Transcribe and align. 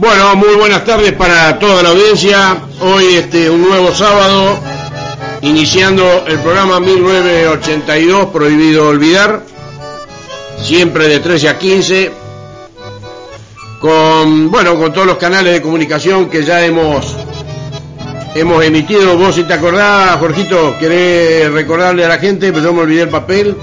Bueno, 0.00 0.34
muy 0.34 0.54
buenas 0.54 0.82
tardes 0.86 1.12
para 1.12 1.58
toda 1.58 1.82
la 1.82 1.90
audiencia. 1.90 2.56
Hoy 2.80 3.16
este 3.16 3.50
un 3.50 3.60
nuevo 3.60 3.94
sábado, 3.94 4.58
iniciando 5.42 6.24
el 6.26 6.38
programa 6.38 6.80
1982, 6.80 8.30
Prohibido 8.30 8.88
Olvidar, 8.88 9.42
siempre 10.58 11.06
de 11.06 11.20
13 11.20 11.50
a 11.50 11.58
15, 11.58 12.12
con, 13.78 14.50
bueno, 14.50 14.78
con 14.78 14.90
todos 14.90 15.06
los 15.06 15.18
canales 15.18 15.52
de 15.52 15.60
comunicación 15.60 16.30
que 16.30 16.44
ya 16.44 16.64
hemos, 16.64 17.14
hemos 18.34 18.64
emitido. 18.64 19.18
Vos 19.18 19.34
si 19.34 19.44
te 19.44 19.52
acordás, 19.52 20.16
Jorgito, 20.18 20.78
querés 20.80 21.52
recordarle 21.52 22.06
a 22.06 22.08
la 22.08 22.18
gente, 22.18 22.50
pero 22.54 22.64
yo 22.64 22.72
me 22.72 22.80
olvidé 22.80 23.02
el 23.02 23.10
papel. 23.10 23.54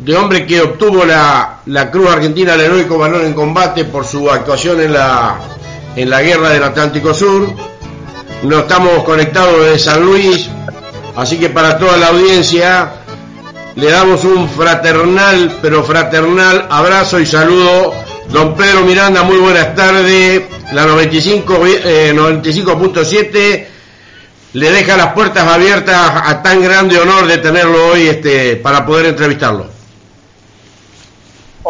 de 0.00 0.16
hombre 0.16 0.46
que 0.46 0.62
obtuvo 0.62 1.04
la, 1.04 1.60
la 1.66 1.90
Cruz 1.90 2.08
Argentina 2.10 2.54
al 2.54 2.60
Heroico 2.60 2.98
Valor 2.98 3.22
en 3.22 3.34
Combate 3.34 3.84
por 3.84 4.06
su 4.06 4.30
actuación 4.30 4.80
en 4.80 4.94
la, 4.94 5.36
en 5.94 6.08
la 6.08 6.22
Guerra 6.22 6.50
del 6.50 6.62
Atlántico 6.62 7.12
Sur. 7.12 7.48
Nos 8.42 8.62
estamos 8.62 9.04
conectados 9.04 9.60
desde 9.60 9.78
San 9.78 10.02
Luis, 10.02 10.48
así 11.16 11.36
que 11.38 11.50
para 11.50 11.78
toda 11.78 11.98
la 11.98 12.08
audiencia 12.08 12.92
le 13.76 13.90
damos 13.90 14.24
un 14.24 14.48
fraternal, 14.48 15.58
pero 15.60 15.84
fraternal 15.84 16.66
abrazo 16.70 17.20
y 17.20 17.26
saludo. 17.26 17.92
Don 18.30 18.54
Pedro 18.56 18.84
Miranda, 18.84 19.22
muy 19.22 19.36
buenas 19.36 19.74
tardes. 19.74 20.42
La 20.72 20.86
95, 20.86 21.58
95.7 21.58 23.28
eh, 23.34 23.68
le 24.52 24.70
deja 24.70 24.96
las 24.96 25.12
puertas 25.12 25.46
abiertas 25.46 25.96
a 26.24 26.42
tan 26.42 26.62
grande 26.62 26.98
honor 26.98 27.26
de 27.26 27.38
tenerlo 27.38 27.88
hoy 27.88 28.06
este, 28.06 28.56
para 28.56 28.86
poder 28.86 29.06
entrevistarlo. 29.06 29.79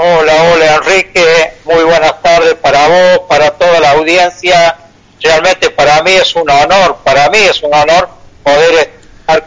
Hola, 0.03 0.33
hola 0.45 0.77
Enrique, 0.77 1.53
muy 1.67 1.85
buenas 1.85 2.23
tardes 2.23 2.55
para 2.55 2.89
vos, 2.89 3.21
para 3.29 3.51
toda 3.51 3.81
la 3.81 3.91
audiencia. 3.91 4.75
Realmente 5.21 5.69
para 5.69 6.03
mí 6.03 6.13
es 6.13 6.35
un 6.37 6.49
honor, 6.49 6.97
para 7.05 7.29
mí 7.29 7.37
es 7.37 7.63
un 7.63 7.75
honor 7.75 8.09
poder 8.43 8.93
estar 9.19 9.45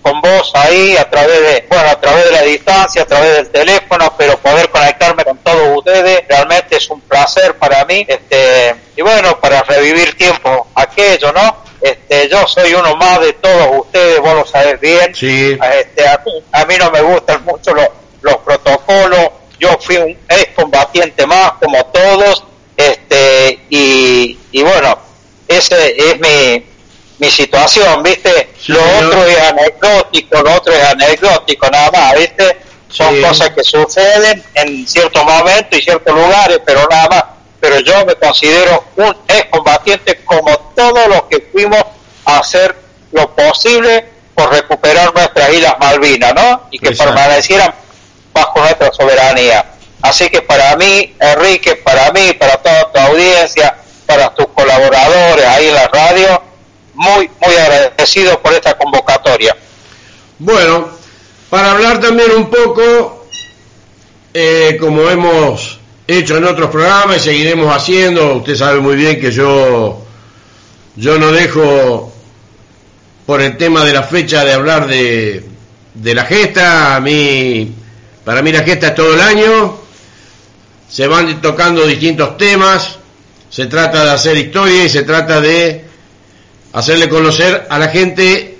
con 0.00 0.20
vos 0.20 0.52
ahí 0.54 0.96
a 0.96 1.10
través 1.10 1.40
de, 1.40 1.66
bueno, 1.68 1.88
a 1.88 2.00
través 2.00 2.26
de 2.26 2.30
la 2.30 2.42
distancia, 2.42 3.02
a 3.02 3.06
través 3.06 3.34
del 3.34 3.50
teléfono, 3.50 4.14
pero 4.16 4.38
poder 4.38 4.70
conectarme 4.70 5.24
con 5.24 5.38
todos 5.38 5.78
ustedes, 5.78 6.28
realmente 6.28 6.76
es 6.76 6.88
un 6.88 7.00
placer 7.00 7.56
para 7.56 7.84
mí, 7.86 8.06
este, 8.06 8.76
y 8.94 9.02
bueno, 9.02 9.40
para 9.40 9.62
revivir 9.62 10.16
tiempo 10.16 10.68
aquello, 10.72 11.32
¿no? 11.32 11.64
Este, 11.80 12.28
yo 12.28 12.46
soy 12.46 12.72
uno 12.74 12.94
más 12.94 13.20
de 13.22 13.32
todos 13.32 13.80
ustedes, 13.80 14.20
vos 14.20 14.34
lo 14.36 14.46
sabés 14.46 14.78
bien. 14.78 15.12
Sí. 15.16 15.58
Este, 15.80 16.06
a, 16.06 16.22
a 16.52 16.64
mí 16.64 16.76
no 16.78 16.92
me 16.92 17.00
gustan 17.02 17.44
mucho 17.44 17.74
los 17.74 17.88
los 18.24 18.38
protocolos, 18.38 19.28
yo 19.60 19.78
fui 19.80 19.96
un 19.96 20.18
ex 20.28 20.48
combatiente 20.56 21.26
más 21.26 21.52
como 21.62 21.84
todos, 21.86 22.42
este, 22.76 23.60
y, 23.70 24.38
y 24.50 24.62
bueno, 24.62 24.98
ese 25.46 25.94
es 25.96 26.20
mi, 26.20 26.64
mi 27.18 27.30
situación, 27.30 28.02
¿viste? 28.02 28.48
lo 28.68 28.80
otro 28.98 29.26
es 29.26 29.38
anecdótico, 29.38 30.42
lo 30.42 30.54
otro 30.54 30.72
es 30.72 30.82
anecdótico 30.82 31.68
nada 31.70 31.90
más, 31.90 32.18
¿viste? 32.18 32.58
Son 32.88 33.20
cosas 33.20 33.50
que 33.50 33.62
suceden 33.62 34.42
en 34.54 34.86
ciertos 34.88 35.22
momentos 35.22 35.78
y 35.78 35.82
ciertos 35.82 36.14
lugares, 36.14 36.60
pero 36.64 36.86
nada 36.88 37.08
más. 37.08 37.24
Pero 37.60 37.80
yo 37.80 38.06
me 38.06 38.14
considero 38.14 38.84
un 38.96 39.16
ex 39.28 39.46
combatiente 39.50 40.24
como 40.24 40.56
todos 40.76 41.08
los 41.08 41.22
que 41.24 41.48
fuimos 41.50 41.82
a 42.24 42.38
hacer 42.38 42.74
lo 43.12 43.34
posible 43.34 44.06
por 44.34 44.50
recuperar 44.52 45.12
nuestras 45.14 45.52
Islas 45.52 45.74
Malvinas, 45.80 46.34
¿no? 46.34 46.68
Y 46.70 46.78
que 46.78 46.92
permanecieran 46.92 47.74
bajo 48.34 48.60
nuestra 48.60 48.92
soberanía. 48.92 49.64
Así 50.02 50.28
que 50.28 50.42
para 50.42 50.76
mí, 50.76 51.14
Enrique, 51.18 51.76
para 51.76 52.12
mí, 52.12 52.34
para 52.38 52.58
toda 52.58 52.92
tu 52.92 52.98
audiencia, 52.98 53.74
para 54.04 54.34
tus 54.34 54.48
colaboradores 54.48 55.46
ahí 55.46 55.68
en 55.68 55.74
la 55.74 55.88
radio, 55.88 56.42
muy, 56.94 57.30
muy 57.40 57.56
agradecido 57.56 58.38
por 58.42 58.52
esta 58.52 58.76
convocatoria. 58.76 59.56
Bueno, 60.38 60.90
para 61.48 61.70
hablar 61.70 62.00
también 62.00 62.32
un 62.32 62.50
poco, 62.50 63.28
eh, 64.34 64.76
como 64.78 65.08
hemos 65.08 65.78
hecho 66.06 66.36
en 66.36 66.44
otros 66.44 66.70
programas 66.70 67.16
y 67.18 67.20
seguiremos 67.20 67.74
haciendo, 67.74 68.34
usted 68.34 68.56
sabe 68.56 68.80
muy 68.80 68.96
bien 68.96 69.18
que 69.18 69.30
yo, 69.30 70.02
yo 70.96 71.18
no 71.18 71.32
dejo 71.32 72.12
por 73.24 73.40
el 73.40 73.56
tema 73.56 73.84
de 73.84 73.94
la 73.94 74.02
fecha 74.02 74.44
de 74.44 74.52
hablar 74.52 74.86
de, 74.86 75.46
de 75.94 76.14
la 76.14 76.24
gesta, 76.24 76.96
a 76.96 77.00
mí 77.00 77.74
para 78.24 78.42
mí 78.42 78.52
la 78.52 78.62
gesta 78.62 78.88
es 78.88 78.94
todo 78.94 79.14
el 79.14 79.20
año, 79.20 79.78
se 80.88 81.06
van 81.06 81.40
tocando 81.40 81.86
distintos 81.86 82.36
temas, 82.36 82.98
se 83.50 83.66
trata 83.66 84.04
de 84.04 84.10
hacer 84.10 84.36
historia 84.36 84.84
y 84.84 84.88
se 84.88 85.02
trata 85.02 85.40
de 85.40 85.84
hacerle 86.72 87.08
conocer 87.08 87.66
a 87.68 87.78
la 87.78 87.88
gente 87.88 88.58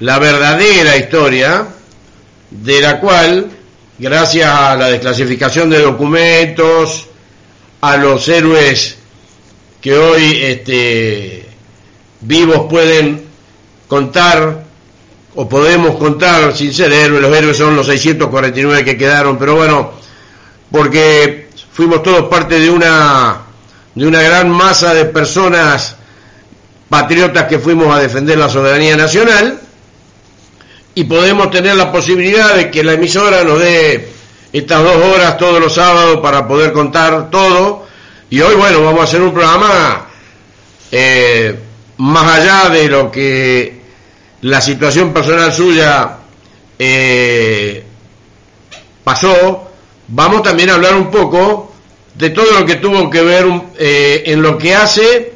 la 0.00 0.18
verdadera 0.18 0.96
historia, 0.96 1.68
de 2.50 2.80
la 2.80 3.00
cual, 3.00 3.50
gracias 3.98 4.48
a 4.48 4.76
la 4.76 4.88
desclasificación 4.88 5.70
de 5.70 5.80
documentos, 5.80 7.06
a 7.80 7.96
los 7.96 8.28
héroes 8.28 8.96
que 9.80 9.96
hoy 9.96 10.40
este, 10.42 11.46
vivos 12.20 12.66
pueden 12.68 13.24
contar 13.86 14.65
o 15.36 15.48
podemos 15.48 15.96
contar 15.96 16.56
sin 16.56 16.72
ser 16.72 16.92
héroes, 16.92 17.20
los 17.20 17.36
héroes 17.36 17.56
son 17.56 17.76
los 17.76 17.86
649 17.86 18.84
que 18.84 18.96
quedaron, 18.96 19.38
pero 19.38 19.54
bueno, 19.54 19.92
porque 20.70 21.48
fuimos 21.72 22.02
todos 22.02 22.24
parte 22.28 22.58
de 22.58 22.70
una, 22.70 23.42
de 23.94 24.06
una 24.06 24.22
gran 24.22 24.48
masa 24.48 24.94
de 24.94 25.04
personas 25.04 25.96
patriotas 26.88 27.44
que 27.44 27.58
fuimos 27.58 27.94
a 27.94 28.00
defender 28.00 28.38
la 28.38 28.48
soberanía 28.48 28.96
nacional 28.96 29.60
y 30.94 31.04
podemos 31.04 31.50
tener 31.50 31.76
la 31.76 31.92
posibilidad 31.92 32.54
de 32.54 32.70
que 32.70 32.82
la 32.82 32.94
emisora 32.94 33.44
nos 33.44 33.58
dé 33.58 34.08
estas 34.54 34.82
dos 34.82 34.96
horas 34.96 35.36
todos 35.36 35.60
los 35.60 35.74
sábados 35.74 36.20
para 36.22 36.48
poder 36.48 36.72
contar 36.72 37.28
todo. 37.28 37.86
Y 38.30 38.40
hoy 38.40 38.54
bueno 38.54 38.82
vamos 38.82 39.00
a 39.00 39.04
hacer 39.04 39.20
un 39.20 39.34
programa 39.34 40.06
eh, 40.90 41.54
más 41.98 42.38
allá 42.38 42.70
de 42.70 42.88
lo 42.88 43.10
que 43.10 43.75
la 44.46 44.60
situación 44.60 45.12
personal 45.12 45.52
suya 45.52 46.18
eh, 46.78 47.84
pasó, 49.02 49.72
vamos 50.06 50.42
también 50.44 50.70
a 50.70 50.74
hablar 50.74 50.94
un 50.94 51.10
poco 51.10 51.74
de 52.14 52.30
todo 52.30 52.60
lo 52.60 52.64
que 52.64 52.76
tuvo 52.76 53.10
que 53.10 53.22
ver 53.22 53.44
eh, 53.76 54.22
en 54.26 54.42
lo 54.42 54.56
que 54.56 54.72
hace, 54.72 55.32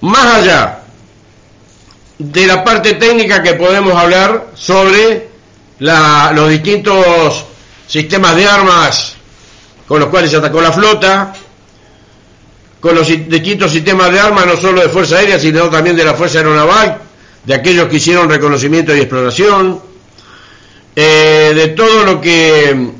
más 0.00 0.34
allá 0.34 0.80
de 2.18 2.46
la 2.48 2.64
parte 2.64 2.94
técnica 2.94 3.40
que 3.40 3.54
podemos 3.54 3.94
hablar 3.94 4.48
sobre 4.54 5.28
los 5.78 6.50
distintos 6.50 7.44
sistemas 7.86 8.34
de 8.34 8.46
armas 8.46 9.14
con 9.86 10.00
los 10.00 10.08
cuales 10.08 10.32
se 10.32 10.38
atacó 10.38 10.60
la 10.60 10.72
flota, 10.72 11.34
con 12.80 12.96
los 12.96 13.06
distintos 13.06 13.70
sistemas 13.70 14.10
de 14.10 14.18
armas 14.18 14.44
no 14.44 14.56
solo 14.56 14.80
de 14.80 14.88
Fuerza 14.88 15.18
Aérea, 15.18 15.38
sino 15.38 15.70
también 15.70 15.94
de 15.94 16.04
la 16.04 16.14
Fuerza 16.14 16.38
Aeronaval, 16.38 16.98
de 17.44 17.54
aquellos 17.54 17.88
que 17.88 17.96
hicieron 17.96 18.28
reconocimiento 18.28 18.94
y 18.94 19.00
exploración, 19.00 19.80
eh, 20.96 21.52
de 21.54 21.68
todo 21.68 22.04
lo 22.04 22.20
que 22.20 22.92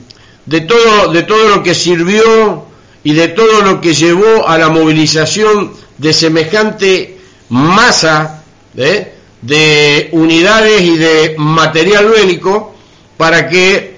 de 0.46 0.60
todo 0.62 1.12
de 1.12 1.22
todo 1.22 1.48
lo 1.48 1.62
que 1.62 1.74
sirvió 1.74 2.66
y 3.02 3.12
de 3.12 3.28
todo 3.28 3.62
lo 3.62 3.80
que 3.80 3.94
llevó 3.94 4.48
a 4.48 4.58
la 4.58 4.68
movilización 4.68 5.72
de 5.98 6.12
semejante 6.12 7.18
masa 7.50 8.42
¿eh? 8.76 9.14
de 9.42 10.08
unidades 10.12 10.82
y 10.82 10.96
de 10.96 11.34
material 11.38 12.06
bélico 12.08 12.74
para 13.16 13.48
que 13.48 13.96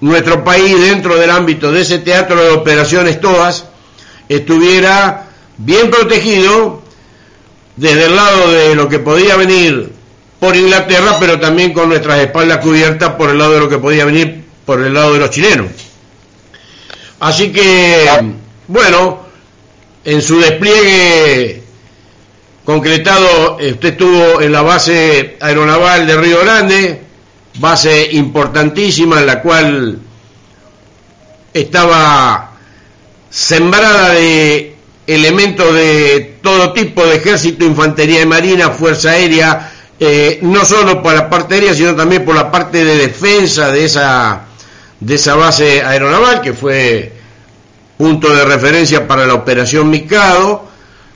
nuestro 0.00 0.44
país 0.44 0.78
dentro 0.78 1.16
del 1.16 1.30
ámbito 1.30 1.72
de 1.72 1.80
ese 1.80 1.98
teatro 1.98 2.42
de 2.42 2.50
operaciones 2.50 3.20
todas 3.20 3.64
estuviera 4.28 5.28
bien 5.56 5.90
protegido 5.90 6.82
desde 7.78 8.06
el 8.06 8.16
lado 8.16 8.50
de 8.50 8.74
lo 8.74 8.88
que 8.88 8.98
podía 8.98 9.36
venir 9.36 9.92
por 10.40 10.56
Inglaterra, 10.56 11.16
pero 11.20 11.38
también 11.38 11.72
con 11.72 11.88
nuestras 11.88 12.18
espaldas 12.18 12.58
cubiertas 12.58 13.14
por 13.14 13.30
el 13.30 13.38
lado 13.38 13.52
de 13.52 13.60
lo 13.60 13.68
que 13.68 13.78
podía 13.78 14.04
venir 14.04 14.44
por 14.64 14.80
el 14.80 14.92
lado 14.92 15.12
de 15.12 15.20
los 15.20 15.30
chilenos. 15.30 15.68
Así 17.20 17.52
que, 17.52 18.06
bueno, 18.66 19.20
en 20.04 20.22
su 20.22 20.40
despliegue 20.40 21.62
concretado, 22.64 23.56
usted 23.56 23.90
estuvo 23.90 24.40
en 24.40 24.52
la 24.52 24.62
base 24.62 25.36
aeronaval 25.40 26.06
de 26.06 26.16
Río 26.16 26.40
Grande, 26.40 27.02
base 27.58 28.08
importantísima 28.12 29.20
en 29.20 29.26
la 29.26 29.40
cual 29.40 29.98
estaba 31.54 32.52
sembrada 33.30 34.10
de 34.10 34.77
elementos 35.08 35.72
de 35.72 36.36
todo 36.42 36.74
tipo 36.74 37.04
de 37.06 37.16
ejército, 37.16 37.64
infantería 37.64 38.20
y 38.20 38.26
marina, 38.26 38.68
fuerza 38.68 39.12
aérea, 39.12 39.72
eh, 39.98 40.38
no 40.42 40.66
solo 40.66 41.02
por 41.02 41.14
la 41.14 41.30
parte 41.30 41.54
aérea, 41.54 41.72
sino 41.72 41.96
también 41.96 42.26
por 42.26 42.36
la 42.36 42.50
parte 42.50 42.84
de 42.84 42.94
defensa 42.94 43.70
de 43.70 43.86
esa, 43.86 44.42
de 45.00 45.14
esa 45.14 45.34
base 45.34 45.82
aeronaval, 45.82 46.42
que 46.42 46.52
fue 46.52 47.10
punto 47.96 48.28
de 48.34 48.44
referencia 48.44 49.08
para 49.08 49.26
la 49.26 49.32
operación 49.32 49.88
Mikado. 49.88 50.66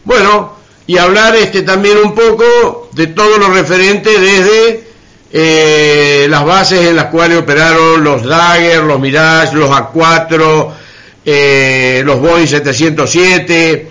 Bueno, 0.04 0.54
y 0.86 0.96
hablar 0.96 1.36
este 1.36 1.60
también 1.60 1.98
un 1.98 2.14
poco 2.14 2.88
de 2.92 3.08
todo 3.08 3.36
lo 3.36 3.48
referente 3.48 4.18
desde 4.18 4.84
eh, 5.32 6.26
las 6.30 6.46
bases 6.46 6.80
en 6.86 6.96
las 6.96 7.06
cuales 7.06 7.40
operaron 7.40 8.02
los 8.02 8.24
Dagger, 8.24 8.84
los 8.84 8.98
Mirage, 8.98 9.54
los 9.54 9.68
A4, 9.68 10.72
eh, 11.24 12.02
los 12.04 12.20
Boeing 12.20 12.46
707. 12.46 13.90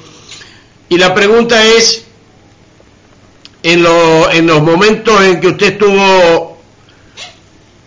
Y 0.90 0.98
la 0.98 1.14
pregunta 1.14 1.66
es, 1.66 2.04
en, 3.64 3.86
en 4.34 4.48
los 4.48 4.62
momentos 4.62 5.22
en 5.22 5.40
que 5.40 5.48
usted 5.48 5.74
estuvo 5.74 6.62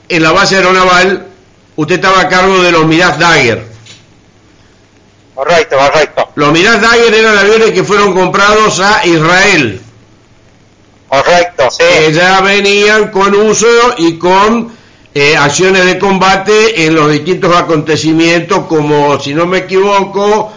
en 0.08 0.23
la 0.23 0.32
base 0.32 0.56
aeronaval, 0.56 1.26
usted 1.76 1.96
estaba 1.96 2.20
a 2.20 2.29
cargo 2.29 2.62
de 2.62 2.73
los 2.73 2.87
Mirage 2.87 3.19
Dagger. 3.19 3.64
Correcto, 5.35 5.76
correcto. 5.76 6.29
Los 6.37 6.52
Mirage 6.52 6.81
Dagger 6.81 7.14
eran 7.14 7.38
aviones 7.38 7.73
que 7.73 7.85
fueron 7.85 8.14
comprados 8.14 8.81
a 8.81 9.05
Israel. 9.05 9.81
Correcto, 11.08 11.70
sí. 11.70 11.79
Que 11.79 12.12
ya 12.12 12.41
venían 12.41 13.11
con 13.11 13.35
uso 13.35 13.67
y 13.99 14.19
con 14.19 14.73
eh, 15.14 15.37
acciones 15.37 15.84
de 15.87 15.96
combate 15.96 16.84
en 16.87 16.94
los 16.96 17.11
distintos 17.12 17.55
acontecimientos, 17.55 18.66
como, 18.66 19.20
si 19.20 19.32
no 19.32 19.46
me 19.46 19.58
equivoco, 19.58 20.52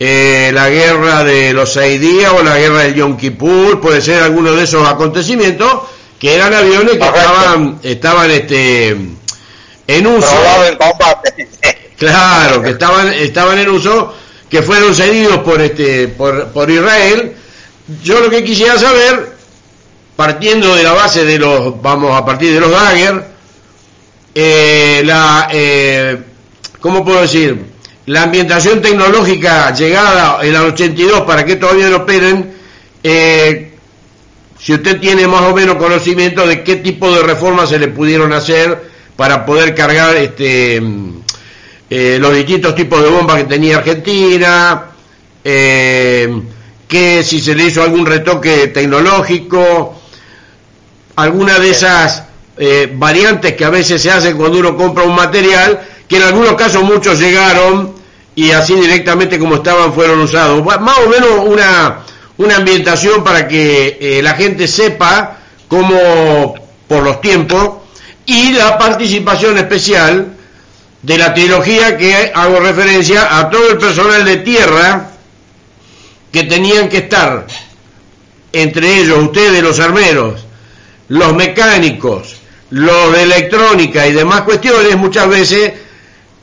eh, 0.00 0.50
la 0.52 0.68
guerra 0.68 1.22
de 1.22 1.52
los 1.52 1.72
seis 1.72 2.00
días 2.00 2.32
o 2.36 2.42
la 2.42 2.58
guerra 2.58 2.80
del 2.80 2.94
Yom 2.94 3.16
Kippur, 3.16 3.80
puede 3.80 4.00
ser 4.00 4.22
alguno 4.22 4.52
de 4.52 4.64
esos 4.64 4.86
acontecimientos, 4.88 5.82
que 6.18 6.34
eran 6.34 6.52
aviones 6.52 6.98
que 6.98 7.04
estaban, 7.04 7.78
estaban 7.84 8.30
este, 8.32 8.88
en 8.88 10.06
uso. 10.06 10.36
En 10.68 10.76
combate. 10.76 11.48
Claro, 12.00 12.62
que 12.62 12.70
estaban, 12.70 13.12
estaban 13.12 13.58
en 13.58 13.68
uso, 13.68 14.14
que 14.48 14.62
fueron 14.62 14.94
cedidos 14.94 15.40
por, 15.40 15.60
este, 15.60 16.08
por, 16.08 16.46
por 16.46 16.70
Israel. 16.70 17.36
Yo 18.02 18.20
lo 18.20 18.30
que 18.30 18.42
quisiera 18.42 18.78
saber, 18.78 19.36
partiendo 20.16 20.74
de 20.76 20.82
la 20.82 20.94
base 20.94 21.26
de 21.26 21.38
los, 21.38 21.82
vamos 21.82 22.16
a 22.16 22.24
partir 22.24 22.54
de 22.54 22.60
los 22.60 22.70
Dagger, 22.70 23.22
eh, 24.34 25.02
la, 25.04 25.48
eh, 25.52 26.18
¿cómo 26.80 27.04
puedo 27.04 27.20
decir? 27.20 27.66
La 28.06 28.24
ambientación 28.24 28.80
tecnológica 28.80 29.72
llegada 29.74 30.38
en 30.42 30.52
la 30.52 30.62
82 30.62 31.22
para 31.22 31.44
que 31.44 31.56
todavía 31.56 31.88
no 31.88 31.98
operen, 31.98 32.54
eh, 33.02 33.72
si 34.58 34.74
usted 34.74 35.00
tiene 35.00 35.26
más 35.26 35.42
o 35.42 35.54
menos 35.54 35.76
conocimiento 35.76 36.46
de 36.46 36.62
qué 36.62 36.76
tipo 36.76 37.14
de 37.14 37.22
reformas 37.22 37.68
se 37.70 37.78
le 37.78 37.88
pudieron 37.88 38.32
hacer 38.32 38.90
para 39.16 39.44
poder 39.44 39.74
cargar 39.74 40.16
este, 40.16 40.82
eh, 41.88 42.18
los 42.20 42.34
distintos 42.34 42.74
tipos 42.74 43.02
de 43.02 43.08
bombas 43.10 43.38
que 43.38 43.44
tenía 43.44 43.78
Argentina, 43.78 44.86
que 45.42 47.22
si 47.22 47.40
se 47.40 47.54
le 47.54 47.64
hizo 47.64 47.82
algún 47.82 48.04
retoque 48.04 48.68
tecnológico, 48.68 50.00
alguna 51.16 51.58
de 51.58 51.70
esas 51.70 52.24
eh, 52.62 52.92
variantes 52.92 53.54
que 53.54 53.64
a 53.64 53.70
veces 53.70 54.02
se 54.02 54.10
hacen 54.10 54.36
cuando 54.36 54.58
uno 54.58 54.76
compra 54.76 55.04
un 55.04 55.14
material, 55.14 55.80
que 56.06 56.18
en 56.18 56.24
algunos 56.24 56.56
casos 56.56 56.82
muchos 56.82 57.18
llegaron 57.18 57.94
y 58.34 58.50
así 58.50 58.74
directamente 58.74 59.38
como 59.38 59.54
estaban 59.54 59.94
fueron 59.94 60.20
usados. 60.20 60.62
Más 60.62 60.98
o 60.98 61.08
menos 61.08 61.30
una, 61.46 62.04
ambientación 62.54 63.24
para 63.24 63.48
que 63.48 63.96
eh, 63.98 64.20
la 64.22 64.34
gente 64.34 64.68
sepa 64.68 65.38
cómo, 65.68 66.54
por 66.86 67.02
los 67.02 67.22
tiempos, 67.22 67.78
y 68.26 68.52
la 68.52 68.76
participación 68.76 69.56
especial 69.56 70.34
de 71.00 71.16
la 71.16 71.32
trilogía 71.32 71.96
que 71.96 72.30
hago 72.34 72.60
referencia 72.60 73.38
a 73.38 73.48
todo 73.48 73.70
el 73.70 73.78
personal 73.78 74.22
de 74.22 74.36
tierra 74.36 75.12
que 76.30 76.42
tenían 76.42 76.90
que 76.90 76.98
estar, 76.98 77.46
entre 78.52 79.00
ellos 79.00 79.16
ustedes 79.16 79.62
los 79.62 79.80
armeros, 79.80 80.44
los 81.08 81.34
mecánicos, 81.34 82.39
los 82.70 83.12
de 83.12 83.22
electrónica 83.22 84.06
y 84.06 84.12
demás 84.12 84.42
cuestiones, 84.42 84.96
muchas 84.96 85.28
veces 85.28 85.72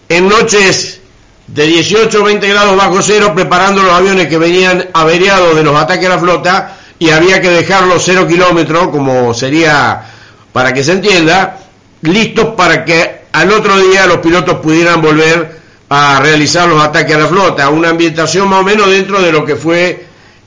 en 0.09 0.27
noches 0.27 0.99
de 1.47 1.65
18 1.65 2.21
o 2.21 2.23
20 2.25 2.47
grados 2.47 2.75
bajo 2.75 3.01
cero, 3.01 3.31
preparando 3.33 3.81
los 3.83 3.93
aviones 3.93 4.27
que 4.27 4.37
venían 4.37 4.89
averiados 4.93 5.55
de 5.55 5.63
los 5.63 5.75
ataques 5.75 6.05
a 6.05 6.09
la 6.09 6.19
flota 6.19 6.77
y 6.99 7.09
había 7.09 7.41
que 7.41 7.49
dejarlos 7.49 8.03
cero 8.05 8.27
kilómetros, 8.27 8.89
como 8.89 9.33
sería 9.33 10.03
para 10.51 10.73
que 10.73 10.83
se 10.83 10.93
entienda, 10.93 11.57
listos 12.01 12.55
para 12.55 12.83
que 12.83 13.21
al 13.31 13.51
otro 13.51 13.77
día 13.79 14.07
los 14.07 14.17
pilotos 14.17 14.57
pudieran 14.57 15.01
volver 15.01 15.57
a 15.89 16.19
realizar 16.19 16.67
los 16.67 16.83
ataques 16.83 17.15
a 17.15 17.19
la 17.19 17.27
flota, 17.27 17.69
una 17.69 17.89
ambientación 17.89 18.49
más 18.49 18.59
o 18.59 18.63
menos 18.63 18.89
dentro 18.89 19.21
de 19.21 19.31
lo 19.31 19.45
que 19.45 19.55
fue 19.55 20.05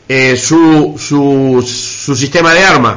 eh, 0.08 0.36
su, 0.36 0.96
su, 0.98 1.62
su 1.66 2.14
sistema 2.16 2.52
de 2.52 2.64
armas. 2.64 2.96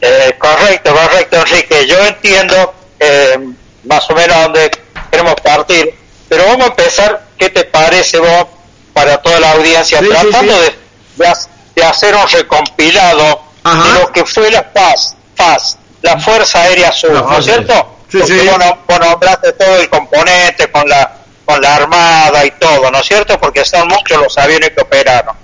Eh, 0.00 0.34
correcto, 0.38 0.94
correcto, 0.94 1.36
Enrique. 1.36 1.86
Yo 1.86 1.98
entiendo 2.04 2.74
eh, 3.00 3.38
más 3.84 4.08
o 4.10 4.14
menos 4.14 4.36
dónde 4.44 4.70
queremos 5.10 5.34
partir, 5.42 5.94
pero 6.28 6.44
vamos 6.46 6.66
a 6.66 6.70
empezar, 6.70 7.24
¿qué 7.38 7.50
te 7.50 7.64
parece 7.64 8.18
vos 8.18 8.46
para 8.92 9.18
toda 9.18 9.40
la 9.40 9.52
audiencia? 9.52 9.98
Sí, 10.00 10.08
tratando 10.08 10.54
sí. 10.62 10.70
De, 11.16 11.24
de, 11.26 11.34
de 11.76 11.84
hacer 11.84 12.14
un 12.14 12.28
recompilado 12.28 13.42
Ajá. 13.62 13.88
de 13.94 14.00
lo 14.00 14.12
que 14.12 14.24
fue 14.24 14.50
la 14.50 14.72
paz, 14.72 15.16
paz, 15.36 15.78
la 16.02 16.18
Fuerza 16.18 16.62
Aérea 16.62 16.92
Sur, 16.92 17.12
¿no 17.12 17.38
es 17.38 17.44
cierto? 17.44 17.96
Sí, 18.10 18.18
Porque 18.18 18.40
sí. 18.40 18.46
vos, 18.48 18.58
vos 18.86 19.00
nombraste 19.00 19.52
todo 19.54 19.76
el 19.76 19.88
componente 19.88 20.70
con 20.70 20.88
la 20.88 21.18
con 21.44 21.60
la 21.60 21.74
armada 21.76 22.42
y 22.46 22.50
todo, 22.52 22.90
¿no 22.90 22.98
es 23.00 23.06
cierto? 23.06 23.38
Porque 23.38 23.66
son 23.66 23.86
muchos 23.88 24.18
los 24.18 24.38
aviones 24.38 24.70
que 24.70 24.80
operaron. 24.80 25.36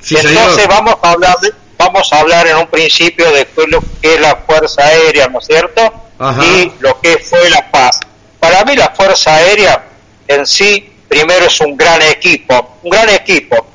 Sí, 0.00 0.14
Entonces 0.16 0.54
señor. 0.54 0.68
vamos 0.68 0.94
a 1.02 1.10
hablar 1.10 1.36
de- 1.40 1.52
vamos 1.78 2.12
a 2.12 2.20
hablar 2.20 2.46
en 2.48 2.56
un 2.56 2.66
principio 2.66 3.30
de 3.32 3.42
es 3.42 3.68
lo 3.68 3.80
que 4.02 4.14
es 4.14 4.20
la 4.20 4.36
Fuerza 4.36 4.84
Aérea, 4.84 5.28
¿no 5.28 5.38
es 5.38 5.46
cierto? 5.46 5.92
Ajá. 6.18 6.44
Y 6.44 6.72
lo 6.80 7.00
que 7.00 7.18
fue 7.18 7.48
la 7.48 7.70
paz. 7.70 8.00
Para 8.40 8.64
mí 8.64 8.76
la 8.76 8.90
Fuerza 8.90 9.34
Aérea 9.36 9.84
en 10.26 10.46
sí, 10.46 10.92
primero 11.08 11.46
es 11.46 11.60
un 11.60 11.76
gran 11.76 12.02
equipo, 12.02 12.78
un 12.82 12.90
gran 12.90 13.08
equipo. 13.08 13.66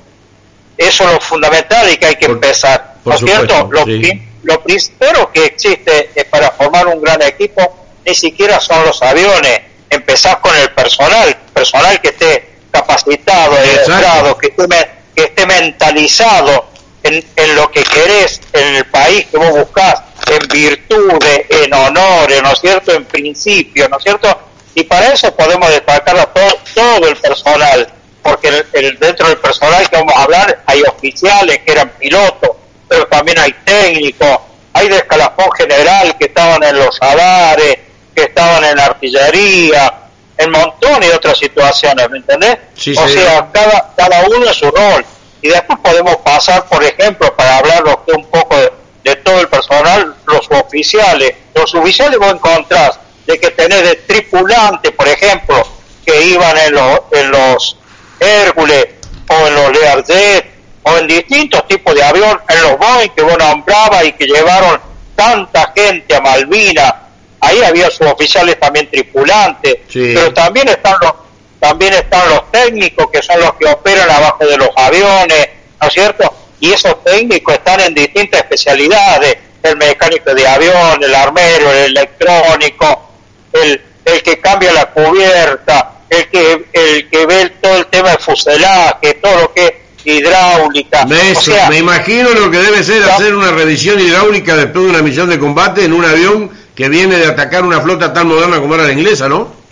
Eso 0.77 1.05
es 1.05 1.13
lo 1.13 1.21
fundamental 1.21 1.89
y 1.89 1.97
que 1.97 2.05
hay 2.07 2.15
que 2.15 2.27
Por- 2.27 2.35
empezar, 2.35 2.95
por 3.03 3.13
¿no 3.13 3.19
es 3.19 3.25
cierto? 3.25 3.69
Lo, 3.71 3.85
sí. 3.85 4.21
lo 4.43 4.61
primero 4.61 5.31
que 5.31 5.45
existe 5.45 6.11
eh, 6.15 6.25
para 6.25 6.51
formar 6.51 6.87
un 6.87 7.01
gran 7.01 7.21
equipo 7.21 7.85
ni 8.05 8.13
siquiera 8.13 8.59
son 8.59 8.83
los 8.85 9.01
aviones. 9.01 9.61
Empezás 9.89 10.37
con 10.37 10.55
el 10.57 10.71
personal, 10.71 11.35
personal 11.53 12.01
que 12.01 12.09
esté 12.09 12.49
capacitado, 12.71 13.55
Exacto. 13.59 13.91
educado, 13.93 14.37
que 14.37 14.47
esté, 14.47 14.89
que 15.15 15.23
esté 15.25 15.45
mentalizado 15.45 16.65
en, 17.03 17.23
en 17.35 17.55
lo 17.55 17.69
que 17.71 17.83
querés, 17.83 18.41
en 18.53 18.75
el 18.77 18.85
país 18.85 19.25
que 19.27 19.37
vos 19.37 19.51
buscás, 19.51 20.01
en 20.27 20.47
virtudes, 20.47 21.45
en 21.49 21.73
honores, 21.73 22.41
¿no 22.41 22.51
es 22.51 22.59
cierto?, 22.59 22.93
en 22.93 23.05
principios, 23.05 23.89
¿no 23.89 23.97
es 23.97 24.03
cierto? 24.03 24.39
Y 24.75 24.83
para 24.83 25.13
eso 25.13 25.33
podemos 25.35 25.69
destacar 25.69 26.17
a 26.17 26.25
todo, 26.25 26.57
todo 26.73 27.07
el 27.07 27.15
personal, 27.17 27.87
porque 28.23 28.47
el- 28.47 28.65
el- 28.73 28.99
dentro 28.99 29.27
del 29.27 29.37
personal 29.37 29.87
que 29.89 29.95
vamos 29.97 30.13
a 30.15 30.23
hablar 30.23 30.63
hay 30.65 30.81
oficiales 30.83 31.59
que 31.65 31.71
eran 31.73 31.89
pilotos, 31.99 32.51
pero 32.87 33.05
también 33.07 33.37
hay 33.39 33.53
técnicos, 33.65 34.39
hay 34.73 34.87
de 34.87 34.97
escalafón 34.97 35.51
general 35.57 36.15
que 36.17 36.25
estaban 36.25 36.63
en 36.63 36.77
los 36.77 36.97
radares, 36.99 37.77
que 38.15 38.23
estaban 38.23 38.63
en 38.63 38.77
la 38.77 38.85
artillería, 38.85 39.93
en 40.37 40.49
montones 40.51 41.09
de 41.09 41.15
otras 41.15 41.37
situaciones, 41.37 42.09
¿me 42.09 42.17
entendés? 42.17 42.57
Sí, 42.75 42.95
o 42.97 43.07
sí. 43.07 43.13
sea, 43.13 43.49
cada, 43.51 43.93
cada 43.95 44.21
uno 44.27 44.47
en 44.47 44.53
su 44.53 44.69
rol. 44.71 45.05
Y 45.43 45.49
después 45.49 45.77
podemos 45.83 46.15
pasar, 46.17 46.65
por 46.69 46.81
ejemplo, 46.83 47.35
para 47.35 47.57
hablar 47.57 47.83
un 48.15 48.25
poco 48.27 48.55
de, 48.57 48.71
de 49.03 49.15
todo 49.17 49.41
el 49.41 49.49
personal, 49.49 50.15
los 50.25 50.49
oficiales. 50.51 51.33
Los 51.53 51.75
oficiales 51.75 52.17
vos 52.17 52.33
encontrás 52.33 52.97
de 53.27 53.37
que 53.39 53.51
tenés 53.51 53.83
de 53.83 53.95
tripulantes, 53.95 54.91
por 54.93 55.07
ejemplo, 55.07 55.67
que 56.05 56.21
iban 56.27 56.57
en 56.57 56.73
los, 56.73 56.99
en 57.11 57.31
los 57.31 57.77
Hércules 58.21 58.87
o 59.27 59.47
en 59.47 59.55
los 59.55 59.71
Learjet 59.73 60.45
o 60.83 60.97
en 60.97 61.07
distintos 61.07 61.67
tipos 61.67 61.93
de 61.93 62.03
avión, 62.03 62.39
en 62.47 62.61
los 62.61 62.77
Boeing 62.77 63.09
que 63.09 63.21
vos 63.21 63.37
nombrabas 63.37 64.05
y 64.05 64.13
que 64.13 64.25
llevaron 64.25 64.79
tanta 65.15 65.73
gente 65.75 66.15
a 66.15 66.21
Malvinas. 66.21 66.93
Ahí 67.41 67.61
había 67.63 67.89
sus 67.91 68.07
oficiales 68.07 68.57
también 68.59 68.89
tripulantes, 68.89 69.75
Sí. 69.89 70.13
pero 70.15 70.33
también 70.33 70.69
están 70.69 70.95
los 71.01 71.11
también 71.63 71.93
están 71.93 72.27
los 72.29 72.51
técnicos 72.51 73.07
que 73.09 73.21
son 73.21 73.39
los 73.39 73.53
que 73.53 73.65
operan 73.67 74.09
abajo 74.09 74.45
de 74.45 74.57
los 74.57 74.67
aviones, 74.75 75.47
¿no 75.81 75.87
es 75.87 75.93
cierto? 75.93 76.33
Y 76.59 76.73
esos 76.73 77.01
técnicos 77.05 77.53
están 77.53 77.79
en 77.79 77.93
distintas 77.93 78.41
especialidades, 78.41 79.37
el 79.63 79.77
mecánico 79.77 80.35
de 80.35 80.45
avión, 80.45 81.01
el 81.01 81.15
armero, 81.15 81.71
el 81.71 81.97
electrónico, 81.97 83.11
el, 83.53 83.81
el 84.03 84.23
que 84.23 84.41
cambia 84.41 84.73
la 84.73 84.87
cubierta, 84.87 85.99
el 86.09 86.27
que 86.27 86.65
el 86.73 87.09
que 87.09 87.25
ve 87.25 87.53
todo 87.61 87.77
el 87.77 87.85
tema 87.85 88.09
de 88.09 88.17
fuselaje, 88.17 89.13
todo 89.21 89.43
lo 89.43 89.53
que 89.53 89.65
es 89.65 89.73
hidráulica. 90.03 91.05
Me, 91.05 91.31
o 91.31 91.39
sea, 91.39 91.69
me 91.69 91.77
imagino 91.77 92.29
lo 92.31 92.51
que 92.51 92.57
debe 92.57 92.83
ser 92.83 93.03
hacer 93.03 93.33
una 93.33 93.51
revisión 93.51 94.01
hidráulica 94.01 94.57
después 94.57 94.83
de 94.83 94.89
una 94.89 95.01
misión 95.01 95.29
de 95.29 95.39
combate 95.39 95.85
en 95.85 95.93
un 95.93 96.03
avión 96.03 96.51
que 96.75 96.89
viene 96.89 97.15
de 97.15 97.27
atacar 97.27 97.63
una 97.63 97.79
flota 97.79 98.11
tan 98.11 98.27
moderna 98.27 98.59
como 98.59 98.75
era 98.75 98.83
la 98.83 98.91
inglesa, 98.91 99.29
¿no? 99.29 99.62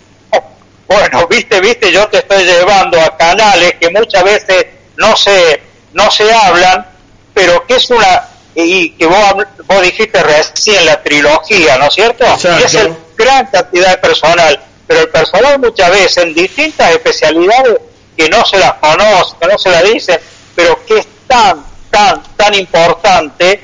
Bueno, 0.88 1.26
viste, 1.30 1.60
viste, 1.60 1.92
yo 1.92 2.06
te 2.08 2.18
estoy 2.18 2.44
llevando 2.44 3.00
a 3.00 3.16
canales 3.16 3.74
que 3.80 3.90
muchas 3.90 4.24
veces 4.24 4.66
no 4.96 5.16
se, 5.16 5.62
no 5.92 6.10
se 6.10 6.32
hablan, 6.32 6.86
pero 7.34 7.66
que 7.66 7.76
es 7.76 7.90
una, 7.90 8.28
y 8.54 8.90
que 8.90 9.06
vos, 9.06 9.34
vos 9.66 9.82
dijiste 9.82 10.22
recién 10.22 10.84
la 10.86 11.02
trilogía, 11.02 11.78
¿no 11.78 11.86
es 11.86 11.94
cierto? 11.94 12.24
Y 12.60 12.62
es 12.62 12.74
el 12.74 12.94
gran 13.16 13.46
cantidad 13.46 13.90
de 13.90 13.98
personal, 13.98 14.60
pero 14.86 15.00
el 15.00 15.08
personal 15.08 15.58
muchas 15.58 15.90
veces 15.90 16.16
en 16.18 16.34
distintas 16.34 16.90
especialidades 16.90 17.78
que 18.16 18.28
no 18.28 18.44
se 18.44 18.58
las 18.58 18.74
conoce, 18.74 19.36
que 19.40 19.46
no 19.46 19.58
se 19.58 19.70
las 19.70 19.84
dicen, 19.84 20.20
pero 20.54 20.84
que 20.84 20.98
es 20.98 21.06
tan, 21.26 21.64
tan, 21.90 22.22
tan 22.36 22.54
importante 22.54 23.60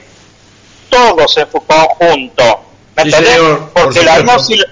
todos 0.88 1.36
en 1.36 1.50
su 1.52 1.60
conjunto. 1.66 2.60
¿Me 2.96 3.02
Sí, 3.04 3.08
entendés? 3.10 3.34
señor, 3.34 3.68
por 3.70 3.82
Porque 3.84 3.98
el 4.00 4.08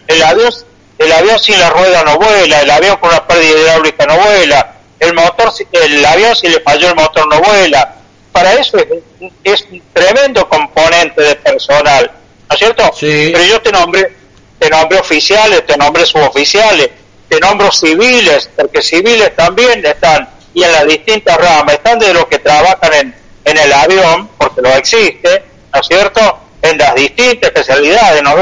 el, 0.09 0.23
avión, 0.23 0.55
el 0.99 1.13
avión 1.13 1.39
sin 1.39 1.59
la 1.61 1.71
rueda 1.71 2.03
no 2.05 2.17
vuela, 2.19 2.61
el 2.61 2.71
avión 2.71 2.97
con 2.97 3.11
una 3.11 3.27
pérdida 3.27 3.59
hidráulica 3.61 4.07
no 4.07 4.17
vuela, 4.19 4.73
el 5.01 5.13
motor, 5.15 5.53
el 5.73 6.05
avión 6.05 6.35
si 6.37 6.49
le 6.49 6.61
falló 6.61 6.89
el 6.89 6.95
motor 6.95 7.27
no 7.29 7.41
vuela. 7.41 7.95
Para 8.33 8.53
eso 8.55 8.77
es, 8.79 8.87
un- 9.21 9.33
es 9.45 9.63
un 9.71 9.83
tremendo 9.93 10.49
componente 10.49 11.23
de 11.23 11.35
personal, 11.37 12.11
¿no 12.49 12.55
es 12.55 12.59
cierto? 12.59 12.91
Sí. 12.95 13.31
Pero 13.33 13.45
yo 13.45 13.61
te 13.63 13.73
nombré, 13.73 14.13
te 14.59 14.69
nombré 14.71 14.99
oficiales, 14.99 15.65
te 15.67 15.77
nombré 15.77 16.05
suboficiales, 16.07 16.91
te 17.29 17.41
nombro 17.41 17.71
civiles, 17.73 18.49
porque 18.57 18.83
civiles 18.83 19.35
también 19.37 19.85
están, 19.85 20.29
y 20.55 20.63
en 20.63 20.73
las 20.73 20.87
distintas 20.87 21.37
ramas, 21.37 21.75
están 21.75 21.99
de 21.99 22.13
los 22.15 22.27
que 22.27 22.39
trabajan 22.39 22.93
en, 22.95 23.15
en 23.45 23.59
el 23.59 23.73
avión, 23.73 24.29
porque 24.39 24.61
lo 24.63 24.69
existe, 24.75 25.43
¿no 25.75 25.81
es 25.81 25.87
cierto? 25.87 26.39
En 26.63 26.79
las 26.79 26.95
distintas 26.95 27.49
especialidades, 27.51 28.23
¿no? 28.23 28.35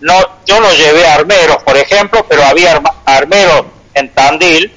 No 0.00 0.14
yo 0.46 0.60
no 0.60 0.72
llevé 0.72 1.06
armeros, 1.06 1.62
por 1.64 1.76
ejemplo, 1.76 2.24
pero 2.28 2.44
había 2.44 2.80
armeros 3.04 3.66
en 3.94 4.08
Tandil, 4.10 4.72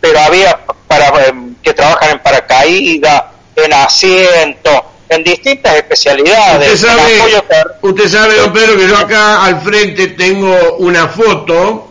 pero 0.00 0.18
había 0.20 0.58
para 0.88 1.26
em, 1.28 1.54
que 1.62 1.72
trabajan 1.72 2.10
en 2.12 2.18
paracaídas, 2.20 3.22
en 3.56 3.72
asiento, 3.72 4.84
en 5.08 5.22
distintas 5.24 5.76
especialidades. 5.76 6.72
Usted 6.74 6.88
sabe, 6.88 7.20
apoyo 7.20 7.42
usted 7.82 8.08
sabe, 8.08 8.34
don 8.36 8.52
Pedro, 8.52 8.76
que 8.76 8.88
yo 8.88 8.96
acá 8.96 9.44
al 9.44 9.60
frente 9.62 10.08
tengo 10.08 10.76
una 10.78 11.08
foto 11.08 11.90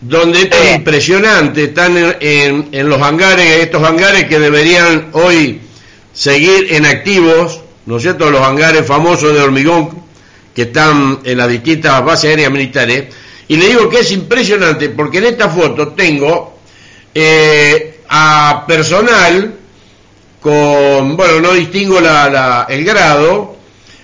donde 0.00 0.42
esto 0.42 0.56
es 0.56 0.76
impresionante, 0.76 1.64
están 1.64 1.96
en, 1.96 2.16
en- 2.20 2.68
en 2.72 2.88
los 2.88 3.00
hangares, 3.02 3.46
estos 3.60 3.82
hangares 3.82 4.24
que 4.26 4.38
deberían 4.38 5.10
hoy 5.12 5.60
seguir 6.12 6.72
en 6.74 6.86
activos, 6.86 7.60
¿no 7.86 7.96
es 7.96 8.02
cierto? 8.02 8.30
Los 8.30 8.40
hangares 8.42 8.86
famosos 8.86 9.34
de 9.34 9.40
hormigón 9.42 10.02
que 10.54 10.62
están 10.62 11.20
en 11.24 11.38
las 11.38 11.48
distintas 11.48 12.04
bases 12.04 12.30
aéreas 12.30 12.50
militares. 12.50 13.04
Y 13.48 13.56
le 13.56 13.66
digo 13.68 13.88
que 13.88 14.00
es 14.00 14.10
impresionante 14.12 14.88
porque 14.90 15.18
en 15.18 15.24
esta 15.24 15.48
foto 15.48 15.88
tengo 15.88 16.58
eh, 17.14 18.00
a 18.08 18.64
personal 18.66 19.54
con, 20.40 21.16
bueno, 21.16 21.40
no 21.40 21.52
distingo 21.52 22.00
la, 22.00 22.28
la- 22.30 22.66
el 22.68 22.84
grado, 22.84 23.56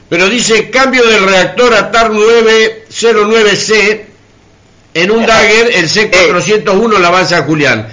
pero 0.08 0.28
dice 0.28 0.70
cambio 0.70 1.04
del 1.06 1.24
reactor 1.26 1.74
a 1.74 1.90
TAR 1.90 2.10
909C 2.10 4.02
en 4.94 5.10
un 5.10 5.26
Dagger, 5.26 5.70
el 5.74 5.88
C401, 5.90 6.98
la 6.98 7.08
Avanza 7.08 7.42
Julián. 7.42 7.86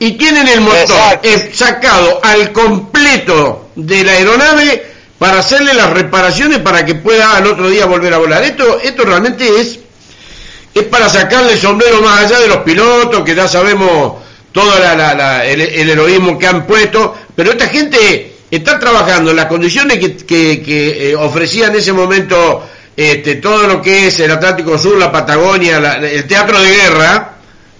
Y 0.00 0.12
tienen 0.12 0.46
el 0.48 0.60
motor 0.60 1.20
sacado 1.52 2.20
al 2.22 2.52
completo 2.52 3.70
de 3.74 4.04
la 4.04 4.12
aeronave 4.12 4.86
para 5.18 5.38
hacerle 5.40 5.74
las 5.74 5.90
reparaciones 5.90 6.58
para 6.60 6.84
que 6.84 6.94
pueda 6.94 7.36
al 7.36 7.46
otro 7.46 7.68
día 7.68 7.86
volver 7.86 8.14
a 8.14 8.18
volar. 8.18 8.42
Esto, 8.44 8.78
esto 8.82 9.04
realmente 9.04 9.60
es 9.60 9.78
es 10.74 10.84
para 10.84 11.08
sacarle 11.08 11.54
el 11.54 11.58
sombrero 11.58 12.00
más 12.02 12.20
allá 12.24 12.38
de 12.38 12.46
los 12.46 12.58
pilotos, 12.58 13.24
que 13.24 13.34
ya 13.34 13.48
sabemos 13.48 14.12
todo 14.52 14.78
la- 14.78 14.94
la- 15.14 15.44
el, 15.44 15.60
heroísmo 15.60 16.38
que 16.38 16.46
han 16.46 16.66
puesto, 16.66 17.16
pero 17.34 17.50
esta 17.50 17.66
gente 17.68 18.34
está 18.50 18.78
trabajando 18.78 19.30
en 19.30 19.36
las 19.38 19.46
condiciones 19.46 19.98
que, 19.98 20.14
que- 20.62 21.10
eh, 21.10 21.16
ofrecía 21.16 21.66
en 21.66 21.74
ese 21.76 21.92
momento 21.92 22.62
este, 22.96 23.36
todo 23.36 23.66
lo 23.66 23.82
que 23.82 24.06
es 24.08 24.20
el 24.20 24.30
Atlántico 24.30 24.76
Sur, 24.78 24.98
la 24.98 25.10
Patagonia, 25.10 25.78
el 25.96 26.26
teatro 26.26 26.60
de 26.60 26.70
guerra, 26.70 27.32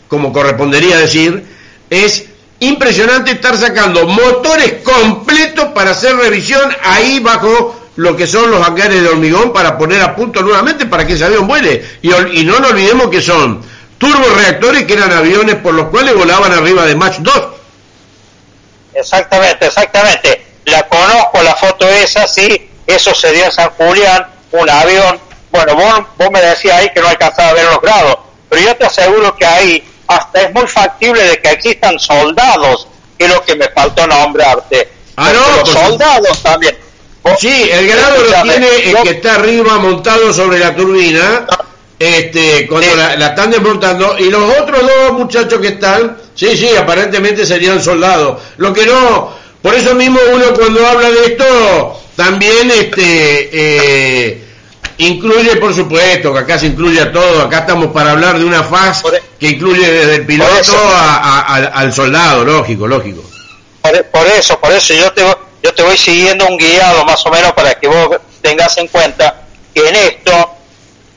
como 0.08 0.32
correspondería 0.32 0.96
decir, 0.96 1.44
es 1.90 2.24
impresionante 2.60 3.32
estar 3.32 3.56
sacando 3.56 4.06
motores 4.06 4.82
completos 4.82 5.66
para 5.74 5.92
hacer 5.92 6.16
revisión 6.16 6.74
ahí 6.82 7.20
bajo 7.20 7.78
lo 7.96 8.16
que 8.16 8.26
son 8.26 8.50
los 8.50 8.66
hangares 8.66 9.02
de 9.02 9.08
hormigón 9.08 9.52
para 9.52 9.76
poner 9.76 10.00
a 10.02 10.14
punto 10.14 10.42
nuevamente 10.42 10.86
para 10.86 11.06
que 11.06 11.14
ese 11.14 11.24
avión 11.24 11.46
vuele. 11.46 11.84
Y, 12.02 12.08
no 12.44 12.58
nos 12.60 12.70
olvidemos 12.70 13.08
que 13.08 13.20
son 13.20 13.60
turboreactores 13.98 14.84
que 14.84 14.92
eran 14.92 15.12
aviones 15.12 15.56
por 15.56 15.74
los 15.74 15.88
cuales 15.88 16.14
volaban 16.14 16.52
arriba 16.52 16.86
de 16.86 16.94
Mach 16.94 17.16
2. 17.18 17.34
Exactamente, 18.94 19.66
exactamente. 19.66 20.46
La 20.64 20.86
conozco, 20.88 21.42
la 21.42 21.54
foto 21.54 21.88
esa, 21.88 22.26
sí, 22.28 22.70
eso 22.86 23.14
se 23.14 23.32
dio 23.32 23.44
en 23.44 23.52
San 23.52 23.70
Julián, 23.70 24.26
un 24.52 24.70
avión. 24.70 25.18
Bueno, 25.50 25.74
vos, 25.74 26.04
vos 26.16 26.30
me 26.30 26.40
decías 26.40 26.76
ahí 26.76 26.90
que 26.94 27.00
no 27.00 27.08
alcanzaba 27.08 27.50
a 27.50 27.54
ver 27.54 27.64
los 27.64 27.80
grados, 27.80 28.18
pero 28.48 28.62
yo 28.62 28.76
te 28.76 28.86
aseguro 28.86 29.34
que 29.34 29.46
ahí 29.46 29.84
hasta 30.08 30.42
es 30.42 30.54
muy 30.54 30.66
factible 30.66 31.22
de 31.22 31.40
que 31.40 31.50
existan 31.50 31.98
soldados, 31.98 32.88
que 33.18 33.26
es 33.26 33.32
lo 33.32 33.42
que 33.44 33.54
me 33.56 33.68
faltó 33.68 34.06
nombrarte. 34.06 34.88
Ah, 35.16 35.30
no, 35.32 35.60
los 35.60 35.68
soldados 35.70 36.42
también. 36.42 36.76
Sí, 37.38 37.68
el 37.70 37.86
grado 37.88 38.24
lo 38.24 38.42
tiene 38.42 38.68
el 38.84 38.92
yo- 38.92 39.02
que 39.02 39.10
está 39.10 39.34
arriba 39.34 39.78
montado 39.78 40.32
sobre 40.32 40.58
la 40.58 40.74
turbina, 40.74 41.46
este, 41.98 42.66
cuando 42.66 42.88
Sí. 42.90 42.96
la, 42.96 43.16
la 43.16 43.26
están 43.28 43.50
desmontando, 43.50 44.16
y 44.18 44.30
los 44.30 44.56
otros 44.58 44.80
dos 44.80 45.12
muchachos 45.18 45.60
que 45.60 45.68
están, 45.68 46.16
sí, 46.34 46.56
sí, 46.56 46.70
aparentemente 46.76 47.44
serían 47.44 47.82
soldados. 47.82 48.40
Lo 48.56 48.72
que 48.72 48.86
no, 48.86 49.32
por 49.60 49.74
eso 49.74 49.94
mismo 49.94 50.18
uno 50.32 50.54
cuando 50.54 50.86
habla 50.86 51.10
de 51.10 51.24
esto, 51.26 52.00
también 52.16 52.70
este, 52.70 53.50
eh, 53.52 54.44
incluye, 54.98 55.56
por 55.56 55.74
supuesto, 55.74 56.32
que 56.32 56.38
acá 56.40 56.58
se 56.58 56.66
incluye 56.66 57.00
a 57.00 57.12
todo, 57.12 57.42
acá 57.42 57.60
estamos 57.60 57.88
para 57.88 58.12
hablar 58.12 58.38
de 58.38 58.44
una 58.44 58.62
faz 58.64 59.02
e- 59.04 59.22
que 59.38 59.48
incluye 59.48 59.90
desde 59.90 60.14
el 60.16 60.26
piloto 60.26 60.52
a- 60.76 61.16
a- 61.16 61.54
al- 61.54 61.70
al 61.74 61.92
soldado, 61.92 62.44
lógico, 62.44 62.86
lógico. 62.86 63.22
Por, 63.82 64.04
por 64.06 64.26
eso, 64.26 64.58
por 64.60 64.72
eso 64.72 64.94
yo 64.94 65.12
te, 65.12 65.22
yo 65.62 65.72
te 65.74 65.82
voy 65.82 65.96
siguiendo 65.96 66.46
un 66.46 66.56
guiado 66.58 67.04
más 67.04 67.24
o 67.26 67.30
menos 67.30 67.52
para 67.52 67.74
que 67.74 67.86
vos 67.88 68.18
tengas 68.42 68.76
en 68.78 68.88
cuenta 68.88 69.42
que 69.74 69.88
en 69.88 69.94
esto 69.96 70.50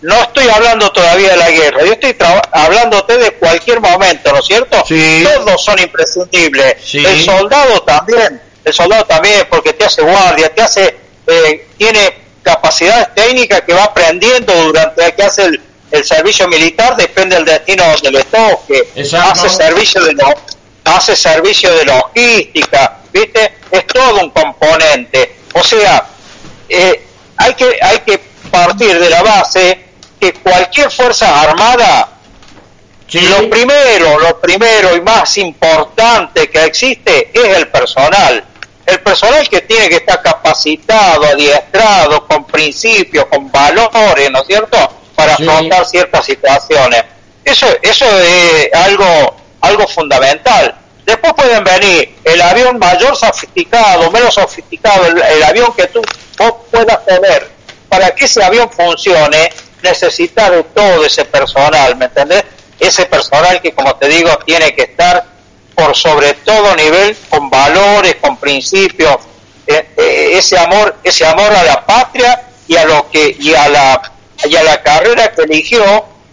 no 0.01 0.15
estoy 0.21 0.47
hablando 0.49 0.91
todavía 0.91 1.31
de 1.31 1.37
la 1.37 1.49
guerra, 1.51 1.79
yo 1.85 1.93
estoy 1.93 2.15
hablándote 2.51 3.17
de 3.17 3.31
cualquier 3.33 3.79
momento, 3.81 4.31
¿no 4.31 4.39
es 4.39 4.45
cierto? 4.45 4.83
Sí. 4.87 5.23
Todos 5.23 5.63
son 5.63 5.77
imprescindibles. 5.79 6.75
Sí. 6.83 7.05
El 7.05 7.23
soldado 7.23 7.81
también, 7.83 8.41
el 8.63 8.73
soldado 8.73 9.05
también, 9.05 9.45
porque 9.49 9.73
te 9.73 9.85
hace 9.85 10.01
guardia, 10.01 10.53
te 10.53 10.61
hace, 10.61 10.97
eh, 11.27 11.67
tiene 11.77 12.20
capacidades 12.43 13.13
técnicas 13.15 13.61
que 13.61 13.73
va 13.73 13.83
aprendiendo 13.85 14.53
durante 14.53 15.13
que 15.13 15.23
hace 15.23 15.43
el, 15.45 15.61
el 15.91 16.03
servicio 16.03 16.47
militar, 16.47 16.95
depende 16.95 17.35
del 17.35 17.45
destino 17.45 17.83
donde 17.85 18.11
le 18.11 18.23
toque. 18.23 18.89
Exacto. 18.95 19.31
Hace 19.31 19.49
servicio 19.49 20.03
de 20.03 20.13
lo- 20.13 20.35
hace 20.85 21.15
servicio 21.15 21.71
de 21.75 21.85
logística, 21.85 22.97
¿viste? 23.13 23.53
Es 23.69 23.85
todo 23.87 24.19
un 24.21 24.29
componente. 24.31 25.35
O 25.53 25.63
sea, 25.63 26.05
eh, 26.69 27.05
hay 27.37 27.53
que 27.53 27.77
hay 27.81 27.99
que 27.99 28.17
partir 28.49 28.99
de 28.99 29.09
la 29.09 29.21
base 29.21 29.85
que 30.19 30.33
cualquier 30.33 30.91
fuerza 30.91 31.41
armada 31.41 32.09
Lo 33.13 33.49
primero, 33.49 34.19
lo 34.19 34.39
primero 34.39 34.95
y 34.95 35.01
más 35.01 35.37
importante 35.37 36.49
que 36.49 36.63
existe 36.63 37.29
es 37.33 37.57
el 37.57 37.67
personal. 37.67 38.43
El 38.91 38.99
personal 38.99 39.47
que 39.47 39.61
tiene 39.61 39.87
que 39.87 39.95
estar 39.95 40.21
capacitado, 40.21 41.23
adiestrado, 41.23 42.27
con 42.27 42.43
principios, 42.43 43.25
con 43.27 43.49
valores, 43.49 44.29
¿no 44.29 44.41
es 44.41 44.47
cierto? 44.47 44.77
Para 45.15 45.35
afrontar 45.35 45.85
ciertas 45.85 46.25
situaciones. 46.25 47.01
Eso, 47.45 47.67
eso 47.81 48.05
es 48.19 48.69
algo, 48.73 49.37
algo 49.61 49.87
fundamental. 49.87 50.75
Después 51.05 51.33
pueden 51.35 51.63
venir 51.63 52.17
el 52.25 52.41
avión 52.41 52.77
mayor 52.79 53.15
sofisticado, 53.15 54.11
menos 54.11 54.33
sofisticado, 54.33 55.05
el, 55.05 55.43
avión 55.43 55.73
que 55.73 55.87
tú 55.87 56.01
vos 56.37 56.53
puedas 56.69 57.05
tener. 57.05 57.49
Para 57.87 58.13
que 58.13 58.25
ese 58.25 58.43
avión 58.43 58.69
funcione, 58.69 59.53
necesita 59.81 60.49
de 60.49 60.63
todo 60.63 61.05
ese 61.05 61.23
personal, 61.23 61.95
¿me 61.95 62.05
entendés? 62.05 62.43
ese 62.81 63.05
personal 63.05 63.61
que, 63.61 63.73
como 63.73 63.95
te 63.95 64.09
digo, 64.09 64.37
tiene 64.45 64.73
que 64.75 64.81
estar 64.81 65.23
por 65.75 65.95
sobre 65.95 66.33
todo 66.35 66.75
nivel 66.75 67.15
con 67.29 67.49
valores, 67.49 68.15
con 68.15 68.37
principios, 68.37 69.17
eh, 69.67 69.89
eh, 69.97 70.31
ese 70.33 70.57
amor, 70.57 70.97
ese 71.03 71.25
amor 71.25 71.51
a 71.51 71.63
la 71.63 71.85
patria 71.85 72.47
y 72.67 72.75
a 72.75 72.85
lo 72.85 73.09
que 73.09 73.35
y 73.39 73.53
a 73.53 73.69
la 73.69 74.11
y 74.43 74.55
a 74.55 74.63
la 74.63 74.81
carrera 74.81 75.31
que 75.31 75.43
eligió 75.43 75.83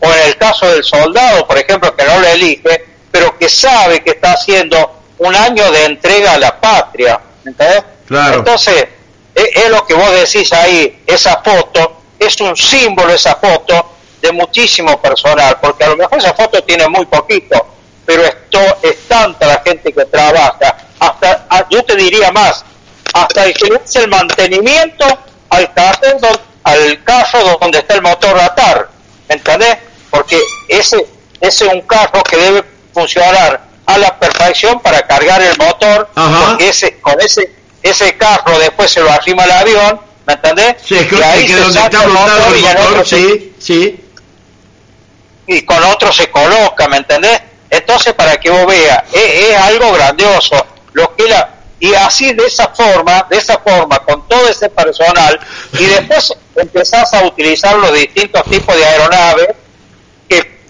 o 0.00 0.06
en 0.06 0.28
el 0.28 0.36
caso 0.36 0.68
del 0.68 0.84
soldado, 0.84 1.46
por 1.46 1.58
ejemplo, 1.58 1.94
que 1.94 2.04
no 2.04 2.20
le 2.20 2.32
elige, 2.32 2.86
pero 3.10 3.36
que 3.36 3.48
sabe 3.48 4.00
que 4.02 4.10
está 4.10 4.32
haciendo 4.32 5.02
un 5.18 5.34
año 5.34 5.70
de 5.72 5.84
entrega 5.86 6.34
a 6.34 6.38
la 6.38 6.60
patria, 6.60 7.20
¿entendés? 7.44 7.82
Entonces, 8.08 8.86
es, 9.34 9.48
es 9.56 9.70
lo 9.70 9.84
que 9.84 9.94
vos 9.94 10.10
decís 10.12 10.52
ahí, 10.52 11.02
esa 11.06 11.42
foto 11.42 11.98
es 12.18 12.40
un 12.40 12.56
símbolo 12.56 13.12
esa 13.12 13.36
foto 13.36 13.94
de 14.20 14.32
muchísimo 14.32 15.00
personal, 15.00 15.58
porque 15.60 15.84
a 15.84 15.88
lo 15.88 15.96
mejor 15.96 16.18
esa 16.18 16.34
foto 16.34 16.62
tiene 16.64 16.88
muy 16.88 17.06
poquito, 17.06 17.66
pero 18.08 18.24
esto 18.24 18.58
es 18.80 19.06
tanta 19.06 19.46
la 19.46 19.62
gente 19.62 19.92
que 19.92 20.02
trabaja, 20.06 20.76
hasta, 20.98 21.46
ah, 21.50 21.66
yo 21.68 21.84
te 21.84 21.94
diría 21.94 22.32
más, 22.32 22.64
hasta 23.12 23.44
el 23.44 23.52
que 23.52 23.68
hace 23.76 23.98
el 23.98 24.08
mantenimiento 24.08 25.04
al 25.50 25.74
carro, 25.74 26.16
al 26.62 27.04
carro 27.04 27.58
donde 27.60 27.80
está 27.80 27.96
el 27.96 28.00
motor 28.00 28.38
atar, 28.38 28.88
¿me 29.28 29.34
entendés? 29.34 29.76
Porque 30.08 30.40
ese, 30.68 30.96
ese 31.38 31.66
es 31.66 31.70
un 31.70 31.82
carro 31.82 32.22
que 32.22 32.38
debe 32.38 32.64
funcionar 32.94 33.60
a 33.84 33.98
la 33.98 34.18
perfección 34.18 34.80
para 34.80 35.02
cargar 35.02 35.42
el 35.42 35.58
motor, 35.58 36.08
porque 36.14 36.70
ese, 36.70 36.98
con 37.00 37.20
ese, 37.20 37.52
ese 37.82 38.16
carro 38.16 38.58
después 38.58 38.90
se 38.90 39.00
lo 39.00 39.12
arrima 39.12 39.42
al 39.42 39.50
avión, 39.50 40.00
¿me 40.26 40.32
entendés? 40.32 40.76
Sí, 40.82 40.94
y 40.94 41.22
ahí 41.22 41.46
se 41.46 41.56
donde 41.60 41.78
está 41.78 42.04
el 42.04 42.08
motor, 42.08 43.06
sí, 43.06 43.54
sí 43.58 44.04
y 45.48 45.62
con 45.62 45.82
otro 45.84 46.12
se 46.12 46.30
coloca, 46.30 46.86
¿me 46.88 46.98
entendés? 46.98 47.40
Entonces, 47.70 48.14
para 48.14 48.38
que 48.38 48.50
vos 48.50 48.66
veas, 48.66 49.02
es, 49.12 49.56
algo 49.56 49.92
grandioso. 49.92 50.66
Lo 50.92 51.14
que 51.14 51.28
la, 51.28 51.50
y 51.80 51.94
así 51.94 52.32
de 52.32 52.46
esa 52.46 52.68
forma, 52.68 53.26
de 53.28 53.36
esa 53.36 53.58
forma, 53.58 53.98
con 54.00 54.26
todo 54.26 54.48
ese 54.48 54.68
personal, 54.68 55.38
y 55.78 55.84
después 55.84 56.34
empezás 56.56 57.12
a 57.14 57.24
utilizar 57.24 57.76
los 57.76 57.92
distintos 57.92 58.42
tipos 58.44 58.74
de 58.74 58.84
aeronaves 58.84 59.48
que, 60.28 60.60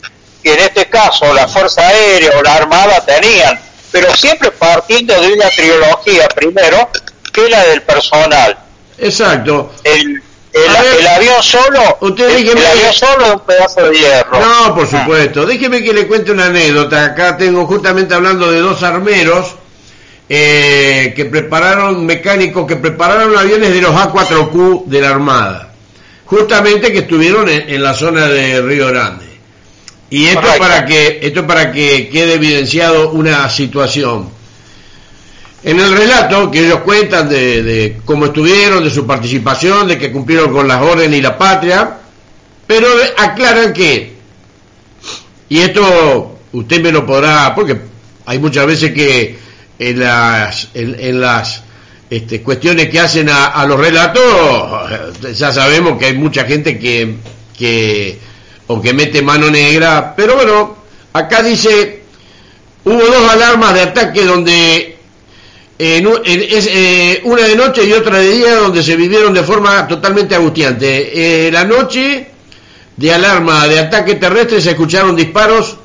que 0.42 0.54
en 0.54 0.60
este 0.60 0.86
caso 0.86 1.32
la 1.32 1.48
Fuerza 1.48 1.86
Aérea 1.86 2.32
o 2.38 2.42
la 2.42 2.54
Armada 2.54 3.04
tenían, 3.04 3.58
pero 3.90 4.14
siempre 4.16 4.50
partiendo 4.50 5.18
de 5.20 5.32
una 5.32 5.48
trilogía 5.48 6.28
primero, 6.28 6.90
que 7.32 7.48
la 7.48 7.64
del 7.64 7.82
personal. 7.82 8.58
Exacto. 8.98 9.72
El, 9.84 10.22
el, 10.64 11.06
avión 11.06 11.42
solo, 11.42 11.98
usted 12.00 12.28
el, 12.28 12.48
avión 12.50 12.92
solo 12.92 13.26
es 13.26 13.32
un 13.32 13.40
pedazo 13.40 13.88
de 13.88 13.98
hierro. 13.98 14.40
No, 14.40 14.74
por 14.74 14.84
ah. 14.84 15.00
supuesto. 15.00 15.46
Déjeme 15.46 15.82
que 15.82 15.92
le 15.92 16.06
cuente 16.06 16.32
una 16.32 16.46
anécdota. 16.46 17.04
Acá 17.04 17.36
tengo 17.36 17.66
justamente 17.66 18.14
hablando 18.14 18.50
de 18.50 18.60
dos 18.60 18.82
armeros 18.82 19.54
eh, 20.28 21.14
que 21.16 21.24
prepararon, 21.24 22.04
mecánicos 22.04 22.66
que 22.66 22.76
prepararon 22.76 23.36
aviones 23.36 23.72
de 23.72 23.80
los 23.80 23.92
A4Q 23.92 24.84
de 24.86 25.00
la 25.00 25.10
Armada. 25.10 25.72
Justamente 26.26 26.92
que 26.92 26.98
estuvieron 26.98 27.48
en, 27.48 27.82
la 27.82 27.94
zona 27.94 28.26
de 28.26 28.60
Río 28.60 28.88
Grande. 28.88 29.24
Y 30.10 30.26
esto 30.26 30.46
para 30.58 30.84
que 30.84 31.20
esto 31.22 31.46
para 31.46 31.72
que 31.72 32.08
quede 32.10 32.34
evidenciado 32.34 33.10
una 33.10 33.48
situación. 33.48 34.37
En 35.62 35.80
el 35.80 35.96
relato 35.96 36.50
que 36.50 36.66
ellos 36.66 36.80
cuentan 36.80 37.28
de, 37.28 37.98
cómo 38.04 38.26
estuvieron, 38.26 38.84
de 38.84 38.90
su 38.90 39.06
participación, 39.06 39.88
de 39.88 39.98
que 39.98 40.12
cumplieron 40.12 40.52
con 40.52 40.68
las 40.68 40.80
órdenes 40.80 41.18
y 41.18 41.22
la 41.22 41.36
patria, 41.36 41.96
pero 42.66 42.86
aclaran 43.16 43.72
que, 43.72 44.14
y 45.48 45.58
esto 45.58 46.38
usted 46.52 46.80
me 46.80 46.92
lo 46.92 47.04
podrá, 47.04 47.54
porque 47.56 47.76
hay 48.26 48.38
muchas 48.38 48.66
veces 48.66 48.92
que 48.92 49.36
en 49.80 49.98
las, 49.98 50.68
en, 50.74 51.20
las 51.20 51.62
este, 52.08 52.40
cuestiones 52.40 52.88
que 52.88 53.00
hacen 53.00 53.28
a, 53.28 53.64
los 53.66 53.80
relatos, 53.80 55.36
ya 55.36 55.52
sabemos 55.52 55.98
que 55.98 56.06
hay 56.06 56.16
mucha 56.16 56.44
gente 56.44 56.78
que, 56.78 57.16
que, 57.58 58.16
o 58.68 58.80
que 58.80 58.92
mete 58.92 59.22
mano 59.22 59.50
negra, 59.50 60.14
pero 60.16 60.36
bueno, 60.36 60.76
acá 61.12 61.42
dice, 61.42 62.02
hubo 62.84 63.02
dos 63.02 63.28
alarmas 63.28 63.74
de 63.74 63.80
ataque 63.80 64.24
donde 64.24 64.97
es, 65.78 66.68
eh, 66.70 67.20
una 67.24 67.42
de 67.42 67.54
noche 67.54 67.84
y 67.84 67.92
otra 67.92 68.18
de 68.18 68.30
día 68.32 68.56
donde 68.56 68.82
se 68.82 68.96
vivieron 68.96 69.32
de 69.32 69.42
forma 69.42 69.86
totalmente 69.86 70.34
angustiante. 70.34 71.46
Eh, 71.46 71.52
la 71.52 71.64
noche 71.64 72.28
de 72.96 73.12
alarma 73.12 73.68
de 73.68 73.78
ataque 73.78 74.16
terrestre 74.16 74.60
se 74.60 74.70
escucharon 74.70 75.14
disparos 75.14 75.76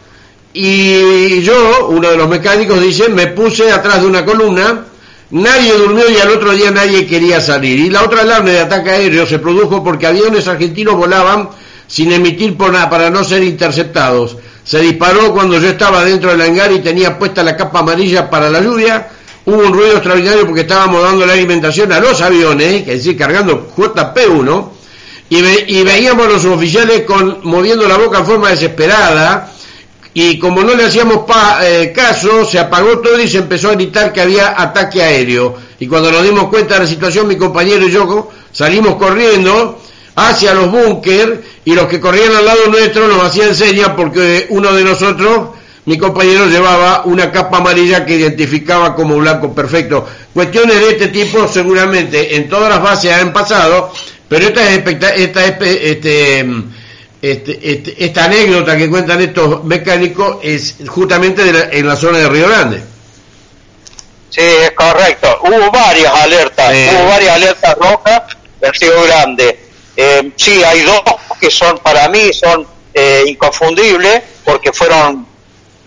y 0.51 1.41
yo, 1.41 1.87
uno 1.89 2.09
de 2.09 2.17
los 2.17 2.27
mecánicos, 2.27 2.81
dice, 2.81 3.09
me 3.09 3.27
puse 3.27 3.71
atrás 3.71 4.01
de 4.01 4.07
una 4.07 4.25
columna, 4.25 4.85
nadie 5.31 5.73
durmió 5.73 6.09
y 6.09 6.17
al 6.17 6.29
otro 6.29 6.51
día 6.51 6.71
nadie 6.71 7.05
quería 7.05 7.39
salir. 7.39 7.79
Y 7.79 7.89
la 7.89 8.03
otra 8.03 8.21
alarma 8.21 8.49
de 8.49 8.59
ataque 8.59 8.91
aéreo 8.91 9.25
se 9.25 9.39
produjo 9.39 9.83
porque 9.83 10.07
aviones 10.07 10.47
argentinos 10.47 10.95
volaban 10.95 11.49
sin 11.87 12.11
emitir 12.11 12.55
por 12.57 12.71
nada, 12.71 12.89
para 12.89 13.09
no 13.09 13.23
ser 13.23 13.43
interceptados. 13.43 14.37
Se 14.63 14.79
disparó 14.79 15.33
cuando 15.33 15.59
yo 15.59 15.67
estaba 15.67 16.03
dentro 16.03 16.31
del 16.31 16.41
hangar 16.41 16.71
y 16.71 16.79
tenía 16.79 17.19
puesta 17.19 17.43
la 17.43 17.55
capa 17.55 17.79
amarilla 17.79 18.29
para 18.29 18.49
la 18.49 18.61
lluvia 18.61 19.07
hubo 19.45 19.57
un 19.57 19.73
ruido 19.73 19.93
extraordinario 19.93 20.45
porque 20.45 20.61
estábamos 20.61 21.01
dando 21.01 21.25
la 21.25 21.33
alimentación 21.33 21.91
a 21.91 21.99
los 21.99 22.21
aviones, 22.21 22.81
es 22.81 23.03
decir, 23.03 23.17
cargando 23.17 23.67
JP1, 23.75 24.69
y, 25.29 25.37
y 25.37 25.83
veíamos 25.83 26.27
a 26.27 26.29
los 26.29 26.45
oficiales 26.45 27.01
con, 27.01 27.39
moviendo 27.43 27.87
la 27.87 27.97
boca 27.97 28.19
en 28.19 28.25
forma 28.25 28.49
desesperada, 28.49 29.53
y 30.15 30.37
como 30.37 30.63
no 30.63 30.75
le 30.75 30.85
hacíamos 30.85 31.25
eh, 31.63 31.91
caso, 31.95 32.45
se 32.45 32.59
apagó 32.59 32.99
todo 32.99 33.19
y 33.19 33.27
se 33.27 33.39
empezó 33.39 33.69
a 33.69 33.73
gritar 33.73 34.13
que 34.13 34.21
había 34.21 34.61
ataque 34.61 35.01
aéreo. 35.01 35.55
Y 35.79 35.87
cuando 35.87 36.11
nos 36.11 36.23
dimos 36.23 36.49
cuenta 36.49 36.75
de 36.75 36.81
la 36.81 36.87
situación, 36.87 37.27
mi 37.27 37.35
compañero 37.35 37.87
y 37.87 37.91
yo 37.91 38.29
salimos 38.51 38.95
corriendo 38.95 39.79
hacia 40.15 40.53
los 40.53 40.69
búnker 40.71 41.43
y 41.65 41.73
los 41.73 41.87
que 41.87 41.99
corrían 41.99 42.35
al 42.35 42.45
lado 42.45 42.67
nuestro 42.67 43.07
nos 43.07 43.23
hacían 43.23 43.55
señas 43.55 43.89
porque 43.95 44.45
uno 44.49 44.71
de 44.73 44.83
nosotros 44.83 45.49
mi 45.85 45.97
compañero 45.97 46.45
llevaba 46.45 47.03
una 47.05 47.31
capa 47.31 47.57
amarilla 47.57 48.05
que 48.05 48.15
identificaba 48.15 48.95
como 48.95 49.17
blanco 49.17 49.53
perfecto. 49.53 50.07
Cuestiones 50.33 50.79
de 50.79 50.89
este 50.91 51.07
tipo 51.09 51.47
seguramente 51.47 52.35
en 52.35 52.47
todas 52.47 52.69
las 52.69 52.81
bases 52.81 53.11
han 53.11 53.33
pasado, 53.33 53.91
pero 54.29 54.47
esta, 54.47 54.69
esta, 54.71 55.13
este, 55.13 55.91
este, 55.91 56.45
este, 57.21 58.05
esta 58.05 58.25
anécdota 58.25 58.77
que 58.77 58.89
cuentan 58.89 59.21
estos 59.21 59.63
mecánicos 59.65 60.37
es 60.41 60.75
justamente 60.87 61.43
en 61.77 61.87
la 61.87 61.95
zona 61.97 62.19
de 62.19 62.29
Río 62.29 62.47
Grande. 62.47 62.81
Sí, 64.29 64.41
es 64.41 64.71
correcto. 64.71 65.37
Hubo 65.43 65.69
varias 65.69 66.13
alertas, 66.13 66.73
hubo 66.93 67.07
varias 67.09 67.35
alertas 67.35 67.77
rojas 67.77 68.21
del 68.61 68.73
Río 68.73 69.03
Grande. 69.03 69.59
Eh, 69.95 70.31
sí, 70.37 70.63
hay 70.63 70.81
dos 70.81 71.01
que 71.39 71.51
son 71.51 71.77
para 71.79 72.07
mí 72.07 72.31
son 72.33 72.65
eh, 72.93 73.23
inconfundibles 73.27 74.21
porque 74.45 74.71
fueron 74.71 75.32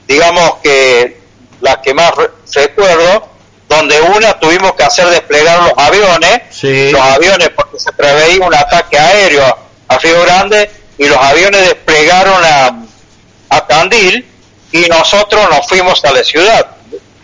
digamos 0.07 0.57
que 0.63 1.21
la 1.61 1.81
que 1.83 1.95
más 1.95 2.13
recuerdo, 2.55 3.29
donde 3.69 4.01
una 4.01 4.39
tuvimos 4.39 4.73
que 4.75 4.85
hacer 4.85 5.09
desplegar 5.09 5.63
los 5.63 5.73
aviones, 5.77 6.41
los 6.63 7.01
aviones 7.01 7.51
porque 7.51 7.79
se 7.79 7.93
preveía 7.93 8.45
un 8.45 8.55
ataque 8.55 8.99
aéreo 8.99 9.59
a 9.89 9.99
Río 9.99 10.23
Grande 10.23 10.71
y 10.99 11.07
los 11.07 11.19
aviones 11.19 11.61
desplegaron 11.69 12.45
a, 12.45 12.85
a 13.51 13.67
Tandil 13.67 14.27
y 14.73 14.81
nosotros 14.89 15.49
nos 15.51 15.67
fuimos 15.67 16.05
a 16.05 16.13
la 16.13 16.23
ciudad, 16.23 16.67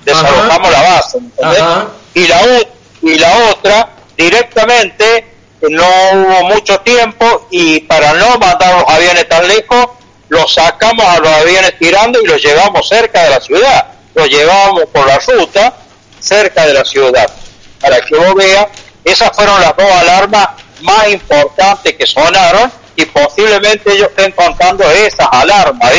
desalojamos 0.04 0.70
la 0.70 0.82
base, 0.82 1.18
Y 2.14 2.26
la, 2.26 2.40
y 3.02 3.18
la 3.18 3.36
otra 3.50 3.88
directamente 4.16 5.26
no 5.70 5.86
hubo 6.14 6.44
mucho 6.54 6.80
tiempo 6.80 7.46
y 7.50 7.80
para 7.80 8.14
no 8.14 8.38
mandar 8.38 8.80
los 8.80 8.88
aviones 8.88 9.28
tan 9.28 9.46
lejos 9.46 9.88
los 10.28 10.52
sacamos 10.82 11.06
a 11.06 11.18
los 11.20 11.28
aviones 11.28 11.74
tirando 11.78 12.20
y 12.20 12.26
los 12.26 12.42
llevamos 12.42 12.88
cerca 12.88 13.22
de 13.22 13.30
la 13.30 13.40
ciudad. 13.40 13.86
Los 14.14 14.28
llevamos 14.28 14.84
por 14.92 15.06
la 15.06 15.18
ruta 15.18 15.72
cerca 16.18 16.66
de 16.66 16.74
la 16.74 16.84
ciudad. 16.84 17.30
Para 17.80 18.00
que 18.00 18.16
vos 18.16 18.34
veas, 18.34 18.66
esas 19.04 19.30
fueron 19.34 19.60
las 19.60 19.76
dos 19.76 19.90
alarmas 19.90 20.48
más 20.80 21.08
importantes 21.08 21.94
que 21.94 22.06
sonaron 22.06 22.70
y 22.96 23.04
posiblemente 23.06 23.92
ellos 23.92 24.08
estén 24.08 24.32
contando 24.32 24.88
esas 24.90 25.28
alarmas. 25.30 25.92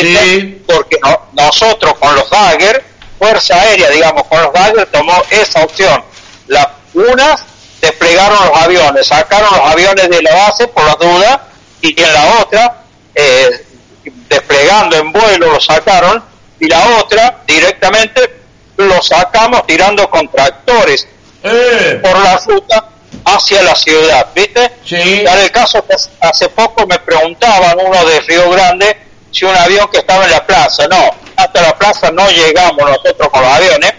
Porque 0.66 0.98
nosotros 1.32 1.94
con 1.98 2.14
los 2.14 2.28
Dagger, 2.28 2.84
Fuerza 3.18 3.60
Aérea, 3.60 3.88
digamos, 3.88 4.24
con 4.24 4.42
los 4.42 4.52
Dagger 4.52 4.86
tomó 4.86 5.14
esa 5.30 5.64
opción. 5.64 6.04
La, 6.46 6.74
unas 6.92 7.42
desplegaron 7.80 8.38
los 8.48 8.62
aviones, 8.62 9.06
sacaron 9.06 9.48
los 9.50 9.66
aviones 9.66 10.10
de 10.10 10.22
la 10.22 10.34
base 10.34 10.68
por 10.68 10.84
la 10.84 10.94
duda 10.94 11.48
y 11.80 12.00
en 12.00 12.14
la 12.14 12.38
otra, 12.40 12.84
eh, 13.14 13.66
desplegando 14.28 14.96
en 14.96 15.12
vuelo, 15.12 15.52
lo 15.52 15.60
sacaron 15.60 16.22
y 16.58 16.68
la 16.68 16.98
otra 16.98 17.42
directamente 17.46 18.42
lo 18.76 19.02
sacamos 19.02 19.66
tirando 19.66 20.08
con 20.10 20.28
tractores 20.28 21.06
eh. 21.42 22.00
por 22.02 22.18
la 22.18 22.36
ruta 22.38 22.88
hacia 23.24 23.62
la 23.62 23.74
ciudad, 23.74 24.28
¿viste? 24.34 24.72
Sí. 24.84 24.96
En 24.96 25.38
el 25.38 25.50
caso 25.50 25.84
que 25.86 25.94
hace 26.20 26.48
poco 26.48 26.86
me 26.86 26.98
preguntaban 26.98 27.78
uno 27.78 28.04
de 28.04 28.20
Río 28.20 28.50
Grande 28.50 28.96
si 29.30 29.44
un 29.44 29.56
avión 29.56 29.88
que 29.90 29.98
estaba 29.98 30.24
en 30.24 30.30
la 30.30 30.46
plaza, 30.46 30.86
no, 30.86 31.10
hasta 31.36 31.62
la 31.62 31.76
plaza 31.76 32.10
no 32.12 32.28
llegamos 32.30 32.78
nosotros 32.78 33.28
con 33.30 33.42
los 33.42 33.50
aviones, 33.50 33.92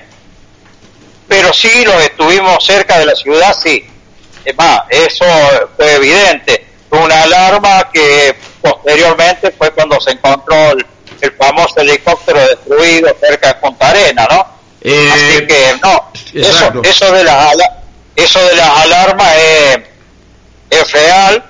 pero 1.28 1.52
sí 1.54 1.84
los 1.84 2.02
estuvimos 2.04 2.64
cerca 2.66 3.00
de 3.00 3.06
la 3.06 3.16
ciudad, 3.16 3.56
sí. 3.62 3.86
Es 4.46 4.56
más, 4.56 4.82
eso 4.90 5.26
fue 5.76 5.96
evidente. 5.96 6.66
Una 6.92 7.24
alarma 7.24 7.90
que 7.92 8.36
posteriormente 8.66 9.52
fue 9.52 9.72
cuando 9.72 10.00
se 10.02 10.12
encontró 10.12 10.72
el, 10.72 10.86
famoso 11.38 11.80
helicóptero 11.80 12.40
destruido 12.48 13.16
cerca 13.20 13.48
de 13.48 13.54
Punta 13.56 13.90
Arena, 13.90 14.28
¿no? 14.30 14.46
Eh, 14.82 15.10
Así 15.12 15.48
que 15.48 15.80
no, 15.82 16.12
eso, 16.34 16.82
eso 16.84 17.12
de 17.12 17.24
las 17.24 17.56
eso 18.16 18.40
de 18.46 18.56
las 18.56 18.70
alarmas 18.82 19.36
es, 19.36 19.80
es 20.70 20.92
real, 20.92 21.44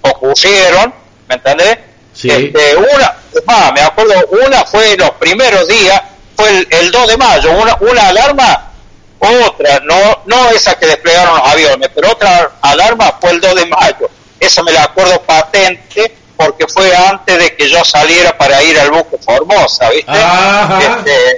ocurrieron, 0.00 0.92
¿me 1.28 1.36
entendés? 1.36 1.78
Sí. 2.12 2.30
Este, 2.30 2.76
una, 2.76 3.14
más, 3.46 3.72
me 3.72 3.80
acuerdo, 3.80 4.14
una 4.46 4.64
fue 4.64 4.96
los 4.96 5.10
primeros 5.12 5.68
días, 5.68 6.02
fue 6.36 6.66
el, 6.68 6.90
2 6.90 7.08
de 7.08 7.16
mayo, 7.16 7.52
una, 7.52 7.76
una 7.80 8.08
alarma, 8.08 8.72
otra, 9.20 9.80
no, 9.84 10.22
no 10.26 10.50
esa 10.50 10.76
que 10.76 10.86
desplegaron 10.86 11.38
los 11.38 11.48
aviones, 11.48 11.90
pero 11.94 12.10
otra 12.10 12.50
alarma 12.60 13.18
fue 13.20 13.30
el 13.30 13.40
2 13.40 13.54
de 13.54 13.66
mayo. 13.66 14.10
Esa 14.40 14.64
me 14.64 14.72
la 14.72 14.82
acuerdo 14.82 15.22
patente 15.22 16.16
porque 16.44 16.66
fue 16.66 16.94
antes 16.94 17.38
de 17.38 17.56
que 17.56 17.68
yo 17.68 17.84
saliera 17.84 18.36
para 18.36 18.62
ir 18.62 18.78
al 18.78 18.90
buque 18.90 19.18
Formosa, 19.18 19.90
¿viste? 19.90 20.12
este, 20.12 21.36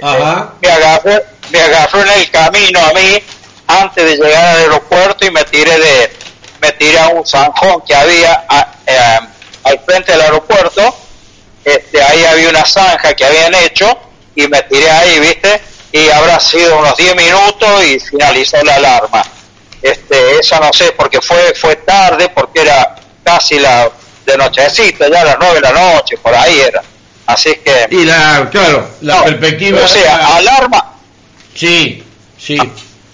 Me, 0.61 0.69
agarró, 0.69 1.21
me 1.51 1.61
agarró 1.61 2.01
en 2.01 2.09
el 2.09 2.31
camino 2.31 2.79
a 2.79 2.93
mí 2.93 3.23
antes 3.67 4.05
de 4.05 4.15
llegar 4.17 4.45
al 4.45 4.57
aeropuerto 4.57 5.25
y 5.25 5.31
me 5.31 5.43
tiré 5.45 5.79
de 5.79 6.11
me 6.61 6.71
tiré 6.73 6.99
a 6.99 7.09
un 7.09 7.25
zanjón 7.25 7.81
que 7.85 7.93
había 7.93 8.45
eh, 8.87 9.19
al 9.63 9.79
frente 9.85 10.11
del 10.13 10.21
aeropuerto. 10.21 10.95
Este 11.63 12.01
ahí 12.01 12.23
había 12.25 12.49
una 12.49 12.65
zanja 12.65 13.13
que 13.13 13.25
habían 13.25 13.53
hecho 13.55 13.97
y 14.35 14.47
me 14.47 14.61
tiré 14.63 14.89
ahí 14.89 15.19
viste 15.19 15.61
y 15.91 16.09
habrá 16.09 16.39
sido 16.39 16.77
unos 16.79 16.95
10 16.97 17.15
minutos 17.15 17.83
y 17.85 17.99
finalizó 17.99 18.63
la 18.63 18.75
alarma. 18.75 19.23
Este 19.81 20.39
esa 20.39 20.59
no 20.59 20.71
sé 20.73 20.91
porque 20.93 21.21
fue 21.21 21.53
fue 21.55 21.75
tarde 21.77 22.29
porque 22.29 22.61
era 22.61 22.95
casi 23.23 23.59
la 23.59 23.89
de 24.25 24.37
nochecita 24.37 25.09
ya 25.09 25.21
a 25.21 25.25
las 25.25 25.37
9 25.39 25.55
de 25.55 25.61
la 25.61 25.71
noche 25.71 26.17
por 26.17 26.33
ahí 26.33 26.59
era 26.59 26.81
así 27.27 27.55
que 27.63 27.87
y 27.91 28.05
la 28.05 28.47
claro 28.51 28.89
la 29.01 29.23
perspectiva 29.23 29.81
o 29.83 29.87
sea 29.87 30.37
alarma 30.37 30.93
sí 31.53 32.03
sí 32.37 32.59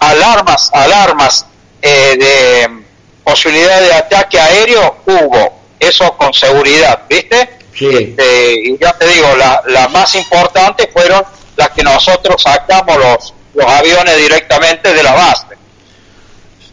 alarmas, 0.02 0.70
alarmas 0.72 1.46
eh, 1.80 2.16
de 2.18 2.82
posibilidad 3.24 3.80
de 3.80 3.92
ataque 3.94 4.38
aéreo 4.38 4.98
hubo, 5.06 5.60
eso 5.78 6.16
con 6.16 6.32
seguridad, 6.32 7.02
¿viste? 7.08 7.58
Sí. 7.74 7.88
Este, 7.88 8.54
y 8.54 8.78
ya 8.78 8.92
te 8.92 9.06
digo, 9.08 9.34
las 9.36 9.64
la 9.66 9.88
más 9.88 10.14
importantes 10.14 10.88
fueron 10.92 11.22
las 11.56 11.70
que 11.70 11.82
nosotros 11.82 12.42
sacamos 12.42 12.96
los, 12.96 13.34
los 13.54 13.66
aviones 13.66 14.16
directamente 14.16 14.92
de 14.92 15.02
la 15.02 15.12
base. 15.12 15.46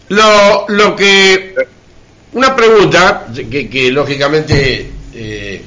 Lo, 0.09 0.65
lo 0.67 0.95
que. 0.95 1.55
Una 2.33 2.55
pregunta 2.55 3.27
que, 3.33 3.69
que 3.69 3.91
lógicamente 3.91 4.91
eh, 5.13 5.61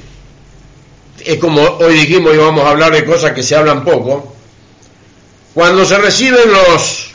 es 1.24 1.38
como 1.38 1.60
hoy 1.62 1.94
dijimos 1.94 2.34
y 2.34 2.38
vamos 2.38 2.64
a 2.64 2.70
hablar 2.70 2.92
de 2.92 3.04
cosas 3.04 3.32
que 3.32 3.42
se 3.42 3.56
hablan 3.56 3.84
poco. 3.84 4.34
Cuando 5.54 5.84
se 5.84 5.98
reciben 5.98 6.50
los 6.50 7.12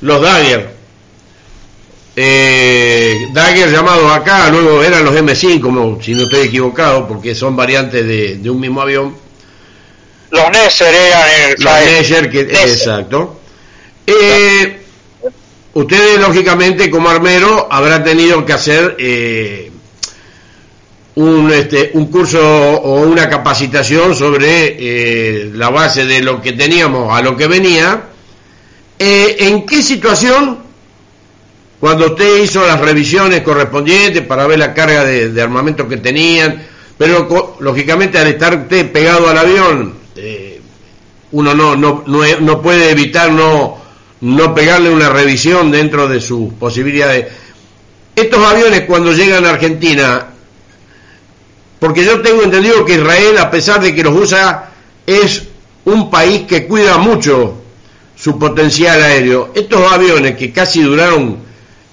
los 0.00 0.20
Dagger. 0.20 0.74
Eh, 2.16 3.28
Dagger 3.32 3.70
llamados 3.70 4.12
acá, 4.12 4.50
luego 4.50 4.82
eran 4.82 5.04
los 5.04 5.14
M5, 5.14 5.60
como, 5.60 6.00
si 6.00 6.14
no 6.14 6.24
estoy 6.24 6.46
equivocado, 6.48 7.08
porque 7.08 7.34
son 7.34 7.56
variantes 7.56 8.06
de, 8.06 8.50
un 8.50 8.60
mismo 8.60 8.82
avión. 8.82 9.16
Los 10.30 10.50
Nesser 10.50 10.94
eran 10.94 11.28
el 11.48 11.64
Los 11.64 11.72
Nesser, 11.86 12.30
que, 12.30 12.40
exacto. 12.40 13.40
Eh, 14.06 14.83
ustedes, 15.74 16.20
lógicamente, 16.20 16.90
como 16.90 17.08
armero, 17.08 17.68
habrán 17.70 18.02
tenido 18.02 18.44
que 18.44 18.52
hacer 18.52 18.96
eh, 18.98 19.70
un, 21.16 21.50
este, 21.52 21.90
un 21.94 22.06
curso 22.06 22.40
o 22.40 23.02
una 23.02 23.28
capacitación 23.28 24.14
sobre 24.14 24.76
eh, 24.78 25.50
la 25.54 25.70
base 25.70 26.04
de 26.04 26.20
lo 26.20 26.40
que 26.40 26.52
teníamos 26.52 27.16
a 27.16 27.22
lo 27.22 27.36
que 27.36 27.46
venía. 27.46 28.08
Eh, 28.98 29.36
¿En 29.40 29.66
qué 29.66 29.82
situación, 29.82 30.58
cuando 31.78 32.06
usted 32.06 32.42
hizo 32.42 32.66
las 32.66 32.80
revisiones 32.80 33.42
correspondientes 33.42 34.22
para 34.22 34.46
ver 34.46 34.58
la 34.58 34.74
carga 34.74 35.04
de, 35.04 35.40
armamento 35.42 35.88
que 35.88 35.98
tenían, 35.98 36.66
pero 36.96 37.56
lógicamente 37.60 38.18
al 38.18 38.28
estar 38.28 38.56
usted 38.56 38.90
pegado 38.90 39.28
al 39.28 39.38
avión, 39.38 39.94
eh, 40.16 40.60
uno 41.32 41.54
no, 41.54 41.76
no, 41.76 42.04
no, 42.06 42.62
puede 42.62 42.90
evitar 42.90 43.30
no, 43.32 43.78
no 44.24 44.54
pegarle 44.54 44.90
una 44.90 45.10
revisión 45.10 45.70
dentro 45.70 46.08
de 46.08 46.18
sus 46.18 46.54
posibilidades. 46.54 47.26
Estos 48.16 48.42
aviones 48.42 48.82
cuando 48.86 49.12
llegan 49.12 49.44
a 49.44 49.50
Argentina, 49.50 50.28
porque 51.78 52.04
yo 52.04 52.22
tengo 52.22 52.42
entendido 52.42 52.86
que 52.86 52.94
Israel, 52.94 53.36
a 53.36 53.50
pesar 53.50 53.82
de 53.82 53.94
que 53.94 54.02
los 54.02 54.16
usa, 54.16 54.70
es 55.06 55.42
un 55.84 56.10
país 56.10 56.46
que 56.46 56.66
cuida 56.66 56.96
mucho 56.96 57.56
su 58.16 58.38
potencial 58.38 59.02
aéreo. 59.02 59.50
Estos 59.54 59.92
aviones 59.92 60.36
que 60.36 60.50
casi 60.50 60.80
duraron, 60.80 61.40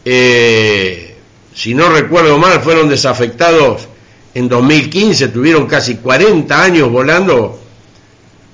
eh, 0.05 1.17
si 1.53 1.73
no 1.73 1.89
recuerdo 1.89 2.37
mal, 2.37 2.61
fueron 2.61 2.87
desafectados 2.87 3.89
en 4.33 4.47
2015, 4.47 5.27
tuvieron 5.27 5.67
casi 5.67 5.95
40 5.95 6.63
años 6.63 6.89
volando. 6.89 7.60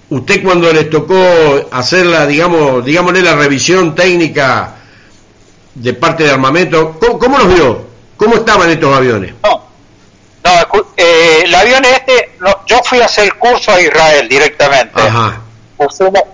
Usted 0.09 0.43
cuando 0.43 0.71
les 0.71 0.89
tocó 0.89 1.15
hacer 1.71 2.05
la, 2.05 2.25
digamos, 2.25 2.83
digámosle 2.85 3.21
la 3.21 3.35
revisión 3.35 3.93
técnica 3.93 4.75
de 5.75 5.93
parte 5.93 6.23
de 6.23 6.31
armamento, 6.31 6.97
¿cómo, 7.19 7.37
los 7.37 7.53
vio? 7.53 7.87
¿Cómo 8.15 8.35
estaban 8.35 8.69
estos 8.69 8.95
aviones? 8.95 9.33
No, 9.43 9.63
eh, 10.95 11.41
el 11.43 11.53
avión 11.53 11.83
este, 11.83 12.37
yo 12.67 12.81
fui 12.83 13.01
a 13.01 13.05
hacer 13.05 13.25
el 13.25 13.35
curso 13.35 13.71
a 13.71 13.81
Israel 13.81 14.29
directamente. 14.29 15.01
Ajá 15.01 15.41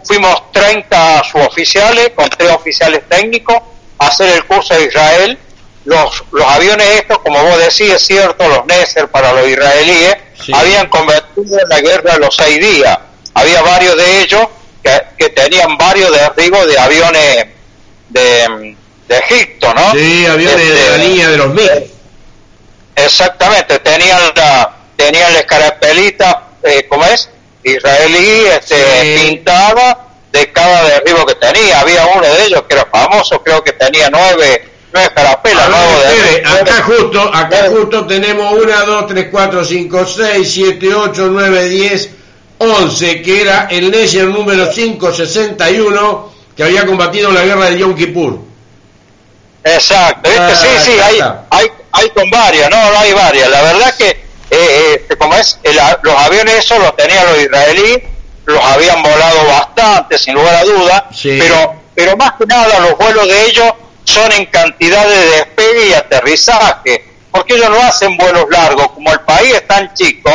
fuimos, 0.04 0.52
30 0.52 1.24
suboficiales 1.24 2.12
con 2.16 2.30
tres 2.30 2.52
oficiales 2.52 3.04
técnicos 3.10 3.58
a 4.00 4.08
hacer 4.08 4.36
el 4.36 4.46
curso 4.46 4.74
de 4.74 4.86
Israel. 4.86 5.38
Los, 5.86 6.24
los 6.32 6.46
aviones 6.46 6.88
estos, 6.92 7.20
como 7.20 7.44
vos 7.44 7.58
decís, 7.58 7.94
es 7.94 8.02
cierto, 8.06 8.48
los 8.48 8.66
Nesser 8.66 9.10
para 9.10 9.34
los 9.34 9.48
israelíes, 9.48 10.16
habían 10.54 10.88
convertido 10.88 11.60
en 11.60 11.70
la 11.70 11.82
guerra 11.82 12.18
los 12.18 12.36
seis 12.36 12.60
días. 12.60 12.98
Había 13.34 13.62
varios 13.62 13.98
de 13.98 14.22
ellos 14.22 14.48
que, 15.18 15.30
tenían 15.30 15.78
varios 15.78 16.12
derribos 16.12 16.68
de 16.68 16.78
aviones 16.78 17.46
de, 18.10 18.76
de 19.08 19.18
Egipto, 19.18 19.74
¿no? 19.74 19.92
Sí, 19.92 20.26
aviones 20.26 20.58
de, 20.58 20.90
la 20.90 20.98
línea 20.98 21.30
de 21.30 21.38
los 21.38 21.54
mil. 21.54 21.70
Exactamente, 22.96 23.80
tenían 23.80 24.20
la, 24.36 24.76
tenían 24.96 25.34
la 25.34 25.40
escarapelita, 25.40 26.44
eh, 26.64 26.86
¿cómo 26.88 27.06
es? 27.06 27.30
israelí 27.64 28.46
este, 28.48 29.20
pintaba 29.22 30.08
de 30.32 30.52
cada 30.52 30.84
derribo 30.90 31.26
que 31.26 31.36
tenía. 31.36 31.80
Había 31.80 32.06
uno 32.08 32.22
de 32.22 32.46
ellos 32.46 32.64
que 32.68 32.76
era 32.76 32.86
famoso, 32.86 33.42
creo 33.42 33.64
que 33.64 33.74
tenía 33.74 34.10
nueve, 34.10 34.70
nueve 34.92 35.12
carapelas. 35.16 35.70
acá 36.46 36.84
justo, 36.84 37.22
acá 37.34 37.70
justo 37.70 38.06
tenemos 38.06 38.54
una, 38.54 38.82
dos, 38.84 39.08
tres, 39.08 39.28
cuatro, 39.32 39.64
cinco, 39.64 40.06
seis, 40.06 40.52
siete, 40.52 40.94
ocho, 40.94 41.28
nueve, 41.32 41.70
diez, 41.70 42.10
once, 42.64 43.22
que 43.22 43.42
era 43.42 43.68
el 43.70 43.92
Nesher 43.92 44.26
número 44.26 44.70
561 44.70 46.34
que 46.56 46.64
había 46.64 46.86
combatido 46.86 47.32
la 47.32 47.44
guerra 47.44 47.70
de 47.70 47.80
Yom 47.80 47.96
Kippur. 47.96 48.40
Exacto, 49.64 50.30
ah, 50.38 50.52
sí, 50.54 50.68
sí, 50.84 50.92
hay, 51.02 51.20
hay, 51.50 51.68
hay 51.92 52.10
con 52.10 52.30
varias, 52.30 52.70
no, 52.70 52.92
no 52.92 53.00
hay 53.00 53.14
varias. 53.14 53.50
La 53.50 53.62
verdad 53.62 53.96
que 53.96 54.24
eh, 54.56 55.06
eh, 55.10 55.16
como 55.18 55.34
es, 55.36 55.60
los 56.04 56.16
aviones 56.16 56.56
esos 56.56 56.78
los 56.80 56.96
tenían 56.96 57.26
los 57.26 57.42
israelíes, 57.42 58.04
los 58.46 58.64
habían 58.64 59.02
volado 59.02 59.48
bastante, 59.48 60.18
sin 60.18 60.36
lugar 60.36 60.56
a 60.56 60.64
duda, 60.64 61.10
pero, 61.24 61.76
pero 61.96 62.18
más 62.18 62.34
que 62.34 62.46
nada 62.46 62.80
los 62.82 62.98
vuelos 62.98 63.28
de 63.28 63.46
ellos 63.46 63.74
son 64.04 64.32
en 64.34 64.46
cantidad 64.48 65.08
de 65.08 65.18
despegue 65.18 65.88
y 65.90 65.94
aterrizaje. 65.94 67.13
Porque 67.34 67.56
ellos 67.56 67.70
no 67.72 67.82
hacen 67.82 68.16
vuelos 68.16 68.46
largos, 68.52 68.90
como 68.90 69.12
el 69.12 69.20
país 69.22 69.56
es 69.56 69.68
tan 69.68 69.92
chico, 69.96 70.32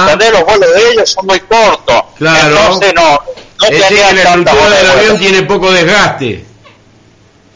¿entendés? 0.00 0.30
Los 0.30 0.44
vuelos 0.44 0.74
de 0.74 0.90
ellos 0.90 1.10
son 1.10 1.26
muy 1.26 1.40
cortos. 1.40 2.04
Claro. 2.18 2.48
Entonces 2.48 2.92
no, 2.94 3.12
no 3.12 3.66
es 3.66 3.70
decir, 3.70 3.98
la 3.98 4.10
estructura 4.10 4.70
del 4.70 4.90
avión 4.90 5.18
tiene 5.18 5.42
poco 5.44 5.72
desgaste. 5.72 6.44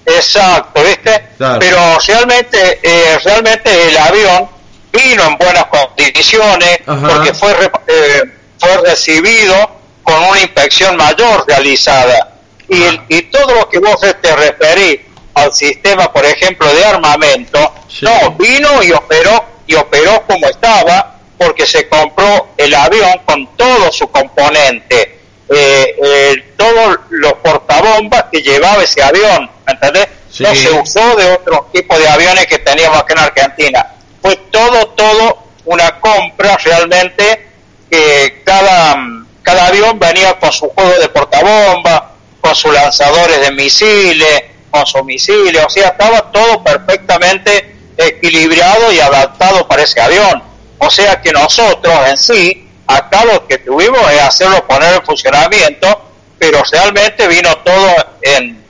Exacto, 0.07 0.83
¿viste? 0.83 1.23
Pero 1.37 1.99
realmente, 2.07 2.81
eh, 2.83 3.19
realmente 3.23 3.89
el 3.89 3.97
avión 3.99 4.49
vino 4.91 5.23
en 5.23 5.37
buenas 5.37 5.67
condiciones 5.67 6.79
porque 6.87 7.35
fue, 7.35 7.71
eh, 7.89 8.23
fue 8.59 8.79
recibido 8.79 9.71
con 10.03 10.15
una 10.15 10.41
inspección 10.41 10.97
mayor 10.97 11.45
realizada. 11.47 12.37
Y, 12.71 12.85
y 13.15 13.23
todo 13.25 13.55
lo 13.55 13.69
que 13.69 13.81
vos 13.81 14.01
te 14.01 14.35
referís 14.35 15.01
al 15.35 15.53
sistema, 15.53 16.11
por 16.11 16.25
ejemplo, 16.25 16.73
de 16.73 16.85
armamento, 16.87 17.75
no, 18.03 18.33
vino 18.33 18.83
y 18.83 18.93
operó, 18.93 19.45
y 19.67 19.75
operó 19.75 20.23
como 20.27 20.47
estaba, 20.49 21.19
porque 21.37 21.67
se 21.67 21.89
compró 21.89 22.49
el 22.57 22.75
avión 22.75 23.21
con 23.25 23.57
todo 23.57 23.93
su 23.93 24.11
componente, 24.11 25.19
eh, 25.49 25.97
eh, 26.03 26.53
todos 26.57 26.99
los 27.11 27.33
portabombas 27.35 28.25
que 28.31 28.43
llevaba 28.43 28.83
ese 28.83 29.03
avión, 29.03 29.51
¿entendés? 29.67 30.09
No 30.41 30.55
se 30.55 30.71
usó 30.71 31.17
de 31.17 31.33
otro 31.33 31.69
tipo 31.73 31.99
de 31.99 32.07
aviones 32.07 32.47
que 32.47 32.59
teníamos 32.59 32.99
aquí 32.99 33.13
en 33.13 33.19
Argentina. 33.19 33.87
Fue 34.21 34.37
todo, 34.51 34.89
todo 34.89 35.45
una 35.65 35.99
compra 36.01 36.57
realmente 36.59 37.47
que 37.91 38.43
cada, 38.45 38.97
cada 39.43 39.67
avión 39.67 39.99
venía 39.99 40.39
con 40.39 40.53
su 40.53 40.69
juego 40.69 40.99
de 41.01 41.09
portabombas, 41.09 42.03
con 42.41 42.55
sus 42.55 42.73
lanzadores 42.73 43.41
de 43.41 43.51
misiles, 43.53 44.43
con 44.71 44.87
sus 44.87 45.05
misiles, 45.05 45.65
o 45.65 45.71
sea, 45.71 45.89
estaba 45.89 46.31
todo 46.31 46.63
perfectamente 46.63 47.78
equilibrado 47.99 48.93
y 48.93 49.01
adaptado 49.01 49.67
para 49.67 49.83
ese 49.83 50.01
avión. 50.01 50.43
O 50.79 50.89
sea 50.91 51.21
que 51.21 51.33
nosotros 51.33 51.95
en 52.07 52.17
sí, 52.17 52.69
acá 52.87 53.25
lo 53.25 53.47
que 53.47 53.59
tuvimos 53.59 54.01
es 54.13 54.21
hacerlo 54.21 54.67
poner 54.67 54.95
en 54.95 55.03
funcionamiento, 55.03 56.11
pero 56.39 56.63
realmente 56.71 57.27
vino 57.27 57.59
todo 57.59 57.95
en, 58.23 58.65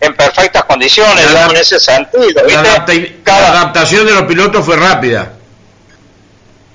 en 0.00 0.16
perfectas 0.16 0.64
condiciones, 0.64 1.26
en 1.50 1.56
ese 1.56 1.80
sentido. 1.80 2.42
La, 2.46 3.36
adaptación 3.48 4.06
de 4.06 4.12
los 4.12 4.22
pilotos 4.24 4.64
fue 4.64 4.76
rápida. 4.76 5.32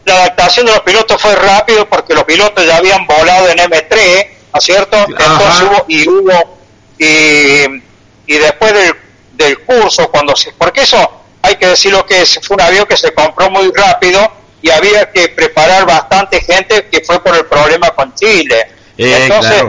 La 0.06 0.16
adaptación 0.16 0.66
de 0.66 0.72
los 0.72 0.82
pilotos 0.82 1.22
fue 1.22 1.36
rápido 1.36 1.88
porque 1.88 2.16
los 2.16 2.24
pilotos 2.24 2.66
ya 2.66 2.78
habían 2.78 3.06
volado 3.06 3.48
en 3.50 3.60
M3, 3.60 4.28
¿no 4.52 4.58
es 4.58 4.64
cierto? 4.66 4.98
Entonces 5.08 5.62
hubo, 5.62 5.86
y 5.88 6.10
hubo, 6.10 6.58
y, 6.98 7.84
y 8.26 8.38
después 8.40 8.74
del, 8.74 8.96
del 9.34 9.60
curso, 9.60 10.10
cuando 10.10 10.36
se, 10.36 10.52
porque 10.54 10.82
eso 10.82 11.19
hay 11.50 11.56
que 11.56 11.68
decirlo 11.68 12.06
que 12.06 12.26
fue 12.26 12.56
un 12.56 12.62
avión 12.62 12.86
que 12.86 12.96
se 12.96 13.12
compró 13.14 13.50
muy 13.50 13.72
rápido 13.72 14.32
y 14.62 14.70
había 14.70 15.12
que 15.12 15.30
preparar 15.30 15.86
bastante 15.86 16.42
gente 16.42 16.88
que 16.88 17.02
fue 17.02 17.22
por 17.24 17.36
el 17.36 17.46
problema 17.46 17.90
con 17.92 18.14
Chile. 18.14 18.68
Eh, 18.98 19.18
Entonces, 19.24 19.64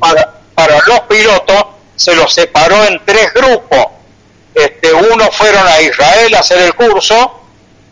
para, 0.00 0.40
para, 0.54 0.78
los 0.86 1.00
pilotos 1.00 1.66
se 1.94 2.14
los 2.14 2.32
separó 2.32 2.84
en 2.84 3.00
tres 3.04 3.32
grupos. 3.32 3.86
Este, 4.54 4.92
uno 4.92 5.30
fueron 5.30 5.66
a 5.66 5.80
Israel 5.80 6.34
a 6.34 6.40
hacer 6.40 6.58
el 6.62 6.74
curso, 6.74 7.42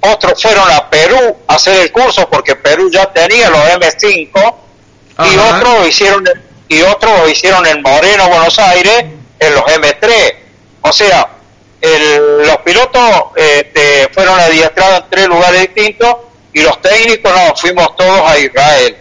otros 0.01 0.41
fueron 0.41 0.71
a 0.71 0.89
Perú 0.89 1.37
a 1.47 1.55
hacer 1.55 1.81
el 1.81 1.93
curso 1.93 2.29
porque 2.29 2.57
Perú 2.57 2.91
ya 2.91 3.13
tenía 3.13 3.51
los 3.51 3.61
M5 3.61 4.55
y 5.31 5.37
otros 5.37 5.89
hicieron 5.89 6.25
y 6.69 6.81
otros 6.83 7.19
lo 7.19 7.29
hicieron 7.29 7.67
en 7.67 7.83
Moreno, 7.83 8.29
Buenos 8.29 8.59
Aires, 8.59 9.05
en 9.39 9.55
los 9.55 9.65
M3. 9.65 10.35
O 10.81 10.93
sea, 10.93 11.29
los 11.83 12.57
pilotos 12.59 13.03
este, 13.35 14.09
fueron 14.13 14.39
adiestrados 14.39 15.01
en 15.01 15.11
tres 15.11 15.27
lugares 15.27 15.61
distintos 15.63 16.17
y 16.53 16.61
los 16.61 16.81
técnicos 16.81 17.33
no, 17.33 17.57
fuimos 17.57 17.97
todos 17.97 18.31
a 18.31 18.39
Israel. 18.39 18.97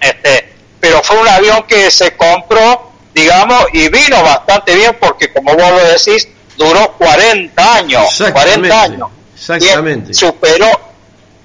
Este, 0.00 0.52
pero 0.78 1.02
fue 1.02 1.18
un 1.18 1.28
avión 1.28 1.64
que 1.64 1.90
se 1.90 2.16
compró, 2.16 2.92
digamos, 3.14 3.66
y 3.72 3.88
vino 3.88 4.22
bastante 4.22 4.74
bien 4.74 4.96
porque, 5.00 5.32
como 5.32 5.54
vos 5.54 5.70
lo 5.70 5.84
decís, 5.88 6.28
duró 6.56 6.92
40 6.92 7.74
años. 7.74 8.22
40 8.32 8.82
años. 8.82 9.08
Exactamente. 9.34 10.14
superó, 10.14 10.70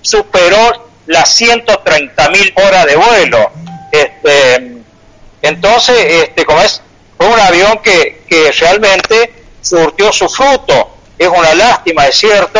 superó 0.01 0.89
las 1.07 1.33
130 1.33 2.29
mil 2.29 2.53
horas 2.55 2.85
de 2.85 2.95
vuelo. 2.95 3.51
Este, 3.91 4.77
entonces, 5.41 5.97
este, 6.23 6.45
como 6.45 6.61
es, 6.61 6.81
fue 7.17 7.27
un 7.27 7.39
avión 7.39 7.79
que, 7.79 8.21
que 8.27 8.51
realmente 8.51 9.40
surtió 9.61 10.11
su 10.11 10.27
fruto. 10.27 10.97
Es 11.17 11.27
una 11.27 11.53
lástima, 11.53 12.07
es 12.07 12.15
cierto, 12.17 12.59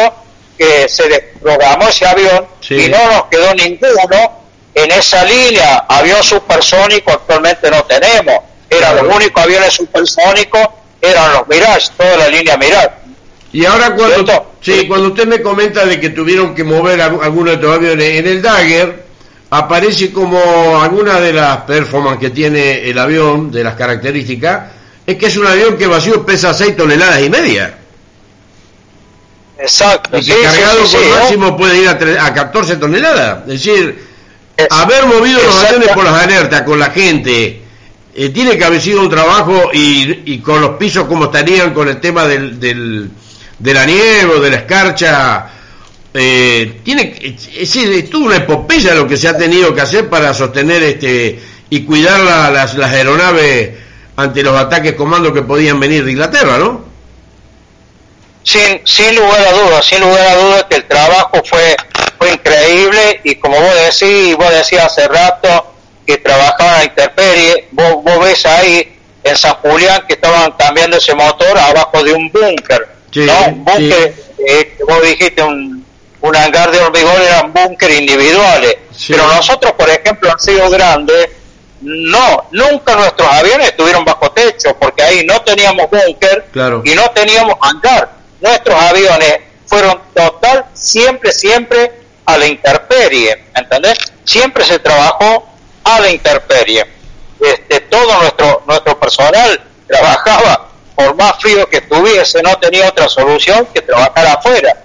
que 0.58 0.88
se 0.88 1.08
desprogramó 1.08 1.88
ese 1.88 2.06
avión 2.06 2.46
y 2.70 2.90
no 2.90 3.12
nos 3.12 3.26
quedó 3.26 3.54
ninguno 3.56 4.42
en 4.76 4.92
esa 4.92 5.24
línea. 5.26 5.86
Avión 5.90 6.22
supersónico 6.24 7.12
actualmente 7.12 7.70
no 7.72 7.84
tenemos. 7.84 8.36
Eran 8.70 8.96
los 8.98 9.16
únicos 9.16 9.44
aviones 9.44 9.74
supersónicos, 9.74 10.68
eran 11.02 11.34
los 11.34 11.48
Mirage, 11.48 11.90
toda 11.98 12.18
la 12.18 12.28
línea 12.30 12.58
Mirage. 12.58 12.92
Y 13.54 13.66
ahora 13.66 13.96
cuando, 13.96 14.54
sí, 14.62 14.88
cuando 14.88 15.10
usted 15.10 15.28
me 15.28 15.42
comenta 15.42 15.86
de 15.86 16.00
que 16.00 16.12
tuvieron 16.12 16.56
que 16.56 16.64
mover 16.64 17.02
algunos 17.02 17.48
de 17.48 17.54
estos 17.56 17.76
aviones 17.76 18.20
en 18.20 18.28
el 18.28 18.42
Dagger, 18.42 19.04
aparece 19.50 20.14
como 20.14 20.82
alguna 20.82 21.20
de 21.20 21.34
las 21.34 21.58
performances 21.64 22.22
que 22.22 22.30
tiene 22.30 22.90
el 22.90 22.98
avión, 22.98 23.52
de 23.52 23.64
las 23.64 23.76
características, 23.76 24.72
es 25.06 25.16
que 25.18 25.26
es 25.26 25.38
un 25.38 25.48
avión 25.48 25.78
que 25.78 25.88
vacío 25.88 26.26
pesa 26.26 26.54
6 26.54 26.76
toneladas 26.78 27.22
y 27.22 27.30
media. 27.30 27.78
Exacto. 29.60 30.18
Y 30.18 30.26
que 30.26 30.42
cargado 30.42 30.84
con 30.84 31.10
máximo 31.10 31.58
puede 31.58 31.82
ir 31.82 31.88
a, 31.88 32.26
a 32.26 32.34
14 32.34 32.78
toneladas. 32.78 33.42
Es 33.48 33.64
decir, 33.64 34.08
haber 34.70 35.06
movido 35.06 35.42
los 35.42 35.56
aviones 35.64 35.90
por 35.90 36.04
las 36.04 36.24
alertas 36.24 36.62
con 36.64 36.80
la 36.80 36.90
gente, 36.92 37.62
eh, 38.14 38.30
tiene 38.30 38.58
que 38.58 38.66
haber 38.66 38.82
sido 38.82 39.02
un 39.02 39.10
trabajo 39.10 39.70
y, 39.74 40.34
y, 40.34 40.40
con 40.40 40.62
los 40.62 40.72
pisos 40.72 41.06
como 41.06 41.26
estarían 41.26 41.74
con 41.74 41.88
el 41.88 42.00
tema 42.00 42.28
del, 42.28 42.60
del, 42.60 43.10
de 43.58 43.74
la 43.74 43.86
nieve 43.86 44.34
o 44.36 44.40
de 44.40 44.50
la 44.50 44.58
escarcha. 44.58 45.48
Eh, 46.14 46.82
tiene 46.84 47.16
es 47.24 47.54
decir, 47.54 47.90
es 47.94 48.10
toda 48.10 48.26
una 48.26 48.36
epopeya 48.38 48.94
lo 48.96 49.08
que 49.08 49.16
se 49.16 49.30
ha 49.30 49.38
tenido 49.38 49.74
que 49.74 49.80
hacer 49.80 50.10
para 50.10 50.34
sostener 50.34 50.84
este 50.84 51.40
y 51.70 51.84
cuidar 51.84 52.20
las, 52.20 52.76
las 52.76 52.92
aeronaves 52.92 53.70
ante 54.22 54.44
los 54.44 54.56
ataques 54.60 54.94
comandos 54.94 55.34
que 55.34 55.42
podían 55.42 55.80
venir 55.80 56.06
de 56.06 56.12
Inglaterra, 56.12 56.58
¿no? 56.58 56.86
Sin, 58.44 58.82
sin 58.86 59.16
lugar 59.16 59.42
a 59.42 59.52
dudas, 59.52 59.86
sin 59.86 60.02
lugar 60.02 60.28
a 60.28 60.36
dudas 60.36 60.66
que 60.70 60.78
el 60.78 60.86
trabajo 60.86 61.42
fue, 61.44 61.76
fue 62.18 62.34
increíble 62.34 63.22
y 63.24 63.36
como 63.36 63.60
vos 63.60 63.74
decís, 63.76 64.36
vos 64.36 64.50
decías 64.52 64.86
hace 64.86 65.08
rato 65.08 65.74
que 66.06 66.18
trabajaban 66.18 66.82
a 66.82 66.84
intemperie, 66.84 67.68
vos, 67.72 68.04
vos 68.04 68.20
ves 68.20 68.46
ahí 68.46 68.98
en 69.24 69.38
San 69.38 69.54
Julián 69.56 70.04
que 70.08 70.14
estaban 70.16 70.52
cambiando 70.54 70.98
ese 70.98 71.14
motor 71.14 71.58
abajo 71.58 72.04
de 72.04 72.14
un 72.14 72.32
búnker, 72.32 72.90
¿no? 73.16 73.46
Un 73.48 73.64
búnker, 73.64 74.16
eh, 74.48 74.78
vos 74.88 75.02
dijiste 75.04 75.44
un, 75.44 75.86
un 76.22 76.36
hangar 76.36 76.72
de 76.72 76.80
hormigón 76.80 77.22
eran 77.22 77.54
búnker 77.54 77.92
individuales, 77.92 78.78
pero 79.08 79.28
nosotros, 79.28 79.74
por 79.74 79.90
ejemplo, 79.90 80.32
han 80.32 80.40
sido 80.40 80.70
grandes 80.70 81.30
no, 81.82 82.46
nunca 82.52 82.96
nuestros 82.96 83.28
aviones 83.28 83.70
estuvieron 83.70 84.06
bajo 84.06 84.32
techo 84.32 84.76
porque 84.80 85.04
ahí 85.04 85.26
no 85.26 85.42
teníamos 85.42 85.90
búnker 85.90 86.46
y 86.84 86.96
no 86.96 87.10
teníamos 87.12 87.56
hangar. 87.62 88.12
Nuestros 88.40 88.80
aviones 88.80 89.40
fueron 89.66 90.00
total, 90.14 90.66
siempre, 90.74 91.32
siempre 91.32 91.92
a 92.26 92.38
la 92.38 92.48
intemperie, 92.48 93.46
¿entendés? 93.56 93.98
Siempre 94.24 94.64
se 94.64 94.80
trabajó 94.80 95.48
a 95.84 96.00
la 96.00 96.10
intemperie. 96.10 96.86
Este, 97.40 97.80
todo 97.82 98.22
nuestro, 98.22 98.64
nuestro 98.68 99.00
personal 99.00 99.62
trabajaba 99.88 100.70
por 100.96 101.16
más 101.16 101.40
frío 101.40 101.68
que 101.68 101.78
estuviese, 101.78 102.44
no 102.44 102.56
tenía 102.58 102.88
otra 102.88 103.10
solución 103.10 103.68
que 103.74 103.82
trabajar 103.82 104.28
afuera. 104.28 104.84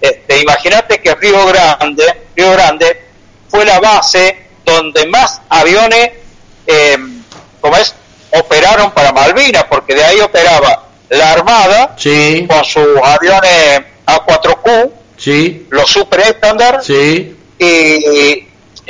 Este, 0.00 0.40
Imagínate 0.40 1.00
que 1.00 1.14
Río 1.14 1.46
Grande, 1.46 2.22
Río 2.34 2.52
Grande 2.52 3.08
fue 3.48 3.64
la 3.64 3.80
base 3.80 4.46
donde 4.64 5.06
más 5.06 5.40
aviones 5.48 6.10
eh, 6.68 6.98
como 7.60 7.76
es, 7.76 7.94
operaron 8.38 8.90
para 8.92 9.10
Malvinas, 9.10 9.64
porque 9.64 9.94
de 9.94 10.04
ahí 10.04 10.20
operaba 10.20 10.84
la 11.08 11.32
Armada 11.32 11.96
con 11.96 12.64
sus 12.64 12.98
aviones 13.02 13.80
A4Q, 14.06 14.90
sí. 15.16 15.66
los 15.70 15.90
super 15.90 16.20
estándar, 16.20 16.80
sí. 16.84 17.34
y, 17.58 18.44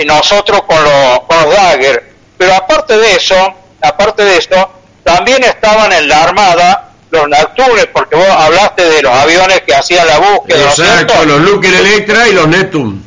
nosotros 0.05 0.63
con 0.63 0.83
los, 0.83 1.21
con 1.21 1.51
Dagger. 1.51 2.13
Pero 2.37 2.55
aparte 2.55 2.97
de 2.99 3.15
eso, 3.15 3.55
aparte 3.81 4.25
de 4.25 4.39
eso, 4.39 4.71
también 5.05 5.43
estaban 5.45 5.93
en 5.93 6.09
la 6.09 6.25
Armada 6.25 6.89
los 7.11 7.29
Neptunes, 7.29 7.87
porque 7.93 8.17
vos 8.17 8.29
hablaste 8.29 8.85
de 8.85 9.03
los 9.03 9.13
aviones 9.13 9.63
que 9.63 9.75
hacían 9.75 10.07
la 10.07 10.19
búsqueda. 10.19 10.69
Exacto, 10.69 11.25
los 11.25 11.41
Luker 11.41 11.73
Electra 11.73 12.29
y 12.29 12.33
los 12.33 12.49
Neptune. 12.49 13.01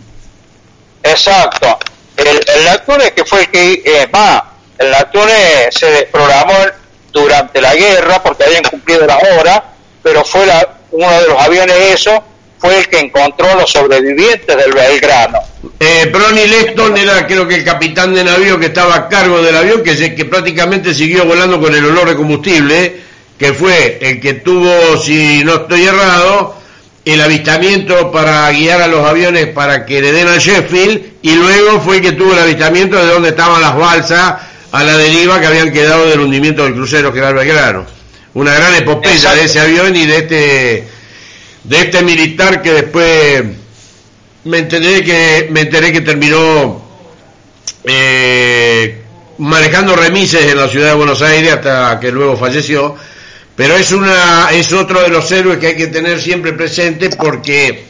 Exacto. 1.04 1.78
El, 2.18 2.28
el 2.28 2.66
Neptune 2.66 3.12
que 3.14 3.26
fue 3.26 3.42
el 3.42 3.52
que, 3.52 3.82
eh, 3.86 4.10
va, 4.14 4.51
el 4.82 4.92
Neptune 4.92 5.70
se 5.72 5.86
desprogramó 5.92 6.54
durante 7.12 7.62
la 7.62 7.76
guerra 7.76 8.22
porque 8.24 8.44
habían 8.44 8.64
cumplido 8.64 9.06
la 9.06 9.18
hora, 9.18 9.64
pero 10.02 10.24
fue 10.24 10.46
uno 10.92 11.22
de 11.22 11.28
los 11.28 11.40
aviones 11.40 11.76
eso 11.94 12.24
fue 12.62 12.78
el 12.78 12.88
que 12.88 13.00
encontró 13.00 13.56
los 13.56 13.72
sobrevivientes 13.72 14.56
del 14.56 14.72
Belgrano. 14.72 15.40
Eh, 15.80 16.10
Brony 16.14 16.46
Leston 16.46 16.96
era 16.96 17.26
creo 17.26 17.48
que 17.48 17.56
el 17.56 17.66
capitán 17.66 18.14
de 18.14 18.24
navío 18.24 18.60
que 18.60 18.68
estaba 18.68 18.96
a 18.96 19.10
cargo 19.10 19.42
del 19.42 19.56
avión, 19.56 19.84
que, 19.84 20.14
que 20.14 20.26
prácticamente 20.26 20.94
siguió 20.94 21.26
volando 21.26 21.60
con 21.60 21.74
el 21.74 21.84
olor 21.84 22.10
de 22.10 22.16
combustible, 22.16 23.02
que 23.40 23.54
fue 23.54 23.98
el 24.00 24.22
que 24.22 24.36
tuvo, 24.36 24.98
si 24.98 25.44
no 25.44 25.56
estoy 25.56 25.86
errado, 25.86 26.56
el 27.04 27.20
avistamiento 27.20 28.12
para 28.12 28.52
guiar 28.52 28.84
a 28.84 28.88
los 28.88 29.08
aviones 29.08 29.48
para 29.48 29.84
que 29.84 30.00
le 30.00 30.12
den 30.12 30.28
a 30.28 30.38
Sheffield, 30.38 31.14
y 31.24 31.34
luego 31.34 31.82
fue 31.82 31.96
el 31.96 32.02
que 32.04 32.12
tuvo 32.12 32.34
el 32.34 32.40
avistamiento 32.40 32.96
de 32.98 33.12
donde 33.12 33.30
estaban 33.30 33.60
las 33.60 33.76
balsas 33.76 34.36
a 34.72 34.84
la 34.84 34.98
deriva 34.98 35.40
que 35.40 35.48
habían 35.48 35.72
quedado 35.72 36.08
del 36.08 36.22
hundimiento 36.22 36.64
del 36.64 36.74
crucero 36.74 37.12
que 37.12 37.20
era 37.20 37.30
el 37.30 37.36
Belgrano. 37.36 37.86
Una 38.34 38.54
gran 38.54 38.76
epopeya 38.76 39.34
de 39.36 39.46
ese 39.46 39.60
avión 39.60 39.96
y 39.96 40.06
de 40.06 40.18
este 40.18 40.88
de 41.64 41.80
este 41.80 42.02
militar 42.02 42.62
que 42.62 42.72
después 42.72 43.44
me 44.46 44.58
enteré 44.60 45.04
que 45.04 45.48
me 45.52 45.62
enteré 45.62 45.92
que 45.92 46.02
terminó 46.02 46.82
eh, 47.84 49.02
manejando 49.38 49.96
remises 49.96 50.44
en 50.44 50.58
la 50.58 50.68
ciudad 50.68 50.90
de 50.90 50.96
Buenos 50.96 51.22
Aires 51.22 51.54
hasta 51.54 52.00
que 52.00 52.12
luego 52.12 52.38
falleció 52.38 52.96
pero 53.56 53.76
es 53.76 53.92
una 53.92 54.50
es 54.52 54.72
otro 54.72 55.02
de 55.02 55.10
los 55.10 55.30
héroes 55.32 55.60
que 55.60 55.68
hay 55.68 55.76
que 55.76 55.88
tener 55.88 56.20
siempre 56.22 56.54
presente 56.54 57.10
porque 57.10 57.84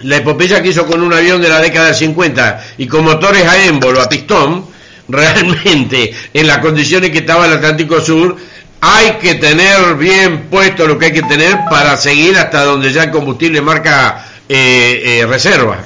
la 0.00 0.16
epopeya 0.16 0.62
que 0.62 0.68
hizo 0.68 0.86
con 0.86 1.02
un 1.02 1.12
avión 1.12 1.40
de 1.42 1.48
la 1.48 1.60
década 1.60 1.86
del 1.86 1.94
50 1.94 2.64
y 2.78 2.86
con 2.86 3.04
motores 3.04 3.44
a 3.44 3.64
émbolo, 3.64 4.00
a 4.00 4.08
pistón, 4.08 4.64
realmente 5.08 6.14
en 6.34 6.46
las 6.46 6.58
condiciones 6.58 7.10
que 7.10 7.18
estaba 7.18 7.46
el 7.46 7.54
Atlántico 7.54 8.00
Sur 8.00 8.36
hay 8.80 9.12
que 9.14 9.34
tener 9.34 9.94
bien 9.94 10.48
puesto 10.48 10.86
lo 10.86 10.98
que 10.98 11.06
hay 11.06 11.12
que 11.12 11.22
tener 11.22 11.56
para 11.68 11.96
seguir 11.96 12.36
hasta 12.36 12.64
donde 12.64 12.92
ya 12.92 13.04
el 13.04 13.10
combustible 13.10 13.60
marca 13.60 14.24
eh, 14.48 15.20
eh, 15.20 15.26
reserva. 15.26 15.78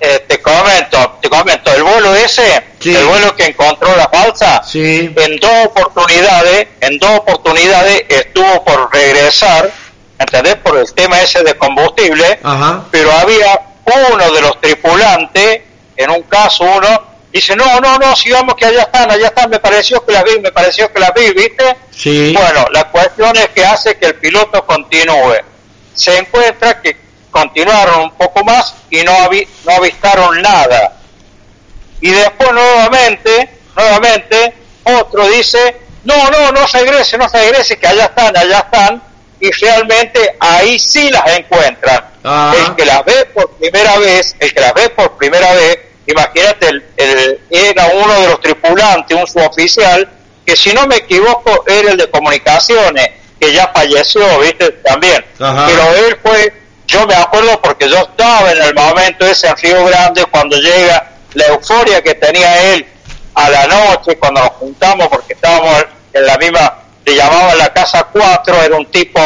Eh, 0.00 0.24
te 0.28 0.40
comento, 0.40 1.18
te 1.20 1.28
comento, 1.28 1.74
el 1.74 1.82
vuelo 1.82 2.14
ese, 2.14 2.62
el 2.84 3.04
vuelo 3.04 3.34
que 3.34 3.46
encontró 3.46 3.96
la 3.96 4.08
falsa, 4.08 4.62
en 4.72 5.36
dos 5.40 5.66
oportunidades, 5.66 6.68
en 6.80 6.98
dos 6.98 7.18
oportunidades 7.18 8.04
estuvo 8.08 8.64
por 8.64 8.92
regresar, 8.92 9.72
¿entendés? 10.16 10.54
Por 10.56 10.78
el 10.78 10.92
tema 10.94 11.20
ese 11.20 11.42
de 11.42 11.56
combustible, 11.56 12.38
pero 12.92 13.10
había 13.10 13.60
uno 14.12 14.32
de 14.32 14.40
los 14.40 14.60
tripulantes, 14.60 15.62
en 15.96 16.10
un 16.10 16.22
caso 16.22 16.62
uno, 16.62 17.07
dice, 17.32 17.56
no, 17.56 17.80
no, 17.80 17.98
no, 17.98 18.16
sigamos 18.16 18.54
que 18.54 18.64
allá 18.64 18.82
están, 18.82 19.10
allá 19.10 19.26
están, 19.28 19.50
me 19.50 19.58
pareció 19.58 20.04
que 20.04 20.12
las 20.12 20.24
vi, 20.24 20.38
me 20.40 20.52
pareció 20.52 20.92
que 20.92 20.98
las 20.98 21.12
vi, 21.14 21.30
¿viste? 21.32 21.76
Sí. 21.90 22.34
Bueno, 22.36 22.66
la 22.72 22.84
cuestión 22.84 23.36
es 23.36 23.48
que 23.48 23.64
hace 23.64 23.96
que 23.98 24.06
el 24.06 24.14
piloto 24.16 24.64
continúe. 24.64 25.36
Se 25.94 26.16
encuentra 26.16 26.80
que 26.80 26.96
continuaron 27.30 28.02
un 28.02 28.10
poco 28.12 28.44
más 28.44 28.74
y 28.90 29.02
no, 29.02 29.12
no 29.64 29.72
avistaron 29.72 30.40
nada. 30.40 30.94
Y 32.00 32.10
después 32.10 32.52
nuevamente, 32.52 33.50
nuevamente, 33.76 34.54
otro 34.84 35.28
dice, 35.28 35.76
no, 36.04 36.30
no, 36.30 36.52
no 36.52 36.66
regrese, 36.66 37.18
no 37.18 37.28
regrese, 37.28 37.78
que 37.78 37.86
allá 37.86 38.04
están, 38.04 38.36
allá 38.36 38.58
están, 38.60 39.02
y 39.40 39.50
realmente 39.50 40.36
ahí 40.40 40.78
sí 40.78 41.10
las 41.10 41.26
encuentran. 41.38 42.04
Ah. 42.24 42.54
El 42.56 42.74
que 42.74 42.84
las 42.84 43.04
ve 43.04 43.24
por 43.26 43.50
primera 43.52 43.98
vez, 43.98 44.34
el 44.38 44.52
que 44.52 44.60
las 44.60 44.74
ve 44.74 44.88
por 44.90 45.16
primera 45.16 45.52
vez, 45.54 45.78
imagínate, 46.08 46.68
el, 46.96 47.40
era 47.50 47.86
uno 47.94 48.20
de 48.20 48.28
los 48.28 48.40
tripulantes, 48.40 49.16
un 49.16 49.26
suboficial, 49.26 50.08
que 50.44 50.56
si 50.56 50.72
no 50.72 50.86
me 50.86 50.96
equivoco 50.96 51.64
era 51.66 51.92
el 51.92 51.98
de 51.98 52.10
comunicaciones, 52.10 53.10
que 53.38 53.52
ya 53.52 53.70
falleció, 53.74 54.40
viste, 54.40 54.70
también. 54.84 55.24
Pero 55.36 55.94
él 55.94 56.18
fue, 56.22 56.52
yo 56.86 57.06
me 57.06 57.14
acuerdo 57.14 57.60
porque 57.60 57.88
yo 57.88 57.98
estaba 57.98 58.50
en 58.50 58.62
el 58.62 58.74
momento 58.74 59.26
ese 59.26 59.48
en 59.48 59.56
Río 59.58 59.84
Grande, 59.84 60.24
cuando 60.30 60.56
llega 60.56 61.10
la 61.34 61.46
euforia 61.48 62.02
que 62.02 62.14
tenía 62.14 62.72
él 62.72 62.86
a 63.34 63.50
la 63.50 63.66
noche, 63.66 64.16
cuando 64.18 64.40
nos 64.40 64.50
juntamos, 64.52 65.08
porque 65.08 65.34
estábamos 65.34 65.84
en 66.12 66.26
la 66.26 66.38
misma, 66.38 66.78
le 67.04 67.14
llamaban 67.14 67.58
la 67.58 67.72
casa 67.72 68.04
4, 68.10 68.62
era 68.62 68.76
un 68.76 68.86
tipo, 68.86 69.20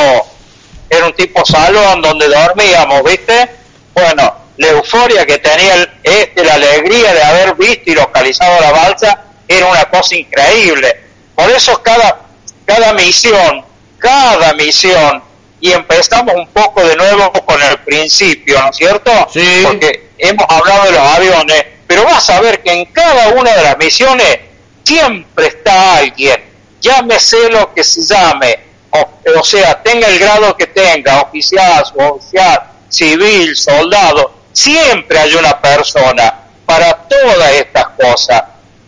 era 0.90 1.06
un 1.06 1.14
tipo 1.14 1.44
salón 1.44 2.02
donde 2.02 2.26
dormíamos, 2.28 3.04
viste. 3.04 3.48
Bueno, 3.94 4.41
la 4.56 4.68
euforia 4.68 5.26
que 5.26 5.38
tenía 5.38 5.74
el, 5.74 5.90
este, 6.02 6.44
la 6.44 6.54
alegría 6.54 7.14
de 7.14 7.22
haber 7.22 7.54
visto 7.54 7.90
y 7.90 7.94
localizado 7.94 8.60
la 8.60 8.72
balsa, 8.72 9.24
era 9.48 9.66
una 9.66 9.84
cosa 9.86 10.14
increíble. 10.16 11.00
Por 11.34 11.50
eso 11.50 11.82
cada, 11.82 12.20
cada 12.64 12.92
misión, 12.92 13.64
cada 13.98 14.52
misión, 14.54 15.22
y 15.60 15.72
empezamos 15.72 16.34
un 16.34 16.48
poco 16.48 16.84
de 16.84 16.96
nuevo 16.96 17.32
con 17.32 17.62
el 17.62 17.78
principio, 17.78 18.60
¿no 18.60 18.70
es 18.70 18.76
cierto? 18.76 19.10
Sí. 19.32 19.62
Porque 19.64 20.10
hemos 20.18 20.44
hablado 20.48 20.84
de 20.84 20.92
los 20.92 21.00
aviones, 21.00 21.64
pero 21.86 22.04
vas 22.04 22.28
a 22.30 22.40
ver 22.40 22.62
que 22.62 22.72
en 22.72 22.86
cada 22.86 23.28
una 23.28 23.54
de 23.54 23.62
las 23.62 23.78
misiones 23.78 24.38
siempre 24.82 25.46
está 25.46 25.98
alguien, 25.98 26.42
llámese 26.80 27.48
lo 27.50 27.72
que 27.72 27.84
se 27.84 28.02
llame, 28.02 28.58
o, 28.90 29.08
o 29.38 29.44
sea, 29.44 29.80
tenga 29.82 30.08
el 30.08 30.18
grado 30.18 30.56
que 30.56 30.66
tenga, 30.66 31.22
oficial, 31.22 31.84
suboficial, 31.86 32.62
civil, 32.88 33.56
soldado, 33.56 34.41
Siempre 34.52 35.18
hay 35.18 35.34
una 35.34 35.60
persona 35.60 36.34
para 36.66 36.94
todas 36.94 37.52
estas 37.52 37.86
cosas. 37.88 38.42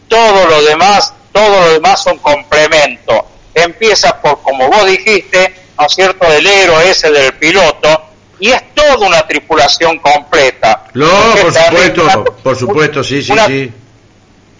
Todo 0.09 0.47
lo 0.47 0.63
demás, 0.63 1.13
todo 1.33 1.61
lo 1.61 1.73
demás 1.73 2.03
son 2.03 2.19
complementos. 2.19 3.21
Empieza 3.55 4.21
por, 4.21 4.43
como 4.43 4.69
vos 4.69 4.87
dijiste, 4.87 5.55
¿no 5.79 5.87
es 5.87 5.95
cierto?, 5.95 6.27
el 6.33 6.47
héroe 6.47 6.91
ese 6.91 7.11
del 7.11 7.35
piloto, 7.35 8.03
y 8.41 8.51
es 8.51 8.75
toda 8.75 9.07
una 9.07 9.27
tripulación 9.27 9.99
completa. 9.99 10.85
No, 10.95 11.07
por 11.41 11.53
supuesto, 11.53 12.25
por 12.43 12.59
supuesto, 12.59 13.05
sí, 13.05 13.23
sí, 13.23 13.33
sí. 13.47 13.73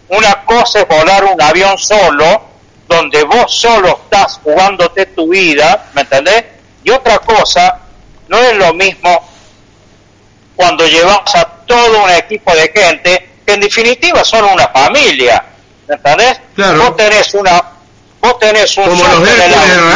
Una 0.09 0.45
cosa 0.45 0.81
es 0.81 0.89
volar 0.89 1.25
un 1.25 1.41
avión 1.41 1.77
solo, 1.79 2.43
donde 2.89 3.25
vos 3.25 3.53
solo 3.53 4.01
estás 4.05 4.41
jugándote 4.43 5.07
tu 5.07 5.29
vida, 5.29 5.87
¿me 5.95 6.03
entendés? 6.03 6.45
Y 6.85 6.91
otra 6.91 7.19
cosa, 7.19 7.81
no 8.29 8.39
es 8.39 8.57
lo 8.57 8.73
mismo 8.75 9.34
cuando 10.57 10.87
llevas 10.87 11.35
a 11.35 11.45
todo 11.67 12.05
un 12.05 12.11
equipo 12.11 12.55
de 12.55 12.73
gente 12.75 13.29
que 13.47 13.55
en 13.55 13.61
definitiva 13.61 14.25
son 14.25 14.45
una 14.45 14.69
familia, 14.69 15.45
¿entendés? 15.89 16.41
Claro. 16.55 16.79
Vos 16.79 16.97
tenés 16.97 17.35
una, 17.35 17.63
vos 18.21 18.39
tenés 18.39 18.77
un 18.79 18.85
como 18.85 19.05
los 19.05 19.29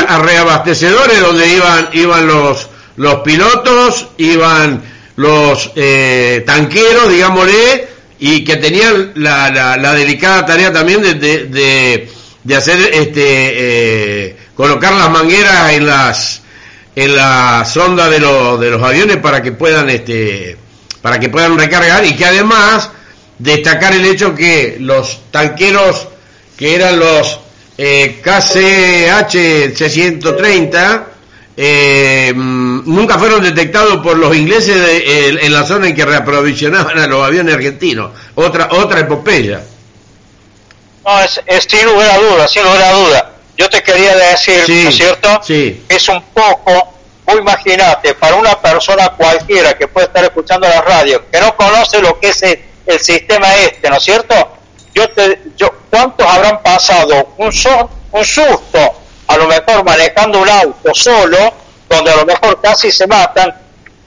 a 0.09 0.19
reabastecedores 0.19 1.21
donde 1.21 1.49
iban 1.49 1.89
iban 1.93 2.27
los 2.27 2.69
los 2.97 3.21
pilotos, 3.21 4.09
iban 4.19 4.83
los 5.17 5.71
eh, 5.77 6.43
tanqueros, 6.45 7.11
digámosle, 7.11 7.89
y 8.19 8.45
que 8.45 8.57
tenían 8.57 9.13
la, 9.15 9.51
la, 9.51 9.95
delicada 9.95 10.45
tarea 10.45 10.73
también 10.73 11.01
de, 11.03 11.15
de, 11.15 12.09
de, 12.43 12.57
hacer 12.57 12.79
este 12.93 13.23
eh, 14.27 14.37
colocar 14.55 14.93
las 14.95 15.11
mangueras 15.11 15.73
en 15.73 15.87
las 15.87 16.43
en 16.99 17.15
la 17.15 17.65
sonda 17.65 18.11
de, 18.11 18.19
los 18.19 18.59
de 18.59 18.71
los 18.71 18.83
aviones 18.83 19.19
para 19.19 19.41
que 19.41 19.53
puedan 19.53 19.89
este 19.89 20.57
para 21.01 21.21
que 21.21 21.29
puedan 21.29 21.57
recargar 21.57 22.05
y 22.05 22.17
que 22.17 22.25
además 22.25 22.91
destacar 23.39 23.93
el 23.93 24.05
hecho 24.05 24.35
que 24.35 24.79
los 24.81 25.31
tanqueros 25.31 26.09
que 26.57 26.75
eran 26.75 26.99
los 26.99 27.39
eh, 27.77 28.21
KCH 28.21 29.77
630 29.77 31.07
eh, 31.57 32.33
nunca 32.35 33.17
fueron 33.17 33.45
detectados 33.45 34.03
por 34.03 34.17
los 34.17 34.35
ingleses 34.37 34.77
en 35.07 35.53
la 35.53 35.65
zona 35.65 35.87
en 35.87 35.95
que 35.95 36.05
reaprovisionaban 36.05 36.99
a 36.99 37.07
los 37.07 37.25
aviones 37.25 37.55
argentinos. 37.55 38.11
Otra 38.35 38.71
otra 38.73 39.01
epopeya. 39.01 39.63
No 41.05 41.21
es, 41.21 41.41
sin 41.69 41.85
lugar 41.87 42.11
a 42.11 42.19
duda 42.19 42.49
sin 42.49 42.65
lugar 42.65 42.83
a 42.83 42.93
duda 42.93 43.38
yo 43.59 43.69
te 43.69 43.83
quería 43.83 44.15
decir, 44.15 44.63
¿no 44.69 44.89
es 44.89 44.97
cierto? 44.97 45.41
Sí. 45.43 45.85
Es 45.89 46.09
un 46.09 46.23
poco, 46.33 46.95
vos 47.25 47.37
imagínate, 47.37 48.15
para 48.15 48.37
una 48.37 48.59
persona 48.61 49.09
cualquiera 49.11 49.77
que 49.77 49.89
puede 49.89 50.07
estar 50.07 50.23
escuchando 50.23 50.69
la 50.69 50.81
radio, 50.81 51.29
que 51.29 51.41
no 51.41 51.57
conoce 51.57 52.01
lo 52.01 52.21
que 52.21 52.29
es 52.29 52.43
el, 52.43 52.61
sistema 53.01 53.55
este, 53.57 53.91
¿no 53.91 53.97
es 53.97 54.03
cierto? 54.05 54.35
Yo 54.95 55.11
te, 55.11 55.41
yo, 55.57 55.71
¿Cuántos 55.91 56.27
habrán 56.27 56.63
pasado 56.63 57.35
un, 57.37 57.49
un 58.13 58.25
susto, 58.25 58.79
a 59.27 59.37
lo 59.37 59.47
mejor 59.49 59.85
manejando 59.85 60.41
un 60.41 60.49
auto 60.49 60.95
solo, 60.95 61.53
donde 61.89 62.13
a 62.13 62.17
lo 62.17 62.27
mejor 62.27 62.61
casi 62.63 62.93
se 62.93 63.09
matan? 63.09 63.55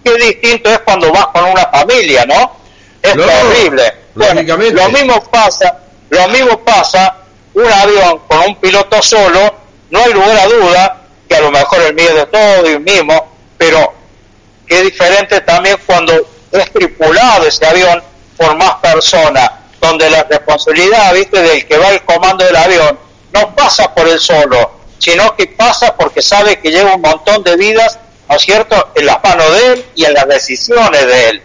Qué 0.03 0.15
distinto 0.15 0.69
es 0.71 0.79
cuando 0.79 1.11
vas 1.11 1.27
con 1.27 1.43
una 1.43 1.65
familia, 1.65 2.25
¿no? 2.25 2.55
Es 3.01 3.13
terrible. 3.13 3.93
lo 4.15 4.89
mismo 4.89 5.23
pasa, 5.25 5.77
lo 6.09 6.27
mismo 6.29 6.57
pasa 6.63 7.20
un 7.53 7.71
avión 7.71 8.19
con 8.27 8.39
un 8.39 8.55
piloto 8.55 9.01
solo, 9.01 9.55
no 9.89 9.99
hay 9.99 10.13
lugar 10.13 10.37
a 10.37 10.47
duda 10.47 11.01
que 11.27 11.35
a 11.35 11.41
lo 11.41 11.51
mejor 11.51 11.81
el 11.81 11.93
miedo 11.93 12.15
de 12.15 12.25
todo 12.27 12.69
y 12.69 12.79
mismo, 12.79 13.35
pero 13.57 13.93
qué 14.67 14.81
diferente 14.83 15.41
también 15.41 15.77
cuando 15.85 16.13
es 16.51 16.71
tripulado 16.71 17.45
ese 17.47 17.65
avión 17.65 18.01
por 18.37 18.55
más 18.55 18.75
personas, 18.75 19.49
donde 19.79 20.09
la 20.09 20.23
responsabilidad, 20.23 21.13
viste, 21.13 21.41
del 21.41 21.65
que 21.65 21.77
va 21.77 21.89
el 21.89 22.01
comando 22.03 22.45
del 22.45 22.55
avión, 22.55 22.97
no 23.33 23.55
pasa 23.55 23.93
por 23.93 24.07
él 24.07 24.19
solo, 24.19 24.79
sino 24.97 25.35
que 25.35 25.47
pasa 25.47 25.95
porque 25.95 26.21
sabe 26.21 26.59
que 26.59 26.71
lleva 26.71 26.95
un 26.95 27.01
montón 27.01 27.43
de 27.43 27.55
vidas 27.55 27.97
¿no 28.31 28.37
es 28.37 28.43
cierto?, 28.43 28.91
en 28.95 29.05
las 29.05 29.21
manos 29.21 29.51
de 29.51 29.73
él 29.73 29.85
y 29.93 30.05
en 30.05 30.13
las 30.13 30.25
decisiones 30.25 31.05
de 31.05 31.29
él. 31.29 31.41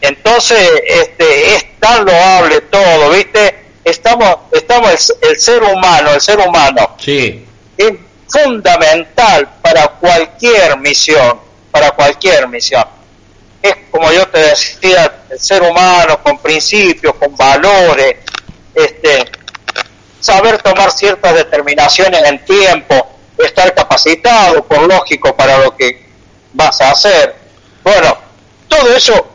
Entonces, 0.00 0.58
este, 0.86 1.56
es 1.56 1.80
tan 1.80 2.04
loable 2.04 2.60
todo, 2.62 3.10
¿viste? 3.10 3.59
Estamos, 3.84 4.36
estamos 4.52 5.12
el, 5.22 5.38
ser 5.38 5.62
humano, 5.62 6.10
el 6.12 6.20
ser 6.20 6.38
humano, 6.38 6.96
sí. 6.98 7.46
es 7.76 7.92
fundamental 8.28 9.48
para 9.62 9.88
cualquier 9.88 10.76
misión, 10.78 11.40
para 11.70 11.90
cualquier 11.92 12.46
misión. 12.48 12.84
Es 13.62 13.74
como 13.90 14.12
yo 14.12 14.26
te 14.28 14.38
decía, 14.38 15.12
el 15.30 15.40
ser 15.40 15.62
humano 15.62 16.22
con 16.22 16.38
principios, 16.38 17.14
con 17.14 17.34
valores, 17.36 18.16
este, 18.74 19.24
saber 20.20 20.62
tomar 20.62 20.92
ciertas 20.92 21.34
determinaciones 21.34 22.22
en 22.24 22.44
tiempo, 22.44 23.18
estar 23.38 23.74
capacitado, 23.74 24.64
por 24.64 24.82
lógico, 24.82 25.34
para 25.34 25.58
lo 25.58 25.76
que 25.76 26.06
vas 26.52 26.80
a 26.80 26.92
hacer. 26.92 27.34
Bueno, 27.82 28.16
todo 28.68 28.94
eso 28.94 29.26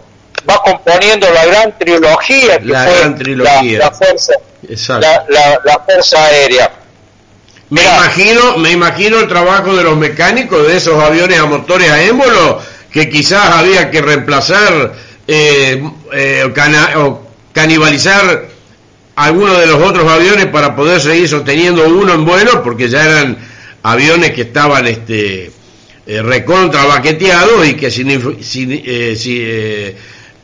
va 0.50 0.62
componiendo 0.64 1.28
la 1.32 1.46
gran 1.46 1.78
trilogía 1.78 2.60
que 2.60 2.66
La 2.66 2.84
fue 2.86 3.00
gran 3.00 3.16
trilogía. 3.16 3.80
La, 3.80 3.86
la 3.86 3.92
fuerza, 3.92 4.34
Exacto. 4.68 5.08
la, 5.30 5.80
fuerza 5.86 6.24
aérea. 6.26 6.72
Me 7.70 7.82
imagino, 7.84 8.58
me 8.58 8.72
imagino 8.72 9.20
el 9.20 9.28
trabajo 9.28 9.76
de 9.76 9.84
los 9.84 9.98
mecánicos 9.98 10.68
de 10.68 10.78
esos 10.78 11.02
aviones 11.04 11.40
a 11.40 11.46
motores 11.46 11.90
a 11.90 12.02
émbolo 12.04 12.62
que 12.92 13.10
quizás 13.10 13.50
había 13.50 13.90
que 13.92 14.02
reemplazar 14.02 14.94
eh, 15.28 15.84
eh, 16.14 16.44
o 16.46 16.54
cana- 16.54 16.92
o 16.98 17.28
canibalizar 17.52 18.46
algunos 19.16 19.58
de 19.60 19.66
los 19.66 19.82
otros 19.82 20.10
aviones 20.12 20.46
para 20.48 20.76
poder 20.76 21.02
seguir 21.02 21.28
sosteniendo 21.28 21.88
uno 21.88 22.14
en 22.14 22.24
vuelo 22.26 22.62
porque 22.64 22.88
ya 22.90 23.04
eran 23.04 23.38
aviones 23.82 24.32
que 24.32 24.42
estaban 24.44 24.86
este 24.88 25.52
eh, 26.08 26.22
recontra 26.22 26.86
baqueteados 26.86 27.66
y 27.68 27.74
que 27.76 27.90
sin, 27.90 28.44
sin- 28.44 28.84
eh, 28.86 29.16
si, 29.18 29.40
eh, 29.44 29.98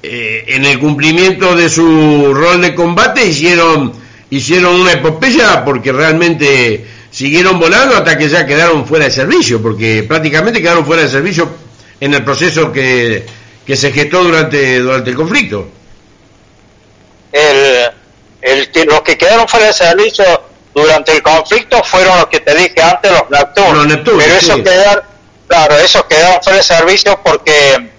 eh, 0.03 0.45
en 0.47 0.65
el 0.65 0.79
cumplimiento 0.79 1.55
de 1.55 1.69
su 1.69 2.33
rol 2.33 2.61
de 2.61 2.73
combate 2.75 3.25
hicieron 3.25 3.93
hicieron 4.29 4.79
una 4.81 4.93
epopeya 4.93 5.63
porque 5.65 5.91
realmente 5.91 6.85
siguieron 7.11 7.59
volando 7.59 7.95
hasta 7.97 8.17
que 8.17 8.29
ya 8.29 8.45
quedaron 8.45 8.85
fuera 8.87 9.05
de 9.05 9.11
servicio 9.11 9.61
porque 9.61 10.03
prácticamente 10.07 10.61
quedaron 10.61 10.85
fuera 10.85 11.03
de 11.03 11.09
servicio 11.09 11.49
en 11.99 12.13
el 12.13 12.23
proceso 12.23 12.71
que, 12.71 13.25
que 13.65 13.75
se 13.75 13.91
gestó 13.91 14.23
durante 14.23 14.79
durante 14.79 15.09
el 15.11 15.15
conflicto 15.15 15.67
el, 17.31 17.89
el 18.41 18.71
que- 18.71 18.85
los 18.85 19.01
que 19.01 19.17
quedaron 19.17 19.47
fuera 19.47 19.67
de 19.67 19.73
servicio 19.73 20.23
durante 20.73 21.11
el 21.13 21.21
conflicto 21.21 21.83
fueron 21.83 22.17
los 22.17 22.27
que 22.27 22.39
te 22.39 22.55
dije 22.55 22.81
antes, 22.81 23.11
los 23.11 23.29
Neptunes, 23.87 24.25
Pero 24.25 24.35
esos 24.37 24.55
sí. 24.55 24.63
quedaron, 24.63 25.03
claro, 25.47 25.77
esos 25.79 26.05
quedaron 26.05 26.41
fuera 26.41 26.57
de 26.57 26.63
servicio 26.63 27.19
porque 27.23 27.89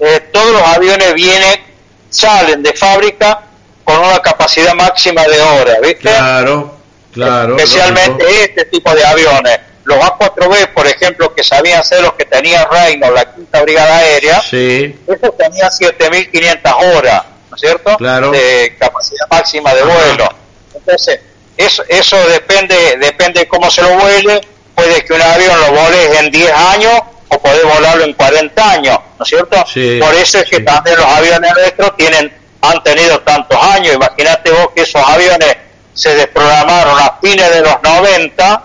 eh, 0.00 0.20
todos 0.32 0.52
los 0.52 0.62
aviones 0.62 1.14
vienen, 1.14 1.60
salen 2.08 2.62
de 2.62 2.72
fábrica 2.72 3.42
con 3.84 3.98
una 3.98 4.20
capacidad 4.20 4.74
máxima 4.74 5.24
de 5.24 5.40
horas, 5.40 5.80
¿viste? 5.82 5.98
claro 6.00 6.76
claro 7.12 7.56
Especialmente 7.56 8.22
lógico. 8.24 8.42
este 8.44 8.64
tipo 8.66 8.94
de 8.94 9.04
aviones. 9.04 9.60
Los 9.84 9.98
A4B, 9.98 10.68
por 10.74 10.86
ejemplo, 10.86 11.34
que 11.34 11.42
sabían 11.42 11.82
ser 11.82 12.02
los 12.02 12.12
que 12.12 12.24
tenía 12.24 12.64
Reino, 12.66 13.10
la 13.10 13.34
quinta 13.34 13.62
brigada 13.62 13.96
aérea, 13.96 14.40
sí 14.42 14.94
eso 15.06 15.32
tenía 15.32 15.68
7.500 15.68 16.96
horas, 16.96 17.22
¿no 17.48 17.56
es 17.56 17.60
cierto? 17.60 17.96
Claro. 17.96 18.30
De 18.30 18.76
capacidad 18.78 19.26
máxima 19.30 19.74
de 19.74 19.82
vuelo. 19.82 20.28
Entonces, 20.74 21.20
eso, 21.56 21.82
eso 21.88 22.16
depende 22.28 22.96
depende 22.98 23.40
de 23.40 23.48
cómo 23.48 23.70
se 23.70 23.82
lo 23.82 23.90
vuele. 23.98 24.40
Puede 24.74 25.04
que 25.04 25.12
un 25.12 25.22
avión 25.22 25.60
lo 25.60 25.72
voles 25.72 26.20
en 26.20 26.30
10 26.30 26.52
años 26.52 26.92
o 27.32 27.38
podés 27.38 27.62
volarlo 27.64 28.04
en 28.04 28.12
40 28.14 28.70
años, 28.72 28.98
¿no 29.18 29.22
es 29.24 29.28
cierto? 29.28 29.64
Sí, 29.72 29.98
Por 30.00 30.14
eso 30.14 30.38
es 30.38 30.50
que 30.50 30.56
sí. 30.56 30.64
también 30.64 30.96
los 30.96 31.06
aviones 31.06 31.52
nuestros 31.56 31.96
tienen 31.96 32.32
han 32.62 32.82
tenido 32.82 33.18
tantos 33.20 33.56
años. 33.62 33.94
Imagínate 33.94 34.50
vos 34.50 34.68
que 34.74 34.82
esos 34.82 35.02
aviones 35.02 35.56
se 35.94 36.14
desprogramaron 36.14 36.98
a 36.98 37.18
fines 37.22 37.50
de 37.50 37.60
los 37.62 37.82
90 37.82 38.62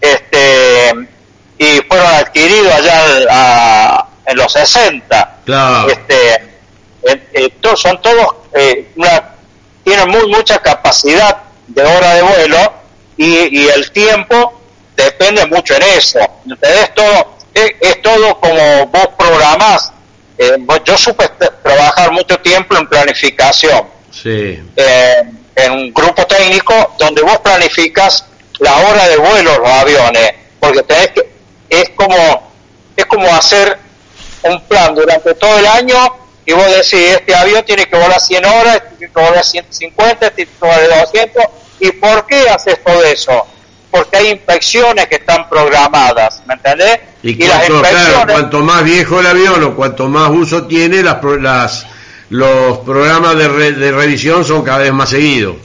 este 0.00 0.92
y 1.58 1.78
fueron 1.88 2.06
adquiridos 2.06 2.72
allá 2.72 3.02
a- 3.30 4.06
en 4.26 4.36
los 4.36 4.52
60 4.52 5.36
claro 5.44 5.88
este 5.88 6.42
eh, 7.34 7.52
son 7.76 8.00
todos 8.02 8.26
eh, 8.54 8.88
una- 8.96 9.30
tienen 9.84 10.08
muy 10.10 10.26
mucha 10.28 10.58
capacidad 10.58 11.36
de 11.68 11.82
hora 11.82 12.14
de 12.14 12.22
vuelo 12.22 12.72
y, 13.16 13.60
y 13.60 13.68
el 13.68 13.90
tiempo 13.92 14.60
depende 14.96 15.46
mucho 15.46 15.74
en 15.76 15.82
eso 15.84 16.18
¿entendés? 16.44 16.92
todo 16.94 17.35
es, 17.56 17.74
es 17.80 18.02
todo 18.02 18.38
como 18.38 18.86
vos 18.86 19.08
programás. 19.18 19.92
Eh, 20.38 20.58
yo 20.84 20.98
supe 20.98 21.28
trabajar 21.62 22.12
mucho 22.12 22.38
tiempo 22.40 22.76
en 22.76 22.86
planificación. 22.86 23.86
Sí. 24.10 24.62
Eh, 24.76 25.22
en 25.56 25.72
un 25.72 25.94
grupo 25.94 26.26
técnico 26.26 26.94
donde 26.98 27.22
vos 27.22 27.38
planificas 27.38 28.26
la 28.58 28.76
hora 28.76 29.08
de 29.08 29.16
vuelo 29.16 29.52
de 29.52 29.58
los 29.58 29.68
aviones, 29.68 30.32
porque 30.60 30.82
tenés 30.82 31.08
que, 31.08 31.30
es 31.70 31.90
como, 31.90 32.52
es 32.94 33.06
como 33.06 33.26
hacer 33.34 33.78
un 34.42 34.62
plan 34.66 34.94
durante 34.94 35.34
todo 35.34 35.58
el 35.58 35.66
año 35.66 35.96
y 36.44 36.52
vos 36.52 36.66
decís, 36.66 36.92
este 36.92 37.34
avión 37.34 37.64
tiene 37.64 37.86
que 37.86 37.96
volar 37.96 38.20
100 38.20 38.44
horas, 38.44 38.76
este 38.76 38.96
tiene 38.96 39.12
que 39.12 39.20
volar 39.20 39.44
150, 39.44 40.26
este 40.26 40.30
tiene 40.30 40.50
que 40.52 40.66
volar 40.66 41.00
200, 41.06 41.44
¿y 41.80 41.90
por 41.92 42.26
qué 42.26 42.48
haces 42.50 42.84
todo 42.84 43.02
eso? 43.04 43.46
Porque 43.96 44.16
hay 44.16 44.28
inspecciones 44.30 45.06
que 45.06 45.16
están 45.16 45.48
programadas, 45.48 46.42
¿me 46.46 46.54
entendés? 46.54 47.00
Y, 47.22 47.34
las 47.46 47.58
cuanto, 47.66 47.80
claro, 47.80 47.96
inspecciones... 47.98 48.34
cuanto 48.34 48.60
más 48.60 48.84
viejo 48.84 49.20
el 49.20 49.26
avión 49.26 49.62
o 49.64 49.74
cuanto 49.74 50.08
más 50.08 50.30
uso 50.30 50.66
tiene, 50.66 51.02
las, 51.02 51.16
las, 51.40 51.86
los 52.30 52.78
programas 52.78 53.36
de, 53.36 53.48
re- 53.48 53.72
de 53.72 53.92
revisión 53.92 54.44
son 54.44 54.62
cada 54.62 54.78
vez 54.78 54.92
más 54.92 55.10
seguidos. 55.10 55.56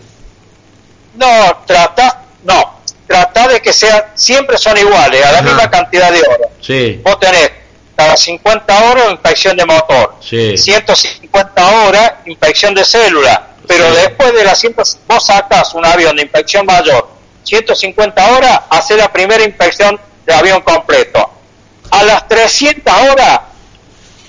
No, 1.15 1.63
trata, 1.65 2.21
no, 2.43 2.79
trata 3.07 3.47
de 3.49 3.61
que 3.61 3.73
sean, 3.73 4.01
siempre 4.15 4.57
son 4.57 4.77
iguales, 4.77 5.23
a 5.25 5.31
la 5.31 5.39
Ajá. 5.39 5.47
misma 5.47 5.69
cantidad 5.69 6.11
de 6.11 6.19
horas. 6.19 6.49
Sí, 6.61 7.01
Vos 7.03 7.19
tenés 7.19 7.51
cada 7.95 8.15
50 8.15 8.83
horas 8.91 9.11
inspección 9.11 9.57
de 9.57 9.65
motor, 9.65 10.15
sí, 10.21 10.57
150 10.57 11.67
horas 11.85 12.13
inspección 12.25 12.73
de 12.73 12.83
célula, 12.85 13.47
pero 13.67 13.89
Sí. 13.89 13.95
después 13.97 14.33
de 14.33 14.43
las 14.43 14.57
100, 14.59 14.75
vos 15.07 15.25
sacás 15.25 15.73
un 15.75 15.85
avión 15.85 16.15
de 16.15 16.23
inspección 16.23 16.65
mayor, 16.65 17.07
150 17.43 18.37
horas, 18.37 18.61
hace 18.69 18.95
la 18.95 19.11
primera 19.11 19.43
inspección 19.43 19.99
de 20.25 20.33
avión 20.33 20.61
completo. 20.61 21.29
A 21.91 22.03
las 22.03 22.27
300 22.27 22.93
horas, 23.09 23.39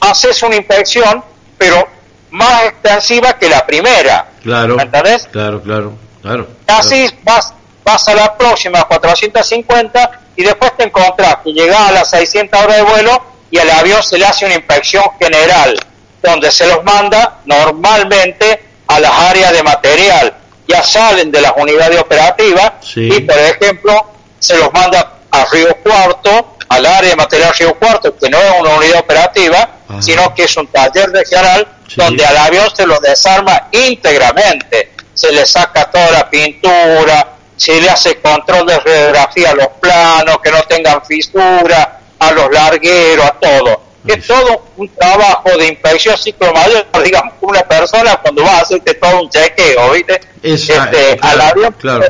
haces 0.00 0.42
una 0.42 0.56
inspección, 0.56 1.22
pero 1.58 1.86
más 2.30 2.64
extensiva 2.64 3.38
que 3.38 3.48
la 3.48 3.64
primera. 3.64 4.26
claro. 4.42 4.76
¿Me 4.76 4.82
entendés? 4.82 5.28
Claro, 5.30 5.62
claro, 5.62 5.92
claro. 6.22 6.48
Así 6.66 7.08
vas, 7.22 7.52
vas 7.84 8.08
a 8.08 8.14
la 8.14 8.36
próxima 8.36 8.82
450 8.84 10.20
y 10.36 10.44
después 10.44 10.76
te 10.76 10.84
encontrás 10.84 11.36
que 11.44 11.52
llegás 11.52 11.88
a 11.88 11.92
las 11.92 12.10
600 12.10 12.60
horas 12.60 12.76
de 12.76 12.82
vuelo 12.82 13.22
y 13.50 13.58
al 13.58 13.70
avión 13.70 14.02
se 14.02 14.18
le 14.18 14.24
hace 14.24 14.46
una 14.46 14.54
inspección 14.54 15.04
general, 15.20 15.78
donde 16.22 16.50
se 16.50 16.66
los 16.66 16.82
manda 16.84 17.40
normalmente 17.44 18.62
a 18.86 18.98
las 18.98 19.12
áreas 19.12 19.52
de 19.52 19.62
material. 19.62 20.34
Ya 20.68 20.82
salen 20.82 21.30
de 21.32 21.40
las 21.40 21.52
unidades 21.56 22.00
operativas 22.00 22.72
Sí. 22.82 23.08
y, 23.12 23.20
por 23.20 23.36
ejemplo, 23.38 24.06
se 24.38 24.56
los 24.56 24.72
manda 24.72 25.14
a 25.30 25.44
Río 25.46 25.76
Cuarto, 25.82 26.56
al 26.68 26.86
área 26.86 27.10
de 27.10 27.16
material 27.16 27.52
Río 27.58 27.74
Cuarto, 27.78 28.16
que 28.16 28.30
no 28.30 28.38
es 28.38 28.60
una 28.60 28.70
unidad 28.76 29.00
operativa, 29.00 29.68
Ajá. 29.88 30.00
sino 30.02 30.34
que 30.34 30.44
es 30.44 30.56
un 30.56 30.66
taller 30.68 31.10
regional 31.10 31.66
Sí. 31.88 31.94
donde 31.96 32.24
al 32.24 32.36
avión 32.36 32.68
se 32.74 32.86
lo 32.86 32.98
desarma 33.00 33.68
íntegramente, 33.72 34.92
se 35.14 35.30
le 35.32 35.44
saca 35.46 35.90
toda 35.90 36.10
la 36.10 36.30
pintura, 36.30 37.28
se 37.56 37.80
le 37.80 37.90
hace 37.90 38.20
control 38.20 38.66
de 38.66 38.78
radiografía 38.78 39.50
a 39.50 39.54
los 39.54 39.68
planos, 39.80 40.38
que 40.42 40.50
no 40.50 40.62
tengan 40.62 41.04
fisura, 41.04 42.00
a 42.18 42.30
los 42.32 42.50
largueros, 42.50 43.26
a 43.26 43.32
todo. 43.32 43.82
Es 44.06 44.26
todo 44.26 44.66
un 44.76 44.88
trabajo 44.88 45.56
de 45.56 45.68
inspección 45.68 46.18
psicomayor, 46.18 46.86
digamos, 47.04 47.34
una 47.40 47.62
persona 47.62 48.16
cuando 48.16 48.42
va 48.42 48.58
a 48.58 48.60
hacerte 48.62 48.94
todo 48.94 49.22
un 49.22 49.30
chequeo, 49.30 49.92
¿viste? 49.92 50.20
Este, 50.42 50.72
claro, 50.72 51.18
al 51.22 51.40
avión, 51.40 51.72
claro. 51.78 52.04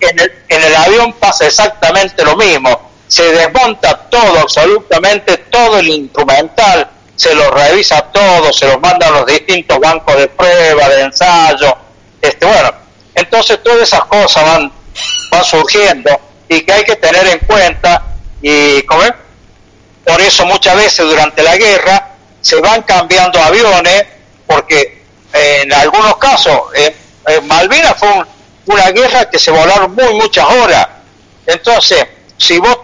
en, 0.00 0.20
el, 0.20 0.32
en 0.48 0.62
el 0.62 0.76
avión 0.76 1.12
pasa 1.14 1.46
exactamente 1.46 2.22
lo 2.24 2.36
mismo. 2.36 2.90
Se 3.08 3.24
desmonta 3.32 3.94
todo, 4.10 4.40
absolutamente 4.40 5.38
todo 5.38 5.78
el 5.78 5.88
instrumental, 5.88 6.90
se 7.16 7.34
lo 7.34 7.50
revisa 7.50 8.02
todo, 8.12 8.52
se 8.52 8.66
lo 8.66 8.78
manda 8.80 9.06
a 9.06 9.10
los 9.10 9.26
distintos 9.26 9.78
bancos 9.78 10.16
de 10.16 10.28
prueba, 10.28 10.88
de 10.88 11.02
ensayo. 11.02 11.76
Este, 12.20 12.44
bueno, 12.44 12.72
entonces 13.14 13.62
todas 13.62 13.82
esas 13.82 14.04
cosas 14.04 14.44
van, 14.44 14.72
van 15.30 15.44
surgiendo 15.44 16.10
y 16.48 16.60
que 16.60 16.72
hay 16.72 16.84
que 16.84 16.96
tener 16.96 17.26
en 17.26 17.38
cuenta 17.40 18.02
y 18.42 18.82
¿cómo 18.82 19.02
es? 19.02 19.12
Por 20.04 20.20
eso 20.20 20.44
muchas 20.46 20.76
veces 20.76 21.06
durante 21.06 21.42
la 21.42 21.56
guerra 21.56 22.08
se 22.40 22.56
van 22.60 22.82
cambiando 22.82 23.40
aviones 23.40 24.04
porque 24.46 25.02
eh, 25.32 25.60
en 25.62 25.72
algunos 25.72 26.16
casos 26.16 26.60
eh, 26.74 26.94
eh, 27.28 27.40
Malvinas 27.42 27.94
fue 27.98 28.08
un- 28.12 28.26
una 28.66 28.90
guerra 28.90 29.28
que 29.30 29.38
se 29.38 29.50
volaron 29.50 29.94
muy 29.94 30.14
muchas 30.14 30.44
horas 30.46 30.86
entonces 31.46 32.06
si 32.36 32.58
vos 32.58 32.76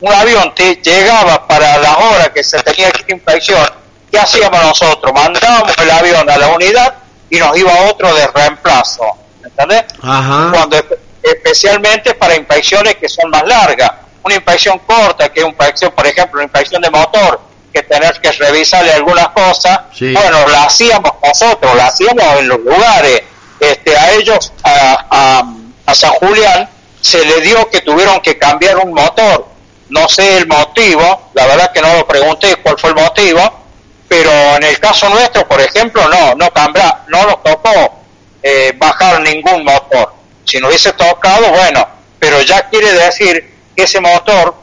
un 0.00 0.12
avión 0.12 0.54
te 0.54 0.76
llegaba 0.76 1.46
para 1.46 1.76
la 1.78 1.96
hora 1.98 2.32
que 2.32 2.42
se 2.42 2.58
tenía 2.62 2.90
que 2.90 3.12
inspección, 3.12 3.68
¿qué 4.10 4.18
hacíamos 4.18 4.62
nosotros? 4.62 5.12
Mandábamos 5.12 5.76
el 5.76 5.90
avión 5.90 6.30
a 6.30 6.38
la 6.38 6.48
unidad 6.48 6.94
y 7.28 7.36
nos 7.38 7.54
iba 7.58 7.70
otro 7.82 8.14
de 8.14 8.26
reemplazo, 8.28 9.02
¿entendés? 9.44 9.84
Cuando 10.52 10.82
especialmente 11.22 12.14
para 12.14 12.34
inspecciones 12.34 12.94
que 12.96 13.08
son 13.10 13.30
más 13.30 13.42
largas. 13.46 13.90
Una 14.22 14.34
inspección 14.34 14.78
corta, 14.80 15.28
que 15.30 15.40
es 15.40 15.44
una 15.44 15.52
inspección, 15.52 15.92
por 15.92 16.06
ejemplo, 16.06 16.38
una 16.38 16.44
inspección 16.44 16.82
de 16.82 16.90
motor, 16.90 17.40
que 17.72 17.82
tener 17.82 18.20
que 18.20 18.32
revisarle 18.32 18.92
algunas 18.92 19.28
cosas, 19.28 19.80
bueno, 19.98 20.48
la 20.48 20.64
hacíamos 20.64 21.12
nosotros, 21.22 21.74
la 21.76 21.86
hacíamos 21.86 22.24
en 22.38 22.48
los 22.48 22.58
lugares. 22.60 23.22
Este, 23.58 23.96
a 23.96 24.12
ellos, 24.12 24.52
a, 24.64 25.44
a, 25.86 25.94
San 25.94 26.12
Julián, 26.12 26.68
se 27.00 27.24
le 27.24 27.40
dio 27.40 27.68
que 27.68 27.80
tuvieron 27.80 28.20
que 28.20 28.38
cambiar 28.38 28.78
un 28.78 28.92
motor. 28.92 29.46
No 29.90 30.08
sé 30.08 30.38
el 30.38 30.46
motivo, 30.46 31.30
la 31.34 31.46
verdad 31.46 31.72
que 31.72 31.80
no 31.80 31.94
lo 31.94 32.06
pregunté 32.06 32.56
cuál 32.56 32.78
fue 32.78 32.90
el 32.90 32.96
motivo, 32.96 33.40
pero 34.08 34.30
en 34.56 34.62
el 34.62 34.78
caso 34.78 35.08
nuestro, 35.08 35.46
por 35.46 35.60
ejemplo, 35.60 36.08
no, 36.08 36.34
no 36.34 36.50
cambia, 36.52 37.00
no 37.08 37.24
nos 37.24 37.42
tocó 37.42 38.00
eh, 38.42 38.72
bajar 38.76 39.20
ningún 39.20 39.64
motor. 39.64 40.14
Si 40.44 40.58
no 40.58 40.68
hubiese 40.68 40.92
tocado, 40.92 41.50
bueno, 41.50 41.86
pero 42.18 42.40
ya 42.42 42.68
quiere 42.68 42.92
decir 42.92 43.49
que 43.80 43.84
ese 43.84 44.00
motor 44.00 44.54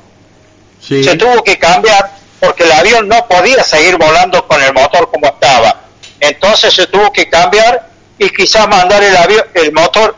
se 0.79 1.15
tuvo 1.15 1.43
que 1.43 1.57
cambiar 1.57 2.11
porque 2.39 2.65
el 2.65 2.71
avión 2.71 3.07
no 3.07 3.27
podía 3.27 3.63
seguir 3.63 3.97
volando 3.97 4.47
con 4.47 4.61
el 4.61 4.71
motor 4.73 5.09
como 5.09 5.25
estaba. 5.25 5.81
Entonces 6.19 6.71
se 6.71 6.85
tuvo 6.85 7.11
que 7.11 7.27
cambiar 7.27 7.89
y 8.19 8.29
quizás 8.29 8.67
mandar 8.67 9.03
el 9.03 9.17
avión, 9.17 9.43
el 9.55 9.73
motor 9.73 10.15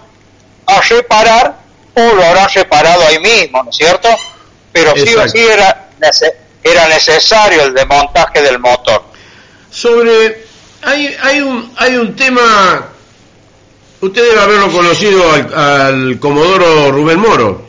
a 0.65 0.81
reparar 0.81 1.55
o 1.93 2.01
lo 2.13 2.25
habrán 2.25 2.49
reparado 2.53 3.07
ahí 3.07 3.19
mismo, 3.19 3.63
¿no 3.63 3.69
es 3.69 3.77
cierto? 3.77 4.09
Pero 4.73 4.93
sí 4.97 5.15
o 5.15 5.29
sí 5.29 5.39
era, 5.39 5.89
era 6.61 6.87
necesario 6.89 7.63
el 7.63 7.73
desmontaje 7.73 8.41
del 8.41 8.59
motor. 8.59 9.03
Sobre, 9.71 10.45
hay, 10.81 11.15
hay, 11.21 11.39
un, 11.39 11.71
hay 11.77 11.95
un 11.95 12.15
tema, 12.17 12.89
usted 14.01 14.29
debe 14.29 14.41
haberlo 14.41 14.69
conocido 14.71 15.31
al, 15.31 15.53
al 15.53 16.19
Comodoro 16.19 16.91
Rubén 16.91 17.19
Moro. 17.19 17.68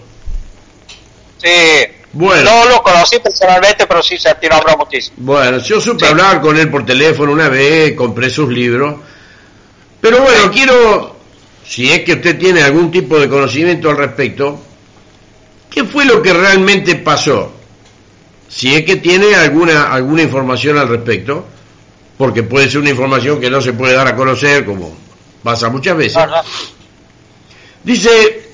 Sí, 1.42 1.86
bueno. 2.12 2.42
No 2.50 2.68
lo 2.68 2.82
conocí 2.82 3.18
personalmente, 3.18 3.86
pero 3.86 4.02
sí 4.02 4.16
se 4.18 4.36
nombró 4.48 4.76
muchísimo. 4.76 5.16
Bueno, 5.18 5.58
yo 5.58 5.80
supe 5.80 6.06
hablar 6.06 6.40
con 6.40 6.56
él 6.56 6.70
por 6.70 6.84
teléfono 6.84 7.32
una 7.32 7.48
vez, 7.48 7.94
compré 7.94 8.28
sus 8.30 8.48
libros. 8.48 8.96
Pero 10.00 10.22
bueno, 10.22 10.50
quiero, 10.50 11.16
si 11.64 11.90
es 11.90 12.00
que 12.00 12.14
usted 12.14 12.38
tiene 12.38 12.62
algún 12.62 12.90
tipo 12.90 13.18
de 13.18 13.28
conocimiento 13.28 13.90
al 13.90 13.96
respecto, 13.96 14.60
¿qué 15.70 15.84
fue 15.84 16.04
lo 16.04 16.22
que 16.22 16.32
realmente 16.32 16.96
pasó? 16.96 17.52
Si 18.48 18.74
es 18.74 18.84
que 18.84 18.96
tiene 18.96 19.34
alguna, 19.34 19.92
alguna 19.92 20.22
información 20.22 20.78
al 20.78 20.88
respecto, 20.88 21.46
porque 22.18 22.42
puede 22.42 22.68
ser 22.68 22.80
una 22.80 22.90
información 22.90 23.40
que 23.40 23.50
no 23.50 23.60
se 23.60 23.72
puede 23.72 23.94
dar 23.94 24.08
a 24.08 24.16
conocer, 24.16 24.64
como 24.64 24.96
pasa 25.42 25.68
muchas 25.68 25.96
veces. 25.96 26.22
Dice, 27.84 28.49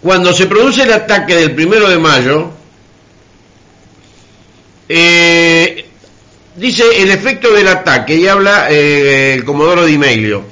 cuando 0.00 0.32
se 0.32 0.46
produce 0.46 0.82
el 0.82 0.92
ataque 0.92 1.34
del 1.34 1.54
primero 1.54 1.88
de 1.88 1.98
mayo, 1.98 2.50
eh, 4.88 5.84
dice 6.54 6.84
el 7.02 7.10
efecto 7.10 7.52
del 7.52 7.68
ataque 7.68 8.14
y 8.14 8.26
habla 8.26 8.70
eh, 8.70 9.34
el 9.34 9.44
Comodoro 9.44 9.84
Di 9.84 9.98
Meglio. 9.98 10.44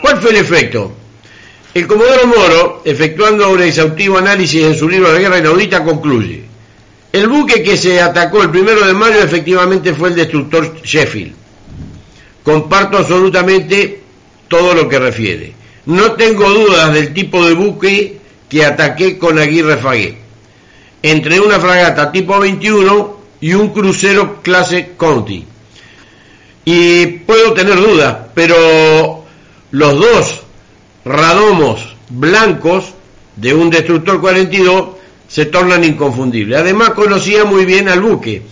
¿Cuál 0.00 0.20
fue 0.20 0.30
el 0.30 0.36
efecto? 0.36 0.92
El 1.72 1.86
Comodoro 1.86 2.26
Moro, 2.26 2.82
efectuando 2.84 3.50
un 3.50 3.62
exhaustivo 3.62 4.18
análisis 4.18 4.62
en 4.62 4.76
su 4.76 4.88
libro 4.88 5.12
de 5.12 5.20
guerra 5.20 5.38
inaudita, 5.38 5.82
concluye. 5.82 6.44
El 7.12 7.26
buque 7.28 7.62
que 7.62 7.76
se 7.76 8.00
atacó 8.00 8.42
el 8.42 8.50
primero 8.50 8.86
de 8.86 8.92
mayo 8.92 9.20
efectivamente 9.20 9.94
fue 9.94 10.10
el 10.10 10.14
destructor 10.14 10.80
Sheffield. 10.82 11.34
Comparto 12.44 12.98
absolutamente 12.98 14.02
todo 14.48 14.74
lo 14.74 14.88
que 14.88 14.98
refiere. 14.98 15.52
No 15.86 16.12
tengo 16.12 16.48
dudas 16.48 16.94
del 16.94 17.12
tipo 17.12 17.44
de 17.46 17.54
buque 17.54 18.18
que 18.48 18.64
ataqué 18.64 19.18
con 19.18 19.38
Aguirre 19.38 19.76
Fagué. 19.76 20.18
Entre 21.02 21.40
una 21.40 21.60
fragata 21.60 22.10
tipo 22.10 22.38
21 22.38 23.16
y 23.40 23.52
un 23.52 23.68
crucero 23.68 24.40
clase 24.42 24.92
Conti. 24.96 25.44
Y 26.64 27.06
puedo 27.06 27.52
tener 27.52 27.76
dudas, 27.76 28.16
pero 28.34 29.24
los 29.70 30.00
dos 30.00 30.40
radomos 31.04 31.94
blancos 32.08 32.94
de 33.36 33.52
un 33.52 33.68
destructor 33.68 34.20
42 34.20 34.88
se 35.28 35.46
tornan 35.46 35.84
inconfundibles. 35.84 36.58
Además 36.58 36.90
conocía 36.90 37.44
muy 37.44 37.66
bien 37.66 37.88
al 37.88 38.00
buque. 38.00 38.42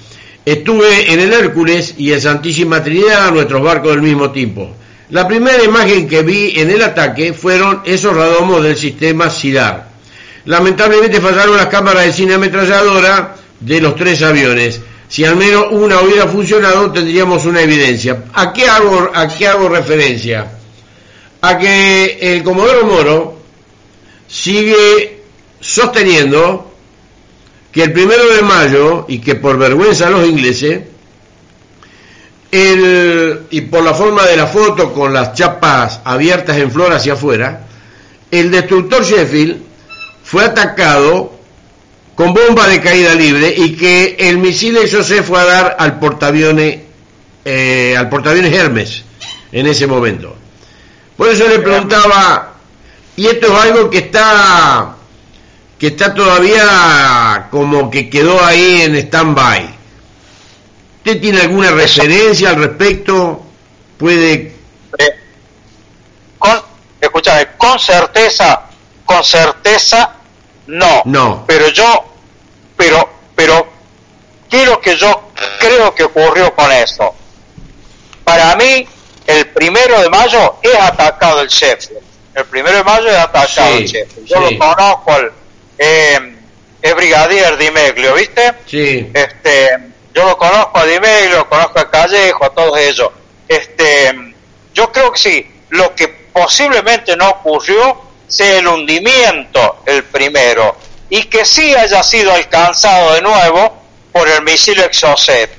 Estuve 0.45 1.13
en 1.13 1.21
el 1.21 1.33
Hércules 1.33 1.95
y 1.97 2.13
en 2.13 2.21
Santísima 2.21 2.83
Trinidad, 2.83 3.33
nuestros 3.33 3.63
barcos 3.63 3.93
del 3.93 4.03
mismo 4.03 4.31
tipo. 4.33 4.69
La 5.13 5.29
primera 5.29 5.63
imagen 5.63 6.09
que 6.09 6.23
vi 6.23 6.59
en 6.59 6.71
el 6.71 6.81
ataque 6.81 7.35
fueron 7.35 7.83
esos 7.85 8.17
radomos 8.17 8.63
del 8.63 8.79
sistema 8.79 9.29
SIDAR. 9.29 9.89
Lamentablemente 10.47 11.21
fallaron 11.21 11.55
las 11.55 11.67
cámaras 11.67 12.07
de 12.07 12.15
cine 12.15 12.33
ametralladora 12.33 13.37
de 13.61 13.81
los 13.83 13.95
tres 13.95 14.23
aviones. 14.23 14.81
Si 15.09 15.23
al 15.23 15.37
menos 15.37 15.67
una 15.71 16.01
hubiera 16.01 16.27
funcionado, 16.27 16.91
tendríamos 16.93 17.45
una 17.45 17.61
evidencia. 17.61 18.25
¿A 18.33 18.55
qué 18.55 18.67
hago, 18.67 19.11
a 19.13 19.29
qué 19.29 19.47
hago 19.47 19.69
referencia? 19.69 20.51
A 21.43 21.59
que 21.59 22.17
el 22.19 22.43
Comodoro 22.43 22.87
Moro 22.87 23.37
sigue 24.27 25.25
sosteniendo 25.61 26.73
que 27.71 27.83
el 27.83 27.93
primero 27.93 28.29
de 28.31 28.41
mayo, 28.41 29.05
y 29.09 29.19
que 29.19 29.35
por 29.35 29.59
vergüenza 29.59 30.09
los 30.09 30.27
ingleses, 30.27 30.81
el, 32.53 33.47
y 33.51 33.63
por 33.63 33.83
la 33.83 33.95
forma 33.95 34.25
de 34.27 34.37
la 34.37 34.47
foto 34.47 34.93
con 34.93 35.13
las 35.13 35.33
chapas 35.33 36.01
abiertas 36.05 36.59
en 36.59 36.71
flor 36.71 36.93
hacia 36.93 37.15
afuera, 37.15 37.67
el 38.31 38.51
destructor 38.51 39.03
Sheffield 39.03 39.57
fue 40.23 40.45
atacado 40.45 41.33
con 42.15 42.35
bomba 42.35 42.69
de 42.69 42.81
caída 42.81 43.15
libre 43.15 43.53
y 43.57 43.75
que 43.75 44.17
el 44.19 44.37
misil 44.37 44.77
eso 44.77 45.03
se 45.03 45.23
fue 45.23 45.41
a 45.41 45.45
dar 45.45 45.77
al 45.79 45.99
portaaviones 45.99 46.81
eh, 47.45 47.97
al 47.97 48.09
Hermes 48.55 49.03
en 49.51 49.67
ese 49.67 49.87
momento. 49.87 50.37
Por 51.17 51.29
eso 51.29 51.49
le 51.49 51.59
preguntaba, 51.59 52.55
y 53.17 53.27
esto 53.27 53.47
es 53.47 53.65
algo 53.65 53.91
que 53.91 53.99
está 53.99 54.97
que 55.79 55.89
está 55.89 56.15
todavía 56.15 57.49
como 57.51 57.91
que 57.91 58.09
quedó 58.09 58.45
ahí 58.45 58.83
en 58.83 58.95
stand-by 58.95 59.82
¿Usted 61.05 61.21
tiene 61.21 61.41
alguna 61.41 61.73
referencia 61.73 62.51
al 62.51 62.57
respecto? 62.57 63.45
¿Puede...? 63.99 64.55
Eh, 64.97 65.11
con, 66.39 66.63
escúchame, 67.01 67.49
con 67.59 67.77
certeza, 67.81 68.63
con 69.05 69.25
certeza, 69.25 70.13
no. 70.69 71.03
No. 71.05 71.45
Pero 71.49 71.67
yo, 71.71 72.05
pero, 72.77 73.09
pero, 73.35 73.67
¿qué 74.49 74.63
es 74.63 74.69
lo 74.69 74.81
que 74.81 74.97
yo 74.97 75.33
creo 75.59 75.93
que 75.93 76.05
ocurrió 76.05 76.55
con 76.55 76.71
eso? 76.71 77.13
Para 78.23 78.55
mí, 78.55 78.87
el 79.27 79.49
primero 79.49 80.01
de 80.01 80.09
mayo 80.09 80.59
es 80.63 80.77
atacado 80.77 81.41
el 81.41 81.49
Sheffield. 81.49 82.01
El 82.33 82.45
primero 82.45 82.77
de 82.77 82.85
mayo 82.85 83.09
es 83.09 83.17
atacado 83.17 83.75
el 83.75 83.87
Sheffield. 83.87 84.29
Yo 84.29 84.39
lo 84.39 84.57
conozco, 84.57 85.17
el, 85.17 85.33
eh, 85.79 86.37
es 86.81 86.95
brigadier 86.95 87.57
Di 87.57 87.73
Meglio, 87.73 88.15
¿viste? 88.15 88.55
Sí. 88.67 89.11
Este, 89.13 89.92
yo 90.15 90.25
lo 90.25 90.37
conozco 90.37 90.79
a 90.79 90.85
Dimey, 90.85 91.29
lo 91.29 91.49
conozco 91.49 91.79
a 91.79 91.91
Callejo, 91.91 92.45
a 92.45 92.51
todos 92.51 92.79
ellos. 92.79 93.11
Este, 93.49 94.35
yo 94.75 94.91
creo 94.93 95.13
que 95.13 95.19
sí, 95.19 95.51
lo 95.71 95.95
que 95.95 96.09
posiblemente 96.09 97.17
no 97.17 97.29
ocurrió 97.31 98.01
sea 98.27 98.59
el 98.59 98.67
hundimiento, 98.67 99.83
el 99.87 100.05
primero, 100.05 100.77
y 101.11 101.25
que 101.25 101.45
sí 101.45 101.75
haya 101.75 102.03
sido 102.03 102.33
alcanzado 102.33 103.15
de 103.15 103.23
nuevo 103.23 103.83
por 104.13 104.29
el 104.29 104.43
misil 104.43 104.81
Exocet, 104.81 105.51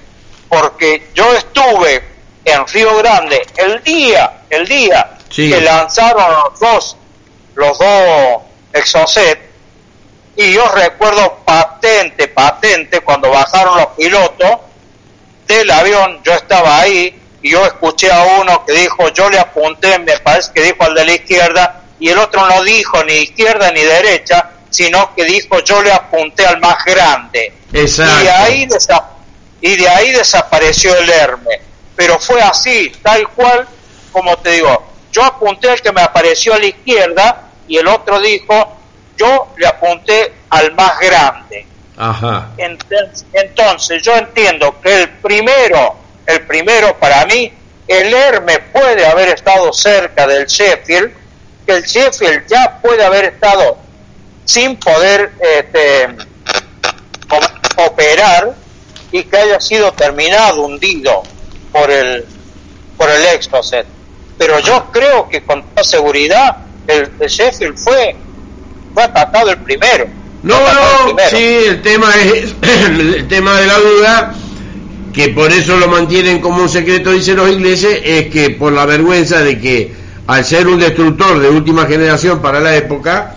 porque 0.49 1.09
yo 1.13 1.33
estuve 1.33 2.03
en 2.45 2.67
Río 2.67 2.97
Grande 2.97 3.45
el 3.55 3.83
día, 3.83 4.41
el 4.49 4.67
día 4.67 5.17
que 5.29 5.61
lanzaron 5.61 6.31
los 6.31 6.59
dos, 6.59 6.97
los 7.55 7.77
dos 7.77 8.41
Exocet, 8.73 9.52
y 10.35 10.53
yo 10.53 10.67
recuerdo 10.69 11.39
patente, 11.45 12.27
patente, 12.27 13.01
cuando 13.01 13.29
bajaron 13.29 13.77
los 13.77 13.87
pilotos 13.97 14.57
del 15.47 15.69
avión, 15.69 16.21
yo 16.23 16.33
estaba 16.33 16.79
ahí 16.79 17.19
y 17.41 17.51
yo 17.51 17.65
escuché 17.65 18.11
a 18.11 18.23
uno 18.41 18.65
que 18.65 18.73
dijo, 18.73 19.09
yo 19.09 19.29
le 19.29 19.37
apunté, 19.39 19.99
me 19.99 20.17
parece 20.19 20.51
que 20.53 20.63
dijo 20.63 20.83
al 20.83 20.95
de 20.95 21.05
la 21.05 21.13
izquierda, 21.13 21.81
y 21.99 22.09
el 22.09 22.17
otro 22.17 22.47
no 22.47 22.63
dijo 22.63 23.03
ni 23.03 23.13
izquierda 23.13 23.71
ni 23.71 23.81
derecha, 23.81 24.49
sino 24.69 25.13
que 25.13 25.25
dijo, 25.25 25.59
yo 25.59 25.83
le 25.83 25.91
apunté 25.91 26.45
al 26.47 26.59
más 26.59 26.83
grande. 26.83 27.53
Exacto. 27.73 28.21
Y 28.21 28.23
de 28.23 28.31
ahí, 28.31 28.67
y 29.61 29.75
de 29.75 29.89
ahí 29.89 30.11
desapareció 30.11 30.97
el 30.97 31.09
Hermes. 31.09 31.59
Pero 31.95 32.17
fue 32.17 32.41
así, 32.41 32.91
tal 33.03 33.27
cual, 33.29 33.67
como 34.11 34.35
te 34.37 34.51
digo, 34.51 34.83
yo 35.11 35.23
apunté 35.23 35.69
al 35.69 35.81
que 35.81 35.91
me 35.91 36.01
apareció 36.01 36.55
a 36.55 36.59
la 36.59 36.65
izquierda 36.65 37.49
y 37.67 37.77
el 37.77 37.87
otro 37.87 38.19
dijo, 38.19 38.77
yo 39.17 39.53
le 39.57 39.67
apunté 39.67 40.33
al 40.49 40.73
más 40.73 40.99
grande. 40.99 41.65
Ajá. 41.97 42.49
Entonces 42.57 44.01
yo 44.01 44.15
entiendo 44.15 44.79
que 44.81 45.03
el 45.03 45.09
primero, 45.09 45.95
el 46.25 46.41
primero 46.41 46.97
para 46.97 47.25
mí, 47.25 47.51
el 47.87 48.13
Hermes 48.13 48.59
puede 48.71 49.05
haber 49.05 49.29
estado 49.29 49.71
cerca 49.73 50.25
del 50.25 50.45
Sheffield, 50.47 51.11
que 51.65 51.73
el 51.73 51.83
Sheffield 51.83 52.47
ya 52.47 52.79
puede 52.81 53.03
haber 53.03 53.25
estado 53.25 53.77
sin 54.45 54.77
poder 54.77 55.31
este, 55.39 56.07
operar 57.77 58.53
y 59.11 59.23
que 59.23 59.37
haya 59.37 59.61
sido 59.61 59.91
terminado, 59.93 60.63
hundido 60.63 61.23
por 61.71 61.89
el, 61.91 62.25
por 62.97 63.09
el 63.09 63.23
Exocet. 63.27 63.85
Pero 64.37 64.59
yo 64.59 64.91
creo 64.91 65.29
que 65.29 65.43
con 65.43 65.63
toda 65.63 65.83
seguridad 65.83 66.57
el, 66.87 67.11
Sheffield 67.19 67.77
fue, 67.77 68.15
fue 68.93 69.03
atacado 69.03 69.51
el 69.51 69.57
primero. 69.59 70.07
No, 70.43 70.55
no, 70.59 71.15
sí, 71.29 71.57
el 71.67 71.81
tema 71.81 72.13
es 72.15 72.53
el 72.61 73.27
tema 73.27 73.59
de 73.59 73.67
la 73.67 73.77
duda 73.79 74.35
que 75.13 75.29
por 75.29 75.51
eso 75.51 75.77
lo 75.77 75.87
mantienen 75.87 76.39
como 76.39 76.63
un 76.63 76.69
secreto, 76.69 77.11
dicen 77.11 77.37
los 77.37 77.49
ingleses, 77.49 78.01
es 78.03 78.27
que 78.27 78.49
por 78.49 78.73
la 78.73 78.85
vergüenza 78.85 79.41
de 79.41 79.59
que 79.59 79.93
al 80.25 80.43
ser 80.43 80.67
un 80.67 80.79
destructor 80.79 81.39
de 81.39 81.49
última 81.49 81.85
generación 81.85 82.41
para 82.41 82.59
la 82.59 82.75
época, 82.75 83.35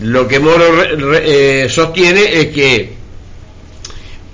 lo 0.00 0.28
que 0.28 0.38
Moro 0.38 0.64
eh, 1.14 1.66
sostiene 1.68 2.40
es 2.40 2.46
que 2.48 2.96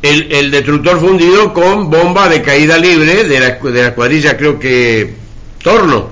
el, 0.02 0.30
el, 0.30 0.50
destructor 0.50 1.00
fundido 1.00 1.54
con 1.54 1.88
bomba 1.88 2.28
de 2.28 2.42
caída 2.42 2.76
libre 2.76 3.24
de 3.24 3.40
la, 3.40 3.50
de 3.52 3.82
la 3.82 3.88
escuadrilla, 3.88 4.36
creo 4.36 4.58
que 4.58 5.14
Torno. 5.62 6.10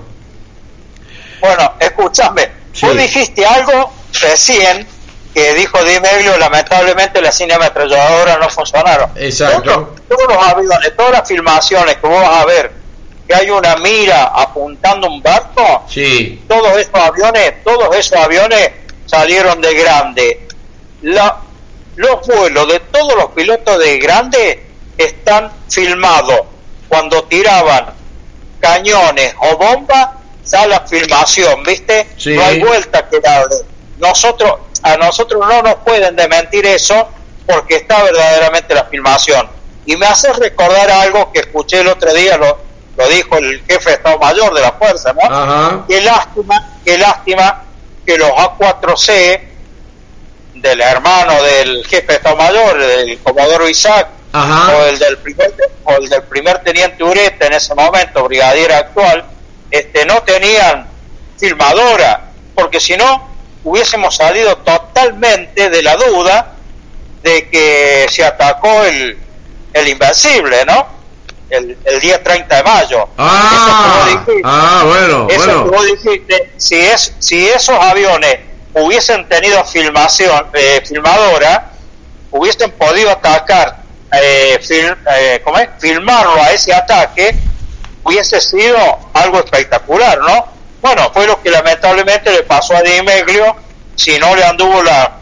Bueno, 1.42 1.72
escúchame, 1.78 2.48
tú 2.80 2.90
dijiste 2.94 3.44
algo 3.44 3.91
recién 4.20 4.86
que 5.34 5.54
dijo 5.54 5.82
Dimeglio, 5.82 6.36
lamentablemente 6.36 7.20
las 7.22 7.36
cine 7.36 7.54
ametralladoras 7.54 8.38
no 8.38 8.48
funcionaron. 8.50 9.10
Exacto. 9.16 9.94
Todos, 10.08 10.28
los 10.28 10.36
aviones, 10.36 10.96
todas 10.96 11.12
las 11.12 11.28
filmaciones 11.28 11.96
que 11.96 12.06
vos 12.06 12.20
vas 12.20 12.42
a 12.42 12.44
ver, 12.44 12.72
que 13.26 13.34
hay 13.34 13.50
una 13.50 13.76
mira 13.76 14.24
apuntando 14.24 15.08
un 15.08 15.22
barco, 15.22 15.84
sí. 15.88 16.42
todos 16.46 16.76
esos 16.76 16.94
aviones, 16.94 17.64
todos 17.64 17.96
esos 17.96 18.18
aviones 18.18 18.70
salieron 19.06 19.60
de 19.60 19.74
grande. 19.74 20.46
La, 21.02 21.38
los 21.96 22.26
vuelos 22.26 22.68
de 22.68 22.80
todos 22.80 23.14
los 23.14 23.30
pilotos 23.30 23.78
de 23.78 23.98
grande 23.98 24.66
están 24.98 25.50
filmados. 25.68 26.42
Cuando 26.88 27.24
tiraban 27.24 27.86
cañones 28.60 29.34
o 29.40 29.56
bombas, 29.56 30.10
sale 30.42 30.68
la 30.68 30.80
filmación, 30.86 31.62
¿viste? 31.64 32.06
No 32.26 32.44
hay 32.44 32.60
vuelta 32.60 33.08
que 33.08 33.18
darle. 33.18 33.71
Nosotros, 34.02 34.54
a 34.82 34.96
nosotros 34.96 35.40
no 35.48 35.62
nos 35.62 35.76
pueden 35.76 36.16
desmentir 36.16 36.66
eso 36.66 37.08
porque 37.46 37.76
está 37.76 38.02
verdaderamente 38.02 38.74
la 38.74 38.84
filmación. 38.84 39.48
Y 39.86 39.96
me 39.96 40.06
hace 40.06 40.32
recordar 40.32 40.90
algo 40.90 41.30
que 41.32 41.38
escuché 41.40 41.80
el 41.80 41.86
otro 41.88 42.12
día, 42.12 42.36
lo, 42.36 42.58
lo 42.96 43.08
dijo 43.08 43.36
el 43.38 43.62
jefe 43.62 43.90
de 43.90 43.96
Estado 43.96 44.18
Mayor 44.18 44.52
de 44.54 44.60
la 44.60 44.72
Fuerza, 44.72 45.12
¿no? 45.12 45.20
Qué 45.88 46.00
lástima, 46.00 46.72
qué 46.84 46.98
lástima 46.98 47.62
que 48.04 48.18
los 48.18 48.28
A4C 48.30 49.40
del 50.54 50.80
hermano 50.80 51.40
del 51.42 51.86
jefe 51.86 52.06
de 52.08 52.14
Estado 52.14 52.36
Mayor, 52.36 52.78
del 52.78 53.18
Comodoro 53.20 53.68
Isaac, 53.68 54.08
o 54.34 54.84
el 54.86 54.98
del 54.98 55.18
primer 55.18 55.52
o 55.84 55.92
el 55.92 56.08
del 56.08 56.22
primer 56.24 56.58
teniente 56.64 57.04
Ureta 57.04 57.46
en 57.46 57.52
ese 57.52 57.72
momento, 57.74 58.24
brigadier 58.24 58.72
actual, 58.72 59.24
este 59.70 60.04
no 60.06 60.22
tenían 60.22 60.88
filmadora, 61.38 62.30
porque 62.54 62.80
si 62.80 62.96
no 62.96 63.31
hubiésemos 63.64 64.16
salido 64.16 64.56
totalmente 64.58 65.70
de 65.70 65.82
la 65.82 65.96
duda 65.96 66.52
de 67.22 67.48
que 67.48 68.06
se 68.10 68.24
atacó 68.24 68.84
el, 68.84 69.18
el 69.72 69.88
Invencible, 69.88 70.64
¿no? 70.64 70.86
El, 71.48 71.76
el 71.84 72.00
día 72.00 72.22
30 72.22 72.56
de 72.56 72.62
mayo. 72.62 73.08
Ah, 73.18 74.24
ah 74.44 74.84
bueno, 74.86 75.28
eso 75.30 75.64
bueno. 75.64 75.82
dijiste, 75.84 76.52
si, 76.56 76.76
es, 76.76 77.14
si 77.18 77.46
esos 77.46 77.78
aviones 77.78 78.38
hubiesen 78.74 79.28
tenido 79.28 79.62
filmación, 79.64 80.46
eh, 80.54 80.82
filmadora, 80.84 81.72
hubiesen 82.30 82.70
podido 82.72 83.10
atacar, 83.10 83.76
eh, 84.12 84.58
eh, 84.70 85.40
¿cómo 85.44 85.58
es? 85.58 85.68
filmarlo 85.78 86.42
a 86.42 86.52
ese 86.52 86.74
ataque, 86.74 87.36
hubiese 88.02 88.40
sido 88.40 88.78
algo 89.12 89.38
espectacular, 89.38 90.18
¿no? 90.18 90.46
Bueno, 90.82 91.10
fue 91.14 91.26
lo 91.26 91.40
que 91.40 91.50
lamentablemente 91.50 92.30
le 92.30 92.42
pasó 92.42 92.76
a 92.76 92.82
Dimeglio, 92.82 93.56
si 93.94 94.18
no 94.18 94.34
le 94.34 94.44
anduvo 94.44 94.82
la, 94.82 95.12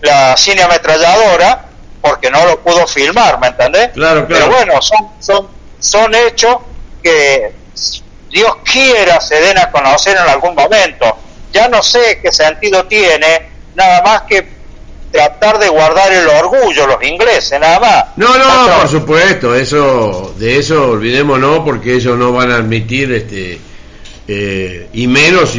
la 0.00 0.36
cine 0.36 0.62
ametralladora, 0.62 1.66
porque 2.00 2.30
no 2.30 2.44
lo 2.46 2.60
pudo 2.60 2.86
filmar, 2.86 3.38
¿me 3.38 3.48
entendés? 3.48 3.90
Claro, 3.90 4.26
Pero 4.26 4.48
bueno, 4.48 4.80
son, 4.80 5.10
son, 5.20 5.48
son 5.78 6.14
hechos 6.14 6.56
que 7.02 7.52
Dios 8.30 8.56
quiera 8.64 9.20
se 9.20 9.36
den 9.36 9.58
a 9.58 9.70
conocer 9.70 10.16
en 10.16 10.28
algún 10.28 10.54
momento. 10.54 11.18
Ya 11.52 11.68
no 11.68 11.82
sé 11.82 12.18
qué 12.20 12.32
sentido 12.32 12.84
tiene, 12.86 13.48
nada 13.76 14.02
más 14.02 14.22
que 14.22 14.44
tratar 15.12 15.58
de 15.60 15.68
guardar 15.68 16.12
el 16.12 16.26
orgullo 16.26 16.88
los 16.88 17.02
ingleses, 17.04 17.60
nada 17.60 17.78
más. 17.78 18.04
No, 18.16 18.36
no, 18.36 18.80
por 18.80 18.88
supuesto, 18.88 19.54
eso 19.54 20.34
de 20.36 20.58
eso 20.58 20.90
olvidémonos 20.90 21.60
porque 21.60 21.94
ellos 21.94 22.18
no 22.18 22.32
van 22.32 22.50
a 22.50 22.56
admitir 22.56 23.12
este 23.12 23.60
eh, 24.26 24.88
y 24.92 25.06
menos 25.06 25.56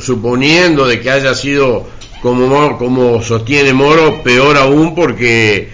suponiendo 0.00 0.86
de 0.86 1.00
que 1.00 1.10
haya 1.10 1.34
sido 1.34 1.86
como 2.22 2.78
como 2.78 3.22
sostiene 3.22 3.72
Moro, 3.72 4.22
peor 4.22 4.56
aún 4.56 4.94
porque 4.94 5.70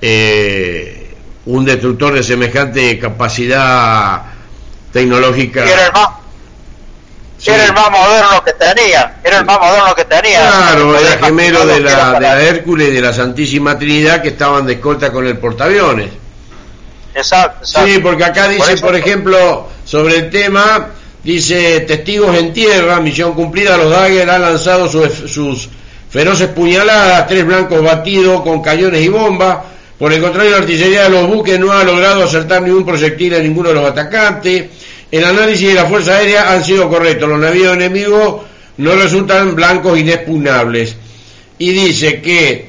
eh, 0.00 1.14
un 1.46 1.64
destructor 1.64 2.14
de 2.14 2.22
semejante 2.22 2.98
capacidad 2.98 4.22
tecnológica 4.92 5.64
era 7.44 7.66
el 7.66 7.72
más 7.74 7.90
moderno 7.90 8.42
que 8.44 8.52
tenía, 8.54 9.16
era 9.22 9.38
el 9.38 9.44
más 9.44 9.58
moderno 9.58 9.94
que 9.94 10.04
tenía. 10.04 10.50
Claro, 10.50 10.98
era 10.98 11.18
gemelo 11.18 11.66
de 11.66 11.80
la, 11.80 12.12
de 12.12 12.20
la 12.20 12.40
Hércules 12.40 12.88
y 12.88 12.92
de 12.92 13.00
la 13.00 13.12
Santísima 13.12 13.78
Trinidad 13.78 14.22
que 14.22 14.28
estaban 14.28 14.66
de 14.66 14.74
escolta 14.74 15.12
con 15.12 15.26
el 15.26 15.38
portaaviones. 15.38 16.10
Exacto, 17.14 17.64
exacto. 17.64 17.88
Sí, 17.88 17.98
porque 17.98 18.24
acá 18.24 18.48
dice, 18.48 18.76
por, 18.78 18.94
ejemplo, 18.94 19.68
sobre 19.84 20.16
el 20.16 20.30
tema, 20.30 20.88
dice, 21.26 21.80
testigos 21.80 22.38
en 22.38 22.52
tierra, 22.52 23.00
misión 23.00 23.34
cumplida, 23.34 23.76
los 23.76 23.90
Dagger 23.90 24.30
han 24.30 24.42
lanzado 24.42 24.88
sus, 24.88 25.12
sus 25.30 25.68
feroces 26.08 26.48
puñaladas, 26.48 27.26
tres 27.26 27.44
blancos 27.44 27.82
batidos 27.82 28.42
con 28.42 28.62
cañones 28.62 29.04
y 29.04 29.08
bombas. 29.08 29.58
Por 29.98 30.12
el 30.12 30.22
contrario, 30.22 30.52
la 30.52 30.58
artillería 30.58 31.04
de 31.04 31.10
los 31.10 31.26
buques 31.26 31.58
no 31.58 31.72
ha 31.72 31.82
logrado 31.82 32.22
acertar 32.22 32.62
ni 32.62 32.70
un 32.70 32.86
proyectil 32.86 33.34
a 33.34 33.40
ninguno 33.40 33.70
de 33.70 33.74
los 33.74 33.90
atacantes. 33.90 34.66
El 35.10 35.24
análisis 35.24 35.68
de 35.68 35.74
la 35.74 35.86
Fuerza 35.86 36.16
Aérea 36.16 36.52
han 36.52 36.64
sido 36.64 36.88
correctos. 36.88 37.28
Los 37.28 37.40
navíos 37.40 37.74
enemigos 37.74 38.42
no 38.76 38.92
resultan 38.94 39.56
blancos 39.56 39.98
inexpugnables. 39.98 40.94
Y 41.58 41.70
dice 41.70 42.20
que 42.20 42.68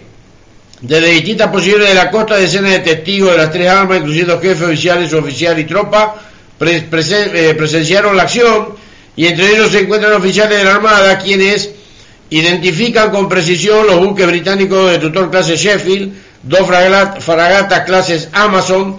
desde 0.82 1.12
distintas 1.12 1.50
posiciones 1.50 1.90
de 1.90 1.96
la 1.96 2.10
costa, 2.10 2.38
decenas 2.38 2.72
de 2.72 2.80
testigos 2.80 3.32
de 3.32 3.38
las 3.38 3.52
tres 3.52 3.70
armas, 3.70 4.00
incluyendo 4.00 4.40
jefes 4.40 4.62
oficiales, 4.64 5.14
oficiales 5.14 5.66
y 5.66 5.68
tropas, 5.68 6.10
eh, 6.60 7.56
presenciaron 7.58 8.18
la 8.18 8.24
acción 8.24 8.70
y 9.16 9.28
entre 9.28 9.52
ellos 9.52 9.72
se 9.72 9.82
encuentran 9.82 10.14
oficiales 10.14 10.58
de 10.58 10.64
la 10.64 10.76
Armada 10.76 11.20
quienes 11.20 11.72
identifican 12.30 13.10
con 13.10 13.30
precisión 13.30 13.88
los 13.88 14.00
buques 14.00 14.28
británicos 14.28 14.92
de 14.92 15.00
tutor 15.00 15.32
clase 15.32 15.56
Sheffield, 15.56 16.14
dos 16.44 16.68
fragatas 16.68 17.86
clases 17.86 18.30
Amazon, 18.34 18.98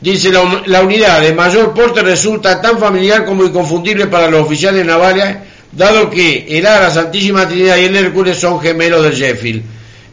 Dice 0.00 0.30
la, 0.30 0.82
unidad 0.82 1.20
de 1.20 1.32
mayor 1.32 1.74
porte 1.74 2.02
resulta 2.02 2.60
tan 2.60 2.78
familiar 2.78 3.24
como 3.24 3.42
inconfundible 3.42 4.06
para 4.06 4.30
los 4.30 4.42
oficiales 4.46 4.86
navales, 4.86 5.38
dado 5.72 6.08
que 6.08 6.46
el 6.56 6.66
Ara, 6.66 6.88
Santísima 6.90 7.48
Trinidad 7.48 7.78
y 7.78 7.86
el 7.86 7.96
Hércules 7.96 8.38
son 8.38 8.60
gemelos 8.60 9.02
del 9.02 9.14
Sheffield. 9.14 9.64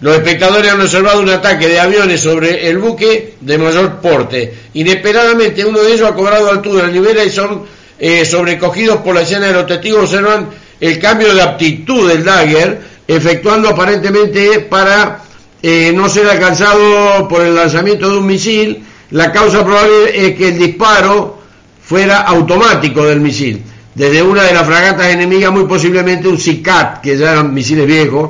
Los 0.06 0.18
espectadores 0.18 0.72
han 0.72 0.80
observado 0.80 1.20
un 1.20 1.30
ataque 1.30 1.68
de 1.68 1.80
aviones 1.80 2.22
sobre 2.22 2.70
el 2.70 2.78
buque 2.78 3.34
de 3.42 3.58
mayor 3.58 3.96
porte. 4.02 4.54
Inesperadamente 4.76 5.66
uno 5.66 5.80
de 5.80 5.94
ellos 5.94 6.08
ha 6.08 6.14
cobrado 6.14 6.52
altura, 6.52 6.86
nivel 6.90 7.18
y 7.26 7.32
son 7.32 7.64
eh, 7.98 8.24
sobrecogidos 8.24 8.98
por 8.98 9.16
la 9.16 9.22
escena 9.22 9.48
de 9.48 9.54
los 9.54 9.66
testigos. 9.66 10.04
Observan 10.04 10.50
el 10.80 11.00
cambio 11.00 11.34
de 11.34 11.42
aptitud 11.42 12.08
del 12.08 12.24
Dagger, 12.24 12.82
efectuando 13.08 13.70
aparentemente 13.70 14.60
para 14.60 15.24
eh, 15.64 15.92
no 15.92 16.08
ser 16.08 16.30
alcanzado 16.30 17.28
por 17.28 17.42
el 17.42 17.56
lanzamiento 17.56 18.08
de 18.08 18.18
un 18.20 18.28
misil 18.28 18.86
la 19.10 19.32
causa 19.32 19.66
probable 19.66 20.28
es 20.28 20.38
que 20.38 20.50
el 20.50 20.60
disparo 20.60 21.40
fuera 21.82 22.20
automático 22.22 23.04
del 23.08 23.22
misil, 23.22 23.64
desde 23.96 24.22
una 24.22 24.44
de 24.44 24.54
las 24.54 24.68
fragatas 24.68 25.08
enemigas, 25.08 25.52
muy 25.52 25.66
posiblemente 25.66 26.28
un 26.28 26.38
SICAT, 26.38 27.02
que 27.02 27.18
ya 27.18 27.32
eran 27.32 27.52
misiles 27.52 27.88
viejos, 27.88 28.30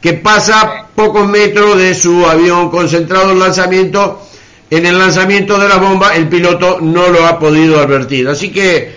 que 0.00 0.14
pasa 0.14 0.79
pocos 0.94 1.28
metros 1.28 1.78
de 1.78 1.94
su 1.94 2.26
avión 2.26 2.70
concentrado 2.70 3.32
en 3.32 3.38
lanzamiento. 3.38 4.22
En 4.70 4.86
el 4.86 4.98
lanzamiento 4.98 5.58
de 5.58 5.68
la 5.68 5.78
bomba, 5.78 6.14
el 6.14 6.28
piloto 6.28 6.78
no 6.80 7.08
lo 7.08 7.26
ha 7.26 7.38
podido 7.38 7.80
advertir. 7.80 8.28
Así 8.28 8.50
que 8.50 8.94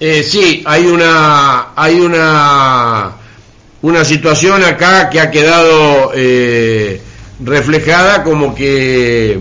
eh, 0.00 0.22
sí, 0.22 0.62
hay 0.66 0.86
una, 0.86 1.68
hay 1.74 2.00
una, 2.00 3.12
una 3.80 4.04
situación 4.04 4.62
acá 4.64 5.08
que 5.08 5.20
ha 5.20 5.30
quedado 5.30 6.12
eh, 6.14 7.00
reflejada 7.40 8.22
como 8.22 8.54
que 8.54 9.38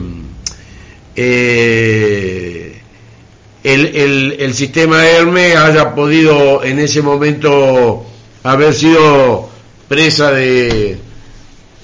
eh, 1.16 2.82
el, 3.64 4.36
el, 4.40 4.54
sistema 4.54 5.06
Hermes 5.06 5.56
haya 5.56 5.96
podido 5.96 6.64
en 6.64 6.80
ese 6.80 7.02
momento 7.02 8.06
haber 8.44 8.74
sido 8.74 9.50
presa 9.88 10.32
de 10.32 10.98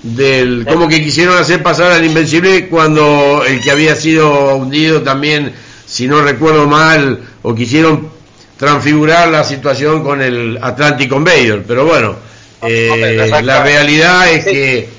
del 0.03 0.65
como 0.65 0.87
que 0.87 1.03
quisieron 1.03 1.37
hacer 1.37 1.61
pasar 1.61 1.91
al 1.91 2.05
invencible 2.05 2.67
cuando 2.67 3.43
el 3.45 3.59
que 3.61 3.71
había 3.71 3.95
sido 3.95 4.55
hundido 4.55 5.01
también 5.01 5.51
si 5.85 6.07
no 6.07 6.21
recuerdo 6.21 6.67
mal 6.67 7.19
o 7.41 7.53
quisieron 7.53 8.09
transfigurar 8.57 9.27
la 9.27 9.43
situación 9.43 10.03
con 10.03 10.21
el 10.21 10.57
Atlantic 10.61 11.11
Invader 11.11 11.63
pero 11.67 11.85
bueno 11.85 12.15
eh, 12.61 13.29
la 13.43 13.63
realidad 13.63 14.31
es 14.31 14.45
que 14.45 14.89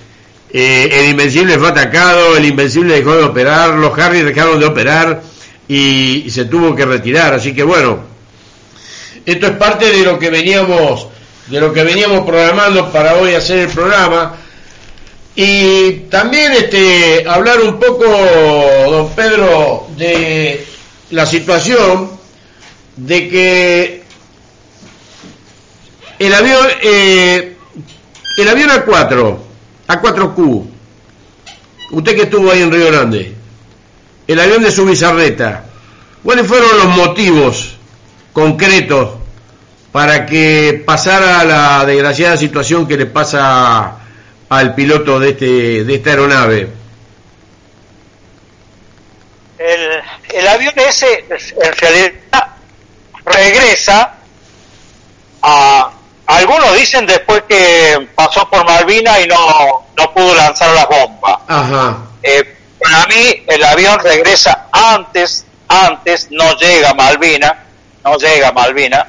eh, 0.52 0.88
el 0.92 1.10
Invencible 1.10 1.58
fue 1.58 1.68
atacado, 1.68 2.36
el 2.36 2.44
Invencible 2.44 2.94
dejó 2.94 3.16
de 3.16 3.24
operar, 3.24 3.70
los 3.70 3.96
Harry 3.98 4.22
dejaron 4.22 4.58
de 4.58 4.66
operar 4.66 5.22
y, 5.68 6.28
se 6.30 6.46
tuvo 6.46 6.74
que 6.74 6.84
retirar. 6.84 7.34
Así 7.34 7.54
que 7.54 7.62
bueno, 7.62 8.00
esto 9.24 9.46
es 9.46 9.52
parte 9.52 9.90
de 9.90 10.04
lo 10.04 10.18
que 10.18 10.30
veníamos, 10.30 11.06
de 11.46 11.60
lo 11.60 11.72
que 11.72 11.84
veníamos 11.84 12.26
programando 12.26 12.90
para 12.90 13.14
hoy 13.14 13.34
hacer 13.34 13.60
el 13.60 13.68
programa. 13.68 14.36
Y 15.36 15.92
también 16.10 16.52
este, 16.52 17.24
hablar 17.28 17.60
un 17.60 17.78
poco, 17.78 18.04
don 18.90 19.10
Pedro, 19.10 19.86
de 19.96 20.66
la 21.10 21.24
situación 21.24 22.10
de 22.96 23.28
que 23.28 24.02
el 26.18 26.34
avión, 26.34 26.66
eh, 26.82 27.56
el 28.36 28.48
avión 28.48 28.70
A4, 28.70 29.38
A4Q, 29.88 30.66
usted 31.92 32.14
que 32.14 32.22
estuvo 32.22 32.50
ahí 32.50 32.62
en 32.62 32.72
Río 32.72 32.86
Grande, 32.86 33.34
el 34.26 34.40
avión 34.40 34.62
de 34.62 34.70
su 34.70 34.84
bizarreta, 34.84 35.64
¿cuáles 36.22 36.46
fueron 36.46 36.76
los 36.76 36.88
motivos 36.88 37.76
concretos 38.32 39.10
para 39.92 40.26
que 40.26 40.82
pasara 40.84 41.44
la 41.44 41.84
desgraciada 41.84 42.36
situación 42.36 42.86
que 42.86 42.96
le 42.96 43.06
pasa 43.06 43.99
al 44.50 44.74
piloto 44.74 45.18
de, 45.18 45.30
este, 45.30 45.84
de 45.84 45.94
esta 45.94 46.10
aeronave? 46.10 46.68
El, 49.58 50.02
el 50.34 50.48
avión 50.48 50.74
ese 50.76 51.24
en 51.28 51.72
realidad 51.76 52.46
regresa 53.24 54.14
a, 55.42 55.90
algunos 56.26 56.74
dicen 56.76 57.06
después 57.06 57.42
que 57.48 58.08
pasó 58.14 58.48
por 58.48 58.64
Malvina 58.64 59.20
y 59.20 59.26
no, 59.26 59.86
no 59.96 60.14
pudo 60.14 60.34
lanzar 60.34 60.74
las 60.74 60.88
bombas. 60.88 61.38
Eh, 62.22 62.56
para 62.80 63.06
mí 63.06 63.44
el 63.46 63.64
avión 63.64 63.98
regresa 64.00 64.66
antes, 64.72 65.44
antes, 65.68 66.28
no 66.30 66.56
llega 66.56 66.90
a 66.90 66.94
Malvina, 66.94 67.66
no 68.04 68.16
llega 68.16 68.52
Malvina, 68.52 69.06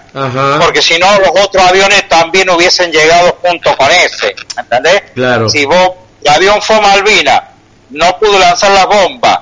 porque 0.59 0.81
si 0.81 0.97
no 0.97 1.07
los 1.19 1.29
otros 1.43 1.63
aviones 1.63 2.07
también 2.09 2.49
hubiesen 2.49 2.91
llegado 2.91 3.37
junto 3.41 3.75
con 3.77 3.89
ese, 3.89 4.35
¿entendés? 4.57 5.03
Claro. 5.13 5.47
Si 5.49 5.65
vos, 5.65 5.91
el 6.23 6.29
avión 6.29 6.61
fue 6.61 6.79
Malvina, 6.81 7.49
no 7.91 8.17
pudo 8.19 8.37
lanzar 8.37 8.71
las 8.71 8.85
bombas 8.85 9.39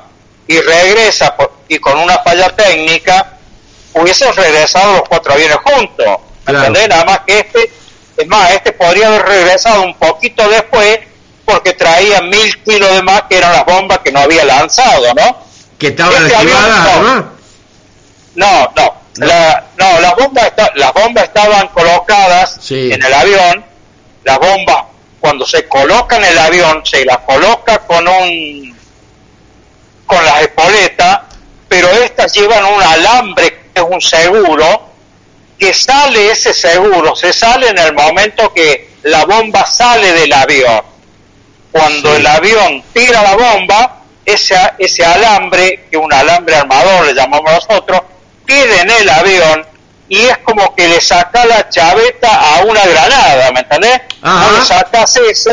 y 0.47 0.59
regresa 0.59 1.35
y 1.67 1.79
con 1.79 1.97
una 1.97 2.17
falla 2.19 2.49
técnica, 2.49 3.37
hubiesen 3.93 4.33
regresado 4.35 4.93
los 4.97 5.09
cuatro 5.09 5.33
aviones 5.33 5.57
juntos. 5.63 6.07
Nada 6.47 7.05
más 7.05 7.19
que 7.27 7.39
este, 7.39 7.71
es 8.17 8.27
más, 8.27 8.51
este 8.51 8.71
podría 8.71 9.07
haber 9.07 9.25
regresado 9.25 9.83
un 9.83 9.93
poquito 9.95 10.47
después 10.49 10.99
porque 11.45 11.73
traía 11.73 12.21
mil 12.21 12.63
kilos 12.63 12.91
de 12.93 13.01
más 13.01 13.23
que 13.23 13.37
eran 13.37 13.53
las 13.53 13.65
bombas 13.65 13.99
que 13.99 14.11
no 14.11 14.19
había 14.19 14.45
lanzado, 14.45 15.13
¿no? 15.13 15.37
Que 15.77 15.87
estaban 15.87 16.23
este 16.23 16.35
activadas, 16.35 17.25
no, 18.35 18.71
no, 18.75 18.93
la, 19.15 19.65
no, 19.77 19.99
las 19.99 20.15
bombas, 20.15 20.51
las 20.75 20.93
bombas 20.93 21.23
estaban 21.25 21.67
colocadas 21.69 22.59
en 22.71 23.03
el 23.03 23.13
avión, 23.13 23.65
las 24.23 24.39
bombas 24.39 24.83
cuando 25.19 25.45
se 25.45 25.67
colocan 25.67 26.23
en 26.23 26.31
el 26.31 26.37
avión 26.37 26.85
se 26.85 27.03
las 27.05 27.19
coloca 27.19 27.79
con 27.79 28.07
un 28.07 28.77
con 30.05 30.25
las 30.25 30.41
espoletas, 30.41 31.19
pero 31.67 31.87
estas 31.89 32.33
llevan 32.33 32.65
un 32.65 32.81
alambre 32.81 33.59
que 33.73 33.81
es 33.81 33.85
un 33.87 34.01
seguro 34.01 34.89
que 35.59 35.73
sale 35.73 36.31
ese 36.31 36.53
seguro, 36.53 37.15
se 37.15 37.33
sale 37.33 37.67
en 37.67 37.77
el 37.77 37.93
momento 37.93 38.51
que 38.53 38.91
la 39.03 39.25
bomba 39.25 39.65
sale 39.65 40.13
del 40.13 40.31
avión. 40.31 40.81
Cuando 41.71 42.15
el 42.15 42.25
avión 42.25 42.81
tira 42.93 43.21
la 43.21 43.35
bomba, 43.35 44.01
ese, 44.25 44.55
ese 44.79 45.05
alambre, 45.05 45.85
que 45.91 45.97
un 45.97 46.11
alambre 46.11 46.55
armador 46.55 47.05
le 47.05 47.13
llamamos 47.13 47.51
nosotros, 47.51 48.01
queda 48.49 48.81
en 48.81 48.89
el 48.89 49.09
avión 49.09 49.65
y 50.09 50.17
es 50.25 50.37
como 50.39 50.75
que 50.75 50.87
le 50.87 50.99
saca 50.99 51.45
la 51.45 51.69
chaveta 51.69 52.29
a 52.33 52.63
una 52.63 52.83
granada, 52.85 53.51
¿me 53.51 53.59
entendés? 53.59 54.01
Le 54.57 54.65
sacas 54.65 55.15
eso, 55.17 55.51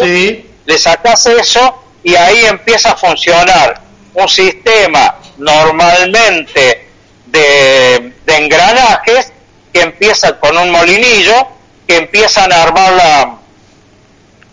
le 0.65 0.79
sacas 0.79 1.27
eso 1.27 1.83
y 2.03 2.15
ahí 2.15 2.47
empieza 2.47 2.93
a 2.93 2.97
funcionar 2.97 3.81
un 4.15 4.29
sistema 4.29 5.17
normalmente 5.37 6.89
de, 7.27 8.13
de 8.25 8.37
engranajes 8.37 9.31
que 9.73 9.83
empiezan 9.83 10.37
con 10.41 10.57
un 10.57 10.71
molinillo, 10.71 11.49
que 11.87 11.97
empiezan 11.97 12.51
a 12.51 12.63
armar 12.63 12.93
la, 12.93 13.37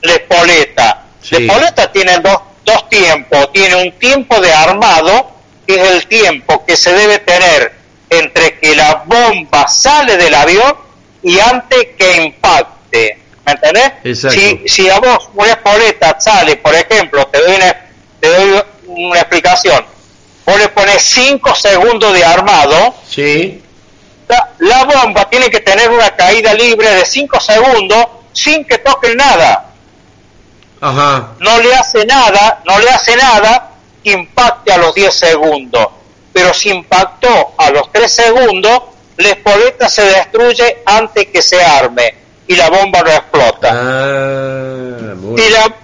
la 0.01 0.13
espoleta. 0.13 1.03
La 1.29 1.37
espoleta 1.37 1.91
tiene 1.93 2.19
dos, 2.19 2.39
dos 2.65 2.89
tiempos. 2.89 3.53
Tiene 3.53 3.75
un 3.77 3.91
tiempo 3.93 4.41
de 4.41 4.51
armado, 4.51 5.31
que 5.65 5.75
es 5.75 5.91
el 5.91 6.07
tiempo 6.07 6.65
que 6.65 6.75
se 6.75 6.91
debe 6.93 7.19
tener 7.19 7.82
entre 8.19 8.59
que 8.59 8.75
la 8.75 9.03
bomba 9.05 9.67
sale 9.67 10.17
del 10.17 10.33
avión 10.33 10.75
y 11.21 11.39
antes 11.39 11.89
que 11.97 12.23
impacte. 12.23 13.19
¿Me 13.45 13.51
entendés? 13.51 14.19
Si, 14.33 14.63
si 14.67 14.89
a 14.89 14.99
vos 14.99 15.29
una 15.33 15.51
espoleta 15.51 16.19
sale, 16.19 16.55
por 16.57 16.73
ejemplo, 16.73 17.27
te 17.27 17.39
doy 17.39 17.55
una, 17.55 17.75
te 18.19 18.29
doy 18.29 18.63
una 18.87 19.19
explicación, 19.19 19.85
vos 20.45 20.57
le 20.57 20.69
pones 20.69 21.01
5 21.01 21.55
segundos 21.55 22.13
de 22.13 22.23
armado, 22.23 22.95
sí 23.07 23.63
la, 24.59 24.83
bomba 24.83 25.29
tiene 25.29 25.49
que 25.49 25.59
tener 25.59 25.89
una 25.89 26.15
caída 26.15 26.53
libre 26.53 26.89
de 26.89 27.05
5 27.05 27.39
segundos 27.39 28.07
sin 28.31 28.65
que 28.65 28.77
toque 28.79 29.15
nada. 29.15 29.69
No 31.39 31.61
le 31.61 31.73
hace 31.75 32.05
nada, 32.05 32.61
no 32.65 32.77
le 32.79 32.89
hace 32.89 33.15
nada 33.15 33.71
que 34.03 34.11
impacte 34.11 34.71
a 34.71 34.77
los 34.77 34.93
10 34.93 35.13
segundos. 35.13 35.87
Pero 36.33 36.53
si 36.53 36.69
impactó 36.69 37.53
a 37.57 37.69
los 37.69 37.91
3 37.91 38.11
segundos, 38.11 38.81
la 39.17 39.29
espoleta 39.29 39.87
se 39.87 40.03
destruye 40.03 40.81
antes 40.85 41.27
que 41.27 41.41
se 41.41 41.63
arme 41.63 42.15
y 42.47 42.55
la 42.55 42.69
bomba 42.69 43.01
no 43.01 43.11
explota. 43.11 43.69
Ah, 43.71 45.15
si, 45.37 45.49
la, 45.49 45.75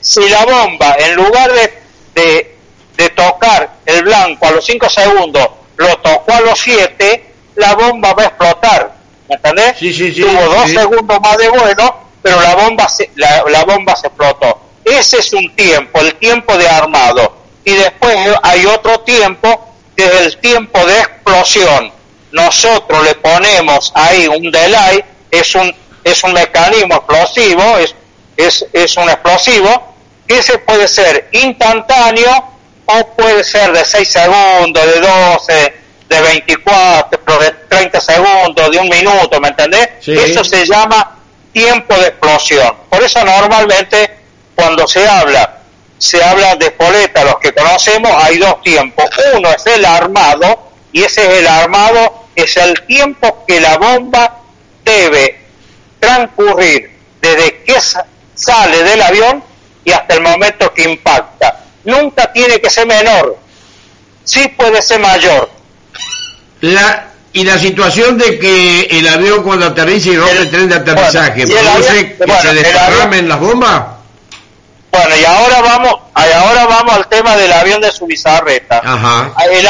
si 0.00 0.28
la 0.28 0.44
bomba, 0.44 0.96
en 0.98 1.14
lugar 1.14 1.52
de, 1.52 1.72
de, 2.14 2.56
de 2.96 3.08
tocar 3.10 3.74
el 3.86 4.02
blanco 4.02 4.46
a 4.46 4.50
los 4.50 4.64
5 4.64 4.88
segundos, 4.90 5.48
lo 5.76 5.96
tocó 5.98 6.32
a 6.32 6.40
los 6.40 6.58
7, 6.58 7.32
la 7.56 7.74
bomba 7.74 8.12
va 8.12 8.24
a 8.24 8.26
explotar. 8.26 8.94
¿Me 9.28 9.36
entendés? 9.36 9.78
Sí, 9.78 9.92
sí, 9.92 10.12
Tuvo 10.20 10.54
dos 10.54 10.68
segundos 10.70 11.20
más 11.20 11.38
de 11.38 11.48
vuelo, 11.48 11.96
pero 12.20 12.40
la 12.40 12.54
bomba, 12.54 12.88
se, 12.88 13.10
la, 13.16 13.44
la 13.48 13.64
bomba 13.64 13.96
se 13.96 14.08
explotó. 14.08 14.58
Ese 14.84 15.18
es 15.18 15.32
un 15.32 15.54
tiempo, 15.54 16.00
el 16.00 16.14
tiempo 16.16 16.56
de 16.58 16.68
armado. 16.68 17.36
Y 17.64 17.72
después 17.74 18.16
hay 18.42 18.66
otro 18.66 19.00
tiempo, 19.00 19.71
es 19.96 20.20
el 20.20 20.36
tiempo 20.38 20.78
de 20.86 20.98
explosión. 20.98 21.92
Nosotros 22.32 23.04
le 23.04 23.14
ponemos 23.16 23.92
ahí 23.94 24.26
un 24.26 24.50
delay, 24.50 25.04
es 25.30 25.54
un, 25.54 25.74
es 26.02 26.24
un 26.24 26.32
mecanismo 26.32 26.94
explosivo, 26.94 27.78
es, 27.78 27.94
es, 28.36 28.66
es 28.72 28.96
un 28.96 29.08
explosivo, 29.10 29.94
que 30.26 30.38
ese 30.38 30.58
puede 30.58 30.88
ser 30.88 31.28
instantáneo 31.32 32.52
o 32.86 33.06
puede 33.16 33.44
ser 33.44 33.72
de 33.72 33.84
6 33.84 34.08
segundos, 34.08 34.86
de 34.86 35.00
12, 35.00 35.74
de 36.08 36.20
24, 36.20 37.38
de 37.38 37.50
30 37.68 38.00
segundos, 38.00 38.70
de 38.70 38.78
un 38.78 38.88
minuto, 38.88 39.40
¿me 39.40 39.48
entendés? 39.48 39.88
Eso 40.06 40.44
se 40.44 40.66
llama 40.66 41.18
tiempo 41.52 41.94
de 41.94 42.08
explosión. 42.08 42.74
Por 42.88 43.02
eso 43.02 43.24
normalmente 43.24 44.18
cuando 44.54 44.86
se 44.86 45.06
habla, 45.06 45.61
se 46.02 46.20
habla 46.20 46.56
de 46.56 46.66
espoleta, 46.66 47.22
los 47.22 47.38
que 47.38 47.52
conocemos, 47.52 48.10
hay 48.24 48.36
dos 48.36 48.60
tiempos. 48.62 49.04
Uno 49.34 49.48
es 49.50 49.64
el 49.66 49.84
armado, 49.84 50.72
y 50.90 51.04
ese 51.04 51.22
es 51.22 51.38
el 51.38 51.46
armado, 51.46 52.26
es 52.34 52.56
el 52.56 52.82
tiempo 52.88 53.44
que 53.46 53.60
la 53.60 53.78
bomba 53.78 54.40
debe 54.84 55.38
transcurrir 56.00 56.90
desde 57.20 57.62
que 57.62 57.76
sale 58.34 58.82
del 58.82 59.00
avión 59.00 59.44
y 59.84 59.92
hasta 59.92 60.14
el 60.14 60.22
momento 60.22 60.74
que 60.74 60.82
impacta. 60.90 61.60
Nunca 61.84 62.32
tiene 62.32 62.60
que 62.60 62.68
ser 62.68 62.88
menor, 62.88 63.38
sí 64.24 64.48
puede 64.56 64.82
ser 64.82 64.98
mayor, 64.98 65.48
la, 66.62 67.10
y 67.32 67.44
la 67.44 67.58
situación 67.58 68.18
de 68.18 68.40
que 68.40 68.88
el 68.90 69.06
avión 69.06 69.44
cuando 69.44 69.66
aterriza 69.66 70.08
y 70.08 70.16
rompe 70.16 70.38
el, 70.38 70.50
tren 70.50 70.68
de 70.68 70.74
aterrizaje, 70.74 71.46
¿produce 71.46 72.16
que 72.16 72.32
se 72.42 72.54
desparramen 72.54 73.28
las 73.28 73.38
bombas? 73.38 74.01
Bueno, 74.92 75.16
y 75.16 75.24
ahora 75.24 75.62
vamos, 75.62 75.94
y 76.14 76.32
ahora 76.32 76.66
vamos 76.66 76.94
al 76.94 77.08
tema 77.08 77.34
del 77.34 77.50
avión 77.50 77.80
de 77.80 77.90
su 77.90 78.04
bizarreta. 78.06 78.82
Ajá. 78.84 79.32
El, 79.50 79.66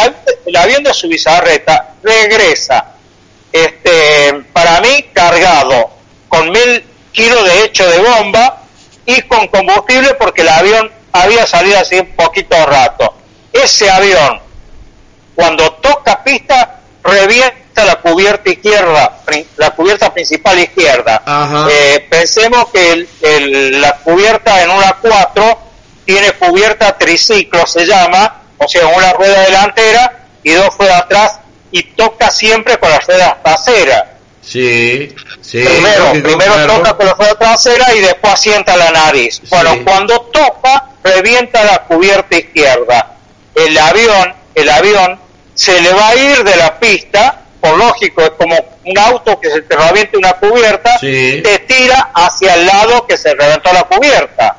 el 0.46 0.56
avión 0.56 0.82
de 0.82 0.92
su 0.92 1.06
bizarreta 1.08 1.94
regresa, 2.02 2.86
este, 3.52 4.42
para 4.52 4.80
mí, 4.80 5.10
cargado 5.12 5.90
con 6.28 6.50
mil 6.50 6.84
kilos 7.12 7.44
de 7.44 7.64
hecho 7.64 7.88
de 7.88 7.98
bomba 7.98 8.62
y 9.06 9.22
con 9.22 9.46
combustible 9.46 10.14
porque 10.14 10.42
el 10.42 10.48
avión 10.48 10.90
había 11.12 11.46
salido 11.46 11.78
así 11.78 12.00
un 12.00 12.10
poquito 12.16 12.56
rato. 12.66 13.14
Ese 13.52 13.88
avión, 13.88 14.40
cuando 15.36 15.70
toca 15.74 16.24
pista, 16.24 16.80
revienta 17.04 17.61
la 17.84 17.96
cubierta 17.96 18.50
izquierda, 18.50 19.18
la 19.56 19.70
cubierta 19.70 20.12
principal 20.12 20.58
izquierda. 20.58 21.22
Eh, 21.70 22.06
pensemos 22.10 22.68
que 22.70 22.92
el- 22.92 23.08
el- 23.22 23.80
la 23.80 23.92
cubierta 23.96 24.62
en 24.62 24.70
una 24.70 24.92
4 25.00 25.58
tiene 26.04 26.32
cubierta 26.32 26.96
triciclo, 26.98 27.66
se 27.66 27.86
llama, 27.86 28.42
o 28.58 28.68
sea, 28.68 28.86
una 28.88 29.12
rueda 29.12 29.40
delantera 29.42 30.12
y 30.42 30.50
dos 30.52 30.76
ruedas 30.76 31.02
atrás 31.02 31.38
y 31.70 31.82
toca 31.82 32.30
siempre 32.30 32.76
con 32.78 32.90
las 32.90 33.06
ruedas 33.06 33.34
traseras. 33.42 34.04
Sí, 34.44 35.14
sí. 35.40 35.62
primero 35.64 36.10
primero 36.22 36.52
claro. 36.54 36.74
toca 36.74 36.96
con 36.96 37.06
la 37.06 37.14
rueda 37.14 37.34
trasera 37.36 37.94
y 37.94 38.00
después 38.00 38.32
asienta 38.34 38.76
la 38.76 38.90
nariz. 38.90 39.36
Sí. 39.36 39.46
Bueno, 39.50 39.78
cuando 39.84 40.20
toca, 40.32 40.86
revienta 41.04 41.62
la 41.64 41.78
cubierta 41.84 42.36
izquierda. 42.36 43.12
El 43.54 43.78
avión, 43.78 44.34
el 44.54 44.68
avión 44.68 45.20
se 45.54 45.80
le 45.80 45.92
va 45.92 46.08
a 46.08 46.14
ir 46.16 46.42
de 46.42 46.56
la 46.56 46.78
pista, 46.80 47.41
por 47.62 47.78
lógico, 47.78 48.20
es 48.22 48.30
como 48.30 48.54
un 48.84 48.98
auto 48.98 49.38
que 49.40 49.48
se 49.48 49.62
te 49.62 49.76
revienta 49.76 50.18
una 50.18 50.32
cubierta, 50.32 50.98
Sí. 50.98 51.40
te 51.44 51.60
tira 51.60 52.10
hacia 52.12 52.54
el 52.54 52.66
lado 52.66 53.06
que 53.06 53.16
se 53.16 53.32
reventó 53.34 53.72
la 53.72 53.84
cubierta. 53.84 54.56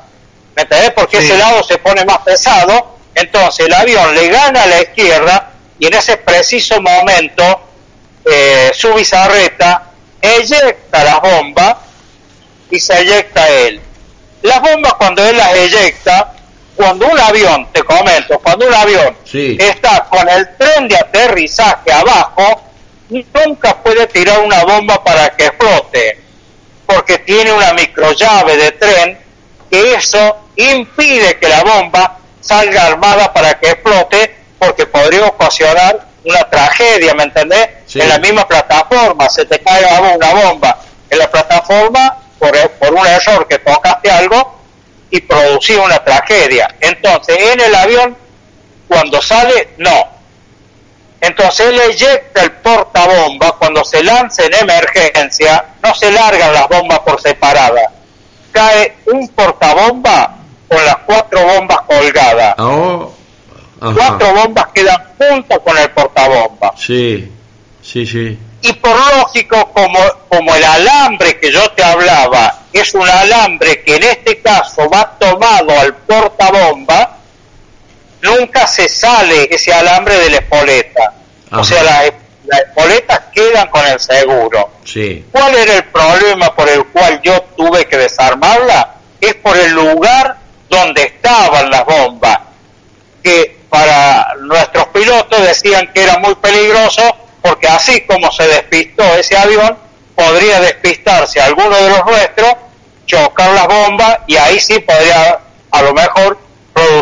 ¿Me 0.56 0.62
entendés? 0.62 0.90
Porque 0.92 1.18
Sí. 1.20 1.26
ese 1.26 1.36
lado 1.38 1.62
se 1.62 1.76
pone 1.78 2.04
más 2.06 2.18
pesado, 2.18 2.96
entonces 3.14 3.66
el 3.66 3.74
avión 3.74 4.14
le 4.14 4.28
gana 4.28 4.62
a 4.62 4.66
la 4.66 4.80
izquierda 4.82 5.50
y 5.78 5.86
en 5.86 5.94
ese 5.94 6.16
preciso 6.16 6.80
momento 6.80 7.60
eh, 8.26 8.70
su 8.72 8.92
bizarreta 8.94 9.82
eyecta 10.22 11.04
las 11.04 11.20
bombas 11.20 11.76
y 12.70 12.80
se 12.80 12.98
eyecta 13.00 13.46
él. 13.50 13.80
Las 14.40 14.62
bombas 14.62 14.94
cuando 14.94 15.22
él 15.28 15.36
las 15.36 15.52
eyecta, 15.54 16.32
cuando 16.74 17.06
un 17.06 17.20
avión, 17.20 17.68
te 17.70 17.82
comento, 17.82 18.38
cuando 18.38 18.66
un 18.66 18.74
avión 18.74 19.14
Sí. 19.24 19.58
está 19.60 20.06
con 20.08 20.26
el 20.26 20.56
tren 20.56 20.88
de 20.88 20.96
aterrizaje 20.96 21.92
abajo, 21.92 22.62
nunca 23.08 23.82
puede 23.82 24.06
tirar 24.06 24.40
una 24.40 24.64
bomba 24.64 25.02
para 25.02 25.30
que 25.30 25.46
explote, 25.46 26.18
porque 26.86 27.18
tiene 27.18 27.52
una 27.52 27.72
microllave 27.72 28.56
de 28.56 28.72
tren 28.72 29.18
que 29.70 29.94
eso 29.94 30.36
impide 30.56 31.38
que 31.38 31.48
la 31.48 31.62
bomba 31.62 32.18
salga 32.40 32.86
armada 32.86 33.32
para 33.32 33.58
que 33.58 33.70
explote, 33.70 34.34
porque 34.58 34.86
podría 34.86 35.26
ocasionar 35.26 36.06
una 36.24 36.48
tragedia, 36.48 37.14
¿me 37.14 37.24
entendés? 37.24 37.68
Sí. 37.86 38.00
En 38.00 38.08
la 38.08 38.18
misma 38.18 38.46
plataforma, 38.46 39.28
se 39.28 39.44
te 39.44 39.58
cae 39.60 39.84
una 40.14 40.34
bomba 40.34 40.78
en 41.10 41.18
la 41.18 41.30
plataforma 41.30 42.18
por, 42.38 42.70
por 42.72 42.92
un 42.92 43.06
error 43.06 43.46
que 43.46 43.58
tocaste 43.58 44.10
algo 44.10 44.60
y 45.10 45.20
producir 45.20 45.78
una 45.78 46.02
tragedia. 46.02 46.74
Entonces, 46.80 47.36
en 47.38 47.60
el 47.60 47.74
avión, 47.74 48.16
cuando 48.88 49.20
sale, 49.22 49.70
no. 49.78 50.13
Entonces 51.26 51.68
él 51.68 51.80
eyecta 51.80 52.42
el 52.42 52.52
portabomba 52.52 53.52
cuando 53.52 53.82
se 53.82 54.04
lanza 54.04 54.44
en 54.44 54.52
emergencia, 54.54 55.64
no 55.82 55.94
se 55.94 56.12
largan 56.12 56.52
las 56.52 56.68
bombas 56.68 56.98
por 57.00 57.18
separada. 57.18 57.90
Cae 58.52 58.96
un 59.06 59.26
portabomba 59.28 60.36
con 60.68 60.84
las 60.84 60.96
cuatro 61.06 61.40
bombas 61.46 61.80
colgadas. 61.86 62.54
Oh. 62.58 63.10
Cuatro 63.80 64.34
bombas 64.34 64.66
quedan 64.74 65.02
juntas 65.18 65.58
con 65.64 65.78
el 65.78 65.90
portabomba. 65.92 66.74
Sí, 66.76 67.32
sí, 67.80 68.06
sí. 68.06 68.38
Y 68.60 68.72
por 68.74 68.94
lógico, 69.16 69.72
como, 69.72 69.98
como 70.28 70.54
el 70.54 70.64
alambre 70.64 71.40
que 71.40 71.50
yo 71.50 71.70
te 71.70 71.82
hablaba 71.82 72.60
es 72.72 72.92
un 72.92 73.08
alambre 73.08 73.82
que 73.82 73.96
en 73.96 74.02
este 74.02 74.40
caso 74.42 74.90
va 74.90 75.16
tomado 75.18 75.70
al 75.78 75.94
portabomba, 75.94 77.18
nunca 78.24 78.66
se 78.66 78.88
sale 78.88 79.48
ese 79.50 79.72
alambre 79.72 80.16
de 80.16 80.30
la 80.30 80.36
espoleta. 80.38 81.12
Ajá. 81.50 81.60
O 81.60 81.64
sea, 81.64 81.82
las, 81.82 82.12
las 82.46 82.60
espoletas 82.60 83.20
quedan 83.32 83.68
con 83.68 83.86
el 83.86 84.00
seguro. 84.00 84.70
Sí. 84.84 85.24
¿Cuál 85.30 85.54
era 85.54 85.74
el 85.74 85.84
problema 85.84 86.54
por 86.54 86.68
el 86.68 86.84
cual 86.86 87.20
yo 87.22 87.40
tuve 87.56 87.84
que 87.86 87.98
desarmarla? 87.98 88.94
Es 89.20 89.34
por 89.36 89.56
el 89.56 89.72
lugar 89.72 90.36
donde 90.68 91.02
estaban 91.02 91.70
las 91.70 91.84
bombas, 91.84 92.38
que 93.22 93.58
para 93.68 94.34
nuestros 94.40 94.86
pilotos 94.88 95.40
decían 95.42 95.90
que 95.92 96.02
era 96.02 96.18
muy 96.18 96.34
peligroso 96.36 97.02
porque 97.42 97.68
así 97.68 98.00
como 98.02 98.32
se 98.32 98.46
despistó 98.46 99.02
ese 99.16 99.36
avión, 99.36 99.76
podría 100.14 100.60
despistarse 100.60 101.40
alguno 101.40 101.76
de 101.76 101.90
los 101.90 102.04
nuestros, 102.06 102.54
chocar 103.04 103.50
las 103.50 103.66
bombas 103.66 104.18
y 104.26 104.36
ahí 104.36 104.58
sí 104.58 104.78
podría 104.78 105.40
a 105.70 105.82
lo 105.82 105.92
mejor 105.92 106.38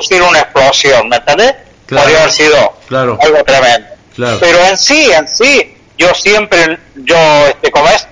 producir 0.03 0.23
una 0.23 0.41
explosión, 0.41 1.09
¿me 1.09 1.17
entendés? 1.17 1.55
Claro. 1.87 2.05
Podría 2.05 2.21
haber 2.23 2.33
sido 2.33 2.73
Claro. 2.89 3.19
algo 3.21 3.45
tremendo. 3.45 3.89
Claro. 4.15 4.39
Pero 4.41 4.59
en 4.67 4.77
sí, 4.77 5.11
en 5.13 5.29
sí, 5.29 5.77
yo 5.99 6.13
siempre, 6.15 6.79
yo, 6.97 7.17
este, 7.49 7.71
como 7.71 7.89
es, 7.89 8.07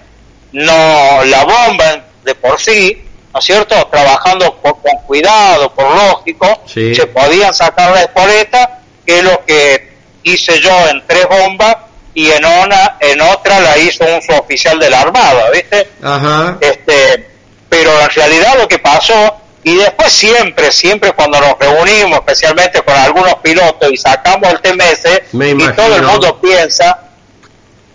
no, 0.52 1.24
la 1.24 1.44
bomba 1.44 2.00
de 2.24 2.34
por 2.34 2.60
sí, 2.60 3.02
¿no 3.32 3.38
es 3.38 3.44
cierto? 3.44 3.86
Trabajando 3.90 4.54
por- 4.56 4.80
con 4.80 4.92
cuidado, 5.06 5.72
por 5.74 5.90
lógico, 5.94 6.62
Sí. 6.66 6.94
se 6.94 7.06
podían 7.06 7.52
sacar 7.54 7.90
la 7.92 8.02
espoleta, 8.02 8.80
que 9.06 9.18
es 9.18 9.24
lo 9.24 9.44
que 9.44 9.90
hice 10.22 10.60
yo 10.60 10.88
en 10.88 11.02
tres 11.06 11.26
bombas 11.28 11.76
y 12.14 12.30
en 12.30 12.44
una, 12.44 12.96
en 13.00 13.20
otra 13.20 13.60
la 13.60 13.78
hizo 13.78 14.04
un 14.04 14.20
suboficial 14.22 14.78
de 14.78 14.90
la 14.90 15.00
Armada, 15.02 15.50
¿viste? 15.50 15.88
Ajá. 16.02 16.56
este 16.60 17.26
pero 17.68 17.92
en 18.00 18.10
realidad 18.10 18.58
lo 18.58 18.66
que 18.66 18.80
pasó 18.80 19.36
y 19.62 19.76
después 19.76 20.12
siempre 20.12 20.72
siempre 20.72 21.12
cuando 21.12 21.38
nos 21.40 21.58
reunimos 21.58 22.18
especialmente 22.20 22.80
con 22.82 22.94
algunos 22.94 23.34
pilotos 23.36 23.90
y 23.92 23.96
sacamos 23.96 24.50
el 24.50 24.60
TMS 24.60 25.32
Me 25.32 25.50
y 25.50 25.72
todo 25.74 25.96
el 25.96 26.02
mundo 26.02 26.40
piensa 26.40 26.98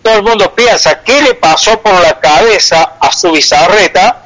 todo 0.04 0.16
el 0.16 0.24
mundo 0.24 0.54
piensa 0.54 1.02
qué 1.04 1.22
le 1.24 1.34
pasó 1.34 1.82
por 1.82 2.00
la 2.02 2.20
cabeza 2.20 2.94
a 3.00 3.12
su 3.12 3.32
bizarreta 3.32 4.26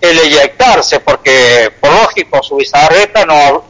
el 0.00 0.18
eyectarse 0.18 1.00
porque 1.00 1.72
por 1.80 1.92
lógico 1.92 2.42
su 2.42 2.56
bizarreta 2.56 3.24
no 3.24 3.64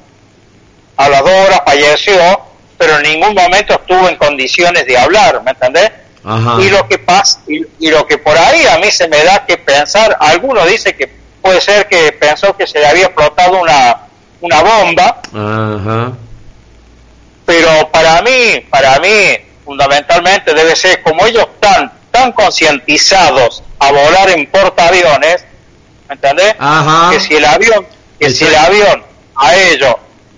a 0.96 1.08
las 1.08 1.20
dos 1.20 1.30
horas 1.30 1.60
falleció 1.66 2.40
pero 2.78 2.96
en 2.96 3.02
ningún 3.02 3.34
momento 3.34 3.74
estuvo 3.74 4.08
en 4.08 4.16
condiciones 4.16 4.86
de 4.86 4.96
hablar 4.96 5.42
¿me 5.42 5.50
entendés? 5.50 5.90
Ajá. 6.24 6.56
y 6.60 6.70
lo 6.70 6.88
que 6.88 6.98
pasa 6.98 7.40
y, 7.46 7.64
y 7.78 7.90
lo 7.90 8.06
que 8.06 8.16
por 8.16 8.36
ahí 8.36 8.66
a 8.66 8.78
mí 8.78 8.90
se 8.90 9.08
me 9.08 9.22
da 9.24 9.44
que 9.44 9.58
pensar 9.58 10.16
alguno 10.20 10.64
dice 10.64 10.96
que 10.96 11.17
puede 11.42 11.60
ser 11.60 11.88
que 11.88 12.12
pensó 12.12 12.56
que 12.56 12.66
se 12.66 12.78
le 12.78 12.86
había 12.86 13.06
explotado 13.06 13.60
una 13.60 13.96
una 14.40 14.62
bomba 14.62 15.20
Ajá. 15.32 16.12
pero 17.44 17.90
para 17.90 18.22
mí 18.22 18.60
para 18.70 18.98
mí 19.00 19.36
fundamentalmente 19.64 20.54
debe 20.54 20.76
ser 20.76 21.02
como 21.02 21.26
ellos 21.26 21.46
están 21.54 21.92
tan 22.10 22.32
concientizados 22.32 23.62
a 23.78 23.90
volar 23.92 24.30
en 24.30 24.46
portaaviones 24.50 25.44
¿me 26.08 26.14
entendés? 26.14 26.54
Ajá. 26.58 27.10
que 27.12 27.20
si 27.20 27.34
el 27.34 27.44
avión 27.44 27.86
que 28.18 28.30
si 28.30 28.44
el 28.44 28.54
avión 28.54 29.04
a 29.36 29.54
ellos 29.54 29.94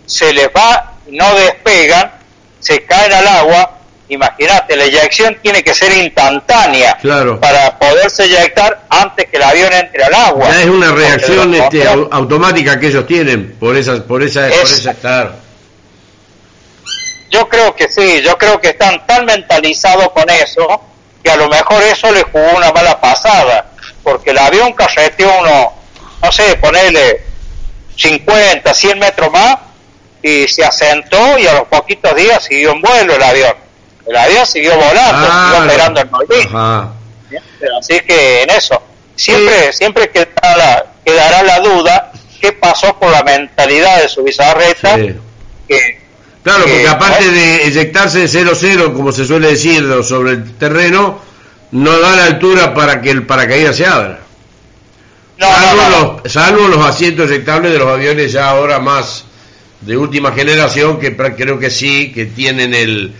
se 0.07 0.32
les 0.32 0.48
va 0.48 0.94
y 1.07 1.16
no 1.16 1.34
despegan 1.34 2.12
se 2.61 2.84
caen 2.84 3.12
al 3.12 3.26
agua 3.28 3.78
imagínate 4.11 4.76
la 4.76 4.84
eyección 4.84 5.36
tiene 5.42 5.62
que 5.62 5.74
ser 5.74 5.92
instantánea 5.96 6.96
Claro. 7.00 7.40
para 7.40 7.78
poderse 7.78 8.24
eyectar 8.24 8.82
antes 8.90 9.26
que 9.30 9.36
el 9.36 9.42
avión 9.42 9.72
entre 9.72 10.04
al 10.04 10.14
agua. 10.14 10.48
Ya 10.50 10.61
es 10.62 10.66
una 10.68 10.92
reacción 10.92 11.54
este, 11.54 11.86
automática 11.86 12.78
que 12.78 12.88
ellos 12.88 13.06
tienen 13.06 13.56
por 13.58 13.76
esa, 13.76 14.02
por 14.04 14.22
esa, 14.22 14.42
por 14.48 14.52
Es- 14.52 14.86
esa 14.86 15.30
yo 17.30 17.48
creo 17.48 17.74
que 17.76 17.88
sí 17.90 18.22
yo 18.22 18.36
creo 18.36 18.61
que 18.61 18.70
están 18.70 19.06
tan 19.06 19.24
mentalizados 19.24 20.11
con 20.11 20.28
eso 20.30 20.82
que 21.22 21.30
a 21.30 21.36
lo 21.36 21.48
mejor 21.48 21.82
eso 21.82 22.11
les 22.12 22.24
jugó 22.24 22.56
una 22.56 22.72
mala 22.72 23.00
pasada 23.00 23.66
porque 24.02 24.30
el 24.30 24.38
avión 24.38 24.72
carreteó 24.72 25.30
uno 25.40 25.72
no 26.22 26.32
sé 26.32 26.56
ponele 26.56 27.22
50 27.96 28.74
100 28.74 28.98
metros 28.98 29.30
más 29.30 29.56
y 30.22 30.48
se 30.48 30.64
asentó 30.64 31.38
y 31.38 31.46
a 31.46 31.52
los 31.54 31.68
poquitos 31.68 32.14
días 32.16 32.42
siguió 32.42 32.72
en 32.72 32.80
vuelo 32.82 33.14
el 33.14 33.22
avión 33.22 33.54
el 34.11 34.16
avión 34.16 34.46
siguió 34.46 34.74
volando 34.76 35.26
siguió 35.26 35.64
operando 35.64 36.00
en 36.00 36.11
Malvin 36.11 36.46
Ajá. 36.48 36.92
así 37.80 38.00
que 38.00 38.42
en 38.42 38.50
eso 38.50 38.82
siempre 39.16 39.72
siempre 39.72 40.11
quedará 40.11 40.56
la, 40.56 40.86
quedará 41.04 41.42
la 41.42 41.61
duda 41.61 42.12
qué 42.40 42.52
pasó 42.52 42.98
por 42.98 43.11
la 43.11 43.22
mentalidad 43.22 44.02
de 44.02 44.08
su 44.08 44.22
bizarreta 44.22 44.96
Sí. 44.96 45.14
que 45.68 46.00
Claro, 46.42 46.61
porque 46.64 46.80
que- 46.82 46.88
aparte 46.88 47.30
de 47.30 47.64
eyectarse 47.66 48.26
0-0, 48.26 48.94
como 48.94 49.12
se 49.12 49.26
suele 49.26 49.48
decir, 49.48 49.86
sobre 50.02 50.32
el 50.32 50.54
terreno, 50.54 51.20
no 51.72 52.00
da 52.00 52.16
la 52.16 52.24
altura 52.24 52.72
para 52.72 53.02
que 53.02 53.11
el 53.11 53.26
paracaídas 53.26 53.76
se 53.76 53.84
abra. 53.84 54.20
salvo, 56.26 56.68
Los, 56.68 56.86
asientos 56.86 57.30
eyectables 57.30 57.72
de 57.72 57.78
los 57.78 57.88
aviones 57.88 58.32
ya 58.32 58.48
ahora 58.48 58.78
más 58.78 59.24
de 59.82 59.96
última 59.98 60.32
generación, 60.32 60.98
que 60.98 61.14
creo 61.16 61.58
que 61.58 61.68
sí, 61.70 62.11
que 62.12 62.24
tienen 62.26 62.74
el, 62.74 63.12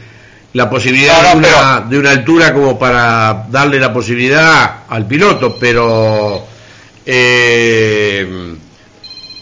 la 0.53 0.69
posibilidad 0.69 1.33
de, 1.33 1.39
una, 1.39 1.81
de 1.83 1.99
una 1.99 2.11
altura 2.11 2.53
como 2.53 2.79
para 2.79 3.47
darle 3.49 3.79
la 3.79 3.93
posibilidad 3.93 4.81
al 4.89 5.07
piloto, 5.07 5.57
pero 5.59 6.45
eh, 7.07 8.57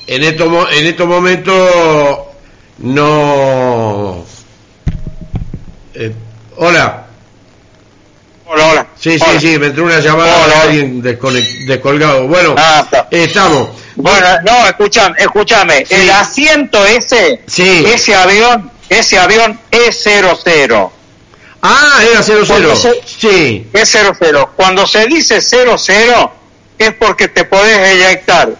en, 0.06 0.22
estos, 0.22 0.72
en 0.72 0.86
estos 0.86 1.06
momentos 1.06 2.18
no... 2.78 4.24
Eh, 5.94 6.12
hola. 6.56 7.06
Hola, 8.46 8.66
hola. 8.68 8.86
Sí, 8.98 9.18
sí, 9.18 9.40
sí, 9.40 9.58
me 9.58 9.66
entró 9.66 9.84
una 9.84 10.00
llamada 10.00 10.46
de 10.46 10.54
alguien 10.54 11.02
descolgado. 11.02 12.26
Bueno, 12.28 12.54
ah, 12.56 12.86
estamos. 13.10 13.68
Bueno, 13.96 14.26
no, 14.44 14.66
escúchame, 14.66 15.16
escúchame. 15.18 15.84
El 15.90 16.10
asiento 16.10 16.84
ese, 16.86 17.42
sí. 17.46 17.84
ese 17.86 18.14
avión, 18.14 18.70
ese 18.88 19.18
avión 19.18 19.58
es 19.70 20.02
00. 20.02 20.97
Ah, 21.62 22.00
era 22.10 22.22
00. 22.22 22.76
sí. 23.04 23.68
Es 23.72 23.88
00. 23.90 24.52
Cuando 24.54 24.86
se 24.86 25.06
dice 25.06 25.40
00 25.40 26.32
es 26.78 26.94
porque 26.94 27.28
te 27.28 27.44
podés 27.44 27.78
eyectar 27.78 28.50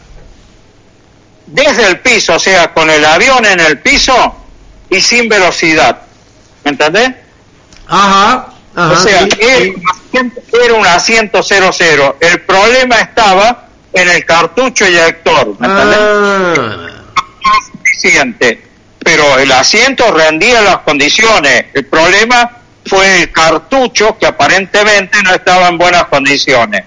desde 1.47 1.87
el 1.87 2.01
piso, 2.01 2.35
o 2.35 2.39
sea, 2.39 2.73
con 2.75 2.91
el 2.91 3.05
avión 3.05 3.45
en 3.47 3.61
el 3.61 3.79
piso 3.79 4.35
y 4.91 5.01
sin 5.01 5.29
velocidad. 5.29 6.03
¿Me 6.65 6.73
entendés? 6.73 7.11
Ajá. 7.87 8.49
o 8.75 8.97
sea, 8.97 9.27
era, 10.53 10.75
un 10.75 10.87
asiento 10.87 11.43
00. 11.43 12.17
El 12.21 12.41
problema 12.43 12.97
estaba 12.97 13.69
en 13.93 14.09
el 14.09 14.25
cartucho 14.25 14.85
eyector. 14.85 15.59
¿Me 15.59 15.67
entendés? 15.67 15.99
Ah. 16.01 16.89
Suficiente. 17.83 18.65
Pero 18.99 19.39
el 19.39 19.51
asiento 19.53 20.11
rendía 20.13 20.61
las 20.61 20.79
condiciones. 20.79 21.67
El 21.73 21.87
problema 21.87 22.58
fue 22.89 23.23
el 23.23 23.33
cartucho 23.33 24.17
que 24.19 24.27
aparentemente 24.27 25.23
no 25.23 25.35
estaba 25.35 25.69
en 25.69 25.79
buenas 25.79 26.05
condiciones 26.05 26.85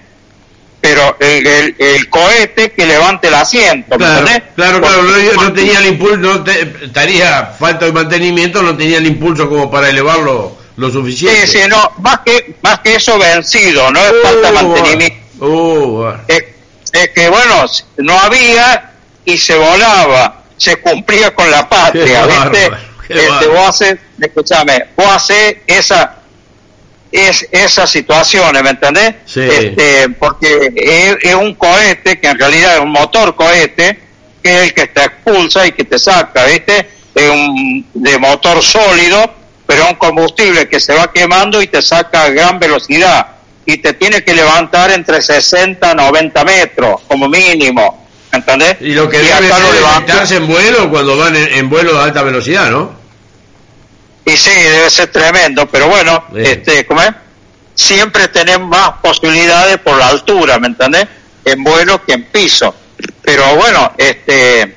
pero 0.82 1.16
el, 1.20 1.76
el, 1.78 2.10
cohete 2.10 2.72
que 2.72 2.84
levante 2.84 3.28
el 3.28 3.34
asiento. 3.34 3.96
Claro, 3.96 4.26
claro, 4.56 4.80
claro, 4.80 5.02
no, 5.36 5.52
tenía 5.52 5.78
el 5.78 5.86
impulso, 5.86 6.16
no 6.16 6.44
estaría 6.44 7.54
falta 7.56 7.86
de 7.86 7.92
mantenimiento, 7.92 8.60
no 8.62 8.76
tenía 8.76 8.98
el 8.98 9.06
impulso 9.06 9.48
como 9.48 9.70
para 9.70 9.88
elevarlo 9.90 10.58
lo 10.76 10.90
suficiente. 10.90 11.46
Sí, 11.46 11.60
sí, 11.60 11.68
no, 11.68 11.92
más 11.98 12.18
que, 12.24 12.56
más 12.62 12.80
que 12.80 12.96
eso 12.96 13.16
vencido, 13.16 13.92
no 13.92 14.00
es 14.00 14.12
falta 14.24 14.50
de 14.50 14.52
uh, 14.52 14.68
mantenimiento. 14.68 15.46
Uh, 15.46 16.12
es, 16.26 16.44
que 17.14 17.28
bueno, 17.28 17.64
no 17.98 18.18
había 18.18 18.90
y 19.24 19.38
se 19.38 19.54
volaba, 19.54 20.42
se 20.56 20.76
cumplía 20.76 21.32
con 21.32 21.48
la 21.48 21.68
patria, 21.68 22.26
¿viste? 22.26 22.70
Este, 23.08 23.46
vos 23.46 23.68
haces, 23.68 23.98
escúchame, 24.26 24.86
vos 24.96 25.06
haces 25.06 25.56
esa 25.66 26.22
es 27.12 27.46
esas 27.52 27.90
situaciones, 27.90 28.62
¿me 28.62 28.70
entendés? 28.70 29.14
Este, 29.36 30.08
porque 30.18 30.72
es, 31.22 31.34
un 31.34 31.54
cohete 31.54 32.18
que 32.18 32.28
en 32.28 32.38
realidad 32.38 32.76
es 32.76 32.80
un 32.80 32.90
motor 32.90 33.36
cohete 33.36 34.00
que 34.42 34.54
es 34.54 34.62
el 34.62 34.74
que 34.74 34.86
te 34.88 35.04
expulsa 35.04 35.66
y 35.66 35.72
que 35.72 35.84
te 35.84 35.98
saca, 35.98 36.46
¿viste? 36.46 36.88
Es 37.14 37.30
un 37.30 37.86
de 37.94 38.18
motor 38.18 38.62
sólido, 38.62 39.32
pero 39.66 39.88
un 39.88 39.94
combustible 39.96 40.68
que 40.68 40.80
se 40.80 40.94
va 40.94 41.12
quemando 41.12 41.62
y 41.62 41.66
te 41.66 41.82
saca 41.82 42.24
a 42.24 42.30
gran 42.30 42.58
velocidad 42.58 43.26
y 43.64 43.76
te 43.76 43.92
tiene 43.92 44.24
que 44.24 44.34
levantar 44.34 44.90
entre 44.90 45.22
60 45.22 45.92
y 45.92 45.94
90 45.94 46.44
metros 46.44 47.02
como 47.06 47.28
mínimo, 47.28 48.08
¿me 48.32 48.38
¿entendés? 48.38 48.78
Y 48.80 48.94
lo 48.94 49.08
que 49.08 49.18
debe 49.18 49.48
levantarse 49.74 50.36
en 50.36 50.48
vuelo 50.48 50.90
cuando 50.90 51.16
van 51.16 51.36
en 51.36 51.68
vuelo 51.68 51.94
de 51.94 52.00
alta 52.00 52.22
velocidad, 52.22 52.70
¿no? 52.70 53.01
Y 54.24 54.36
sí, 54.36 54.50
debe 54.50 54.88
ser 54.88 55.08
tremendo, 55.10 55.66
pero 55.66 55.88
bueno, 55.88 56.24
este, 56.36 56.86
¿cómo 56.86 57.02
es? 57.02 57.10
Siempre 57.74 58.28
tenemos 58.28 58.68
más 58.68 58.92
posibilidades 59.02 59.78
por 59.78 59.96
la 59.96 60.08
altura, 60.08 60.58
¿me 60.58 60.68
entendés? 60.68 61.08
En 61.44 61.64
vuelo 61.64 62.04
que 62.04 62.12
en 62.12 62.24
piso. 62.24 62.74
Pero 63.22 63.56
bueno, 63.56 63.92
este, 63.98 64.76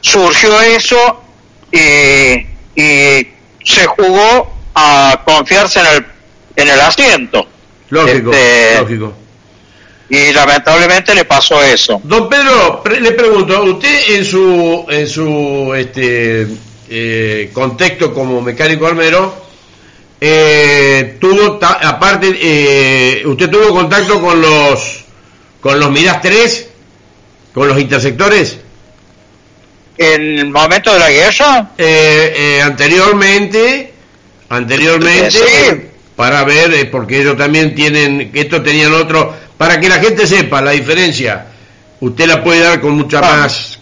surgió 0.00 0.60
eso 0.60 1.22
y, 1.72 2.46
y 2.80 3.28
se 3.64 3.86
jugó 3.86 4.54
a 4.74 5.22
confiarse 5.24 5.80
en 5.80 5.86
el, 5.86 6.06
en 6.56 6.68
el 6.68 6.80
asiento. 6.80 7.46
Lógico, 7.90 8.32
este, 8.32 8.80
lógico. 8.80 9.14
Y 10.08 10.32
lamentablemente 10.32 11.14
le 11.14 11.24
pasó 11.24 11.62
eso. 11.62 12.00
Don 12.04 12.28
Pedro, 12.28 12.82
le 13.00 13.12
pregunto, 13.12 13.62
usted 13.64 14.16
en 14.16 14.24
su, 14.24 14.86
en 14.88 15.08
su, 15.08 15.72
este, 15.74 16.46
eh, 16.94 17.50
contexto 17.54 18.12
como 18.12 18.42
mecánico 18.42 18.86
armero, 18.86 19.34
eh, 20.20 21.16
tuvo, 21.18 21.58
aparte, 21.62 22.36
eh, 22.38 23.22
usted 23.24 23.48
tuvo 23.48 23.70
contacto 23.70 24.20
con 24.20 24.38
los, 24.42 25.02
con 25.58 25.80
los 25.80 25.90
Miras 25.90 26.20
3, 26.20 26.68
con 27.54 27.68
los 27.68 27.80
intersectores. 27.80 28.58
¿En 29.96 30.38
el 30.38 30.50
momento 30.50 30.92
de 30.92 30.98
la 30.98 31.10
guerra? 31.10 31.70
anteriormente, 32.62 33.94
anteriormente, 34.50 35.92
para 36.14 36.44
ver, 36.44 36.90
porque 36.90 37.22
ellos 37.22 37.38
también 37.38 37.74
tienen, 37.74 38.30
estos 38.34 38.62
tenían 38.62 38.92
otro, 38.92 39.34
para 39.56 39.80
que 39.80 39.88
la 39.88 39.98
gente 39.98 40.26
sepa 40.26 40.60
la 40.60 40.72
diferencia, 40.72 41.46
usted 42.00 42.26
la 42.26 42.44
puede 42.44 42.60
dar 42.60 42.82
con 42.82 42.92
mucha 42.92 43.20
ah. 43.20 43.36
más 43.38 43.78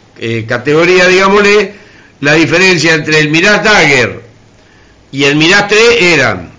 categoría, 0.46 1.08
digámosle, 1.08 1.79
la 2.20 2.34
diferencia 2.34 2.94
entre 2.94 3.18
el 3.18 3.30
Mirage 3.30 3.62
Dagger 3.62 4.22
y 5.12 5.24
el 5.24 5.36
Mirage 5.36 5.68
3 5.68 5.80
eran 6.00 6.50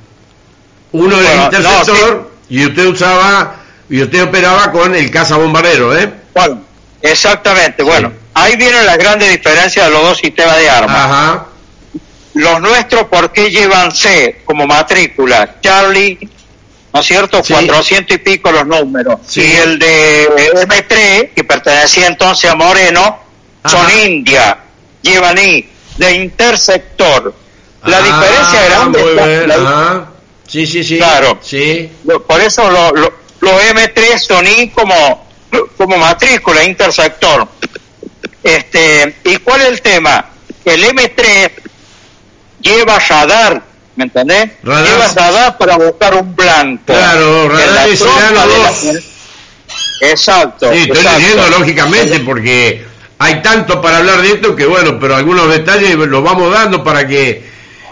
uno 0.91 1.17
del 1.17 1.41
interceptor 1.41 2.31
y 2.49 2.65
usted 2.65 2.87
usaba 2.87 3.55
y 3.89 4.01
usted 4.01 4.23
operaba 4.23 4.71
con 4.71 4.95
el 4.95 5.09
caza 5.11 5.37
bombardero, 5.37 5.97
¿eh? 5.97 6.11
Bueno, 6.33 6.61
exactamente, 7.01 7.83
bueno, 7.83 8.11
ahí 8.33 8.55
vienen 8.55 8.85
las 8.85 8.97
grandes 8.97 9.29
diferencias 9.31 9.85
de 9.85 9.91
los 9.91 10.01
dos 10.01 10.17
sistemas 10.17 10.57
de 10.57 10.69
armas. 10.69 10.97
Ajá. 10.97 11.45
Los 12.33 12.61
nuestros, 12.61 13.03
¿por 13.07 13.31
qué 13.31 13.51
llevan 13.51 13.91
C 13.91 14.41
como 14.45 14.65
matrícula? 14.65 15.57
Charlie, 15.61 16.17
¿no 16.93 16.99
es 17.01 17.05
cierto? 17.05 17.43
400 17.43 18.15
y 18.15 18.19
pico 18.19 18.51
los 18.51 18.65
números. 18.65 19.19
Y 19.35 19.41
el 19.41 19.77
de 19.77 20.29
M3, 20.65 21.33
que 21.33 21.43
pertenecía 21.43 22.07
entonces 22.07 22.49
a 22.49 22.55
Moreno, 22.55 23.19
son 23.65 23.85
India 24.05 24.57
llevan 25.01 25.37
ahí 25.37 25.69
de 25.97 26.15
intersector. 26.15 27.33
La 27.85 27.97
ah, 27.97 28.01
diferencia 28.01 28.65
grande 28.65 30.05
Sí, 30.47 30.67
sí, 30.67 30.83
sí. 30.83 30.97
Claro. 30.97 31.39
Sí. 31.41 31.89
Por 32.27 32.41
eso 32.41 32.69
los 32.69 32.91
lo, 33.39 33.61
M3 33.61 34.17
son 34.19 34.45
I 34.45 34.69
como, 34.69 35.27
como 35.77 35.97
matrícula, 35.97 36.63
intersector. 36.63 37.47
Este, 38.43 39.15
¿Y 39.23 39.37
cuál 39.37 39.61
es 39.61 39.67
el 39.69 39.81
tema? 39.81 40.25
El 40.65 40.83
M3 40.83 41.51
lleva 42.59 42.99
radar, 42.99 43.63
¿me 43.95 44.03
entendés? 44.03 44.51
Lleva 44.61 45.07
radar 45.15 45.57
para 45.57 45.77
buscar 45.77 46.15
un 46.15 46.35
blanco. 46.35 46.83
Claro, 46.85 47.47
radar 47.49 47.89
es 47.89 48.01
Exacto. 50.01 50.71
Sí, 50.73 50.79
estoy 50.79 51.03
leyendo 51.03 51.47
lógicamente 51.59 52.19
porque 52.19 52.85
hay 53.23 53.39
tanto 53.43 53.79
para 53.79 53.97
hablar 53.97 54.19
de 54.23 54.31
esto 54.31 54.55
que 54.55 54.65
bueno, 54.65 54.97
pero 54.99 55.15
algunos 55.15 55.47
detalles 55.47 55.95
los 55.95 56.23
vamos 56.23 56.51
dando 56.51 56.83
para 56.83 57.07
que 57.07 57.47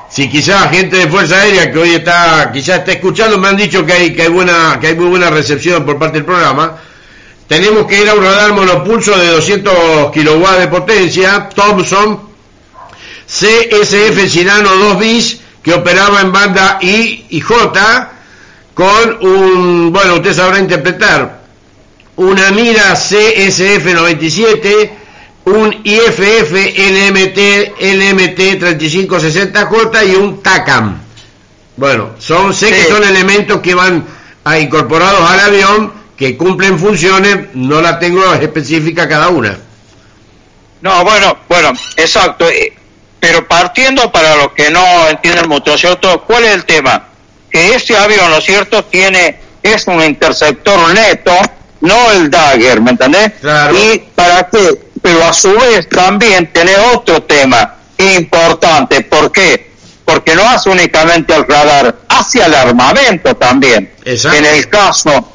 si 0.09 0.27
quizás 0.27 0.71
gente 0.71 0.97
de 0.97 1.07
Fuerza 1.07 1.39
Aérea 1.39 1.71
que 1.71 1.77
hoy 1.77 1.93
está, 1.93 2.49
quizás 2.51 2.79
está 2.79 2.93
escuchando, 2.93 3.37
me 3.37 3.47
han 3.47 3.55
dicho 3.55 3.85
que 3.85 3.93
hay, 3.93 4.15
que 4.15 4.23
hay 4.23 4.29
buena, 4.29 4.79
que 4.81 4.87
hay 4.87 4.95
muy 4.95 5.05
buena 5.05 5.29
recepción 5.29 5.85
por 5.85 5.99
parte 5.99 6.17
del 6.17 6.25
programa. 6.25 6.77
Tenemos 7.47 7.85
que 7.85 8.01
ir 8.01 8.09
a 8.09 8.15
un 8.15 8.23
radar 8.23 8.53
monopulso 8.53 9.15
de 9.19 9.27
200 9.27 10.11
kilowatts 10.11 10.61
de 10.61 10.67
potencia, 10.67 11.49
Thompson, 11.49 12.21
CSF 13.27 14.27
Sinano 14.27 14.75
2 14.75 14.99
bis, 14.99 15.41
que 15.61 15.75
operaba 15.75 16.21
en 16.21 16.31
banda 16.31 16.79
I 16.81 17.27
y 17.29 17.39
J, 17.39 18.11
con 18.73 19.17
un, 19.21 19.93
bueno, 19.93 20.15
usted 20.15 20.33
sabrá 20.33 20.57
interpretar, 20.57 21.41
una 22.15 22.49
mira 22.49 22.95
CSF 22.95 23.93
97, 23.93 24.98
un 25.45 25.81
IFF 25.83 26.51
LMT, 26.51 27.79
LMT 27.79 28.39
3560J 28.61 30.07
y 30.07 30.15
un 30.15 30.43
TACAM. 30.43 30.99
Bueno, 31.77 32.11
son, 32.19 32.53
sé 32.53 32.69
que 32.69 32.83
son 32.85 33.03
elementos 33.03 33.61
que 33.61 33.73
van 33.73 34.05
a 34.43 34.59
incorporados 34.59 35.29
al 35.29 35.39
avión, 35.39 35.93
que 36.17 36.35
cumplen 36.35 36.77
funciones, 36.77 37.47
no 37.53 37.81
la 37.81 37.97
tengo 37.99 38.33
específica 38.33 39.07
cada 39.07 39.29
una. 39.29 39.57
No, 40.81 41.03
bueno, 41.03 41.37
bueno, 41.47 41.73
exacto. 41.97 42.49
Eh, 42.49 42.73
pero 43.19 43.47
partiendo 43.47 44.11
para 44.11 44.35
los 44.35 44.53
que 44.53 44.69
no 44.69 45.07
entienden 45.09 45.49
mucho, 45.49 45.77
¿cierto? 45.77 46.21
¿Cuál 46.21 46.45
es 46.45 46.51
el 46.51 46.65
tema? 46.65 47.07
Que 47.49 47.75
ese 47.75 47.97
avión, 47.97 48.29
¿no 48.29 48.37
es 48.37 48.45
cierto?, 48.45 48.83
tiene, 48.85 49.39
es 49.61 49.87
un 49.87 50.01
interceptor 50.01 50.93
neto, 50.93 51.33
no 51.81 52.11
el 52.11 52.29
Dagger, 52.29 52.81
¿me 52.81 52.91
entendés? 52.91 53.33
Claro. 53.41 53.77
¿Y 53.77 53.99
para 54.15 54.49
qué? 54.49 54.79
Pero 55.01 55.23
a 55.23 55.33
su 55.33 55.51
vez 55.57 55.87
también 55.87 56.51
tiene 56.51 56.75
otro 56.93 57.23
tema 57.23 57.75
importante. 57.97 59.01
¿Por 59.01 59.31
qué? 59.31 59.71
Porque 60.03 60.35
no 60.35 60.47
hace 60.49 60.69
únicamente 60.69 61.33
el 61.35 61.45
radar, 61.47 61.99
hace 62.09 62.43
el 62.43 62.53
armamento 62.53 63.35
también. 63.35 63.91
Exacto. 64.03 64.37
En 64.37 64.45
el 64.45 64.69
caso, 64.69 65.31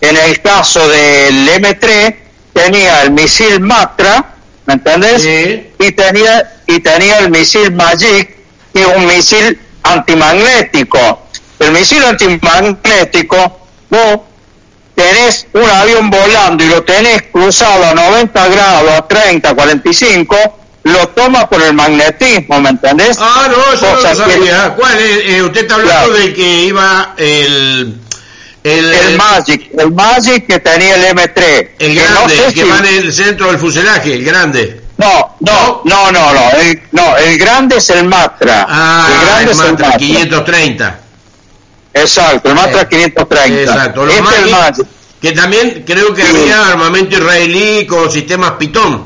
en 0.00 0.16
el 0.16 0.40
caso 0.40 0.86
del 0.88 1.48
M3 1.48 2.16
tenía 2.52 3.02
el 3.02 3.10
misil 3.10 3.60
Matra, 3.60 4.34
¿me 4.66 4.74
entendés? 4.74 5.22
Sí. 5.22 5.70
Y 5.78 5.92
tenía 5.92 6.60
y 6.66 6.80
tenía 6.80 7.18
el 7.18 7.30
misil 7.30 7.72
Magic, 7.72 8.36
que 8.72 8.80
es 8.80 8.96
un 8.96 9.06
misil 9.06 9.60
antimagnético. 9.82 11.22
El 11.58 11.72
misil 11.72 12.02
antimagnético, 12.04 13.60
vos 13.90 14.20
tenés 14.94 15.46
un 15.52 15.68
avión 15.68 16.10
volando 16.10 16.64
y 16.64 16.68
lo 16.68 16.82
tenés 16.82 17.22
cruzado 17.32 17.84
a 17.86 17.94
90 17.94 18.48
grados, 18.48 18.90
a 18.92 19.06
30, 19.08 19.54
45, 19.54 20.36
lo 20.84 21.08
toma 21.08 21.48
por 21.48 21.62
el 21.62 21.74
magnetismo, 21.74 22.60
¿me 22.60 22.70
entendés? 22.70 23.16
Ah, 23.20 23.48
no, 23.50 23.72
eso 23.74 23.86
no 23.86 24.00
lo 24.02 24.08
que- 24.08 24.32
sabía. 24.32 24.74
¿Cuál 24.76 24.98
es? 24.98 25.18
Eh, 25.30 25.42
usted 25.42 25.60
está 25.62 25.74
hablando 25.76 26.08
Claro. 26.08 26.12
del 26.14 26.34
que 26.34 26.62
iba 26.64 27.14
el... 27.16 27.96
El, 28.64 28.92
el 28.92 29.16
Magic, 29.16 29.70
el 29.76 29.90
Magic 29.90 30.46
que 30.46 30.60
tenía 30.60 30.94
el 30.94 31.16
M3. 31.16 31.68
el 31.80 31.94
que 31.94 31.94
no 31.94 32.14
grande, 32.14 32.36
sé 32.36 32.46
el 32.46 32.54
que 32.54 32.62
si- 32.62 32.68
va 32.68 32.78
en 32.78 32.86
el 32.86 33.12
centro 33.12 33.46
del 33.48 33.58
fuselaje, 33.58 34.14
el 34.14 34.24
grande. 34.24 34.80
No, 34.98 35.36
no, 35.40 35.82
no, 35.84 36.12
no, 36.12 36.32
no, 36.32 36.50
el, 36.60 36.80
no, 36.92 37.16
el 37.16 37.38
grande 37.38 37.78
es 37.78 37.90
el 37.90 38.04
Matra. 38.04 38.64
Ah, 38.68 39.08
el 39.10 39.26
grande 39.26 39.42
el 39.44 39.50
es 39.50 39.58
el 39.58 39.70
Matra, 39.72 39.86
Matra. 39.86 39.98
530. 39.98 41.00
Exacto, 41.94 42.48
el 42.48 42.54
Matra 42.54 42.82
Eh, 42.82 42.88
530. 42.88 43.62
Exacto. 43.62 44.06
Los 44.06 44.14
Este 44.14 44.36
el 44.42 44.50
que 45.20 45.32
también 45.32 45.84
creo 45.86 46.12
que 46.14 46.22
Sí. 46.24 46.36
había 46.36 46.66
armamento 46.68 47.16
israelí 47.16 47.86
con 47.86 48.10
sistemas 48.10 48.52
Pitón. 48.52 49.04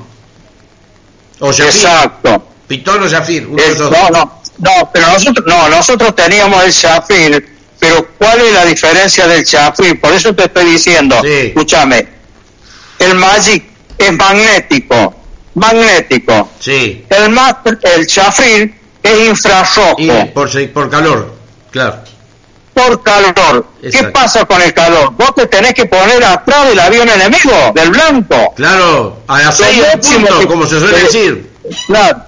O 1.41 1.53
Zafir. 1.53 1.67
Exacto. 1.75 2.49
Pitón 2.67 3.03
o 3.03 3.09
uno 3.49 3.63
esos 3.63 3.91
no, 3.91 4.11
no, 4.11 4.41
no, 4.59 4.91
pero 4.93 5.07
nosotros, 5.09 5.45
no, 5.47 5.69
nosotros 5.69 6.17
teníamos 6.17 6.65
el 6.65 6.73
Shafir, 6.73 7.49
pero 7.79 8.09
¿cuál 8.19 8.41
es 8.41 8.53
la 8.55 8.65
diferencia 8.65 9.27
del 9.29 9.45
Shafir? 9.45 10.01
Por 10.01 10.13
eso 10.13 10.35
te 10.35 10.45
estoy 10.45 10.65
diciendo, 10.65 11.21
Sí. 11.23 11.49
escúchame, 11.49 12.09
el 12.99 13.15
Magic 13.15 13.65
es 13.99 14.13
magnético, 14.13 15.15
magnético. 15.55 16.49
Sí. 16.59 17.05
El, 17.11 17.37
el 17.95 18.07
Shafir 18.07 18.75
es 19.03 19.29
infrarrojo. 19.29 19.97
Y 19.99 20.11
por 20.69 20.91
calor, 20.91 21.35
claro. 21.71 21.99
Por 22.77 23.03
calor. 23.03 23.67
¿Qué 23.81 24.05
pasa 24.05 24.45
con 24.45 24.61
el 24.61 24.75
calor? 24.75 25.13
Vos 25.17 25.35
te 25.35 25.47
tenés 25.47 25.73
que 25.73 25.87
poner 25.87 26.23
atrás 26.23 26.67
del 26.69 26.79
avión 26.79 27.09
enemigo, 27.09 27.73
del 27.75 27.91
blanco. 27.91 28.53
Claro, 28.55 29.21
a 29.27 29.51
seis 29.51 29.83
máximo 29.95 30.27
punto, 30.27 30.41
que- 30.41 30.47
como 30.47 30.67
se 30.67 30.79
suele 30.79 30.99
decir. 30.99 31.51
Claro. 31.87 32.19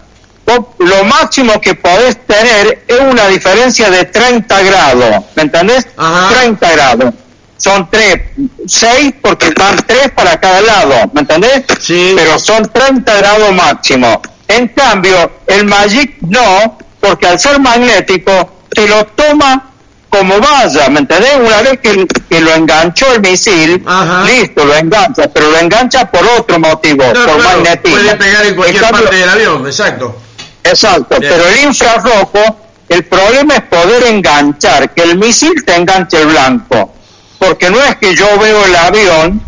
Vos 0.46 0.60
lo 0.78 1.04
máximo 1.04 1.60
que 1.60 1.74
podés 1.74 2.24
tener 2.26 2.82
es 2.88 3.00
una 3.00 3.26
diferencia 3.28 3.90
de 3.90 4.06
30 4.06 4.62
grados, 4.62 5.24
¿me 5.36 5.42
entendés? 5.42 5.86
Ajá. 5.98 6.34
30 6.40 6.72
grados. 6.72 7.14
Son 7.58 7.90
3, 7.90 8.20
6 8.66 9.14
porque 9.20 9.48
están 9.48 9.76
3 9.86 10.10
para 10.12 10.40
cada 10.40 10.62
lado, 10.62 11.10
¿me 11.12 11.20
entendés? 11.20 11.64
Sí. 11.80 12.14
Pero 12.16 12.38
son 12.38 12.66
30 12.72 13.14
grados 13.16 13.52
máximo. 13.52 14.22
En 14.46 14.68
cambio, 14.68 15.30
el 15.46 15.66
Magic 15.66 16.16
no, 16.22 16.78
porque 17.00 17.26
al 17.26 17.38
ser 17.38 17.60
magnético 17.60 18.50
te 18.70 18.88
lo 18.88 19.04
toma 19.08 19.67
como 20.10 20.38
vaya, 20.40 20.88
¿me 20.88 21.00
entendés? 21.00 21.34
Una 21.38 21.62
vez 21.62 21.80
que, 21.80 22.06
que 22.28 22.40
lo 22.40 22.54
enganchó 22.54 23.12
el 23.12 23.20
misil, 23.20 23.82
Ajá. 23.86 24.24
listo, 24.24 24.64
lo 24.64 24.74
engancha, 24.74 25.28
pero 25.32 25.50
lo 25.50 25.58
engancha 25.58 26.10
por 26.10 26.26
otro 26.38 26.58
motivo, 26.58 27.04
No, 27.04 27.12
por 27.12 27.36
claro, 27.40 27.58
magnetismo. 27.60 27.96
puede 27.98 28.16
pegar 28.16 28.46
en 28.46 28.54
cualquier 28.56 28.82
cambio- 28.82 29.02
parte 29.02 29.16
del 29.16 29.28
avión, 29.28 29.66
exacto. 29.66 30.16
Exacto, 30.64 31.18
Bien. 31.20 31.32
pero 31.32 31.46
el 31.48 31.64
infrarrojo, 31.64 32.56
el 32.88 33.04
problema 33.04 33.54
es 33.56 33.62
poder 33.62 34.04
enganchar, 34.04 34.94
que 34.94 35.02
el 35.02 35.18
misil 35.18 35.62
te 35.64 35.74
enganche 35.76 36.20
el 36.22 36.28
blanco, 36.28 36.94
porque 37.38 37.70
no 37.70 37.82
es 37.84 37.96
que 37.96 38.14
yo 38.14 38.38
veo 38.38 38.64
el 38.64 38.76
avión 38.76 39.42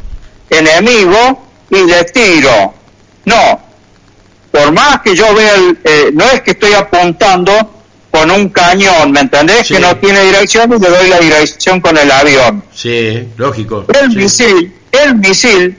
enemigo 0.50 1.42
y 1.70 1.84
le 1.84 2.04
tiro, 2.04 2.74
no, 3.24 3.60
por 4.50 4.72
más 4.72 5.00
que 5.00 5.14
yo 5.14 5.32
vea, 5.34 5.54
el, 5.54 5.78
eh, 5.84 6.10
no 6.12 6.24
es 6.24 6.42
que 6.42 6.50
estoy 6.52 6.72
apuntando 6.74 7.79
con 8.10 8.30
un 8.30 8.48
cañón, 8.48 9.12
¿me 9.12 9.20
entendés? 9.20 9.66
Sí. 9.66 9.74
Que 9.74 9.80
no 9.80 9.96
tiene 9.96 10.20
dirección 10.24 10.72
y 10.72 10.78
le 10.80 10.88
doy 10.88 11.08
la 11.08 11.18
dirección 11.18 11.80
con 11.80 11.96
el 11.96 12.10
avión. 12.10 12.64
Sí, 12.74 13.28
lógico. 13.36 13.84
El 13.88 14.10
sí. 14.10 14.16
misil, 14.16 14.74
el 14.92 15.14
misil 15.16 15.78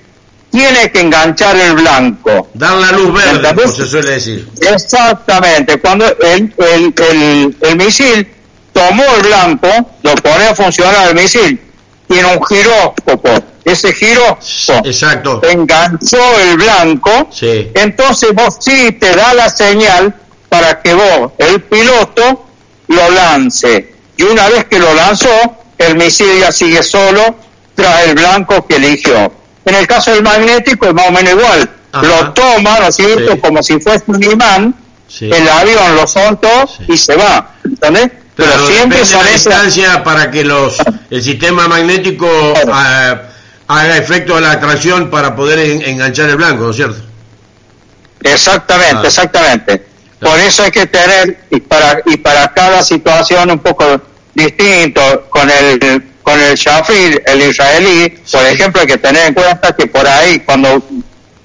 tiene 0.50 0.92
que 0.92 1.00
enganchar 1.02 1.56
el 1.58 1.74
blanco. 1.74 2.50
Dar 2.54 2.74
la 2.78 2.92
luz 2.92 3.14
verde, 3.14 3.54
como 3.56 3.72
se 3.74 3.86
suele 3.88 4.12
decir. 4.12 4.48
Exactamente, 4.62 5.80
cuando 5.80 6.06
el, 6.06 6.54
el, 6.58 6.94
el, 7.12 7.58
el 7.62 7.76
misil 7.78 8.28
tomó 8.74 9.04
el 9.18 9.24
blanco, 9.28 9.68
lo 10.04 10.16
pone 10.16 10.48
a 10.48 10.56
funcionar 10.56 11.10
el 11.10 11.16
misil, 11.16 11.60
tiene 12.08 12.36
un 12.36 12.46
giróscopo, 12.46 13.30
ese 13.66 13.94
giróscopo 13.94 14.86
Exacto. 14.88 15.42
enganchó 15.50 16.18
el 16.50 16.58
blanco, 16.58 17.30
Sí. 17.32 17.70
entonces 17.74 18.34
vos 18.34 18.58
sí 18.60 18.92
te 19.00 19.16
da 19.16 19.34
la 19.34 19.50
señal 19.50 20.16
para 20.52 20.82
que 20.82 20.93
vos, 20.93 21.32
el 21.38 21.62
piloto, 21.62 22.45
lo 22.89 23.10
lance. 23.12 23.93
Y 24.18 24.24
una 24.24 24.49
vez 24.49 24.66
que 24.66 24.80
lo 24.80 24.93
lanzó, 24.93 25.30
el 25.78 25.95
misil 25.95 26.28
ya 26.41 26.52
sigue 26.52 26.84
solo 26.84 27.38
tras 27.74 28.04
el 28.08 28.16
blanco 28.16 28.68
que 28.68 28.76
eligió. 28.76 29.32
En 29.64 29.76
el 29.76 29.88
caso 29.88 30.12
del 30.12 30.22
magnético 30.24 30.88
es 30.88 30.93
más 30.93 31.08
o 31.08 31.12
menos 31.14 31.32
igual. 31.36 31.70
Ajá. 31.93 32.06
Lo 32.06 32.34
toma, 32.34 32.80
¿no 32.82 32.88
es 32.89 32.95
cierto?, 32.97 33.32
Sí. 33.32 33.39
como 33.39 33.64
si 33.64 33.80
fuese 33.80 34.04
un 34.08 34.22
imán, 34.24 34.76
Sí. 35.08 35.32
el 35.32 35.47
avión 35.47 35.95
lo 35.95 36.06
soltó 36.06 36.68
Sí. 36.68 36.84
y 36.89 36.97
se 36.97 37.16
va. 37.16 37.52
¿Entendés? 37.64 38.12
Claro, 38.36 38.52
Pero 38.56 38.68
siempre 38.68 39.06
son 39.06 39.24
la 39.24 39.32
esas... 39.32 39.43
distancia 39.45 40.04
para 40.04 40.30
que 40.32 40.43
los 40.43 40.76
el 41.10 41.24
sistema 41.24 41.70
magnético 41.70 42.28
Claro. 42.56 42.72
ah, 42.76 43.22
haga 43.70 43.95
efecto 43.97 44.36
de 44.36 44.41
la 44.41 44.52
atracción 44.52 45.10
para 45.10 45.34
poder 45.34 45.60
en- 45.60 45.82
enganchar 45.84 46.30
el 46.30 46.36
blanco, 46.36 46.64
¿no 46.66 46.72
es 46.72 46.76
cierto? 46.76 47.02
Exactamente, 48.24 48.91
Claro. 48.91 49.08
exactamente. 49.08 49.86
Por 50.22 50.39
eso 50.39 50.63
hay 50.63 50.72
que 50.72 50.86
tener, 50.86 51.45
y 51.49 51.59
para, 51.61 52.01
y 52.05 52.17
para 52.17 52.53
cada 52.53 52.84
situación 52.84 53.49
un 53.49 53.59
poco 53.59 54.01
distinto, 54.36 55.26
con 55.30 55.49
el, 55.49 56.03
con 56.22 56.39
el 56.39 56.55
Shafir, 56.55 57.24
el 57.26 57.41
israelí, 57.41 58.09
por 58.32 58.45
ejemplo, 58.45 58.82
hay 58.82 58.88
que 58.88 58.97
tener 58.99 59.28
en 59.28 59.34
cuenta 59.34 59.76
que 59.76 59.88
por 59.88 60.07
ahí, 60.07 60.39
cuando 60.41 60.82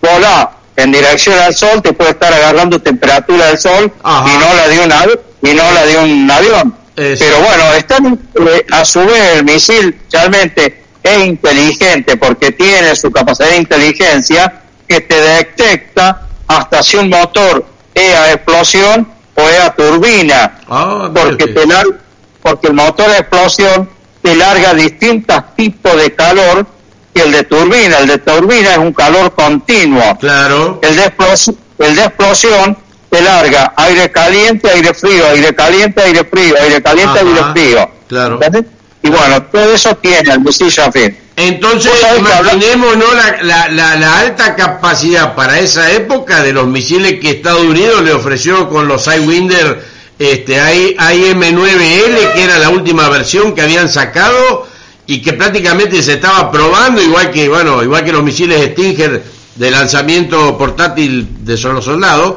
vola 0.02 0.50
en 0.76 0.92
dirección 0.92 1.38
al 1.38 1.54
sol, 1.54 1.80
te 1.82 1.94
puede 1.94 2.10
estar 2.10 2.32
agarrando 2.32 2.80
temperatura 2.80 3.46
del 3.46 3.58
sol 3.58 3.90
Ajá. 4.02 4.30
y 4.30 4.38
no 4.38 4.54
la 4.54 4.68
de 4.68 4.78
un 4.78 4.92
avión, 4.92 5.20
y 5.42 5.48
no 5.54 5.72
la 5.72 5.86
de 5.86 5.98
un 5.98 6.30
avión. 6.30 6.76
Eso. 6.96 7.24
Pero 7.24 7.40
bueno, 7.40 7.72
están, 7.74 8.18
eh, 8.34 8.66
a 8.70 8.84
su 8.84 9.00
vez 9.00 9.36
el 9.36 9.44
misil 9.44 9.98
realmente 10.12 10.84
es 11.03 11.24
inteligente 11.24 12.16
porque 12.16 12.53
tiene 12.53 12.94
su 12.94 13.11
capacidad 13.11 13.50
de 13.50 13.57
inteligencia 13.57 14.62
que 14.86 15.00
te 15.00 15.20
detecta 15.20 16.22
hasta 16.46 16.82
si 16.82 16.96
un 16.96 17.08
motor 17.08 17.75
es 17.96 18.14
a 18.14 18.32
explosión 18.32 19.08
o 19.34 19.40
es 19.42 19.58
a 19.60 19.74
turbina, 19.74 20.58
Ah, 20.68 21.10
porque, 21.14 21.46
te 21.48 21.66
lar- 21.66 21.98
porque 22.42 22.68
el 22.68 22.74
motor 22.74 23.08
de 23.10 23.18
explosión 23.18 23.88
te 24.22 24.34
larga 24.34 24.74
distintos 24.74 25.42
tipos 25.56 25.96
de 25.96 26.14
calor 26.14 26.66
que 27.14 27.22
el 27.22 27.32
de 27.32 27.42
turbina. 27.44 27.98
El 27.98 28.06
de 28.08 28.18
turbina 28.18 28.72
es 28.72 28.78
un 28.78 28.92
calor 28.92 29.32
continuo. 29.34 30.16
Claro. 30.18 30.78
El 30.82 30.96
de, 30.96 31.04
explos- 31.06 31.54
el 31.78 31.96
de 31.96 32.02
explosión 32.04 32.76
te 33.10 33.20
larga 33.22 33.72
aire 33.76 34.10
caliente, 34.10 34.68
aire 34.70 34.92
frío, 34.92 35.26
aire 35.28 35.54
caliente, 35.54 36.02
aire 36.02 36.24
frío, 36.24 36.54
aire 36.60 36.82
caliente, 36.82 37.18
Ajá, 37.20 37.28
aire 37.28 37.42
frío. 37.52 37.90
claro. 38.08 38.34
¿Entendés? 38.34 38.64
Y 39.02 39.08
bueno, 39.10 39.42
todo 39.44 39.72
eso 39.74 39.94
tiene 39.96 40.32
el 40.32 40.40
misil 40.40 40.68
Shafir. 40.68 41.16
Entonces, 41.37 41.92
habla- 42.03 42.41
imaginémonos 42.41 43.14
la, 43.14 43.42
la, 43.42 43.68
la, 43.68 43.96
la 43.96 44.18
alta 44.21 44.57
capacidad 44.57 45.34
para 45.34 45.61
esa 45.61 45.92
época 45.92 46.42
de 46.42 46.53
los 46.54 46.67
misiles 46.67 47.21
que 47.21 47.30
Estados 47.30 47.63
Unidos 47.64 48.03
le 48.03 48.13
ofreció 48.14 48.68
con 48.71 48.88
los 48.88 49.04
Sidewinder 49.04 49.84
este, 50.18 50.54
IM-9L, 50.57 52.33
que 52.33 52.42
era 52.42 52.58
la 52.58 52.71
última 52.71 53.08
versión 53.11 53.54
que 53.54 53.61
habían 53.61 53.88
sacado 53.91 54.67
y 55.07 55.21
que 55.21 55.34
prácticamente 55.34 56.03
se 56.03 56.14
estaba 56.14 56.50
probando, 56.50 57.03
igual 57.03 57.30
que, 57.30 57.49
bueno, 57.50 57.83
igual 57.83 58.03
que 58.03 58.13
los 58.13 58.22
misiles 58.22 58.71
Stinger 58.72 59.22
de 59.57 59.71
lanzamiento 59.71 60.57
portátil 60.57 61.29
de 61.45 61.57
solo 61.58 61.83
soldados, 61.83 62.37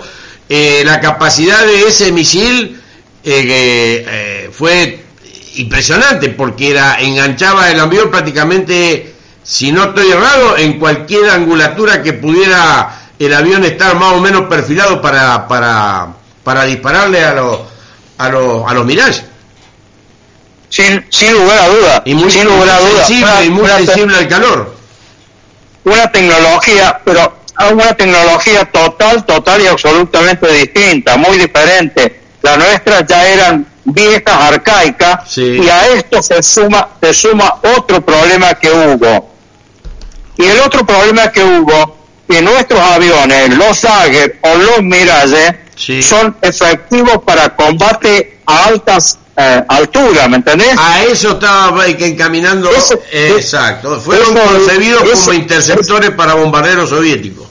eh, 0.49 0.83
la 0.85 0.99
capacidad 0.99 1.65
de 1.65 1.87
ese 1.87 2.11
misil 2.11 2.81
eh, 3.23 4.05
eh, 4.07 4.49
fue 4.51 5.05
impresionante 5.59 6.29
porque 6.29 6.71
era 6.71 6.99
enganchaba 6.99 7.69
el 7.69 7.79
avión 7.79 8.09
prácticamente 8.09 9.13
si 9.43 9.71
no 9.71 9.85
estoy 9.85 10.11
errado 10.11 10.57
en 10.57 10.79
cualquier 10.79 11.29
angulatura 11.29 12.01
que 12.01 12.13
pudiera 12.13 12.89
el 13.19 13.33
avión 13.33 13.63
estar 13.65 13.95
más 13.95 14.13
o 14.13 14.19
menos 14.21 14.43
perfilado 14.43 15.01
para 15.01 15.47
para 15.47 16.07
para 16.43 16.63
dispararle 16.65 17.23
a 17.25 17.33
los 17.33 17.59
a 18.17 18.29
los 18.29 18.69
a 18.69 18.73
los 18.73 18.85
Mirage 18.85 19.21
Sin, 20.69 21.03
sin 21.09 21.33
lugar 21.33 21.59
a 21.59 21.67
duda. 21.67 22.01
y 22.05 22.13
muy, 22.13 22.29
sin 22.31 22.45
lugar 22.45 22.69
a 22.69 22.79
muy 22.79 22.91
duda. 22.91 23.05
sensible 23.05 23.31
Una- 23.31 23.43
y 23.45 23.49
muy 23.49 23.67
sensible 23.67 24.17
al 24.17 24.27
calor 24.27 24.75
una 25.83 26.11
tecnología, 26.11 27.01
pero 27.03 27.33
una 27.71 27.93
tecnología 27.95 28.65
total, 28.65 29.25
total 29.25 29.61
y 29.61 29.67
absolutamente 29.67 30.47
distinta, 30.51 31.17
muy 31.17 31.37
diferente. 31.37 32.18
La 32.41 32.57
nuestra 32.57 33.05
ya 33.05 33.27
eran 33.27 33.65
viejas, 33.83 34.35
arcaicas, 34.35 35.37
y 35.37 35.67
a 35.69 35.87
esto 35.87 36.21
se 36.21 36.41
suma, 36.41 36.89
se 37.01 37.13
suma 37.13 37.55
otro 37.77 38.01
problema 38.01 38.53
que 38.53 38.71
hubo. 38.71 39.29
Y 40.37 40.45
el 40.45 40.59
otro 40.59 40.85
problema 40.85 41.31
que 41.31 41.43
hubo, 41.43 41.97
que 42.27 42.41
nuestros 42.41 42.79
aviones, 42.79 43.57
los 43.57 43.83
Ager 43.83 44.39
o 44.41 44.55
los 44.55 44.81
Mirage, 44.83 45.59
son 46.01 46.35
efectivos 46.41 47.19
para 47.25 47.55
combate 47.55 48.39
a 48.45 48.65
altas 48.65 49.19
eh, 49.41 49.63
alturas, 49.69 50.29
¿me 50.29 50.37
entendés? 50.37 50.75
A 50.77 51.03
eso 51.03 51.31
estaba 51.31 51.87
encaminando. 51.87 52.69
exacto. 53.11 53.99
Fueron 53.99 54.33
concebidos 54.35 55.03
como 55.09 55.33
interceptores 55.33 56.11
para 56.11 56.33
bombarderos 56.33 56.89
soviéticos. 56.89 57.47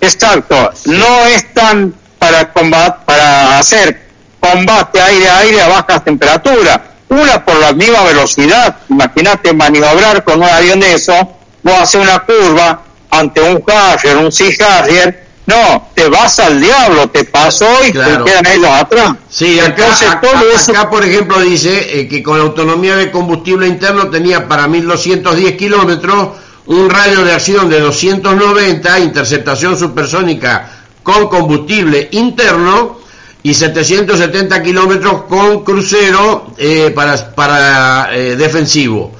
Exacto. 0.00 0.72
No 0.86 1.26
están 1.26 1.94
para 2.18 2.52
combat 2.52 3.04
para 3.04 3.58
hacer 3.58 4.06
combate 4.40 5.00
aire-aire 5.00 5.62
a 5.62 5.68
bajas 5.68 6.04
temperaturas. 6.04 6.80
Una 7.08 7.44
por 7.44 7.56
la 7.56 7.72
misma 7.72 8.02
velocidad. 8.02 8.76
Imagínate 8.88 9.52
maniobrar 9.52 10.24
con 10.24 10.42
un 10.42 10.48
avión 10.48 10.80
de 10.80 10.94
eso, 10.94 11.14
vos 11.62 11.74
haces 11.74 12.00
una 12.00 12.20
curva 12.20 12.82
ante 13.10 13.40
un 13.40 13.62
Harrier, 13.66 14.16
un 14.16 14.32
Sea 14.32 14.78
Harrier, 14.78 15.26
no, 15.46 15.90
te 15.94 16.08
vas 16.08 16.40
al 16.40 16.60
diablo, 16.60 17.08
te 17.08 17.24
pasó 17.24 17.68
y 17.86 17.92
te 17.92 18.00
quedan 18.24 18.46
ellos 18.46 18.70
atrás. 18.70 19.12
Sí, 19.30 19.60
acá, 19.60 19.94
acá, 20.10 20.90
por 20.90 21.04
ejemplo 21.04 21.40
dice 21.40 22.00
eh, 22.00 22.08
que 22.08 22.20
con 22.20 22.40
autonomía 22.40 22.96
de 22.96 23.12
combustible 23.12 23.68
interno 23.68 24.10
tenía 24.10 24.48
para 24.48 24.66
1210 24.66 25.56
kilómetros 25.56 26.30
un 26.66 26.90
radio 26.90 27.24
de 27.24 27.32
acción 27.32 27.70
de 27.70 27.78
290, 27.78 28.98
interceptación 28.98 29.78
supersónica 29.78 30.75
con 31.06 31.28
combustible 31.28 32.08
interno 32.10 32.98
y 33.44 33.54
770 33.54 34.60
kilómetros 34.60 35.22
con 35.28 35.62
crucero 35.62 36.48
eh, 36.58 36.90
para, 36.92 37.32
para 37.32 38.08
eh, 38.12 38.34
defensivo. 38.34 39.12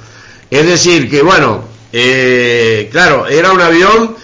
Es 0.51 0.65
decir, 0.65 1.09
que 1.09 1.21
bueno, 1.21 1.61
eh, 1.93 2.89
claro, 2.91 3.25
era 3.27 3.53
un 3.53 3.61
avión 3.61 4.17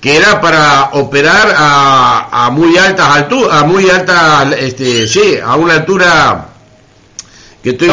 que 0.00 0.16
era 0.16 0.40
para 0.40 0.92
operar 0.94 1.54
a, 1.54 2.46
a 2.46 2.50
muy 2.50 2.78
altas 2.78 3.06
alturas, 3.10 3.62
a 3.62 3.66
muy 3.66 3.90
alta, 3.90 4.50
este, 4.58 5.06
sí, 5.06 5.34
a 5.44 5.56
una 5.56 5.74
altura 5.74 6.48
que 7.62 7.70
estoy 7.70 7.90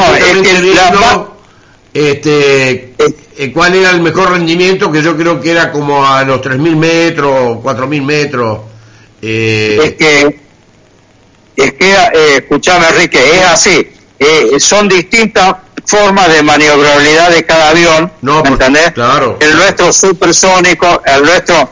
viendo, 0.61 1.37
este, 1.93 2.95
cuál 3.53 3.75
era 3.75 3.91
el 3.91 3.99
mejor 3.99 4.31
rendimiento, 4.31 4.89
que 4.89 5.01
yo 5.01 5.17
creo 5.17 5.41
que 5.41 5.51
era 5.51 5.69
como 5.73 6.05
a 6.05 6.23
los 6.23 6.39
3.000 6.39 6.75
metros, 6.77 7.57
4.000 7.57 8.01
metros. 8.03 8.59
Es 9.21 9.93
que 9.95 10.47
es 11.57 11.73
que, 11.73 11.91
eh, 11.91 12.35
escuchame 12.37 12.87
Enrique, 12.87 13.19
es 13.35 13.45
así, 13.45 13.91
eh, 14.19 14.59
son 14.59 14.87
distintas 14.87 15.55
formas 15.85 16.31
de 16.31 16.43
maniobrabilidad 16.43 17.31
de 17.31 17.45
cada 17.45 17.69
avión, 17.69 18.11
no, 18.21 18.43
¿me 18.43 18.49
entendés? 18.49 18.91
Claro. 18.91 19.37
El 19.41 19.55
nuestro 19.55 19.91
supersónico, 19.91 21.01
el 21.03 21.23
nuestro 21.23 21.69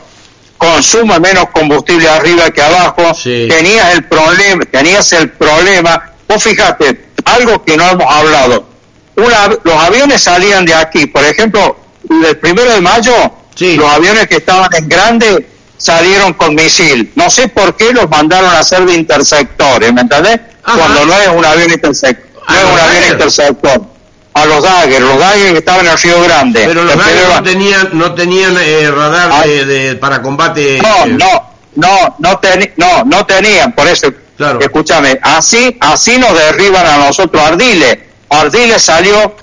consume 0.58 1.20
menos 1.20 1.50
combustible 1.50 2.08
arriba 2.08 2.50
que 2.50 2.62
abajo, 2.62 3.12
tenías 3.22 3.94
el 3.94 4.04
problema, 4.04 4.64
tenías 4.64 5.12
el 5.12 5.30
problema, 5.30 6.14
vos 6.26 6.42
fíjate, 6.42 7.04
algo 7.24 7.64
que 7.64 7.76
no 7.76 7.88
hemos 7.88 8.12
hablado, 8.12 8.66
los 9.14 9.74
aviones 9.74 10.20
salían 10.20 10.64
de 10.64 10.74
aquí, 10.74 11.06
por 11.06 11.24
ejemplo, 11.24 11.76
el 12.10 12.36
primero 12.38 12.72
de 12.72 12.80
mayo, 12.80 13.14
los 13.60 13.92
aviones 13.92 14.26
que 14.26 14.36
estaban 14.36 14.68
en 14.74 14.88
grande 14.88 15.46
salieron 15.78 16.32
con 16.34 16.54
misil. 16.54 17.12
No 17.14 17.30
sé 17.30 17.48
por 17.48 17.76
qué 17.76 17.92
los 17.92 18.08
mandaron 18.08 18.50
a 18.50 18.60
hacer 18.60 18.84
de 18.86 18.94
interceptores, 18.94 19.92
¿me 19.92 20.02
entendés? 20.02 20.40
Cuando 20.62 21.06
no 21.06 21.14
es 21.14 21.28
un 21.28 21.44
avión 21.44 21.72
interceptor. 21.72 22.42
No 22.48 22.54
es 22.54 22.64
un 22.64 22.78
avión 22.78 23.12
interceptor. 23.12 23.96
A 24.34 24.44
los 24.44 24.62
Dagger, 24.62 25.00
los 25.00 25.18
Dagger 25.18 25.52
que 25.52 25.58
estaban 25.58 25.86
en 25.86 25.92
el 25.92 25.98
Río 25.98 26.22
Grande. 26.22 26.64
Pero 26.66 26.84
los 26.84 26.96
Dagger 26.96 27.28
no 27.28 27.42
tenían, 27.42 27.88
no 27.92 28.14
tenían 28.14 28.56
eh, 28.60 28.90
radar 28.90 29.46
de, 29.46 29.96
para 29.96 30.20
combate. 30.20 30.78
No, 30.82 31.06
eh. 31.06 31.16
no, 31.18 31.50
no, 31.76 32.16
no, 32.18 32.40
no, 32.76 33.04
no 33.04 33.26
tenían, 33.26 33.72
por 33.72 33.88
eso. 33.88 34.12
Claro. 34.36 34.60
Escúchame, 34.60 35.18
así, 35.22 35.78
así 35.80 36.18
nos 36.18 36.34
derriban 36.36 36.86
a 36.86 36.98
nosotros 36.98 37.42
Ardiles. 37.42 37.98
Ardiles 38.28 38.82
salió 38.82 39.34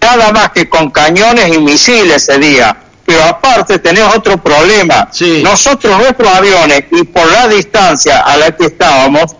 nada 0.00 0.32
más 0.32 0.50
que 0.50 0.68
con 0.68 0.90
cañones 0.90 1.54
y 1.54 1.58
misiles 1.60 2.28
ese 2.28 2.38
día 2.38 2.76
pero 3.04 3.24
aparte 3.24 3.78
tenemos 3.78 4.14
otro 4.16 4.36
problema. 4.38 5.08
Nosotros, 5.42 5.98
nuestros 5.98 6.28
aviones, 6.28 6.84
y 6.92 7.02
por 7.04 7.30
la 7.30 7.48
distancia 7.48 8.20
a 8.20 8.36
la 8.36 8.56
que 8.56 8.66
estábamos, 8.66 9.36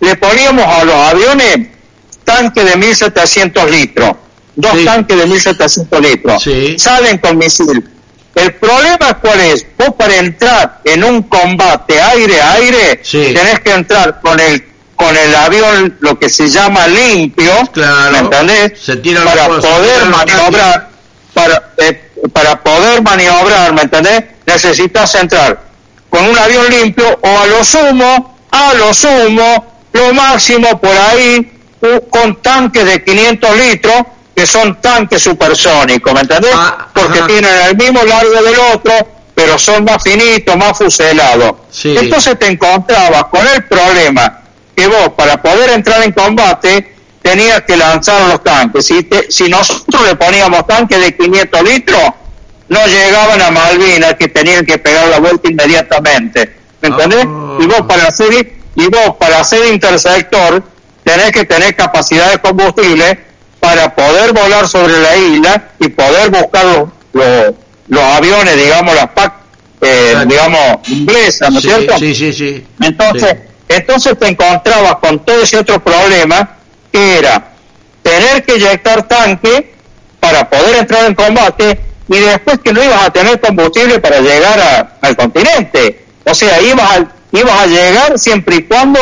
le 0.00 0.16
poníamos 0.16 0.64
a 0.66 0.84
los 0.84 0.94
aviones 0.94 1.68
tanques 2.24 2.64
de 2.64 2.76
1700 2.76 3.70
litros, 3.70 4.12
dos 4.54 4.84
tanques 4.84 5.16
de 5.16 5.26
1700 5.26 6.00
litros, 6.00 6.48
salen 6.76 7.18
con 7.18 7.38
misil. 7.38 7.88
El 8.34 8.54
problema 8.54 9.18
cuál 9.20 9.40
es, 9.40 9.66
vos 9.76 9.90
para 9.96 10.16
entrar 10.16 10.80
en 10.84 11.04
un 11.04 11.22
combate 11.24 12.00
aire-aire, 12.00 13.02
tenés 13.10 13.60
que 13.60 13.72
entrar 13.72 14.20
con 14.20 14.40
el 14.40 14.72
con 15.02 15.16
el 15.16 15.34
avión 15.34 15.96
lo 16.00 16.18
que 16.18 16.28
se 16.28 16.48
llama 16.48 16.86
limpio, 16.86 17.52
claro. 17.72 18.16
entendés? 18.16 18.78
Se 18.80 18.96
tira 18.96 19.24
para 19.24 19.48
poder 19.48 20.06
maniobrar, 20.06 20.90
para, 21.34 21.72
eh, 21.78 22.11
para 22.32 22.62
poder 22.62 23.02
maniobrar, 23.02 23.72
¿me 23.72 23.82
entendés? 23.82 24.24
Necesitas 24.46 25.14
entrar 25.14 25.60
con 26.10 26.24
un 26.24 26.38
avión 26.38 26.68
limpio 26.70 27.18
o 27.22 27.38
a 27.38 27.46
lo 27.46 27.64
sumo, 27.64 28.36
a 28.50 28.74
lo 28.74 28.92
sumo, 28.92 29.66
lo 29.92 30.12
máximo 30.14 30.80
por 30.80 30.94
ahí, 30.96 31.52
con 32.10 32.40
tanques 32.42 32.84
de 32.84 33.02
500 33.02 33.56
litros, 33.56 34.02
que 34.34 34.46
son 34.46 34.80
tanques 34.80 35.22
supersónicos, 35.22 36.12
¿me 36.12 36.20
entendés? 36.20 36.52
Ah, 36.54 36.88
Porque 36.92 37.20
tienen 37.22 37.50
el 37.68 37.76
mismo 37.76 38.02
largo 38.04 38.42
del 38.42 38.58
otro, 38.74 38.92
pero 39.34 39.58
son 39.58 39.84
más 39.84 40.02
finitos, 40.02 40.56
más 40.56 40.76
fuselados. 40.76 41.54
Entonces 41.84 42.38
te 42.38 42.46
encontrabas 42.46 43.24
con 43.24 43.46
el 43.46 43.64
problema 43.64 44.40
que 44.76 44.86
vos, 44.86 45.10
para 45.16 45.40
poder 45.42 45.70
entrar 45.70 46.02
en 46.02 46.12
combate, 46.12 46.91
tenía 47.22 47.64
que 47.64 47.76
lanzar 47.76 48.28
los 48.28 48.42
tanques. 48.42 48.84
Si, 48.84 49.08
si 49.28 49.48
nosotros 49.48 50.06
le 50.06 50.16
poníamos 50.16 50.66
tanques 50.66 51.00
de 51.00 51.16
500 51.16 51.62
litros, 51.62 52.02
no 52.68 52.86
llegaban 52.86 53.40
a 53.40 53.50
Malvinas 53.50 54.14
que 54.14 54.28
tenían 54.28 54.66
que 54.66 54.78
pegar 54.78 55.08
la 55.08 55.20
vuelta 55.20 55.48
inmediatamente. 55.48 56.56
¿Me 56.80 56.88
entendés? 56.88 57.24
Y 57.60 57.66
vos 57.66 57.82
para 57.86 58.10
ser 58.10 58.60
y 58.74 58.86
vos 58.86 59.16
para 59.18 59.44
ser 59.44 59.72
interceptor 59.72 60.62
tenés 61.04 61.32
que 61.32 61.44
tener 61.44 61.76
capacidad 61.76 62.30
de 62.30 62.38
combustible 62.38 63.18
para 63.60 63.94
poder 63.94 64.32
volar 64.32 64.66
sobre 64.66 65.00
la 65.00 65.16
isla 65.16 65.68
y 65.78 65.88
poder 65.88 66.30
buscar 66.30 66.64
los, 67.12 67.54
los, 67.88 68.02
aviones, 68.02 68.56
digamos, 68.56 68.94
las 68.94 69.08
PAC, 69.10 69.34
eh, 69.82 70.24
digamos, 70.26 70.88
inglesas, 70.88 71.50
¿no 71.50 71.58
es 71.58 71.64
cierto? 71.64 71.98
Sí, 71.98 72.14
sí, 72.14 72.32
sí. 72.32 72.66
Entonces, 72.80 73.36
entonces 73.68 74.18
te 74.18 74.28
encontrabas 74.28 74.96
con 74.96 75.24
todo 75.24 75.42
ese 75.42 75.58
otro 75.58 75.82
problema 75.84 76.56
era 76.92 77.52
tener 78.02 78.44
que 78.44 78.56
inyectar 78.56 79.06
tanque 79.08 79.74
para 80.20 80.48
poder 80.48 80.76
entrar 80.76 81.06
en 81.06 81.14
combate 81.14 81.80
y 82.08 82.18
después 82.18 82.58
que 82.60 82.72
no 82.72 82.82
ibas 82.82 83.02
a 83.02 83.10
tener 83.10 83.40
combustible 83.40 83.98
para 83.98 84.20
llegar 84.20 84.98
al 85.00 85.16
continente. 85.16 86.04
O 86.24 86.34
sea, 86.34 86.60
ibas 86.60 86.90
a, 86.90 87.06
ibas 87.32 87.60
a 87.60 87.66
llegar 87.66 88.18
siempre 88.18 88.56
y 88.56 88.62
cuando 88.64 89.00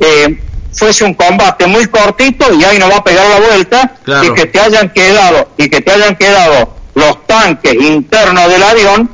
eh, 0.00 0.38
fuese 0.72 1.04
un 1.04 1.14
combate 1.14 1.66
muy 1.66 1.86
cortito 1.86 2.52
y 2.52 2.62
ahí 2.64 2.78
no 2.78 2.88
va 2.88 2.96
a 2.96 3.04
pegar 3.04 3.26
la 3.28 3.46
vuelta 3.46 3.92
y 4.22 4.30
que 4.34 4.46
te 4.46 4.60
hayan 4.60 4.90
quedado 4.90 5.48
y 5.56 5.68
que 5.68 5.80
te 5.80 5.90
hayan 5.90 6.16
quedado 6.16 6.74
los 6.94 7.26
tanques 7.26 7.74
internos 7.74 8.48
del 8.48 8.62
avión 8.62 9.10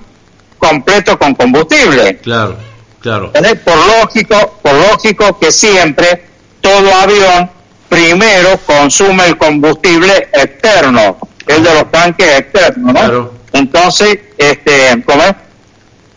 completos 0.59 1.17
con 1.17 1.35
combustible. 1.35 2.19
Claro, 2.19 2.57
claro. 3.01 3.33
Por 3.33 3.77
lógico, 3.77 4.59
por 4.63 4.75
lógico 4.75 5.39
que 5.39 5.53
siempre 5.53 6.25
todo 6.61 6.93
avión 6.95 7.51
primero 7.97 8.59
consume 8.67 9.25
el 9.25 9.39
combustible 9.39 10.29
externo, 10.35 11.17
el 11.47 11.63
de 11.63 11.75
los 11.75 11.91
tanques 11.91 12.41
externos, 12.41 12.93
¿no? 12.93 13.31
Entonces, 13.55 14.19
este, 14.37 15.03
¿cómo 15.07 15.23
es? 15.23 15.35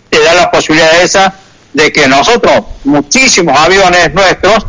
Te 0.10 0.20
da 0.22 0.34
la 0.34 0.52
posibilidad 0.52 1.02
esa 1.02 1.34
de 1.72 1.90
que 1.94 2.06
nosotros, 2.10 2.66
muchísimos 2.84 3.58
aviones 3.58 4.14
nuestros, 4.14 4.66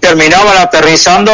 terminaban 0.00 0.56
aterrizando 0.56 1.32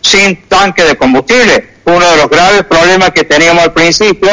sin 0.00 0.48
tanque 0.48 0.84
de 0.84 0.96
combustible. 0.96 1.68
Uno 1.84 2.10
de 2.10 2.16
los 2.16 2.30
graves 2.30 2.64
problemas 2.64 3.10
que 3.10 3.24
teníamos 3.24 3.64
al 3.64 3.74
principio, 3.74 4.30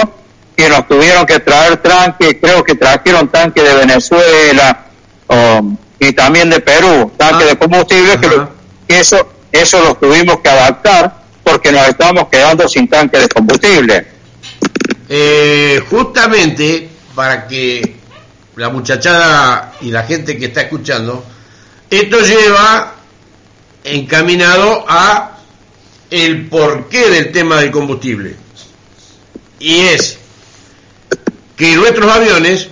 que 0.56 0.70
nos 0.70 0.88
tuvieron 0.88 1.26
que 1.26 1.42
traer 1.42 1.78
tanques, 1.78 2.38
creo 2.42 2.64
que 2.64 2.76
trajeron 2.76 3.28
tanques 3.28 3.62
de 3.62 3.76
Venezuela 3.76 4.86
y 6.00 6.14
también 6.14 6.50
de 6.50 6.62
Perú, 6.62 7.12
tanques 7.18 7.46
de 7.46 7.58
combustible, 7.58 8.18
que 8.88 9.00
eso 9.02 9.39
eso 9.52 9.84
lo 9.84 9.96
tuvimos 9.96 10.40
que 10.40 10.50
adaptar 10.50 11.24
porque 11.44 11.72
nos 11.72 11.88
estábamos 11.88 12.28
quedando 12.30 12.68
sin 12.68 12.88
tanque 12.88 13.20
de 13.20 13.30
combustible. 13.30 14.08
Eh, 15.08 15.84
justamente, 15.90 16.90
para 17.16 17.48
que 17.48 17.96
la 18.56 18.70
muchachada 18.70 19.74
y 19.82 19.90
la 19.90 20.04
gente 20.04 20.38
que 20.38 20.46
está 20.46 20.62
escuchando, 20.62 21.24
esto 21.90 22.20
lleva 22.20 22.94
encaminado 23.84 24.86
a 24.88 25.38
el 26.12 26.48
porqué 26.48 27.10
del 27.10 27.32
tema 27.32 27.60
del 27.60 27.72
combustible. 27.72 28.36
Y 29.60 29.80
es 29.80 30.18
que 31.56 31.76
nuestros 31.76 32.12
aviones, 32.12 32.68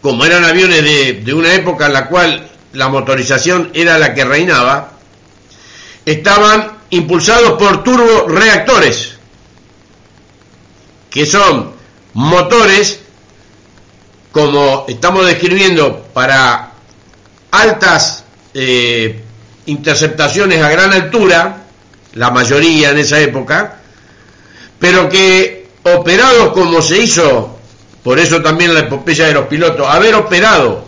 como 0.00 0.24
eran 0.24 0.44
aviones 0.44 0.82
de, 0.82 1.12
de 1.24 1.34
una 1.34 1.52
época 1.54 1.86
en 1.86 1.92
la 1.92 2.08
cual 2.08 2.50
la 2.76 2.88
motorización 2.88 3.70
era 3.72 3.98
la 3.98 4.14
que 4.14 4.24
reinaba, 4.24 4.92
estaban 6.04 6.72
impulsados 6.90 7.52
por 7.52 7.82
turboreactores, 7.82 9.14
que 11.10 11.24
son 11.24 11.72
motores, 12.12 13.00
como 14.30 14.84
estamos 14.88 15.26
describiendo, 15.26 16.06
para 16.12 16.72
altas 17.50 18.24
eh, 18.52 19.22
interceptaciones 19.64 20.62
a 20.62 20.68
gran 20.68 20.92
altura, 20.92 21.62
la 22.12 22.30
mayoría 22.30 22.90
en 22.90 22.98
esa 22.98 23.18
época, 23.20 23.78
pero 24.78 25.08
que 25.08 25.68
operados 25.82 26.52
como 26.52 26.82
se 26.82 26.98
hizo, 26.98 27.58
por 28.02 28.18
eso 28.18 28.42
también 28.42 28.74
la 28.74 28.80
epopeya 28.80 29.28
de 29.28 29.32
los 29.32 29.46
pilotos, 29.46 29.88
haber 29.88 30.14
operado 30.14 30.85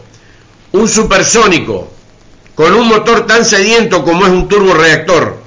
un 0.73 0.89
supersónico 0.89 1.89
con 2.55 2.75
un 2.75 2.89
motor 2.89 3.25
tan 3.27 3.45
sediento 3.45 4.03
como 4.03 4.27
es 4.27 4.33
un 4.33 4.49
turboreactor, 4.49 5.39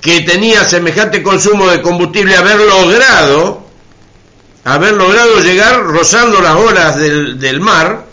que 0.00 0.20
tenía 0.22 0.64
semejante 0.64 1.22
consumo 1.22 1.68
de 1.68 1.82
combustible, 1.82 2.34
haber 2.34 2.60
logrado, 2.60 3.62
haber 4.64 4.94
logrado 4.94 5.40
llegar 5.40 5.82
rozando 5.82 6.40
las 6.40 6.56
olas 6.56 6.96
del, 6.96 7.60
mar, 7.60 8.06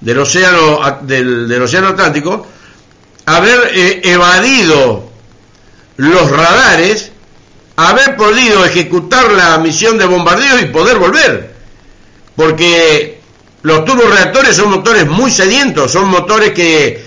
del 0.00 0.18
océano, 0.18 0.98
del, 1.02 1.48
del 1.48 1.62
océano 1.62 1.88
Atlántico, 1.88 2.46
haber 3.24 3.70
eh, 3.72 4.00
evadido 4.04 5.08
los 5.96 6.30
radares, 6.30 7.10
haber 7.76 8.16
podido 8.16 8.66
ejecutar 8.66 9.32
la 9.32 9.56
misión 9.58 9.96
de 9.96 10.04
bombardeo 10.04 10.60
y 10.60 10.66
poder 10.66 10.98
volver. 10.98 11.54
Porque 12.36 13.17
los 13.62 13.84
turboreactores 13.84 14.56
son 14.56 14.70
motores 14.70 15.06
muy 15.06 15.30
sedientos, 15.30 15.90
son 15.90 16.08
motores 16.08 16.52
que, 16.52 17.04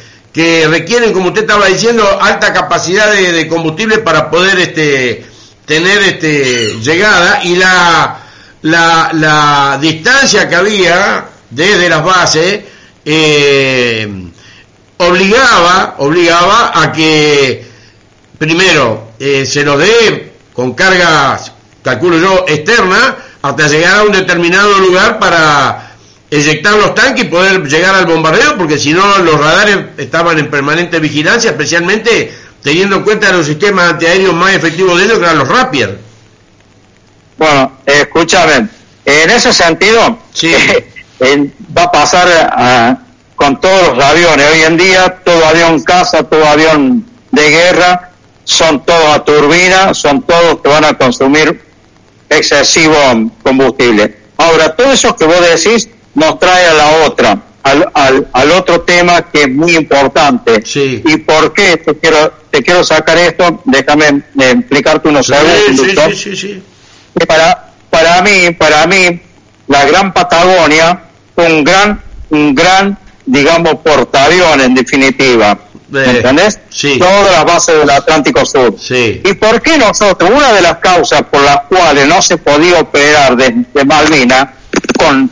requieren, 0.69 1.13
como 1.13 1.27
usted 1.27 1.41
estaba 1.41 1.67
diciendo, 1.67 2.19
alta 2.21 2.53
capacidad 2.53 3.11
de, 3.11 3.47
combustible 3.47 3.99
para 3.99 4.29
poder 4.29 4.59
este, 4.59 5.25
tener 5.65 6.01
este, 6.03 6.77
llegada. 6.81 7.43
Y 7.43 7.55
la, 7.55 8.17
la, 8.61 9.11
la 9.13 9.77
distancia 9.81 10.49
que 10.49 10.55
había 10.55 11.25
desde 11.49 11.89
las 11.89 12.03
bases 12.03 12.61
eh, 13.05 14.07
obligaba, 14.97 15.95
obligaba 15.99 16.71
a 16.81 16.91
que 16.91 17.65
primero 18.37 19.11
eh, 19.19 19.45
se 19.45 19.63
nos 19.63 19.79
dé 19.79 20.33
con 20.53 20.73
cargas, 20.73 21.51
calculo 21.83 22.17
yo, 22.17 22.45
externa, 22.47 23.17
hasta 23.41 23.67
llegar 23.67 23.99
a 23.99 24.03
un 24.03 24.11
determinado 24.11 24.79
lugar 24.79 25.19
para 25.19 25.90
eyectar 26.31 26.73
los 26.75 26.95
tanques 26.95 27.25
y 27.25 27.27
poder 27.27 27.61
llegar 27.67 27.93
al 27.93 28.05
bombardeo, 28.05 28.57
porque 28.57 28.79
si 28.79 28.93
no 28.93 29.17
los 29.19 29.37
radares 29.37 29.77
estaban 29.97 30.39
en 30.39 30.49
permanente 30.49 30.99
vigilancia, 30.99 31.51
especialmente 31.51 32.33
teniendo 32.63 32.95
en 32.95 33.03
cuenta 33.03 33.31
los 33.33 33.45
sistemas 33.45 33.91
antiaéreos 33.91 34.33
más 34.33 34.55
efectivos 34.55 34.97
de 34.97 35.05
ellos, 35.05 35.19
que 35.19 35.25
eran 35.25 35.39
los 35.39 35.47
Rapier. 35.47 35.99
Bueno, 37.37 37.73
escúchame, 37.85 38.69
en 39.05 39.29
ese 39.29 39.51
sentido, 39.51 40.17
Sí. 40.33 40.55
va 41.77 41.83
a 41.83 41.91
pasar 41.91 42.27
ah, 42.53 42.97
con 43.35 43.59
todos 43.59 43.97
los 43.97 44.03
aviones. 44.03 44.47
Hoy 44.53 44.61
en 44.61 44.77
día, 44.77 45.17
todo 45.23 45.45
avión 45.45 45.83
caza, 45.83 46.23
todo 46.23 46.45
avión 46.47 47.05
de 47.31 47.49
guerra, 47.49 48.11
son 48.45 48.85
todos 48.85 49.15
a 49.15 49.23
turbina, 49.23 49.93
son 49.93 50.21
todos 50.21 50.61
que 50.61 50.69
van 50.69 50.85
a 50.85 50.97
consumir 50.97 51.61
excesivo 52.29 52.95
combustible. 53.43 54.17
Ahora, 54.37 54.75
todo 54.75 54.91
eso 54.93 55.15
que 55.15 55.25
vos 55.25 55.41
decís 55.41 55.89
nos 56.15 56.39
trae 56.39 56.67
a 56.67 56.73
la 56.73 56.87
otra, 57.05 57.37
al, 57.63 57.87
al, 57.93 58.27
al 58.33 58.51
otro 58.51 58.81
tema 58.81 59.21
que 59.31 59.43
es 59.43 59.49
muy 59.49 59.75
importante. 59.75 60.61
Sí. 60.65 61.01
¿Y 61.05 61.17
por 61.17 61.53
qué 61.53 61.77
te 61.77 61.97
quiero, 61.97 62.33
te 62.49 62.61
quiero 62.63 62.83
sacar 62.83 63.17
esto? 63.17 63.61
Déjame 63.65 64.05
eh, 64.07 64.51
explicarte 64.51 65.09
unos 65.09 65.25
Sí, 65.27 65.33
segundos. 65.33 65.65
sí, 65.67 65.75
doctor 65.95 66.15
sí, 66.15 66.35
sí, 66.35 66.35
sí. 66.35 66.63
que 67.17 67.25
para 67.25 67.67
para 67.89 68.21
mí 68.21 68.51
para 68.57 68.87
mí 68.87 69.19
la 69.67 69.85
gran 69.85 70.13
Patagonia 70.13 71.01
fue 71.35 71.51
un 71.53 71.63
gran 71.63 72.01
un 72.29 72.55
gran 72.55 72.97
digamos 73.25 73.75
portaavión 73.83 74.61
en 74.61 74.73
definitiva 74.73 75.57
¿me 75.89 75.99
Eh, 76.05 76.09
entendés? 76.17 76.59
sí. 76.69 76.97
todas 76.97 77.31
las 77.31 77.43
bases 77.45 77.77
del 77.79 77.89
Atlántico 77.89 78.45
Sur 78.45 78.75
Sí. 78.79 79.21
y 79.25 79.33
por 79.33 79.61
qué 79.61 79.77
nosotros 79.77 80.29
una 80.33 80.53
de 80.53 80.61
las 80.61 80.77
causas 80.77 81.21
por 81.23 81.41
las 81.43 81.61
cuales 81.69 82.07
no 82.07 82.21
se 82.21 82.37
podía 82.37 82.79
operar 82.79 83.35
desde 83.35 83.85
Malvinas 83.85 84.47
con 84.97 85.29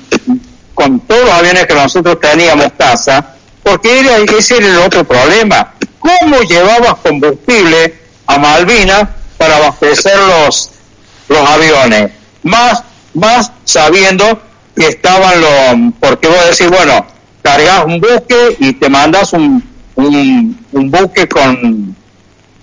con 0.79 0.99
todos 1.01 1.25
los 1.25 1.33
aviones 1.33 1.65
que 1.67 1.73
nosotros 1.75 2.19
teníamos 2.21 2.67
casa 2.77 3.35
porque 3.63 3.99
era, 3.99 4.17
ese 4.17 4.57
era 4.57 4.67
el 4.67 4.77
otro 4.79 5.03
problema 5.03 5.73
cómo 5.99 6.39
llevabas 6.41 6.95
combustible 7.03 7.95
a 8.27 8.37
Malvinas 8.37 9.03
para 9.37 9.57
abastecer 9.57 10.15
los 10.17 10.71
los 11.27 11.47
aviones, 11.47 12.11
más, 12.41 12.81
más 13.13 13.51
sabiendo 13.63 14.41
que 14.75 14.87
estaban 14.87 15.39
los, 15.41 15.93
porque 15.99 16.27
vos 16.27 16.37
decís, 16.49 16.67
bueno, 16.69 17.05
cargas 17.43 17.85
un 17.85 18.01
buque 18.01 18.57
y 18.59 18.73
te 18.73 18.89
mandas 18.89 19.33
un, 19.33 19.63
un, 19.95 20.65
un 20.71 20.89
buque 20.89 21.27
con, 21.27 21.95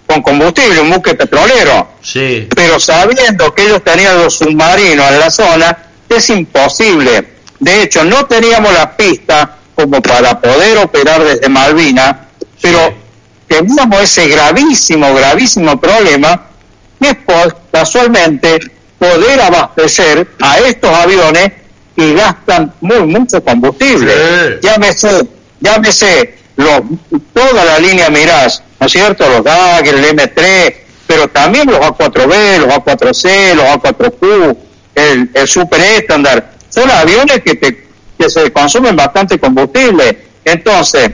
con 0.05 0.21
combustible, 0.23 0.81
un 0.81 0.91
buque 0.91 1.15
petrolero, 1.15 1.91
Sí. 2.03 2.49
pero 2.57 2.81
sabiendo 2.81 3.55
que 3.55 3.67
ellos 3.67 3.85
tenían 3.85 4.19
los 4.25 4.35
submarinos 4.37 5.13
en 5.13 5.21
la 5.21 5.31
zona, 5.31 5.79
es 6.09 6.29
imposible. 6.31 7.36
De 7.59 7.83
hecho, 7.83 8.05
no 8.05 8.27
teníamos 8.27 8.73
la 8.73 8.97
pista 8.97 9.57
como 9.75 10.01
para 10.03 10.41
poder 10.41 10.79
operar 10.79 11.23
desde 11.25 11.49
Malvinas, 11.49 12.17
pero 12.61 12.95
teníamos 13.47 14.03
ese 14.03 14.29
gravísimo, 14.29 15.15
gravísimo 15.15 15.81
problema 15.81 16.47
que 17.01 17.11
es 17.11 17.17
po- 17.17 17.55
casualmente 17.71 18.59
poder 18.99 19.41
abastecer 19.41 20.27
a 20.41 20.59
estos 20.61 20.91
aviones 20.91 21.53
que 21.95 22.15
gastan 22.15 22.73
muy 22.81 23.01
mucho 23.01 23.43
combustible. 23.45 24.13
Sí. 24.13 24.59
Llámese, 24.63 25.27
llámese 25.61 26.39
los, 26.57 26.83
toda 27.33 27.65
la 27.65 27.79
línea 27.79 28.09
Mirage, 28.11 28.61
¿no 28.81 28.87
es 28.87 28.93
cierto? 28.93 29.29
Los 29.29 29.45
Dagger, 29.45 29.95
el 29.95 30.05
M3, 30.19 30.75
pero 31.07 31.29
también 31.29 31.67
los 31.71 31.79
A4B, 31.79 32.59
los 32.59 32.69
A4C, 32.69 33.55
los 33.55 33.65
A4Q, 33.67 34.57
el, 34.95 35.31
el 35.35 35.49
Super 35.49 35.81
Estándar, 35.81 36.53
son 36.77 36.91
aviones 36.91 37.41
que, 37.43 37.55
te, 37.55 37.87
que 38.19 38.29
se 38.29 38.53
consumen 38.53 38.95
bastante 38.95 39.39
combustible. 39.39 40.27
Entonces, 40.45 41.11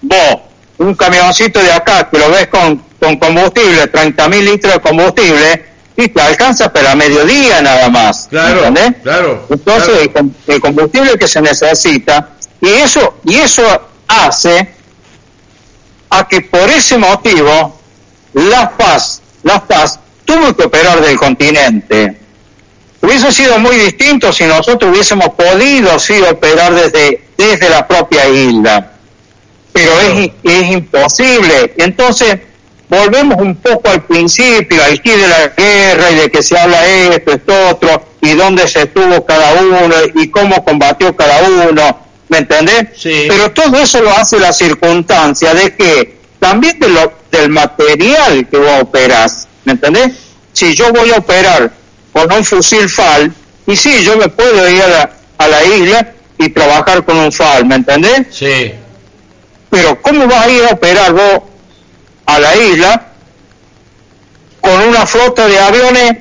vos, 0.00 0.38
un 0.78 0.94
camioncito 0.94 1.60
de 1.60 1.72
acá 1.72 2.08
que 2.08 2.18
lo 2.18 2.30
ves 2.30 2.46
con, 2.46 2.80
con 3.00 3.16
combustible, 3.16 3.88
30 3.88 4.28
mil 4.28 4.44
litros 4.44 4.72
de 4.74 4.80
combustible, 4.80 5.64
y 5.96 6.08
te 6.08 6.22
alcanza 6.22 6.72
para 6.72 6.94
mediodía 6.94 7.60
nada 7.60 7.88
más. 7.90 8.28
Claro, 8.30 8.66
¿entendés? 8.66 9.02
claro, 9.02 9.46
Entonces, 9.50 9.84
claro. 9.88 10.00
El, 10.00 10.12
com- 10.12 10.32
el 10.46 10.60
combustible 10.60 11.18
que 11.18 11.26
se 11.28 11.42
necesita, 11.42 12.30
y 12.60 12.68
eso, 12.68 13.16
y 13.26 13.34
eso 13.34 13.62
hace 14.06 14.68
a 16.10 16.28
que 16.28 16.42
por 16.42 16.70
ese 16.70 16.96
motivo 16.98 17.78
La 18.34 18.70
Paz, 18.76 19.20
La 19.42 19.60
Paz 19.64 19.98
tuvo 20.24 20.54
que 20.54 20.64
operar 20.64 21.00
del 21.00 21.18
continente. 21.18 22.18
Hubiese 23.02 23.32
sido 23.32 23.58
muy 23.58 23.74
distinto 23.76 24.32
si 24.32 24.44
nosotros 24.44 24.92
hubiésemos 24.92 25.30
podido 25.30 25.98
sí 25.98 26.14
operar 26.30 26.72
desde, 26.72 27.20
desde 27.36 27.68
la 27.68 27.86
propia 27.86 28.28
isla. 28.28 28.92
Pero 29.72 29.90
es, 30.00 30.30
es 30.44 30.70
imposible. 30.70 31.74
Entonces, 31.78 32.38
volvemos 32.88 33.38
un 33.40 33.56
poco 33.56 33.88
al 33.88 34.04
principio, 34.04 34.80
aquí 34.84 35.10
de 35.10 35.26
la 35.26 35.48
guerra 35.48 36.10
y 36.12 36.14
de 36.14 36.30
que 36.30 36.42
se 36.44 36.56
habla 36.56 36.86
esto, 36.86 37.32
esto 37.32 37.68
otro, 37.70 38.06
y 38.20 38.34
dónde 38.34 38.68
se 38.68 38.82
estuvo 38.82 39.26
cada 39.26 39.54
uno 39.54 39.94
y 40.14 40.28
cómo 40.28 40.64
combatió 40.64 41.16
cada 41.16 41.42
uno, 41.48 41.98
¿me 42.28 42.38
entendés? 42.38 42.88
Sí. 42.96 43.24
Pero 43.28 43.50
todo 43.50 43.78
eso 43.78 44.00
lo 44.00 44.10
hace 44.10 44.38
la 44.38 44.52
circunstancia 44.52 45.54
de 45.54 45.74
que 45.74 46.18
también 46.38 46.78
de 46.78 46.88
lo, 46.88 47.12
del 47.32 47.48
material 47.48 48.46
que 48.48 48.58
vos 48.58 48.82
operás, 48.82 49.48
¿me 49.64 49.72
entendés? 49.72 50.12
Si 50.52 50.74
yo 50.74 50.92
voy 50.92 51.10
a 51.10 51.16
operar 51.16 51.72
con 52.12 52.32
un 52.32 52.44
fusil 52.44 52.88
FAL, 52.88 53.32
y 53.66 53.76
sí, 53.76 54.04
yo 54.04 54.16
me 54.16 54.28
puedo 54.28 54.68
ir 54.68 54.82
a 54.82 54.88
la, 54.88 55.10
a 55.38 55.48
la 55.48 55.64
isla 55.64 56.12
y 56.38 56.48
trabajar 56.50 57.04
con 57.04 57.16
un 57.16 57.32
FAL, 57.32 57.64
¿me 57.66 57.76
entendés? 57.76 58.26
Sí. 58.30 58.72
Pero 59.70 60.00
¿cómo 60.02 60.26
vas 60.26 60.46
a 60.46 60.50
ir 60.50 60.64
a 60.64 60.74
operar 60.74 61.12
vos 61.12 61.42
a 62.26 62.38
la 62.38 62.56
isla 62.56 63.06
con 64.60 64.80
una 64.88 65.06
flota 65.06 65.48
de 65.48 65.58
aviones 65.58 66.16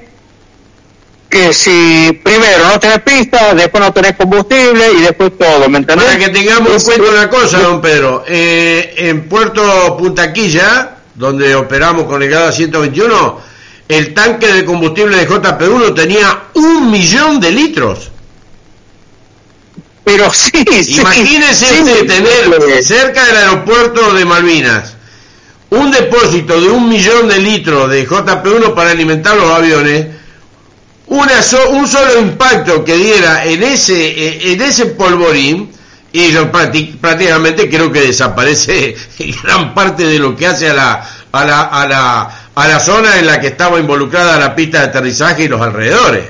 que 1.29 1.53
si 1.53 2.19
primero 2.23 2.67
no 2.67 2.79
tenés 2.79 3.01
pista, 3.01 3.53
después 3.53 3.81
no 3.81 3.93
tenés 3.93 4.17
combustible 4.17 4.91
y 4.97 5.01
después 5.01 5.37
todo, 5.37 5.69
¿me 5.69 5.77
entendés? 5.77 6.05
Para 6.05 6.19
que 6.19 6.29
tengamos 6.29 6.89
en 6.89 6.95
cuenta 6.97 7.09
una 7.09 7.29
cosa, 7.29 7.59
don 7.59 7.79
Pedro, 7.79 8.25
eh, 8.27 8.93
en 8.97 9.29
Puerto 9.29 9.95
Puntaquilla, 9.97 10.97
donde 11.15 11.55
operamos 11.55 12.03
con 12.03 12.21
el 12.21 12.29
GADA 12.29 12.51
121, 12.51 13.39
el 13.91 14.13
tanque 14.13 14.47
de 14.47 14.65
combustible 14.65 15.17
de 15.17 15.27
JP1 15.27 15.95
tenía 15.95 16.43
un 16.55 16.91
millón 16.91 17.39
de 17.39 17.51
litros. 17.51 18.09
Pero 20.03 20.31
sí, 20.33 20.51
Imagínese 20.87 21.81
usted 21.81 22.07
tener 22.07 22.83
cerca 22.83 23.25
del 23.25 23.37
aeropuerto 23.37 24.13
de 24.13 24.25
Malvinas 24.25 24.95
un 25.71 25.89
depósito 25.89 26.59
de 26.59 26.69
un 26.69 26.89
millón 26.89 27.29
de 27.29 27.39
litros 27.39 27.89
de 27.89 28.07
JP1 28.07 28.73
para 28.73 28.91
alimentar 28.91 29.37
los 29.37 29.49
aviones 29.51 30.07
una 31.07 31.33
un 31.71 31.87
solo 31.87 32.21
impacto 32.21 32.85
que 32.85 32.95
diera 32.95 33.43
en 33.45 33.63
ese, 33.63 34.07
eh, 34.07 34.53
en 34.53 34.61
ese 34.61 34.85
polvorín, 34.87 35.69
y 36.13 36.31
prácticamente 37.01 37.69
creo 37.69 37.91
que 37.91 38.01
desaparece 38.01 38.95
gran 39.43 39.73
parte 39.73 40.05
de 40.05 40.19
lo 40.19 40.35
que 40.35 40.47
hace 40.47 40.69
a 40.69 40.73
la, 40.73 41.09
a 41.33 41.45
la, 41.45 41.61
a 41.63 41.87
la, 41.87 42.40
a 42.55 42.67
la 42.67 42.79
zona 42.79 43.17
en 43.19 43.25
la 43.25 43.39
que 43.39 43.47
estaba 43.47 43.79
involucrada 43.79 44.37
la 44.37 44.55
pista 44.55 44.79
de 44.79 44.85
aterrizaje 44.85 45.43
y 45.43 45.47
los 45.47 45.61
alrededores. 45.61 46.25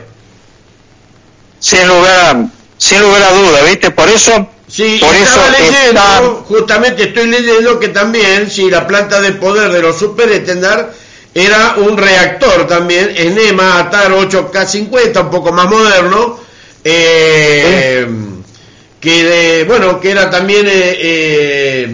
Sin 1.59 1.87
lugar, 1.87 2.45
sin 2.77 3.01
lugar 3.01 3.23
a 3.23 3.31
duda, 3.33 3.61
¿viste? 3.63 3.91
Por 3.91 4.09
eso 4.09 4.47
Sí, 4.71 4.99
por 5.01 5.13
estaba 5.13 5.47
eso 5.47 5.57
leyendo, 5.59 6.45
justamente 6.47 7.03
estoy 7.03 7.27
leyendo 7.27 7.77
que 7.77 7.89
también, 7.89 8.49
si 8.49 8.69
la 8.69 8.87
planta 8.87 9.19
de 9.19 9.33
poder 9.33 9.69
de 9.69 9.81
los 9.81 9.99
super 9.99 10.31
Etendar 10.31 10.93
era 11.33 11.75
un 11.75 11.97
reactor 11.97 12.67
también, 12.67 13.13
EMA 13.13 13.79
ATAR 13.79 14.13
8K50, 14.13 15.23
un 15.23 15.29
poco 15.29 15.51
más 15.51 15.65
moderno, 15.69 16.39
eh, 16.85 18.07
que 19.01 19.65
bueno, 19.67 19.99
que 19.99 20.11
era 20.11 20.29
también 20.29 20.65
eh, 20.69 21.93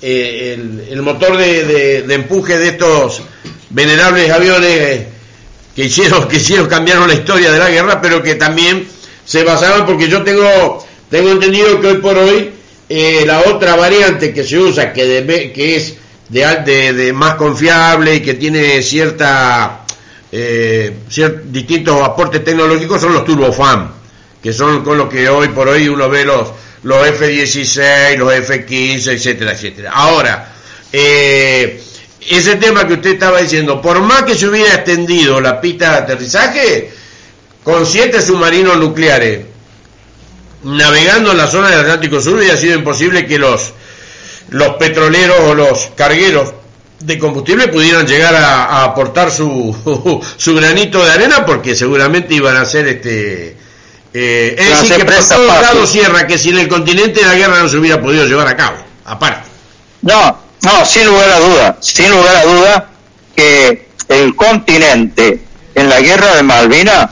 eh, 0.00 0.86
el, 0.90 1.02
motor 1.02 1.36
de, 1.36 2.04
empuje 2.14 2.58
de 2.58 2.68
estos 2.68 3.22
venerables 3.74 4.30
aviones 4.30 5.02
que 5.74 5.84
hicieron, 5.84 6.28
que 6.28 6.36
hicieron 6.36 6.66
cambiaron 6.68 7.08
la 7.08 7.14
historia 7.14 7.50
de 7.50 7.58
la 7.58 7.68
guerra, 7.68 8.00
pero 8.00 8.22
que 8.22 8.36
también 8.36 8.86
se 9.24 9.42
basaban, 9.42 9.84
porque 9.84 10.08
yo 10.08 10.22
tengo, 10.22 10.86
tengo 11.10 11.30
entendido 11.30 11.80
que 11.80 11.88
hoy 11.88 11.98
por 11.98 12.16
hoy 12.16 12.52
la 13.26 13.40
otra 13.40 13.74
variante 13.74 14.32
que 14.32 14.44
se 14.44 14.58
usa, 14.58 14.92
que, 14.92 15.52
que 15.54 15.76
es 15.76 15.94
de, 16.28 16.92
de, 16.92 17.12
más 17.12 17.34
confiable 17.34 18.16
y 18.16 18.20
que 18.20 18.34
tiene 18.34 18.82
cierta 18.82 19.84
eh, 20.30 20.96
distintos 21.46 22.02
aportes 22.02 22.44
tecnológicos 22.44 23.00
son 23.00 23.12
los 23.12 23.24
turbofan, 23.24 23.90
que 24.42 24.52
son 24.52 24.84
con 24.84 24.98
los 24.98 25.08
que 25.08 25.28
hoy 25.28 25.48
por 25.48 25.68
hoy 25.68 25.88
uno 25.88 26.08
ve 26.08 26.24
los, 26.24 26.48
los 26.84 27.06
F-16, 27.06 28.16
los 28.16 28.32
F-15, 28.32 29.12
etcétera, 29.12 29.52
etcétera. 29.52 29.90
Ahora, 29.92 30.52
eh, 30.92 31.82
ese 32.28 32.56
tema 32.56 32.86
que 32.86 32.94
usted 32.94 33.10
estaba 33.10 33.40
diciendo, 33.40 33.80
por 33.80 34.00
más 34.00 34.22
que 34.22 34.34
se 34.34 34.46
hubiera 34.46 34.74
extendido 34.74 35.40
la 35.40 35.60
pista 35.60 35.90
de 35.90 35.98
aterrizaje, 35.98 36.90
con 37.62 37.86
siete 37.86 38.20
submarinos 38.20 38.76
nucleares 38.76 39.46
navegando 40.64 41.32
en 41.32 41.36
la 41.36 41.46
zona 41.46 41.70
del 41.70 41.80
Atlántico 41.80 42.20
Sur 42.20 42.38
hubiera 42.38 42.56
sido 42.56 42.74
imposible 42.74 43.26
que 43.26 43.38
los 43.38 43.72
los 44.50 44.76
petroleros 44.76 45.40
o 45.40 45.54
los 45.54 45.90
cargueros 45.94 46.52
de 47.00 47.18
combustible 47.18 47.68
pudieran 47.68 48.06
llegar 48.06 48.34
a, 48.34 48.84
aportar 48.84 49.30
su, 49.30 50.22
su 50.36 50.54
granito 50.54 51.04
de 51.04 51.10
arena 51.10 51.44
porque 51.44 51.74
seguramente 51.74 52.34
iban 52.34 52.56
a 52.56 52.64
ser 52.64 52.88
este 52.88 53.56
eh, 54.12 54.56
es 54.56 54.80
decir 54.80 54.96
que 54.96 55.04
por 55.04 55.14
todos 55.14 55.60
lados 55.60 55.90
cierra 55.90 56.26
que 56.26 56.38
sin 56.38 56.56
el 56.58 56.68
continente 56.68 57.22
la 57.22 57.34
guerra 57.34 57.58
no 57.60 57.68
se 57.68 57.76
hubiera 57.76 58.00
podido 58.00 58.26
llevar 58.26 58.48
a 58.48 58.56
cabo 58.56 58.76
aparte. 59.04 59.48
No 60.02 60.43
no 60.64 60.84
sin 60.84 61.06
lugar 61.06 61.30
a 61.30 61.38
duda 61.38 61.76
sin 61.80 62.10
lugar 62.10 62.36
a 62.36 62.44
duda 62.44 62.90
que 63.36 63.88
el 64.08 64.36
continente 64.36 65.44
en 65.74 65.88
la 65.88 66.00
guerra 66.00 66.36
de 66.36 66.42
Malvinas 66.42 67.10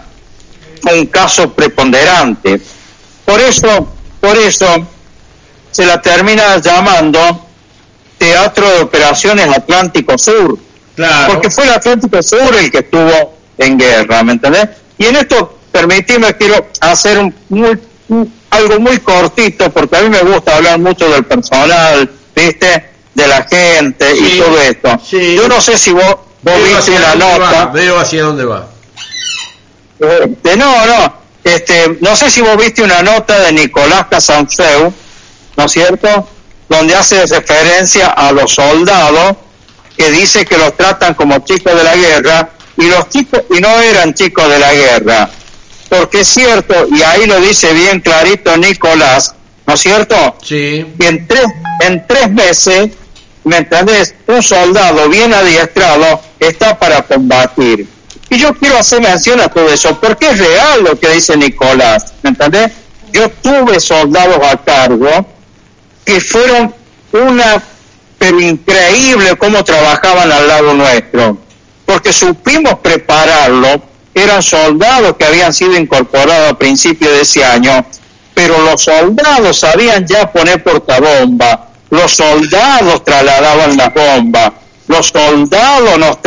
fue 0.81 0.99
un 1.01 1.07
caso 1.07 1.53
preponderante 1.53 2.61
por 3.24 3.41
eso 3.41 3.89
por 4.20 4.37
eso 4.39 4.87
se 5.73 5.87
la 5.87 6.01
termina 6.01 6.59
llamando 6.59 7.47
Teatro 8.19 8.70
de 8.70 8.83
Operaciones 8.83 9.49
Atlántico 9.49 10.16
Sur. 10.16 10.57
Claro. 10.95 11.33
Porque 11.33 11.51
fue 11.51 11.65
el 11.65 11.70
Atlántico 11.70 12.23
Sur 12.23 12.55
el 12.55 12.70
que 12.70 12.79
estuvo 12.79 13.37
en 13.59 13.79
guerra, 13.79 14.23
¿me 14.23 14.33
entendés? 14.33 14.69
Y 14.99 15.07
en 15.07 15.16
esto, 15.16 15.59
permitime, 15.73 16.37
quiero 16.37 16.69
hacer 16.81 17.19
un, 17.19 17.35
algo 18.51 18.79
muy 18.79 18.99
cortito, 18.99 19.70
porque 19.73 19.97
a 19.97 20.03
mí 20.03 20.11
me 20.11 20.20
gusta 20.20 20.57
hablar 20.57 20.79
mucho 20.79 21.09
del 21.11 21.24
personal, 21.24 22.09
¿viste? 22.37 22.91
De 23.15 23.27
la 23.27 23.45
gente 23.45 24.15
y 24.17 24.39
todo 24.39 24.61
esto. 24.61 25.01
Yo 25.11 25.49
no 25.49 25.61
sé 25.61 25.77
si 25.77 25.93
vos, 25.93 26.17
viste 26.43 26.99
la 26.99 27.15
nota. 27.15 27.67
veo 27.67 27.99
hacia 27.99 28.23
dónde 28.23 28.45
va. 28.45 28.69
Este, 29.99 30.57
no, 30.57 30.87
no. 30.87 31.23
Este, 31.45 31.99
no 32.01 32.17
sé 32.17 32.31
si 32.31 32.41
vos 32.41 32.57
viste 32.57 32.83
una 32.83 33.03
nota 33.03 33.39
de 33.41 33.53
Nicolás 33.53 34.07
Casanfeu, 34.09 34.93
¿no 35.57 35.65
es 35.65 35.73
cierto? 35.73 36.29
Donde 36.69 36.95
hace 36.95 37.27
referencia 37.27 38.09
a 38.09 38.33
los 38.33 38.55
soldados 38.55 39.37
que 39.97 40.11
dice 40.11 40.45
que 40.45 40.57
los 40.57 40.77
tratan 40.77 41.15
como 41.15 41.39
chicos 41.41 41.75
de 41.75 41.85
la 41.85 41.97
guerra 41.97 42.51
y 42.77 42.87
los 42.87 43.09
chicos 43.09 43.43
y 43.51 43.61
no 43.61 43.69
eran 43.81 44.15
chicos 44.15 44.49
de 44.49 44.59
la 44.59 44.73
guerra. 44.73 45.31
Porque 45.89 46.21
es 46.21 46.29
cierto, 46.29 46.87
y 46.91 47.03
ahí 47.03 47.27
lo 47.27 47.39
dice 47.41 47.73
bien 47.75 48.01
clarito 48.01 48.57
Nicolás, 48.57 49.35
¿no 49.67 49.75
es 49.75 49.81
cierto? 49.81 50.37
Sí. 50.43 50.87
Y 50.99 51.05
en 51.05 51.27
tres, 51.27 51.47
en 51.81 52.07
tres 52.07 52.31
meses, 52.31 52.91
¿me 53.44 53.59
entendés? 53.59 54.14
Un 54.27 54.43
soldado 54.43 55.09
bien 55.09 55.32
adiestrado 55.32 56.20
está 56.39 56.78
para 56.78 57.02
combatir. 57.02 57.86
Y 58.31 58.39
yo 58.39 58.55
quiero 58.55 58.78
hacer 58.78 59.01
mención 59.02 59.40
a 59.40 59.48
todo 59.48 59.69
eso, 59.69 60.01
porque 60.01 60.31
es 60.31 60.39
real 60.39 60.85
lo 60.85 60.98
que 60.98 61.09
dice 61.10 61.36
Nicolás, 61.36 62.14
¿me 62.23 62.31
entendés? 62.31 62.73
Yo 63.12 63.28
tuve 63.28 63.78
soldados 63.78 64.39
a 64.43 64.56
cargo 64.56 65.27
que 66.05 66.20
fueron 66.20 66.74
una, 67.12 67.62
pero 68.19 68.40
increíble 68.40 69.36
cómo 69.36 69.62
trabajaban 69.64 70.32
al 70.32 70.48
lado 70.48 70.73
nuestro, 70.74 71.36
porque 71.85 72.12
supimos 72.12 72.78
prepararlo, 72.78 73.82
eran 74.14 74.43
soldados 74.43 75.16
que 75.16 75.24
habían 75.24 75.52
sido 75.52 75.77
incorporados 75.77 76.52
a 76.52 76.59
principios 76.59 77.12
de 77.12 77.20
ese 77.20 77.44
año, 77.44 77.85
pero 78.35 78.59
los 78.62 78.82
soldados 78.82 79.59
sabían 79.59 80.06
ya 80.06 80.32
poner 80.32 80.62
portabomba, 80.62 81.72
los 81.93 82.16
soldados 82.16 83.05
trasladaban 83.05 83.77
las 83.77 83.94
bombas, 83.94 84.52
los 84.89 85.06
soldados 85.06 85.98
nos, 85.98 86.19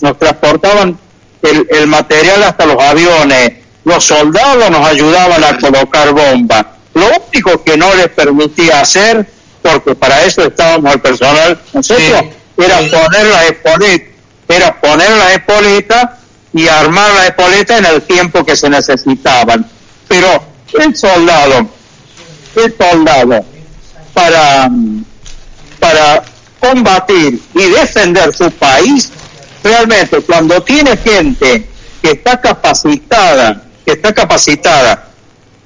nos 0.00 0.18
transportaban 0.18 0.96
el, 1.42 1.66
el 1.70 1.86
material 1.88 2.44
hasta 2.44 2.64
los 2.64 2.80
aviones, 2.80 3.52
los 3.84 4.04
soldados 4.04 4.70
nos 4.70 4.86
ayudaban 4.86 5.42
a 5.42 5.58
colocar 5.58 6.12
bombas 6.12 6.66
lo 6.96 7.10
único 7.30 7.62
que 7.62 7.76
no 7.76 7.94
les 7.94 8.08
permitía 8.08 8.80
hacer, 8.80 9.26
porque 9.60 9.94
para 9.94 10.24
eso 10.24 10.42
estábamos 10.42 10.94
el 10.94 11.00
personal 11.00 11.60
nosotros, 11.74 12.24
era 12.56 12.78
poner 12.78 13.26
la 13.26 13.44
espoleta, 13.44 14.04
era 14.48 14.80
poner 14.80 15.10
la 15.10 15.34
espoleta 15.34 16.18
y 16.54 16.66
armar 16.68 17.12
la 17.12 17.26
espoleta 17.26 17.76
en 17.76 17.84
el 17.84 18.02
tiempo 18.02 18.46
que 18.46 18.56
se 18.56 18.70
necesitaban. 18.70 19.68
Pero 20.08 20.42
el 20.80 20.96
soldado, 20.96 21.68
el 22.54 22.74
soldado, 22.78 23.44
para, 24.16 24.70
para 25.78 26.24
combatir 26.58 27.38
y 27.52 27.64
defender 27.64 28.32
su 28.32 28.50
país, 28.52 29.12
realmente 29.62 30.22
cuando 30.22 30.62
tiene 30.62 30.96
gente 30.96 31.68
que 32.00 32.12
está 32.12 32.40
capacitada, 32.40 33.62
que 33.84 33.92
está 33.92 34.14
capacitada 34.14 35.08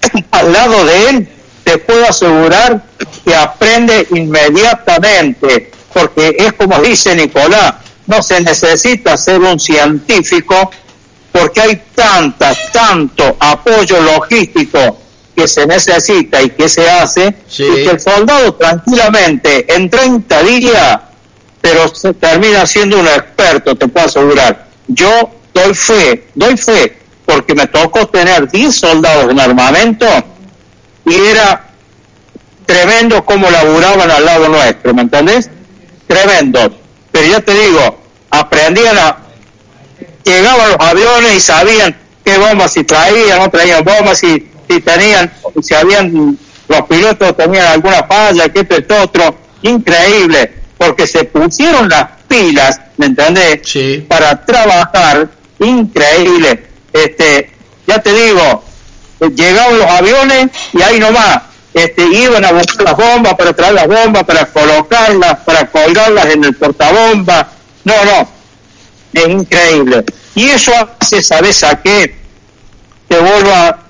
al 0.32 0.52
lado 0.52 0.84
de 0.84 1.10
él, 1.10 1.28
te 1.62 1.78
puedo 1.78 2.08
asegurar 2.08 2.82
que 3.24 3.36
aprende 3.36 4.08
inmediatamente, 4.16 5.70
porque 5.92 6.34
es 6.36 6.52
como 6.54 6.80
dice 6.80 7.14
Nicolás, 7.14 7.74
no 8.08 8.20
se 8.20 8.40
necesita 8.40 9.16
ser 9.16 9.38
un 9.38 9.60
científico 9.60 10.72
porque 11.30 11.60
hay 11.60 11.82
tanta, 11.94 12.52
tanto 12.72 13.36
apoyo 13.38 14.00
logístico 14.00 14.99
que 15.40 15.48
se 15.48 15.66
necesita 15.66 16.42
y 16.42 16.50
que 16.50 16.68
se 16.68 16.88
hace, 16.88 17.34
y 17.50 17.84
que 17.84 17.90
el 17.90 18.00
soldado 18.00 18.54
tranquilamente 18.54 19.74
en 19.74 19.88
30 19.88 20.42
días, 20.42 20.98
pero 21.60 21.88
se 21.94 22.12
termina 22.12 22.66
siendo 22.66 22.98
un 22.98 23.06
experto, 23.06 23.74
te 23.74 23.88
puedo 23.88 24.06
asegurar. 24.06 24.66
Yo 24.86 25.30
doy 25.54 25.74
fe, 25.74 26.26
doy 26.34 26.56
fe 26.56 26.98
porque 27.24 27.54
me 27.54 27.66
tocó 27.68 28.08
tener 28.08 28.50
10 28.50 28.74
soldados 28.74 29.30
en 29.30 29.38
armamento 29.38 30.06
y 31.06 31.14
era 31.14 31.68
tremendo 32.66 33.24
cómo 33.24 33.48
laburaban 33.50 34.10
al 34.10 34.24
lado 34.24 34.48
nuestro, 34.48 34.92
¿me 34.92 35.02
entendés? 35.02 35.48
Tremendo. 36.06 36.76
Pero 37.12 37.26
ya 37.28 37.40
te 37.40 37.54
digo, 37.54 37.98
aprendían 38.30 38.98
a... 38.98 39.16
Llegaban 40.24 40.70
los 40.72 40.80
aviones 40.80 41.36
y 41.36 41.40
sabían 41.40 41.96
qué 42.24 42.36
bombas 42.36 42.72
si 42.74 42.84
traían, 42.84 43.38
no 43.38 43.48
traían 43.48 43.84
bombas, 43.84 44.18
si, 44.18 44.49
si 44.70 44.80
tenían, 44.80 45.32
si 45.60 45.74
habían, 45.74 46.38
los 46.68 46.82
pilotos 46.82 47.36
tenían 47.36 47.66
alguna 47.66 48.04
falla, 48.04 48.48
que 48.48 48.60
esto, 48.60 48.76
esto, 48.76 49.02
otro, 49.02 49.34
increíble, 49.62 50.52
porque 50.78 51.08
se 51.08 51.24
pusieron 51.24 51.88
las 51.88 52.06
pilas, 52.28 52.80
¿me 52.96 53.06
entendés? 53.06 53.60
Sí. 53.64 54.06
Para 54.08 54.44
trabajar, 54.44 55.28
increíble. 55.58 56.66
Este, 56.92 57.50
ya 57.86 58.00
te 58.00 58.12
digo, 58.12 58.62
llegaban 59.34 59.78
los 59.78 59.90
aviones 59.90 60.50
y 60.72 60.80
ahí 60.82 61.00
nomás, 61.00 61.40
este, 61.74 62.04
iban 62.06 62.44
a 62.44 62.52
buscar 62.52 62.82
las 62.82 62.96
bombas 62.96 63.34
para 63.34 63.52
traer 63.52 63.74
las 63.74 63.88
bombas, 63.88 64.22
para 64.22 64.46
colocarlas, 64.46 65.38
para 65.40 65.66
colgarlas 65.66 66.26
en 66.26 66.44
el 66.44 66.54
portabomba. 66.54 67.48
No, 67.82 67.94
no, 68.04 68.28
es 69.14 69.28
increíble. 69.28 70.04
Y 70.36 70.48
eso 70.48 70.72
hace, 71.00 71.22
¿sabes 71.22 71.64
a 71.64 71.82
qué? 71.82 72.14
Te 73.08 73.18
vuelvo 73.18 73.50
a, 73.52 73.89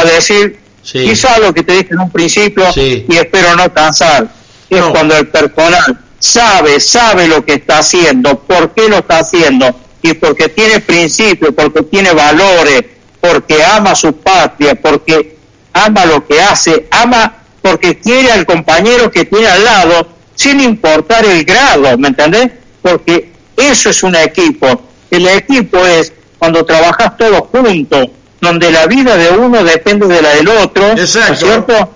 a 0.00 0.04
decir, 0.04 0.58
Sí. 0.82 1.04
quizá 1.04 1.38
lo 1.38 1.52
que 1.52 1.62
te 1.62 1.72
dije 1.72 1.88
en 1.90 2.00
un 2.00 2.10
principio, 2.10 2.72
Sí. 2.72 3.04
y 3.08 3.16
espero 3.16 3.54
no 3.56 3.72
cansar, 3.72 4.28
es 4.70 4.80
No. 4.80 4.90
cuando 4.92 5.16
el 5.16 5.28
personal 5.28 5.98
sabe, 6.18 6.80
sabe 6.80 7.28
lo 7.28 7.44
que 7.44 7.54
está 7.54 7.78
haciendo, 7.78 8.38
por 8.40 8.74
qué 8.74 8.88
lo 8.88 8.98
está 8.98 9.18
haciendo, 9.18 9.74
y 10.02 10.14
porque 10.14 10.48
tiene 10.48 10.80
principios, 10.80 11.52
porque 11.54 11.82
tiene 11.82 12.12
valores, 12.12 12.82
porque 13.20 13.62
ama 13.64 13.94
su 13.94 14.14
patria, 14.14 14.74
porque 14.80 15.36
ama 15.72 16.06
lo 16.06 16.26
que 16.26 16.40
hace, 16.40 16.86
ama 16.90 17.34
porque 17.60 17.98
quiere 17.98 18.32
al 18.32 18.46
compañero 18.46 19.10
que 19.10 19.24
tiene 19.24 19.46
al 19.48 19.64
lado, 19.64 20.08
sin 20.34 20.60
importar 20.60 21.24
el 21.24 21.44
grado, 21.44 21.98
¿me 21.98 22.08
entendés? 22.08 22.50
Porque 22.80 23.32
eso 23.56 23.90
es 23.90 24.02
un 24.04 24.14
equipo. 24.14 24.80
El 25.10 25.26
equipo 25.26 25.84
es 25.84 26.12
cuando 26.38 26.64
trabajas 26.64 27.16
todos 27.16 27.42
juntos, 27.52 28.06
donde 28.40 28.70
la 28.70 28.86
vida 28.86 29.16
de 29.16 29.30
uno 29.30 29.64
depende 29.64 30.06
de 30.06 30.22
la 30.22 30.30
del 30.30 30.48
otro, 30.48 30.94
¿no 30.94 31.02
es 31.02 31.10
cierto? 31.38 31.90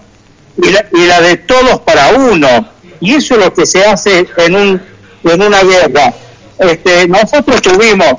Y 0.62 0.70
la, 0.70 0.84
y 0.92 1.06
la 1.06 1.20
de 1.20 1.36
todos 1.38 1.80
para 1.80 2.08
uno. 2.10 2.68
Y 3.00 3.14
eso 3.14 3.34
es 3.34 3.40
lo 3.44 3.52
que 3.54 3.66
se 3.66 3.84
hace 3.84 4.26
en, 4.36 4.54
un, 4.54 4.82
en 5.24 5.42
una 5.42 5.62
guerra. 5.62 6.12
Este, 6.58 7.08
nosotros 7.08 7.60
tuvimos 7.62 8.14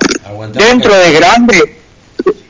dentro 0.52 0.94
de 0.96 1.14
grande, 1.14 1.80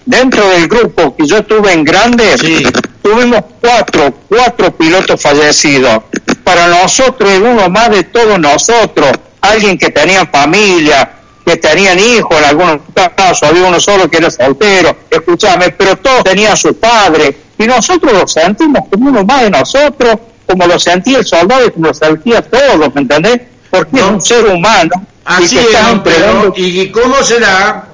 dentro 0.06 0.48
del 0.50 0.68
grupo 0.68 1.16
que 1.16 1.28
yo 1.28 1.38
estuve 1.38 1.74
en 1.74 1.84
grande, 1.84 2.38
Sí. 2.38 2.64
tuvimos 3.02 3.42
cuatro, 3.62 4.14
cuatro 4.30 4.72
pilotos 4.76 5.22
fallecidos. 5.22 6.04
Para 6.44 6.68
nosotros 6.68 7.30
uno 7.42 7.70
más 7.70 7.90
de 7.92 8.04
todos 8.04 8.40
nosotros. 8.40 9.12
Alguien 9.42 9.78
que 9.78 9.90
tenía 9.90 10.26
familia, 10.26 11.10
que 11.46 11.58
tenían 11.58 12.00
hijos, 12.00 12.38
en 12.38 12.46
algunos 12.46 12.78
casos 13.16 13.44
había 13.50 13.64
uno 13.66 13.80
solo 13.80 14.10
que 14.10 14.18
era 14.18 14.30
soltero, 14.32 14.96
escúchame, 15.10 15.70
pero 15.72 15.98
todos 15.98 16.24
tenían 16.24 16.56
su 16.56 16.76
padre. 16.76 17.36
Y 17.58 17.66
nosotros 17.66 18.14
lo 18.14 18.28
sentimos 18.28 18.84
como 18.90 19.10
uno 19.10 19.24
más 19.24 19.44
de 19.44 19.50
nosotros, 19.50 20.16
como 20.48 20.66
lo 20.68 20.80
sentía 20.80 21.20
el 21.20 21.26
soldado 21.26 21.66
y 21.68 21.72
como 21.72 21.88
lo 21.88 21.94
sentía 21.94 22.42
todos, 22.42 22.94
¿me 22.96 23.02
entendés? 23.02 23.42
Porque 23.70 23.98
es 23.98 24.04
un 24.04 24.22
ser 24.22 24.46
humano. 24.46 24.92
y 24.96 25.04
Así 25.26 25.56
que 25.58 25.62
es, 25.64 25.78
entregando- 25.92 26.54
¿Y 26.56 26.90
cómo 26.92 27.22
será? 27.24 27.86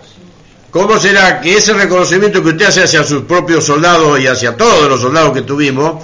¿Cómo 0.71 0.99
será 0.99 1.41
que 1.41 1.57
ese 1.57 1.73
reconocimiento 1.73 2.43
que 2.43 2.49
usted 2.49 2.65
hace 2.67 2.84
hacia 2.84 3.03
sus 3.03 3.23
propios 3.23 3.65
soldados 3.65 4.19
y 4.19 4.27
hacia 4.27 4.55
todos 4.55 4.88
los 4.88 5.01
soldados 5.01 5.34
que 5.34 5.41
tuvimos, 5.41 6.03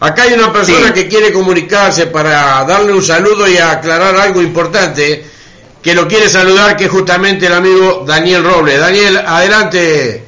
acá 0.00 0.24
hay 0.24 0.34
una 0.34 0.52
persona 0.52 0.88
Sí. 0.88 0.92
que 0.92 1.08
quiere 1.08 1.32
comunicarse 1.32 2.06
para 2.08 2.62
darle 2.64 2.92
un 2.92 3.02
saludo 3.02 3.48
y 3.48 3.56
aclarar 3.56 4.14
algo 4.16 4.42
importante, 4.42 5.24
que 5.82 5.94
lo 5.94 6.06
quiere 6.06 6.28
saludar, 6.28 6.76
que 6.76 6.84
es 6.84 6.90
justamente 6.90 7.46
el 7.46 7.52
amigo 7.54 8.04
Daniel 8.06 8.44
Robles. 8.44 8.78
Daniel, 8.78 9.16
adelante. 9.26 10.24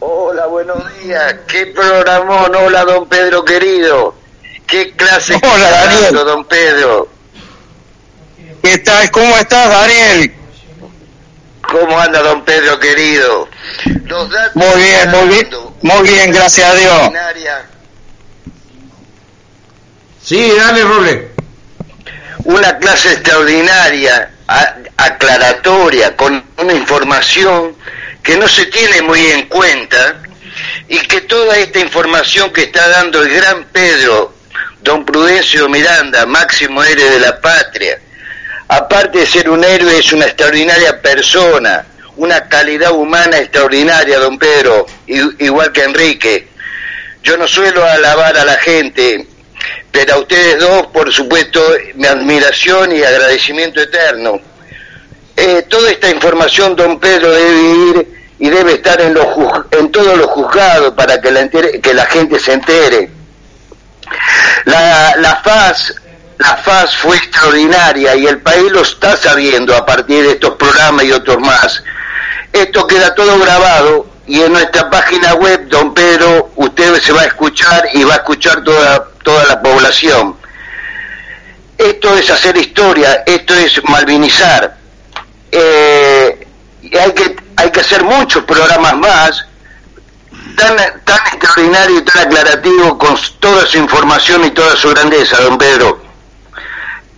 Hola, 0.00 0.46
buenos 0.46 0.76
días. 0.98 1.34
¿Qué 1.48 1.66
programón? 1.66 2.54
Hola, 2.54 2.84
don 2.84 3.08
Pedro 3.08 3.44
querido. 3.44 4.14
¿Qué 4.66 4.92
clase 4.92 5.34
Hola, 5.42 5.70
está 5.70 5.84
Daniel. 5.84 6.02
dando, 6.04 6.24
don 6.24 6.44
Pedro? 6.44 7.08
¿Qué 8.62 8.78
tal? 8.78 9.10
¿Cómo 9.10 9.36
estás, 9.38 9.68
Daniel? 9.70 10.34
¿Cómo 11.62 11.98
anda, 11.98 12.22
don 12.22 12.44
Pedro 12.44 12.78
querido? 12.78 13.48
Los 14.04 14.30
datos 14.30 14.56
Muy 14.56 14.82
bien, 14.82 15.10
muy 15.10 15.28
bien, 15.28 15.48
muy 15.82 16.08
bien, 16.08 16.32
gracias 16.32 16.70
a 16.70 16.74
Dios. 16.74 17.12
Sí, 20.22 20.52
dale, 20.56 20.82
Robles. 20.82 21.35
Una 22.46 22.78
clase 22.78 23.12
extraordinaria, 23.14 24.30
aclaratoria, 24.96 26.16
con 26.16 26.44
una 26.58 26.72
información 26.72 27.74
que 28.22 28.36
no 28.36 28.46
se 28.46 28.66
tiene 28.66 29.02
muy 29.02 29.20
en 29.26 29.46
cuenta 29.48 30.22
y 30.88 30.98
que 31.00 31.22
toda 31.22 31.56
esta 31.56 31.80
información 31.80 32.52
que 32.52 32.62
está 32.62 32.86
dando 32.88 33.20
el 33.20 33.34
gran 33.34 33.64
Pedro, 33.64 34.32
don 34.80 35.04
Prudencio 35.04 35.68
Miranda, 35.68 36.24
máximo 36.24 36.84
héroe 36.84 37.10
de 37.10 37.18
la 37.18 37.40
patria, 37.40 37.98
aparte 38.68 39.18
de 39.18 39.26
ser 39.26 39.50
un 39.50 39.64
héroe, 39.64 39.98
es 39.98 40.12
una 40.12 40.26
extraordinaria 40.26 41.02
persona, 41.02 41.84
una 42.16 42.48
calidad 42.48 42.92
humana 42.92 43.38
extraordinaria, 43.38 44.20
don 44.20 44.38
Pedro, 44.38 44.86
igual 45.08 45.72
que 45.72 45.82
Enrique. 45.82 46.48
Yo 47.24 47.36
no 47.36 47.48
suelo 47.48 47.84
alabar 47.84 48.36
a 48.36 48.44
la 48.44 48.54
gente, 48.54 49.26
pero 49.96 50.12
a 50.16 50.18
ustedes 50.18 50.58
dos, 50.60 50.88
por 50.88 51.10
supuesto, 51.10 51.58
mi 51.94 52.06
admiración 52.06 52.92
y 52.94 53.02
agradecimiento 53.02 53.80
eterno. 53.80 54.38
Eh, 55.34 55.64
toda 55.70 55.90
esta 55.90 56.10
información, 56.10 56.76
don 56.76 57.00
Pedro, 57.00 57.30
debe 57.30 57.60
ir 57.62 58.26
y 58.38 58.50
debe 58.50 58.74
estar 58.74 59.00
en, 59.00 59.14
los 59.14 59.26
en 59.70 59.90
todos 59.90 60.18
los 60.18 60.26
juzgados 60.26 60.92
para 60.92 61.18
que 61.18 61.30
la, 61.30 61.40
entere- 61.40 61.80
que 61.80 61.94
la 61.94 62.04
gente 62.04 62.38
se 62.38 62.52
entere. 62.52 63.10
La, 64.66 65.14
la 65.16 65.36
FAS, 65.36 65.94
la 66.36 66.56
FAS 66.58 66.94
fue 66.98 67.16
extraordinaria 67.16 68.14
y 68.16 68.26
el 68.26 68.42
país 68.42 68.70
lo 68.70 68.82
está 68.82 69.16
sabiendo 69.16 69.74
a 69.74 69.86
partir 69.86 70.22
de 70.24 70.32
estos 70.32 70.56
programas 70.56 71.06
y 71.06 71.12
otros 71.12 71.38
más. 71.40 71.82
Esto 72.52 72.86
queda 72.86 73.14
todo 73.14 73.38
grabado 73.38 74.06
y 74.26 74.42
en 74.42 74.52
nuestra 74.52 74.90
página 74.90 75.32
web, 75.36 75.68
don 75.68 75.94
Pedro, 75.94 76.50
usted 76.56 77.00
se 77.00 77.12
va 77.12 77.22
a 77.22 77.26
escuchar 77.26 77.88
y 77.94 78.04
va 78.04 78.12
a 78.14 78.16
escuchar 78.18 78.62
toda, 78.62 79.08
toda 79.26 79.44
la 79.46 79.60
población. 79.60 80.36
Esto 81.76 82.16
es 82.16 82.30
hacer 82.30 82.56
historia, 82.56 83.24
esto 83.26 83.54
es 83.54 83.82
malvinizar. 83.88 84.76
Eh, 85.50 86.46
y 86.80 86.96
hay 86.96 87.10
que, 87.12 87.36
hay 87.56 87.70
que 87.72 87.80
hacer 87.80 88.04
muchos 88.04 88.44
programas 88.44 88.96
más 88.96 89.44
tan, 90.56 90.76
tan 91.04 91.18
extraordinario 91.34 91.98
y 91.98 92.02
tan 92.02 92.28
aclarativo 92.28 92.96
con 92.96 93.18
toda 93.40 93.66
su 93.66 93.78
información 93.78 94.44
y 94.44 94.50
toda 94.52 94.76
su 94.76 94.90
grandeza, 94.90 95.40
don 95.40 95.58
Pedro. 95.58 96.00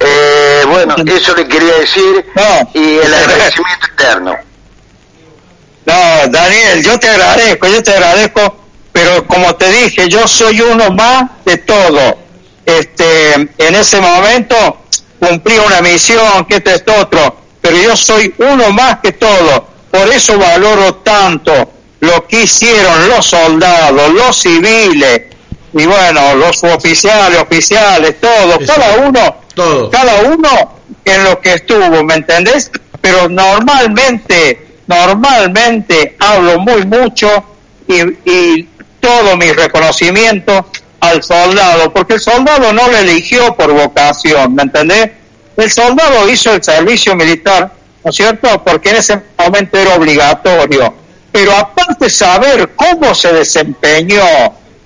Eh, 0.00 0.64
bueno, 0.66 0.96
eso 1.06 1.36
le 1.36 1.46
quería 1.46 1.74
decir 1.74 2.24
No. 2.34 2.70
y 2.72 2.98
el 3.00 3.12
agradecimiento 3.12 3.86
eterno. 3.92 4.34
No, 5.84 6.28
Daniel, 6.28 6.82
yo 6.82 6.98
te 6.98 7.08
agradezco, 7.10 7.66
yo 7.66 7.82
te 7.82 7.90
agradezco, 7.92 8.56
pero 8.98 9.24
como 9.28 9.54
te 9.54 9.70
dije, 9.70 10.08
yo 10.08 10.26
soy 10.26 10.60
uno 10.60 10.90
más 10.90 11.30
de 11.44 11.58
todo. 11.58 12.18
Este, 12.66 13.32
en 13.32 13.74
ese 13.76 14.00
momento 14.00 14.78
cumplí 15.20 15.56
una 15.56 15.80
misión, 15.82 16.44
que 16.46 16.56
esto 16.56 16.70
es 16.70 16.82
otro, 17.00 17.36
pero 17.60 17.76
yo 17.76 17.96
soy 17.96 18.34
uno 18.38 18.72
más 18.72 18.98
que 18.98 19.12
todo. 19.12 19.68
Por 19.92 20.08
eso 20.08 20.36
valoro 20.36 20.96
tanto 20.96 21.70
lo 22.00 22.26
que 22.26 22.42
hicieron 22.42 23.08
los 23.08 23.24
soldados, 23.24 24.12
los 24.12 24.36
civiles, 24.36 25.22
y 25.72 25.86
bueno, 25.86 26.34
los 26.34 26.64
oficiales, 26.64 27.40
oficiales, 27.40 28.16
todos, 28.20 28.58
cada 28.66 28.96
uno 29.06 29.36
Todo. 29.54 29.90
cada 29.90 30.22
uno 30.22 30.80
en 31.04 31.22
lo 31.22 31.40
que 31.40 31.54
estuvo, 31.54 32.02
¿me 32.02 32.14
entendés? 32.14 32.72
Pero 33.00 33.28
normalmente, 33.28 34.80
normalmente 34.88 36.16
hablo 36.18 36.58
muy 36.58 36.84
mucho 36.84 37.44
y, 37.86 38.00
y 38.28 38.68
todo 39.00 39.36
mi 39.36 39.52
reconocimiento 39.52 40.66
al 41.00 41.22
soldado, 41.22 41.92
porque 41.92 42.14
el 42.14 42.20
soldado 42.20 42.72
no 42.72 42.88
lo 42.88 42.96
eligió 42.96 43.54
por 43.54 43.72
vocación, 43.72 44.54
¿me 44.54 44.62
entendés? 44.64 45.10
El 45.56 45.70
soldado 45.70 46.28
hizo 46.28 46.52
el 46.52 46.62
servicio 46.62 47.14
militar, 47.14 47.72
¿no 48.04 48.10
es 48.10 48.16
cierto? 48.16 48.62
Porque 48.64 48.90
en 48.90 48.96
ese 48.96 49.20
momento 49.38 49.76
era 49.76 49.94
obligatorio. 49.94 50.94
Pero 51.32 51.54
aparte 51.56 52.08
saber 52.10 52.70
cómo 52.74 53.14
se 53.14 53.32
desempeñó, 53.32 54.22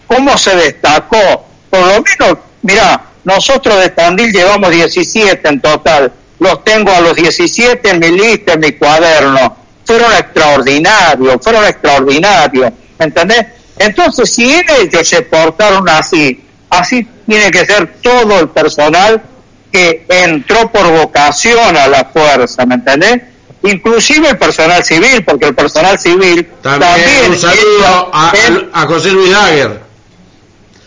cómo 0.06 0.36
se 0.36 0.54
destacó, 0.56 1.46
por 1.70 1.80
lo 1.80 2.02
menos, 2.02 2.38
mira, 2.62 3.02
nosotros 3.24 3.78
de 3.80 3.90
Tandil 3.90 4.32
llevamos 4.32 4.70
17 4.70 5.48
en 5.48 5.60
total, 5.60 6.12
los 6.38 6.64
tengo 6.64 6.90
a 6.90 7.00
los 7.00 7.14
17 7.14 7.88
en 7.88 7.98
mi 8.00 8.10
lista, 8.10 8.54
en 8.54 8.60
mi 8.60 8.72
cuaderno, 8.72 9.56
fueron 9.84 10.12
extraordinarios, 10.12 11.36
fueron 11.40 11.64
extraordinarios, 11.64 12.72
¿me 12.98 13.04
¿entendés? 13.06 13.46
Entonces, 13.78 14.32
si 14.32 14.52
ellos 14.52 15.08
se 15.08 15.22
portaron 15.22 15.88
así, 15.88 16.44
así 16.70 17.06
tiene 17.26 17.50
que 17.50 17.64
ser 17.64 17.94
todo 18.02 18.40
el 18.40 18.48
personal 18.48 19.22
que 19.70 20.04
entró 20.08 20.70
por 20.70 20.90
vocación 20.90 21.76
a 21.76 21.88
la 21.88 22.04
fuerza, 22.04 22.66
¿me 22.66 22.74
entendés? 22.74 23.22
inclusive 23.62 24.30
el 24.30 24.38
personal 24.38 24.84
civil, 24.84 25.24
porque 25.24 25.46
el 25.46 25.54
personal 25.54 25.98
civil 25.98 26.48
también, 26.62 27.30
un 27.30 27.38
saludo 27.38 28.10
a, 28.12 28.86
José 28.86 29.10
Luis 29.10 29.30
Daguer. 29.30 29.80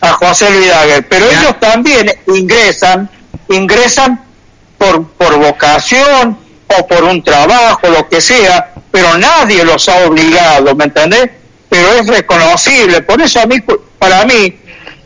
A 0.00 0.12
José 0.12 0.50
Luis 0.50 0.68
Daguer, 0.68 1.08
pero 1.08 1.26
ellos 1.26 1.58
también 1.60 2.12
ingresan, 2.26 3.10
ingresan 3.48 4.24
por, 4.78 5.06
por 5.08 5.38
vocación 5.38 6.38
o 6.66 6.86
por 6.86 7.04
un 7.04 7.22
trabajo, 7.22 7.88
lo 7.88 8.08
que 8.08 8.20
sea, 8.20 8.74
pero 8.90 9.16
nadie 9.16 9.64
los 9.64 9.88
ha 9.88 10.06
obligado, 10.06 10.74
¿me 10.74 10.84
entendés? 10.84 11.30
Pero 11.68 11.88
es 11.94 12.06
reconocible, 12.06 13.02
por 13.02 13.20
eso 13.20 13.40
a 13.40 13.46
mí, 13.46 13.56
para 13.98 14.24
mí, 14.24 14.34
eh, 14.34 14.60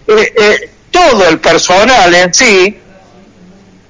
eh, 0.07 0.71
todo 0.91 1.29
el 1.29 1.39
personal 1.39 2.15
en 2.15 2.35
sí 2.35 2.77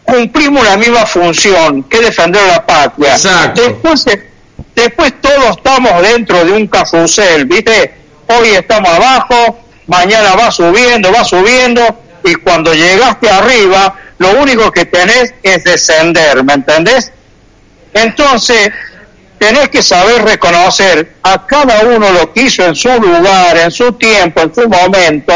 cumplimos 0.05 0.64
la 0.64 0.76
misma 0.76 1.06
función 1.06 1.84
que 1.84 2.01
defender 2.01 2.42
la 2.47 2.66
patria. 2.66 3.16
Después, 3.55 4.05
después 4.74 5.20
todos 5.20 5.56
estamos 5.56 6.02
dentro 6.02 6.44
de 6.44 6.52
un 6.52 6.66
carrusel, 6.66 7.44
¿viste? 7.47 7.94
Hoy 8.26 8.48
estamos 8.51 8.90
abajo, 8.90 9.60
mañana 9.86 10.34
va 10.34 10.51
subiendo, 10.51 11.12
va 11.12 11.24
subiendo, 11.24 11.82
y 12.24 12.34
cuando 12.36 12.74
llegaste 12.74 13.30
arriba, 13.30 13.94
lo 14.18 14.32
único 14.40 14.70
que 14.70 14.84
tenés 14.84 15.32
es 15.42 15.64
descender, 15.64 16.44
¿me 16.44 16.55
entendés? 16.55 17.12
Entonces, 17.94 18.70
tenés 19.41 19.71
que 19.71 19.83
saber 19.83 20.23
reconocer 20.23 21.15
a 21.23 21.47
cada 21.47 21.81
uno 21.81 22.11
lo 22.11 22.31
que 22.31 22.43
hizo 22.43 22.62
en 22.62 22.75
su 22.75 22.91
lugar, 22.91 23.57
en 23.57 23.71
su 23.71 23.93
tiempo, 23.93 24.43
en 24.43 24.55
su 24.55 24.69
momento, 24.69 25.33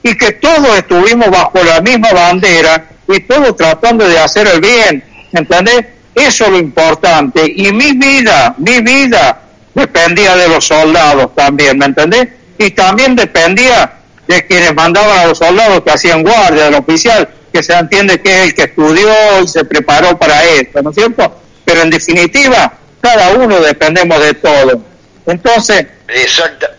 y 0.00 0.16
que 0.16 0.32
todos 0.34 0.78
estuvimos 0.78 1.28
bajo 1.28 1.58
la 1.64 1.80
misma 1.80 2.12
bandera 2.12 2.86
y 3.08 3.18
todos 3.20 3.56
tratando 3.56 4.08
de 4.08 4.16
hacer 4.16 4.46
el 4.46 4.60
bien, 4.60 5.02
¿entendés? 5.32 5.86
Eso 6.14 6.44
es 6.44 6.50
lo 6.50 6.58
importante. 6.58 7.52
Y 7.52 7.72
mi 7.72 7.92
vida, 7.94 8.54
mi 8.58 8.80
vida 8.80 9.40
dependía 9.74 10.36
de 10.36 10.48
los 10.48 10.64
soldados 10.64 11.34
también, 11.34 11.78
¿me 11.78 11.86
entendés? 11.86 12.28
Y 12.58 12.70
también 12.70 13.16
dependía 13.16 13.92
de 14.28 14.46
quienes 14.46 14.72
mandaban 14.72 15.18
a 15.18 15.26
los 15.26 15.38
soldados 15.38 15.82
que 15.82 15.90
hacían 15.90 16.22
guardia, 16.22 16.66
del 16.66 16.74
oficial, 16.76 17.28
que 17.52 17.64
se 17.64 17.72
entiende 17.72 18.20
que 18.20 18.38
es 18.38 18.44
el 18.44 18.54
que 18.54 18.62
estudió 18.62 19.08
y 19.42 19.48
se 19.48 19.64
preparó 19.64 20.16
para 20.16 20.44
esto, 20.44 20.80
¿no 20.80 20.90
es 20.90 20.96
cierto? 20.96 21.40
Pero 21.64 21.82
en 21.82 21.90
definitiva, 21.90 22.72
cada 23.06 23.30
uno 23.30 23.60
dependemos 23.60 24.20
de 24.20 24.34
todo. 24.34 24.82
Entonces, 25.26 25.86
Exacta, 26.08 26.70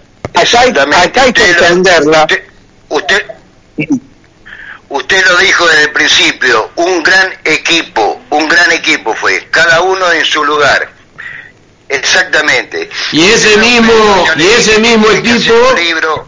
acá, 0.83 1.23
hay, 1.23 1.33
que 1.33 1.49
entenderla. 1.49 2.27
Usted, 2.89 3.25
usted, 4.89 5.25
lo 5.25 5.37
dijo 5.37 5.67
desde 5.67 5.83
el 5.83 5.91
principio, 5.91 6.71
un 6.75 7.01
gran 7.01 7.33
equipo, 7.43 8.21
un 8.29 8.47
gran 8.47 8.71
equipo 8.71 9.15
fue, 9.15 9.47
cada 9.49 9.81
uno 9.81 10.11
en 10.11 10.25
su 10.25 10.43
lugar. 10.43 10.89
Exactamente. 11.89 12.89
Y 13.13 13.23
ese 13.25 13.57
mismo, 13.57 14.25
y 14.35 14.43
ese 14.43 14.79
mismo 14.79 15.09
equipo, 15.09 15.53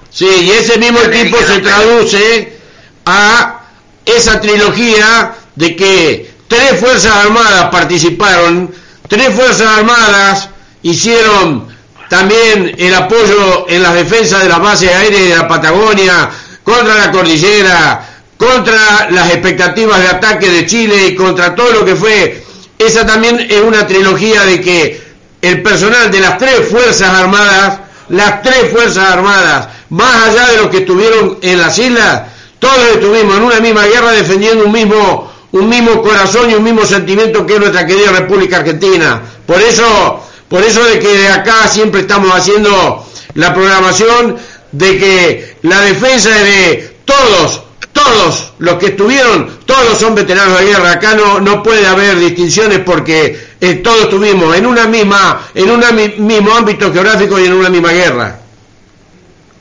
sí, 0.09 0.25
y 0.25 0.51
ese 0.51 0.77
mismo 0.77 1.01
equipo 1.01 1.37
se 1.45 1.59
traduce 1.59 2.57
a 3.05 3.59
esa 4.05 4.39
trilogía 4.39 5.33
de 5.55 5.75
que 5.75 6.31
tres 6.47 6.79
fuerzas 6.79 7.13
armadas 7.15 7.69
participaron, 7.69 8.73
tres 9.09 9.35
fuerzas 9.35 9.67
armadas 9.77 10.49
hicieron 10.83 11.67
también 12.09 12.75
el 12.77 12.95
apoyo 12.95 13.65
en 13.67 13.83
las 13.83 13.93
defensas 13.93 14.43
de 14.43 14.49
las 14.49 14.61
bases 14.61 14.89
aéreas 14.93 15.29
de 15.29 15.35
la 15.35 15.47
Patagonia, 15.47 16.29
contra 16.63 16.95
la 16.95 17.11
cordillera, 17.11 18.07
contra 18.37 19.09
las 19.09 19.31
expectativas 19.31 19.99
de 19.99 20.07
ataque 20.07 20.49
de 20.49 20.65
Chile 20.65 21.07
y 21.07 21.15
contra 21.15 21.53
todo 21.53 21.71
lo 21.71 21.85
que 21.85 21.95
fue. 21.95 22.43
Esa 22.77 23.05
también 23.05 23.39
es 23.49 23.61
una 23.61 23.85
trilogía 23.85 24.45
de 24.45 24.61
que 24.61 25.01
el 25.41 25.61
personal 25.61 26.09
de 26.09 26.19
las 26.21 26.37
tres 26.37 26.69
Fuerzas 26.69 27.09
Armadas, 27.09 27.79
las 28.09 28.41
tres 28.41 28.71
Fuerzas 28.71 29.11
Armadas, 29.11 29.67
más 29.89 30.27
allá 30.27 30.47
de 30.51 30.57
los 30.57 30.69
que 30.69 30.79
estuvieron 30.79 31.37
en 31.41 31.59
las 31.59 31.77
islas, 31.77 32.21
todos 32.59 32.87
estuvimos 32.93 33.37
en 33.37 33.43
una 33.43 33.59
misma 33.59 33.85
guerra 33.85 34.11
defendiendo 34.11 34.65
un 34.65 34.71
mismo, 34.71 35.28
un 35.51 35.69
mismo 35.69 36.01
corazón 36.01 36.49
y 36.49 36.55
un 36.55 36.63
mismo 36.63 36.85
sentimiento 36.85 37.45
que 37.45 37.53
es 37.53 37.59
nuestra 37.59 37.85
querida 37.85 38.11
República 38.11 38.57
Argentina. 38.57 39.21
Por 39.45 39.61
eso, 39.61 40.23
por 40.47 40.63
eso 40.63 40.83
de 40.83 40.99
que 40.99 41.27
acá 41.27 41.67
siempre 41.67 42.01
estamos 42.01 42.31
haciendo 42.31 43.05
la 43.33 43.53
programación 43.53 44.37
de 44.71 44.97
que 44.97 45.55
la 45.63 45.81
defensa 45.81 46.29
de 46.29 46.97
todos, 47.05 47.63
todos 47.91 48.53
los 48.59 48.75
que 48.75 48.87
estuvieron, 48.87 49.59
todos 49.65 49.97
son 49.97 50.13
veteranos 50.13 50.59
de 50.59 50.65
guerra. 50.65 50.91
Acá 50.91 51.15
no, 51.15 51.39
no 51.39 51.63
puede 51.63 51.87
haber 51.87 52.19
distinciones 52.19 52.79
porque 52.79 53.39
eh, 53.59 53.75
todos 53.75 54.03
estuvimos 54.03 54.55
en 54.55 54.65
una 54.65 54.85
misma, 54.85 55.47
en 55.55 55.71
un 55.71 55.83
mismo 56.27 56.53
ámbito 56.53 56.93
geográfico 56.93 57.39
y 57.39 57.45
en 57.45 57.53
una 57.53 57.69
misma 57.69 57.91
guerra 57.91 58.39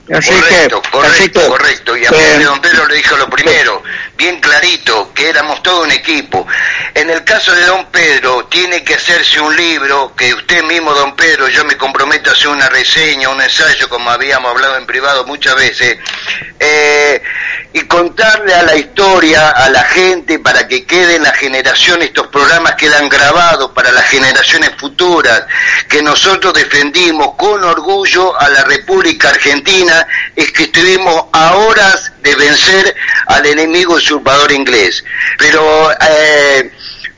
correcto, 0.08 0.82
correcto, 0.90 1.48
correcto. 1.48 1.96
Y 1.96 2.06
a 2.06 2.10
eh, 2.10 2.44
Don 2.44 2.60
Pedro 2.60 2.86
le 2.86 2.96
dijo 2.96 3.16
lo 3.16 3.28
primero, 3.28 3.82
bien 4.16 4.40
clarito, 4.40 5.12
que 5.14 5.28
éramos 5.28 5.62
todo 5.62 5.82
un 5.82 5.90
equipo. 5.90 6.46
En 6.94 7.10
el 7.10 7.24
caso 7.24 7.52
de 7.52 7.64
Don 7.66 7.86
Pedro, 7.86 8.46
tiene 8.46 8.82
que 8.82 8.94
hacerse 8.94 9.40
un 9.40 9.54
libro, 9.54 10.14
que 10.16 10.32
usted 10.34 10.62
mismo, 10.64 10.92
Don 10.92 11.14
Pedro, 11.14 11.48
yo 11.48 11.64
me 11.64 11.76
comprometo 11.76 12.30
a 12.30 12.32
hacer 12.32 12.48
una 12.48 12.68
reseña, 12.68 13.28
un 13.28 13.40
ensayo, 13.40 13.88
como 13.88 14.10
habíamos 14.10 14.50
hablado 14.50 14.76
en 14.76 14.86
privado 14.86 15.26
muchas 15.26 15.54
veces, 15.54 15.98
eh, 16.58 17.22
y 17.72 17.82
contarle 17.82 18.54
a 18.54 18.62
la 18.62 18.76
historia, 18.76 19.50
a 19.50 19.68
la 19.68 19.84
gente, 19.84 20.38
para 20.38 20.66
que 20.66 20.84
queden 20.84 21.22
la 21.22 21.32
generación, 21.32 22.02
estos 22.02 22.28
programas 22.28 22.74
quedan 22.76 23.08
grabados 23.08 23.72
para 23.72 23.92
las 23.92 24.06
generaciones 24.06 24.70
futuras, 24.78 25.44
que 25.88 26.02
nosotros 26.02 26.54
defendimos 26.54 27.34
con 27.36 27.62
orgullo 27.62 28.38
a 28.38 28.48
la 28.48 28.64
República 28.64 29.30
Argentina, 29.30 29.97
es 30.36 30.52
que 30.52 30.64
estuvimos 30.64 31.26
a 31.32 31.54
horas 31.54 32.12
de 32.22 32.34
vencer 32.34 32.94
al 33.26 33.46
enemigo 33.46 33.94
usurpador 33.94 34.52
inglés. 34.52 35.04
Pero 35.38 35.90
eh, 35.92 36.70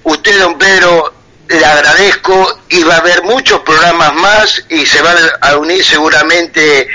usted, 0.04 0.38
don 0.40 0.58
Pedro, 0.58 1.14
le 1.48 1.64
agradezco 1.64 2.60
y 2.68 2.82
va 2.84 2.94
a 2.94 2.98
haber 2.98 3.24
muchos 3.24 3.60
programas 3.60 4.14
más 4.14 4.64
y 4.68 4.86
se 4.86 5.02
van 5.02 5.16
a 5.40 5.56
unir 5.56 5.84
seguramente 5.84 6.82
eh, 6.82 6.88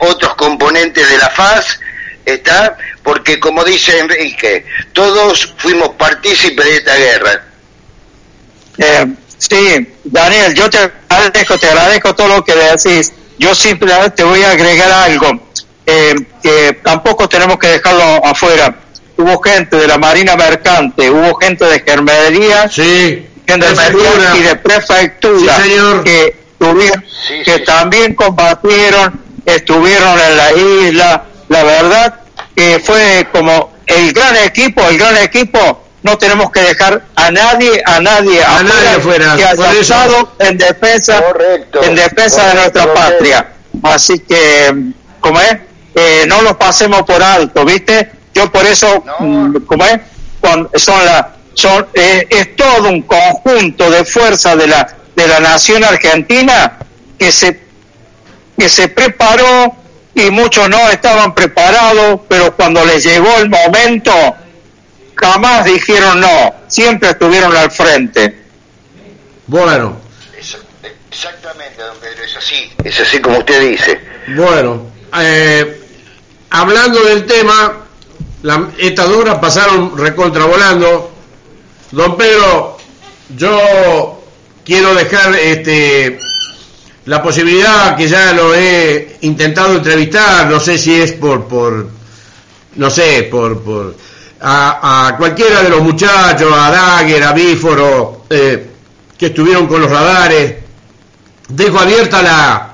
otros 0.00 0.34
componentes 0.36 1.08
de 1.10 1.18
la 1.18 1.28
FAS, 1.30 1.80
¿está? 2.24 2.76
Porque 3.02 3.40
como 3.40 3.64
dice 3.64 3.98
Enrique, 3.98 4.64
todos 4.92 5.54
fuimos 5.58 5.90
partícipes 5.90 6.64
de 6.64 6.76
esta 6.76 6.96
guerra. 6.96 7.44
Eh, 8.78 9.06
sí, 9.38 9.88
Daniel, 10.04 10.54
yo 10.54 10.70
te 10.70 10.78
agradezco, 11.08 11.58
te 11.58 11.66
agradezco 11.66 12.14
todo 12.14 12.28
lo 12.28 12.44
que 12.44 12.54
decís 12.54 13.12
yo 13.40 13.54
simplemente 13.54 14.22
voy 14.22 14.42
a 14.42 14.50
agregar 14.50 14.92
algo, 14.92 15.40
eh, 15.86 16.14
que 16.42 16.78
tampoco 16.84 17.26
tenemos 17.26 17.58
que 17.58 17.68
dejarlo 17.68 18.24
afuera. 18.24 18.76
Hubo 19.16 19.40
gente 19.42 19.76
de 19.76 19.86
la 19.86 19.96
Marina 19.96 20.36
Mercante, 20.36 21.10
hubo 21.10 21.34
gente 21.36 21.64
de 21.64 21.80
Germería, 21.80 22.68
sí, 22.68 23.26
gente 23.46 23.66
de 23.66 24.38
y 24.38 24.42
de 24.42 24.56
Prefectura, 24.56 25.56
que, 26.04 26.36
tuvieron, 26.58 27.04
que 27.42 27.58
también 27.60 28.14
combatieron, 28.14 29.18
estuvieron 29.46 30.18
en 30.20 30.36
la 30.36 30.52
isla. 30.52 31.24
La 31.48 31.64
verdad 31.64 32.20
que 32.54 32.78
fue 32.78 33.26
como 33.32 33.72
el 33.86 34.12
gran 34.12 34.36
equipo, 34.36 34.82
el 34.86 34.98
gran 34.98 35.16
equipo 35.16 35.82
no 36.02 36.16
tenemos 36.18 36.50
que 36.50 36.60
dejar 36.60 37.02
a 37.14 37.30
nadie, 37.30 37.82
a 37.84 38.00
nadie, 38.00 38.42
a 38.42 38.62
nadie 38.62 39.00
fuera, 39.00 39.36
que 39.36 39.44
haya 39.44 39.72
estado 39.72 40.32
en 40.38 40.56
defensa, 40.56 41.22
en 41.82 41.94
defensa 41.94 42.48
de 42.48 42.54
nuestra 42.54 42.94
patria. 42.94 43.52
Así 43.82 44.18
que, 44.18 44.92
como 45.20 45.40
es, 45.40 45.56
eh, 45.94 46.24
no 46.26 46.42
los 46.42 46.56
pasemos 46.56 47.02
por 47.02 47.22
alto, 47.22 47.64
¿viste? 47.64 48.10
Yo 48.34 48.50
por 48.50 48.64
eso, 48.66 49.04
mm, 49.18 49.56
como 49.66 49.84
es, 49.84 50.00
son 50.82 51.04
la, 51.04 51.34
son, 51.54 51.86
eh, 51.94 52.26
es 52.30 52.56
todo 52.56 52.88
un 52.88 53.02
conjunto 53.02 53.90
de 53.90 54.04
fuerza 54.04 54.56
de 54.56 54.66
la, 54.66 54.88
de 55.14 55.28
la 55.28 55.40
nación 55.40 55.84
argentina 55.84 56.78
que 57.18 57.30
se, 57.30 57.60
que 58.58 58.68
se 58.68 58.88
preparó 58.88 59.74
y 60.14 60.30
muchos 60.30 60.68
no 60.68 60.88
estaban 60.90 61.34
preparados, 61.34 62.20
pero 62.28 62.54
cuando 62.56 62.84
les 62.84 63.04
llegó 63.04 63.36
el 63.38 63.48
momento, 63.48 64.12
jamás 65.20 65.64
dijeron 65.64 66.20
no, 66.20 66.54
siempre 66.68 67.10
estuvieron 67.10 67.54
al 67.56 67.70
frente. 67.70 68.44
Bueno. 69.46 69.98
Exactamente, 71.10 71.82
don 71.82 71.96
Pedro, 71.98 72.24
es 72.24 72.36
así. 72.36 72.72
Es 72.82 73.00
así 73.00 73.20
como 73.20 73.38
usted 73.38 73.70
dice. 73.70 74.00
Bueno, 74.28 74.86
eh, 75.20 75.82
hablando 76.50 77.02
del 77.02 77.26
tema, 77.26 77.84
estas 78.78 79.08
horas 79.08 79.38
pasaron 79.38 79.98
recontravolando. 79.98 81.12
Don 81.90 82.16
Pedro, 82.16 82.78
yo 83.36 84.22
quiero 84.64 84.94
dejar 84.94 85.34
este 85.34 86.18
la 87.06 87.22
posibilidad 87.22 87.96
que 87.96 88.08
ya 88.08 88.32
lo 88.32 88.54
he 88.54 89.16
intentado 89.22 89.74
entrevistar, 89.74 90.46
no 90.46 90.60
sé 90.60 90.78
si 90.78 90.94
es 90.94 91.12
por 91.12 91.48
por 91.48 91.88
no 92.76 92.90
sé, 92.90 93.24
por 93.24 93.62
por 93.62 93.96
a, 94.42 95.14
cualquiera 95.18 95.62
de 95.62 95.68
los 95.68 95.82
muchachos, 95.82 96.52
a 96.52 96.70
Dagger, 96.70 97.22
a 97.22 97.32
Bíforo, 97.32 98.24
eh, 98.30 98.70
que 99.18 99.26
estuvieron 99.26 99.66
con 99.66 99.80
los 99.80 99.90
radares. 99.90 100.54
Dejo 101.48 101.78
abierta 101.78 102.22
la, 102.22 102.70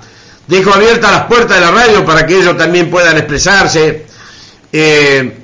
dejo 0.47 0.70
las 0.78 1.24
puertas 1.24 1.59
de 1.59 1.64
la 1.64 1.70
radio 1.70 2.05
para 2.05 2.26
que 2.26 2.38
ellos 2.38 2.56
también 2.56 2.90
puedan 2.90 3.16
expresarse. 3.16 4.06
Eh, 4.72 5.38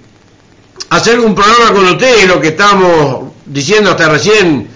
hacer 0.90 1.18
un 1.18 1.34
programa 1.34 1.72
con 1.72 1.84
ustedes, 1.86 2.28
lo 2.28 2.40
que 2.40 2.48
estamos 2.48 3.32
diciendo 3.46 3.90
hasta 3.90 4.08
recién, 4.08 4.68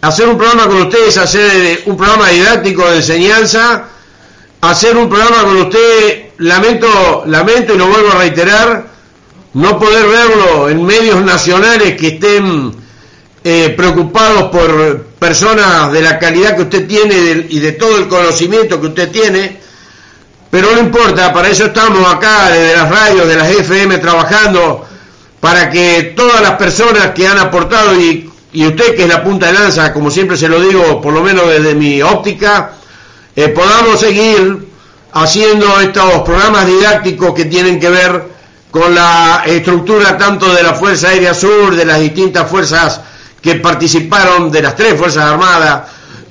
hacer 0.00 0.28
un 0.28 0.36
programa 0.36 0.66
con 0.66 0.82
ustedes, 0.82 1.16
hacer 1.16 1.82
un 1.86 1.96
programa 1.96 2.28
didáctico 2.28 2.90
de 2.90 2.96
enseñanza, 2.96 3.84
hacer 4.60 4.96
un 4.96 5.08
programa 5.08 5.44
con 5.44 5.56
ustedes, 5.58 6.32
lamento, 6.38 7.22
lamento 7.26 7.74
y 7.74 7.78
lo 7.78 7.86
vuelvo 7.86 8.12
a 8.12 8.18
reiterar, 8.18 8.93
no 9.54 9.78
poder 9.78 10.06
verlo 10.06 10.68
en 10.68 10.84
medios 10.84 11.22
nacionales 11.22 11.96
que 11.96 12.08
estén 12.08 12.74
eh, 13.42 13.74
preocupados 13.76 14.50
por 14.50 15.04
personas 15.18 15.92
de 15.92 16.02
la 16.02 16.18
calidad 16.18 16.56
que 16.56 16.62
usted 16.62 16.86
tiene 16.86 17.46
y 17.48 17.60
de 17.60 17.72
todo 17.72 17.98
el 17.98 18.08
conocimiento 18.08 18.80
que 18.80 18.88
usted 18.88 19.10
tiene, 19.10 19.58
pero 20.50 20.72
no 20.72 20.80
importa, 20.80 21.32
para 21.32 21.48
eso 21.48 21.66
estamos 21.66 22.12
acá 22.12 22.50
desde 22.50 22.76
las 22.76 22.90
radios, 22.90 23.28
de 23.28 23.36
las 23.36 23.50
FM 23.50 23.98
trabajando, 23.98 24.86
para 25.40 25.70
que 25.70 26.14
todas 26.16 26.40
las 26.40 26.52
personas 26.52 27.10
que 27.10 27.26
han 27.26 27.38
aportado 27.38 27.98
y, 28.00 28.30
y 28.52 28.66
usted 28.66 28.96
que 28.96 29.02
es 29.02 29.08
la 29.08 29.22
punta 29.22 29.46
de 29.46 29.52
lanza, 29.52 29.92
como 29.92 30.10
siempre 30.10 30.36
se 30.36 30.48
lo 30.48 30.60
digo, 30.60 31.00
por 31.00 31.12
lo 31.12 31.22
menos 31.22 31.48
desde 31.48 31.74
mi 31.74 32.02
óptica, 32.02 32.72
eh, 33.36 33.48
podamos 33.48 34.00
seguir 34.00 34.66
haciendo 35.12 35.80
estos 35.80 36.22
programas 36.22 36.66
didácticos 36.66 37.34
que 37.34 37.44
tienen 37.44 37.78
que 37.78 37.88
ver 37.88 38.33
con 38.74 38.92
la 38.92 39.44
estructura 39.46 40.18
tanto 40.18 40.52
de 40.52 40.60
la 40.60 40.74
Fuerza 40.74 41.10
Aérea 41.10 41.32
Sur, 41.32 41.76
de 41.76 41.84
las 41.84 42.00
distintas 42.00 42.50
fuerzas 42.50 43.00
que 43.40 43.54
participaron 43.54 44.50
de 44.50 44.62
las 44.62 44.74
tres 44.74 44.98
Fuerzas 44.98 45.26
Armadas, 45.26 45.82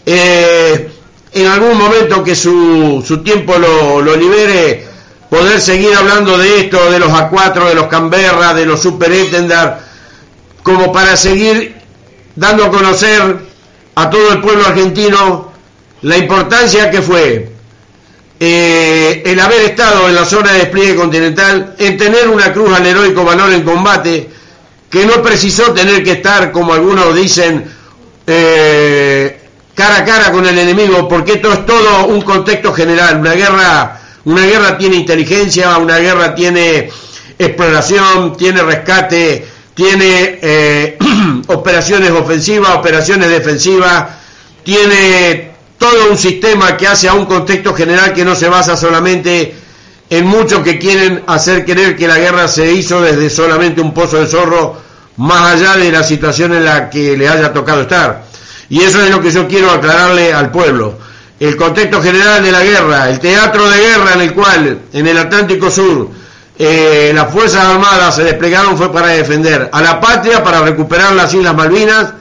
eh, 0.06 0.92
en 1.32 1.48
algún 1.48 1.78
momento 1.78 2.22
que 2.22 2.36
su, 2.36 3.02
su 3.08 3.24
tiempo 3.24 3.58
lo, 3.58 4.02
lo, 4.02 4.18
libere, 4.18 4.86
poder 5.30 5.62
seguir 5.62 5.96
hablando 5.96 6.38
de 6.38 6.60
esto, 6.60 6.92
de 6.92 7.00
los 7.00 7.08
A4, 7.14 7.70
de 7.70 7.76
los 7.76 7.88
Canberra, 7.88 8.54
de 8.54 8.66
los 8.66 8.82
Super 8.82 9.14
Etendar, 9.14 9.80
como 10.64 10.92
para 10.92 11.16
seguir 11.16 11.74
dando 12.36 12.66
a 12.66 12.72
conocer 12.72 13.38
a 13.96 14.10
todo 14.10 14.34
el 14.34 14.42
pueblo 14.42 14.66
argentino 14.68 15.50
la 16.02 16.18
importancia 16.18 16.92
que 16.92 17.02
fue 17.02 17.53
eh, 18.40 19.24
el 19.26 19.40
haber 19.40 19.62
estado 19.62 20.10
en 20.10 20.16
la 20.16 20.26
zona 20.26 20.52
de 20.52 20.60
despliegue 20.60 20.96
continental, 20.96 21.76
en 21.78 21.98
tener 21.98 22.28
una 22.28 22.52
cruz 22.52 22.74
al 22.76 22.86
heroico 22.86 23.24
valor 23.24 23.54
en 23.54 23.64
combate, 23.64 24.30
que 24.90 25.06
no 25.06 25.22
precisó 25.22 25.72
tener 25.74 26.04
que 26.04 26.14
estar, 26.14 26.52
como 26.52 26.74
algunos 26.74 27.16
dicen, 27.16 27.66
eh, 28.28 29.40
cara 29.74 29.98
a 29.98 30.06
cara 30.06 30.32
con 30.32 30.46
el 30.46 30.58
enemigo, 30.58 31.08
porque 31.08 31.34
esto 31.34 31.52
es 31.52 31.66
todo 31.66 32.06
un 32.06 32.22
contexto 32.22 32.74
general. 32.74 33.18
Una 33.20 33.34
guerra, 33.34 34.00
una 34.26 34.46
guerra 34.46 34.78
tiene 34.78 34.98
inteligencia, 34.98 35.78
una 35.78 35.98
guerra 35.98 36.36
tiene 36.36 36.90
exploración, 37.40 38.38
tiene 38.38 38.62
rescate, 38.62 39.48
tiene 39.74 40.40
eh, 40.42 40.98
operaciones 41.48 42.12
ofensivas, 42.12 42.76
operaciones 42.76 43.30
defensivas, 43.30 44.06
tiene 44.64 45.53
todo 45.78 46.12
un 46.12 46.18
sistema 46.18 46.78
que 46.78 46.88
hace 46.88 47.08
a 47.10 47.14
un 47.14 47.26
contexto 47.26 47.74
general 47.74 48.14
que 48.14 48.24
no 48.24 48.36
se 48.36 48.48
basa 48.48 48.78
solamente 48.78 49.56
en 50.10 50.26
muchos 50.26 50.62
que 50.64 50.78
quieren 50.78 51.24
hacer 51.28 51.66
creer 51.66 51.96
que 51.96 52.08
la 52.08 52.18
guerra 52.18 52.48
se 52.48 52.72
hizo 52.72 53.02
desde 53.02 53.30
solamente 53.30 53.82
un 53.82 53.94
pozo 53.94 54.18
de 54.20 54.28
zorro, 54.28 54.78
más 55.18 55.54
allá 55.54 55.76
de 55.78 55.92
la 55.92 56.04
situación 56.04 56.54
en 56.54 56.66
la 56.66 56.90
que 56.90 57.18
le 57.18 57.28
haya 57.28 57.52
tocado 57.52 57.82
estar. 57.82 58.24
Y 58.70 58.82
eso 58.82 59.02
es 59.04 59.10
lo 59.10 59.22
que 59.22 59.32
yo 59.32 59.48
quiero 59.48 59.72
aclararle 59.72 60.34
al 60.34 60.52
pueblo. 60.52 60.98
El 61.40 61.56
contexto 61.56 62.02
general 62.02 62.44
de 62.44 62.52
la 62.52 62.64
guerra, 62.64 63.10
el 63.10 63.20
teatro 63.20 63.70
de 63.70 63.78
guerra 63.78 64.14
en 64.14 64.22
el 64.22 64.34
cual 64.34 64.80
en 64.94 65.08
el 65.08 65.18
Atlántico 65.18 65.70
Sur 65.70 66.10
eh, 66.58 67.12
las 67.16 67.32
Fuerzas 67.32 67.66
Armadas 67.66 68.16
se 68.16 68.24
desplegaron 68.24 68.78
fue 68.78 68.92
para 68.94 69.08
defender 69.08 69.70
a 69.72 69.82
la 69.82 70.00
patria, 70.00 70.44
para 70.44 70.62
recuperar 70.62 71.14
las 71.14 71.34
Islas 71.34 71.56
Malvinas, 71.56 72.14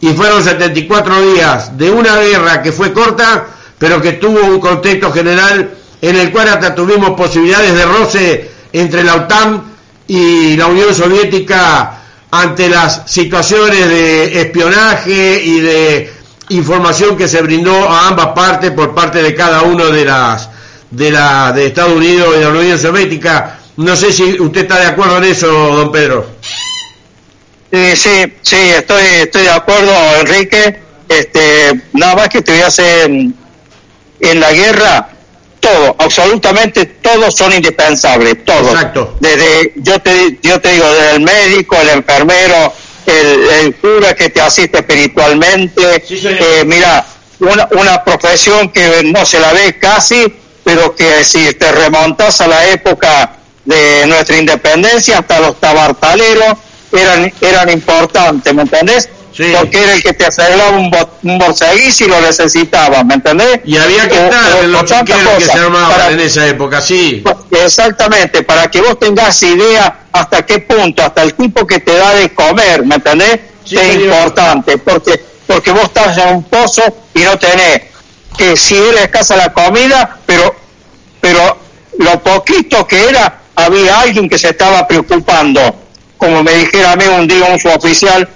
y 0.00 0.08
fueron 0.08 0.42
74 0.42 1.32
días 1.32 1.76
de 1.76 1.90
una 1.90 2.16
guerra 2.18 2.62
que 2.62 2.72
fue 2.72 2.92
corta, 2.92 3.46
pero 3.78 4.00
que 4.00 4.12
tuvo 4.14 4.40
un 4.40 4.60
contexto 4.60 5.12
general 5.12 5.70
en 6.00 6.16
el 6.16 6.30
cual 6.30 6.48
hasta 6.48 6.74
tuvimos 6.74 7.10
posibilidades 7.10 7.74
de 7.74 7.84
roce 7.84 8.50
entre 8.72 9.04
la 9.04 9.16
OTAN 9.16 9.62
y 10.06 10.56
la 10.56 10.66
Unión 10.66 10.94
Soviética 10.94 11.98
ante 12.30 12.68
las 12.68 13.02
situaciones 13.06 13.88
de 13.88 14.40
espionaje 14.40 15.42
y 15.44 15.60
de 15.60 16.12
información 16.50 17.16
que 17.16 17.28
se 17.28 17.42
brindó 17.42 17.88
a 17.88 18.08
ambas 18.08 18.28
partes 18.28 18.70
por 18.70 18.94
parte 18.94 19.22
de 19.22 19.34
cada 19.34 19.62
uno 19.62 19.86
de 19.86 20.04
las 20.04 20.48
de 20.90 21.10
la 21.10 21.52
de 21.52 21.66
Estados 21.66 21.92
Unidos 21.92 22.28
y 22.34 22.38
de 22.38 22.44
la 22.44 22.50
Unión 22.50 22.78
Soviética. 22.78 23.58
No 23.76 23.94
sé 23.96 24.12
si 24.12 24.40
usted 24.40 24.62
está 24.62 24.80
de 24.80 24.86
acuerdo 24.86 25.18
en 25.18 25.24
eso, 25.24 25.46
don 25.46 25.92
Pedro. 25.92 26.26
Sí, 27.72 27.96
sí, 27.96 28.32
sí, 28.42 28.56
estoy, 28.76 29.02
estoy 29.22 29.42
de 29.42 29.50
acuerdo, 29.50 29.92
Enrique. 30.20 30.80
Este, 31.08 31.80
nada 31.92 32.14
más 32.16 32.28
que 32.28 32.42
te 32.42 32.52
voy 32.52 32.60
a 32.62 32.66
hacer 32.68 33.10
en, 33.10 33.34
en 34.20 34.40
la 34.40 34.52
guerra, 34.52 35.08
todo, 35.60 35.96
absolutamente 35.98 36.86
todos 36.86 37.34
son 37.34 37.52
indispensables, 37.52 38.44
todos. 38.44 38.72
Exacto. 38.72 39.16
Desde, 39.20 39.72
yo 39.76 40.00
te, 40.00 40.38
yo 40.42 40.60
te 40.60 40.72
digo, 40.72 40.88
desde 40.92 41.16
el 41.16 41.20
médico, 41.20 41.76
el 41.80 41.88
enfermero, 41.90 42.72
el, 43.06 43.50
el 43.66 43.74
cura 43.76 44.14
que 44.14 44.30
te 44.30 44.40
asiste 44.40 44.78
espiritualmente. 44.78 46.04
Sí, 46.06 46.18
señor. 46.18 46.38
eh, 46.40 46.64
mira, 46.64 47.04
una, 47.40 47.68
una 47.72 48.04
profesión 48.04 48.70
que 48.70 49.02
no 49.04 49.24
se 49.26 49.38
la 49.40 49.52
ve 49.52 49.78
casi, 49.78 50.32
pero 50.64 50.94
que 50.94 51.24
si 51.24 51.54
te 51.54 51.70
remontas 51.72 52.40
a 52.40 52.48
la 52.48 52.66
época 52.68 53.32
de 53.64 54.04
nuestra 54.06 54.36
independencia, 54.38 55.18
hasta 55.18 55.40
los 55.40 55.58
tabartaleros 55.60 56.56
eran, 56.92 57.32
eran 57.40 57.70
importantes, 57.70 58.54
¿me 58.54 58.62
entendés? 58.62 59.08
Sí. 59.32 59.52
Porque 59.56 59.82
era 59.82 59.94
el 59.94 60.02
que 60.02 60.12
te 60.12 60.26
arreglaba 60.26 60.70
un, 60.76 60.90
bo- 60.90 61.18
un 61.22 61.38
borseguí 61.38 61.92
si 61.92 62.06
lo 62.06 62.20
necesitabas, 62.20 63.04
¿me 63.04 63.14
entendés? 63.14 63.60
Y 63.64 63.76
había 63.76 64.08
que 64.08 64.24
estar 64.24 64.52
o- 64.54 64.62
en 64.64 64.72
los 64.72 64.84
chiqueros 64.84 65.34
que 65.38 65.40
se 65.44 65.46
cosas. 65.48 65.56
armaban 65.64 65.90
Para- 65.90 66.10
en 66.10 66.20
esa 66.20 66.46
época, 66.48 66.80
sí. 66.80 67.22
Exactamente, 67.64 68.42
para 68.42 68.68
que 68.70 68.80
vos 68.80 68.98
tengas 68.98 69.40
idea 69.42 70.00
hasta 70.12 70.44
qué 70.44 70.58
punto, 70.58 71.02
hasta 71.02 71.22
el 71.22 71.34
tipo 71.34 71.66
que 71.66 71.78
te 71.78 71.94
da 71.96 72.14
de 72.14 72.34
comer, 72.34 72.84
¿me 72.84 72.96
entendés? 72.96 73.38
Sí, 73.64 73.76
es 73.76 73.94
importante, 73.96 74.78
porque 74.78 75.20
porque 75.46 75.70
vos 75.72 75.82
estás 75.84 76.16
en 76.18 76.28
un 76.36 76.42
pozo 76.44 76.82
y 77.14 77.20
no 77.20 77.36
tenés 77.38 77.82
que 78.36 78.56
si 78.56 78.76
era 78.76 79.02
escasa 79.02 79.36
la 79.36 79.52
comida, 79.52 80.18
pero 80.26 80.54
pero 81.20 81.56
lo 81.98 82.20
poquito 82.22 82.86
que 82.86 83.08
era, 83.08 83.40
había 83.56 84.00
alguien 84.00 84.28
que 84.28 84.38
se 84.38 84.50
estaba 84.50 84.86
preocupando. 84.88 85.60
Como 86.20 86.42
me 86.42 86.52
dijera 86.52 86.92
a 86.92 86.96
mí 86.96 87.04
un 87.06 87.26
día 87.26 87.46
un 87.46 87.58
suboficial, 87.58 88.28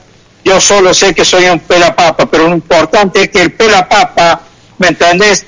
yo 0.43 0.61
solo 0.61 0.95
sé 0.95 1.15
que 1.15 1.25
soy 1.25 1.45
un 1.45 1.61
pelapapa, 1.61 2.27
pero 2.27 2.49
lo 2.49 2.55
importante 2.55 3.23
es 3.23 3.29
que 3.29 3.43
el 3.43 3.53
pelapapa, 3.53 4.41
¿me 4.79 4.89
entendés? 4.89 5.45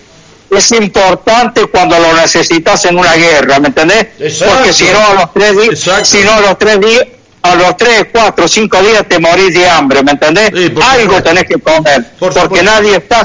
Es 0.51 0.71
importante 0.73 1.67
cuando 1.67 1.99
lo 1.99 2.13
necesitas 2.13 2.85
en 2.85 2.99
una 2.99 3.15
guerra, 3.15 3.59
¿me 3.59 3.69
entendés? 3.69 4.09
Exacto. 4.21 4.55
Porque 4.55 4.73
si 4.75 4.85
no 4.85 4.99
a 4.99 5.15
los 5.15 5.33
tres 5.33 5.57
días, 5.57 6.09
si 6.09 6.19
no 6.21 6.33
a 6.33 6.41
los 6.41 6.59
tres 6.59 6.81
días, 6.81 7.07
a 7.43 7.55
los 7.55 7.77
tres, 7.79 8.07
cuatro, 8.13 8.47
cinco 8.47 8.83
días 8.83 9.07
te 9.09 9.19
morís 9.19 9.55
de 9.55 9.69
hambre, 9.69 10.03
¿me 10.03 10.13
entendés? 10.13 10.51
Sí, 10.55 10.69
por 10.69 10.85
Algo 10.85 11.23
tenés 11.23 11.45
que 11.45 11.59
comer, 11.59 12.05
Por 12.19 12.35
porque 12.35 12.63
nadie 12.63 12.97
está, 12.97 13.23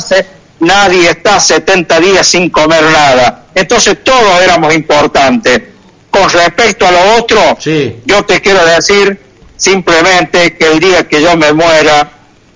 nadie 0.59 1.09
está 1.09 1.37
70 1.37 1.99
días 1.99 2.25
sin 2.25 2.49
comer 2.49 2.83
nada. 2.83 3.45
Entonces 3.53 3.97
todos 4.03 4.41
éramos 4.41 4.73
importantes. 4.73 5.61
Con 6.11 6.29
respecto 6.29 6.85
a 6.85 6.91
lo 6.91 7.15
otro, 7.17 7.57
Sí. 7.59 7.95
yo 8.05 8.23
te 8.25 8.41
quiero 8.41 8.63
decir 8.65 9.17
simplemente 9.57 10.55
que 10.57 10.71
el 10.71 10.79
día 10.79 11.07
que 11.07 11.21
yo 11.21 11.35
me 11.37 11.53
muera, 11.53 12.11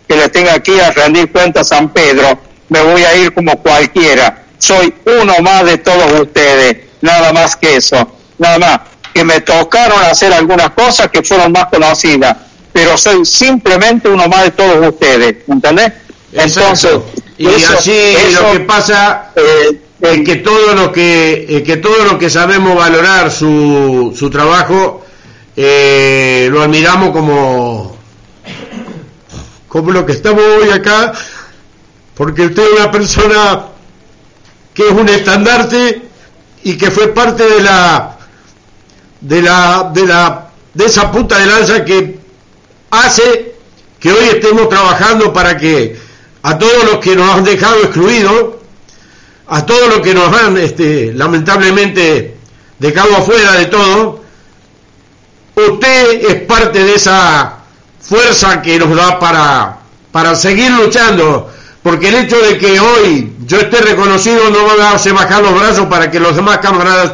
que 0.08 0.16
le 0.16 0.30
tenga 0.30 0.54
aquí 0.56 0.78
a 0.80 0.92
rendir 0.92 1.32
cuenta 1.32 1.62
a 1.62 1.64
San 1.64 1.90
Pedro, 1.90 2.38
me 2.70 2.82
voy 2.82 3.04
a 3.04 3.16
ir 3.16 3.34
como 3.34 3.62
cualquiera. 3.62 4.44
Soy 4.58 4.94
uno 5.22 5.34
más 5.42 5.64
de 5.66 5.78
todos 5.78 6.20
ustedes, 6.22 6.78
nada 7.02 7.32
más 7.32 7.56
que 7.56 7.78
eso, 7.78 8.12
nada 8.38 8.60
más. 8.60 8.80
Que 9.14 9.24
me 9.24 9.40
tocaron 9.42 10.02
hacer 10.04 10.34
algunas 10.34 10.72
cosas 10.72 11.10
que 11.10 11.24
fueron 11.24 11.52
más 11.54 11.66
conocidas, 11.68 12.36
pero 12.74 12.98
soy 12.98 13.26
simplemente 13.26 14.10
uno 14.10 14.28
más 14.28 14.44
de 14.44 14.52
todos 14.52 14.86
ustedes, 14.90 15.38
¿entendés? 15.48 15.94
Exacto. 16.34 17.06
y 17.38 17.48
eso- 17.48 17.78
así 17.78 17.92
eso, 17.94 18.42
lo 18.44 18.52
que 18.54 18.60
pasa 18.62 19.32
eh, 19.36 19.80
es 20.08 20.24
que 20.24 20.38
todo 20.38 20.74
lo 20.74 20.92
que 20.92 21.46
es 21.50 21.64
que 21.64 21.78
todo 21.78 22.06
lo 22.06 22.18
que 22.18 22.30
sabemos 22.30 22.76
valorar 22.76 23.32
su, 23.32 24.14
su 24.18 24.30
trabajo 24.30 25.04
eh, 25.56 26.48
lo 26.52 26.62
admiramos 26.62 27.12
como 27.12 27.98
como 29.68 29.92
lo 29.92 30.06
que 30.06 30.14
estamos 30.14 30.44
hoy 30.44 30.70
acá 30.70 31.14
porque 32.16 32.48
usted 32.48 32.64
es 32.64 32.80
una 32.80 32.92
persona 32.92 33.66
que 34.74 34.88
es 34.88 34.92
un 34.92 35.10
estandarte 35.10 36.02
y 36.64 36.78
que 36.78 36.92
fue 36.92 37.10
parte 37.14 37.44
de 37.44 37.62
la 37.62 38.18
de 39.22 39.42
la 39.42 39.92
de 39.94 40.06
la 40.06 40.50
de 40.74 40.86
esa 40.86 41.12
punta 41.12 41.40
de 41.40 41.46
lanza 41.46 41.86
que 41.86 42.20
hace 42.92 43.56
que 44.00 44.12
hoy 44.12 44.26
estemos 44.26 44.70
trabajando 44.70 45.34
para 45.34 45.58
que 45.58 45.98
a 46.44 46.58
todos 46.60 46.84
los 46.84 47.00
que 47.00 47.16
nos 47.16 47.28
han 47.28 47.44
dejado 47.44 47.82
excluidos, 47.82 48.55
a 49.48 49.66
todos 49.66 49.90
los 49.90 50.00
que 50.02 50.14
nos 50.14 50.36
han 50.36 50.58
este, 50.58 51.14
lamentablemente 51.14 52.36
dejado 52.80 53.16
afuera 53.16 53.54
de 53.54 53.66
todo, 53.68 54.24
usted 55.56 56.30
es 56.30 56.36
parte 56.42 56.84
de 56.84 56.96
esa 56.96 57.60
fuerza 58.02 58.62
que 58.62 58.80
nos 58.80 58.96
da 58.96 59.20
para, 59.20 59.78
para 60.12 60.36
seguir 60.36 60.72
luchando, 60.72 61.52
porque 61.84 62.10
el 62.10 62.16
hecho 62.16 62.40
de 62.40 62.58
que 62.58 62.80
hoy 62.80 63.34
yo 63.46 63.60
esté 63.60 63.78
reconocido 63.82 64.50
no 64.50 64.76
me 64.76 64.84
hace 64.84 65.12
bajar 65.12 65.44
los 65.44 65.54
brazos 65.54 65.86
para 65.88 66.10
que 66.10 66.20
los 66.20 66.36
demás 66.36 66.58
camaradas 66.58 67.14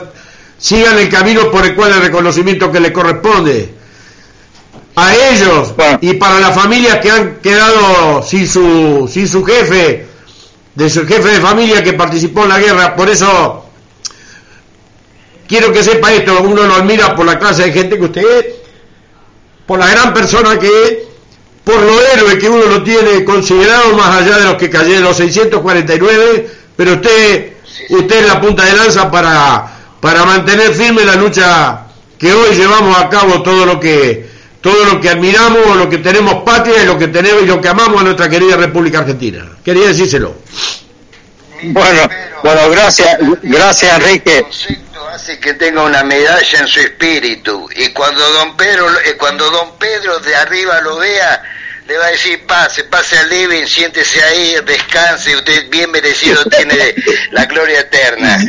sigan 0.57 0.97
el 0.99 1.09
camino 1.09 1.51
por 1.51 1.65
el 1.65 1.75
cual 1.75 1.91
el 1.93 2.01
reconocimiento 2.01 2.71
que 2.71 2.79
le 2.79 2.93
corresponde. 2.93 3.73
A 4.95 5.15
ellos 5.15 5.73
y 6.01 6.13
para 6.13 6.39
las 6.39 6.53
familias 6.53 6.99
que 6.99 7.09
han 7.09 7.35
quedado 7.37 8.21
sin 8.23 8.47
su, 8.47 9.09
sin 9.11 9.27
su 9.27 9.43
jefe, 9.43 10.05
de 10.75 10.89
su 10.89 11.05
jefe 11.05 11.29
de 11.29 11.41
familia 11.41 11.83
que 11.83 11.93
participó 11.93 12.43
en 12.43 12.49
la 12.49 12.59
guerra, 12.59 12.95
por 12.95 13.09
eso 13.09 13.65
quiero 15.47 15.71
que 15.71 15.83
sepa 15.83 16.13
esto, 16.13 16.41
uno 16.41 16.63
lo 16.63 16.75
admira 16.75 17.15
por 17.15 17.25
la 17.25 17.37
clase 17.37 17.63
de 17.63 17.71
gente 17.73 17.97
que 17.97 18.05
usted 18.05 18.23
es, 18.39 18.45
por 19.65 19.79
la 19.79 19.89
gran 19.89 20.13
persona 20.13 20.57
que 20.57 20.67
es, 20.67 20.93
por 21.63 21.81
lo 21.81 22.01
héroe 22.01 22.37
que 22.37 22.49
uno 22.49 22.65
lo 22.65 22.83
tiene 22.83 23.23
considerado 23.23 23.95
más 23.95 24.21
allá 24.21 24.37
de 24.37 24.45
los 24.45 24.55
que 24.55 24.69
cayeron 24.69 25.03
los 25.03 25.17
649, 25.17 26.49
pero 26.75 26.93
usted, 26.93 27.53
usted 27.89 28.21
es 28.21 28.27
la 28.27 28.41
punta 28.41 28.65
de 28.65 28.73
lanza 28.73 29.11
para 29.11 29.81
para 30.01 30.25
mantener 30.25 30.73
firme 30.73 31.05
la 31.05 31.15
lucha 31.15 31.85
que 32.17 32.33
hoy 32.33 32.55
llevamos 32.55 32.97
a 32.97 33.07
cabo 33.07 33.43
todo 33.43 33.65
lo 33.65 33.79
que 33.79 34.30
todo 34.61 34.85
lo 34.85 35.01
que 35.01 35.09
admiramos, 35.09 35.75
lo 35.75 35.89
que 35.89 35.97
tenemos 35.97 36.43
patria 36.43 36.83
y 36.83 36.85
lo 36.85 36.97
que 36.97 37.07
tenemos 37.07 37.43
y 37.43 37.47
lo 37.47 37.59
que 37.59 37.67
amamos 37.67 37.99
a 38.01 38.03
nuestra 38.03 38.29
querida 38.29 38.55
República 38.55 38.99
Argentina. 38.99 39.45
Quería 39.65 39.87
decírselo. 39.87 40.35
Bueno, 41.63 42.09
bueno, 42.43 42.69
gracias, 42.69 43.17
gracias 43.41 43.99
Enrique. 43.99 44.45
hace 45.13 45.39
que 45.39 45.53
tenga 45.55 45.83
una 45.83 46.03
medalla 46.03 46.59
en 46.59 46.67
su 46.67 46.79
espíritu 46.79 47.67
y 47.75 47.89
cuando 47.89 48.21
don 48.33 48.55
Pedro, 48.55 48.87
eh, 49.05 49.17
cuando 49.17 49.49
don 49.51 49.77
Pedro 49.77 50.19
de 50.19 50.35
arriba 50.35 50.79
lo 50.81 50.97
vea, 50.97 51.43
le 51.87 51.97
va 51.97 52.05
a 52.05 52.11
decir 52.11 52.45
pase, 52.45 52.83
pase 52.85 53.17
al 53.17 53.29
living, 53.29 53.65
siéntese 53.65 54.23
ahí, 54.23 54.55
descanse, 54.65 55.35
usted 55.35 55.69
bien 55.69 55.91
merecido 55.91 56.43
tiene 56.57 56.95
la 57.31 57.45
gloria 57.45 57.79
eterna. 57.79 58.37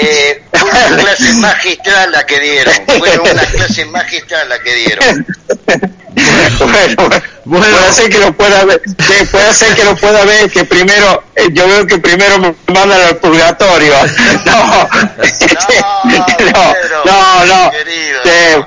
Eh, 0.00 0.42
fue 0.52 0.70
una 0.70 0.96
clase 0.96 1.32
magistral 1.34 2.12
la 2.12 2.24
que 2.26 2.38
dieron, 2.40 2.74
fue 2.98 3.18
una 3.18 3.42
clase 3.46 3.84
magistral 3.86 4.48
la 4.48 4.58
que 4.60 4.74
dieron. 4.74 5.26
Bueno, 6.58 6.96
bueno, 7.44 7.76
puede 7.76 7.92
ser 7.92 8.10
que 8.10 8.18
lo 8.18 8.32
pueda 8.32 8.64
ver, 8.64 8.80
puede 9.30 9.54
ser 9.54 9.74
que 9.74 9.84
lo 9.84 9.96
pueda 9.96 10.24
ver, 10.24 10.50
que 10.50 10.64
primero, 10.64 11.24
eh, 11.36 11.48
yo 11.52 11.66
veo 11.66 11.86
que 11.86 11.98
primero 11.98 12.38
me 12.38 12.54
mandan 12.72 13.00
al 13.02 13.16
purgatorio. 13.16 13.94
No, 14.44 14.88
no, 17.04 17.44
no, 17.46 17.72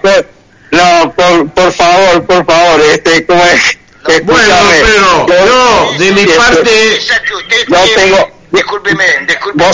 no, 0.01 0.25
no, 0.71 1.13
por, 1.13 1.49
por 1.51 1.73
favor, 1.73 2.25
por 2.25 2.45
favor, 2.45 2.81
este, 2.81 3.25
como 3.25 3.43
es, 3.45 3.77
bueno, 4.23 5.25
pero 5.27 5.45
yo, 5.45 5.93
de 5.97 6.11
mi 6.11 6.25
parte, 6.25 6.99
no 7.67 7.83
tengo, 7.95 8.31
discúlpeme, 8.51 9.05
discúlpeme, 9.27 9.71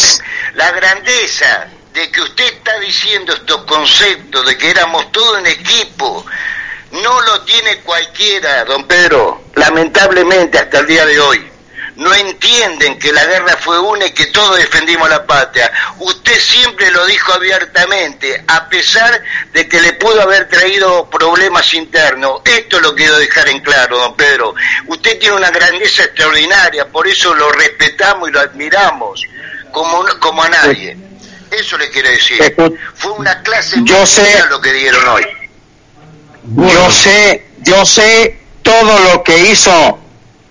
la 0.55 0.71
grandeza 0.71 1.67
de 1.93 2.11
que 2.11 2.21
usted 2.21 2.45
está 2.45 2.79
diciendo 2.79 3.33
estos 3.33 3.63
conceptos 3.63 4.45
de 4.45 4.57
que 4.57 4.69
éramos 4.69 5.11
todo 5.11 5.39
un 5.39 5.47
equipo, 5.47 6.25
no 6.91 7.21
lo 7.21 7.41
tiene 7.41 7.79
cualquiera, 7.79 8.65
don 8.65 8.85
Pedro, 8.85 9.43
lamentablemente 9.55 10.59
hasta 10.59 10.79
el 10.79 10.87
día 10.87 11.05
de 11.05 11.19
hoy 11.19 11.56
no 11.97 12.13
entienden 12.13 12.99
que 12.99 13.11
la 13.11 13.25
guerra 13.25 13.57
fue 13.57 13.79
una 13.79 14.05
y 14.05 14.11
que 14.11 14.27
todos 14.27 14.57
defendimos 14.57 15.09
la 15.09 15.25
patria. 15.25 15.71
Usted 15.99 16.39
siempre 16.39 16.91
lo 16.91 17.05
dijo 17.07 17.33
abiertamente, 17.33 18.43
a 18.47 18.69
pesar 18.69 19.21
de 19.51 19.67
que 19.67 19.81
le 19.81 19.93
pudo 19.93 20.21
haber 20.21 20.47
traído 20.47 21.09
problemas 21.09 21.73
internos. 21.73 22.41
Esto 22.45 22.79
lo 22.79 22.93
quiero 22.93 23.17
dejar 23.17 23.49
en 23.49 23.61
claro, 23.61 23.97
don 23.97 24.15
Pedro. 24.15 24.53
Usted 24.87 25.19
tiene 25.19 25.35
una 25.35 25.49
grandeza 25.49 26.03
extraordinaria, 26.03 26.87
por 26.87 27.07
eso 27.07 27.33
lo 27.33 27.51
respetamos 27.51 28.29
y 28.29 28.31
lo 28.31 28.41
admiramos 28.41 29.23
como, 29.71 30.05
como 30.19 30.43
a 30.43 30.49
nadie. 30.49 30.95
Eso 31.49 31.77
le 31.77 31.89
quiero 31.89 32.09
decir. 32.09 32.55
Fue 32.93 33.11
una 33.13 33.41
clase 33.41 33.77
yo 33.83 34.05
sé 34.05 34.43
lo 34.49 34.61
que 34.61 34.73
dieron 34.73 35.07
hoy. 35.07 35.25
Yo 36.55 36.91
sé, 36.91 37.45
yo 37.59 37.85
sé 37.85 38.39
todo 38.61 38.99
lo 39.11 39.23
que 39.23 39.37
hizo 39.49 39.99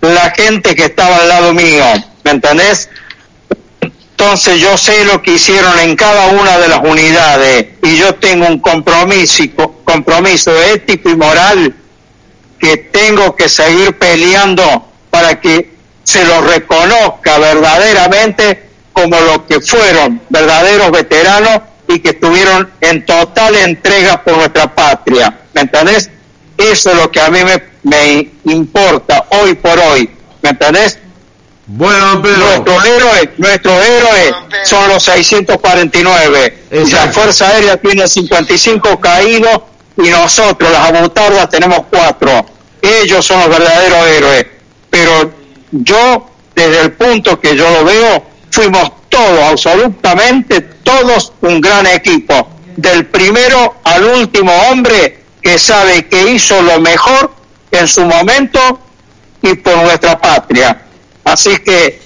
la 0.01 0.31
gente 0.31 0.75
que 0.75 0.85
estaba 0.85 1.17
al 1.17 1.29
lado 1.29 1.53
mío, 1.53 1.85
¿me 2.25 2.31
entendés? 2.33 2.89
Entonces 3.81 4.61
yo 4.61 4.79
sé 4.79 5.05
lo 5.05 5.21
que 5.21 5.33
hicieron 5.33 5.79
en 5.81 5.95
cada 5.95 6.29
una 6.29 6.59
de 6.59 6.69
las 6.69 6.81
unidades 6.81 7.67
y 7.83 7.97
yo 7.97 8.15
tengo 8.15 8.47
un 8.47 8.61
compromiso, 8.61 9.45
compromiso 9.85 10.59
ético 10.63 11.11
y 11.11 11.17
moral 11.17 11.75
que 12.59 12.79
tengo 12.79 13.37
que 13.37 13.49
seguir 13.49 13.99
peleando 13.99 14.91
para 15.11 15.39
que 15.41 15.75
se 16.03 16.25
lo 16.25 16.41
reconozca 16.43 17.39
verdaderamente 17.39 18.71
como 18.93 19.21
lo 19.21 19.47
que 19.47 19.61
fueron 19.61 20.23
verdaderos 20.31 20.91
veteranos 20.91 21.61
y 21.89 21.99
que 21.99 22.11
estuvieron 22.11 22.71
en 22.81 23.05
total 23.05 23.55
entrega 23.57 24.23
por 24.23 24.37
nuestra 24.37 24.75
patria. 24.75 25.41
¿Me 25.53 25.61
entendés? 25.63 26.11
Eso 26.57 26.91
es 26.91 26.97
lo 26.97 27.11
que 27.11 27.21
a 27.21 27.29
mí 27.29 27.41
me, 27.45 27.63
me 27.87 28.29
importa 28.45 29.27
hoy 29.31 29.55
por 29.55 29.79
hoy, 29.79 30.11
¿me 30.43 30.51
entendés? 30.51 30.99
Bueno, 31.67 32.23
Pedro. 32.23 32.39
Nuestro 32.39 32.85
héroe, 32.85 33.31
nuestro 33.39 33.83
héroe 33.83 34.35
son 34.65 34.89
los 34.89 35.03
649. 35.03 36.59
La 36.71 37.13
Fuerza 37.13 37.49
Aérea 37.49 37.77
tiene 37.77 38.07
55 38.07 39.01
caídos 39.01 39.63
y 39.97 40.09
nosotros, 40.09 40.71
las 40.71 40.91
abutardas, 40.91 41.49
tenemos 41.49 41.81
cuatro. 41.91 42.47
Ellos 42.81 43.25
son 43.25 43.41
los 43.41 43.49
verdaderos 43.49 44.07
héroes. 44.07 44.47
Pero 44.91 45.33
yo, 45.73 46.31
desde 46.55 46.81
el 46.83 46.93
punto 46.93 47.41
que 47.41 47.57
yo 47.57 47.69
lo 47.71 47.85
veo, 47.85 48.25
fuimos 48.51 48.93
todos, 49.09 49.41
absolutamente 49.51 50.61
todos, 50.61 51.33
un 51.41 51.61
gran 51.61 51.87
equipo. 51.87 52.49
Del 52.77 53.07
primero 53.07 53.77
al 53.83 54.05
último 54.05 54.53
hombre 54.71 55.25
que 55.43 55.59
sabe 55.59 56.07
que 56.07 56.31
hizo 56.31 56.61
lo 56.63 56.81
mejor 56.81 57.36
en 57.71 57.89
su 57.89 58.05
momento 58.05 58.81
y 59.43 59.55
por 59.55 59.77
nuestra 59.79 60.19
patria. 60.19 60.83
Así 61.25 61.57
que 61.59 62.01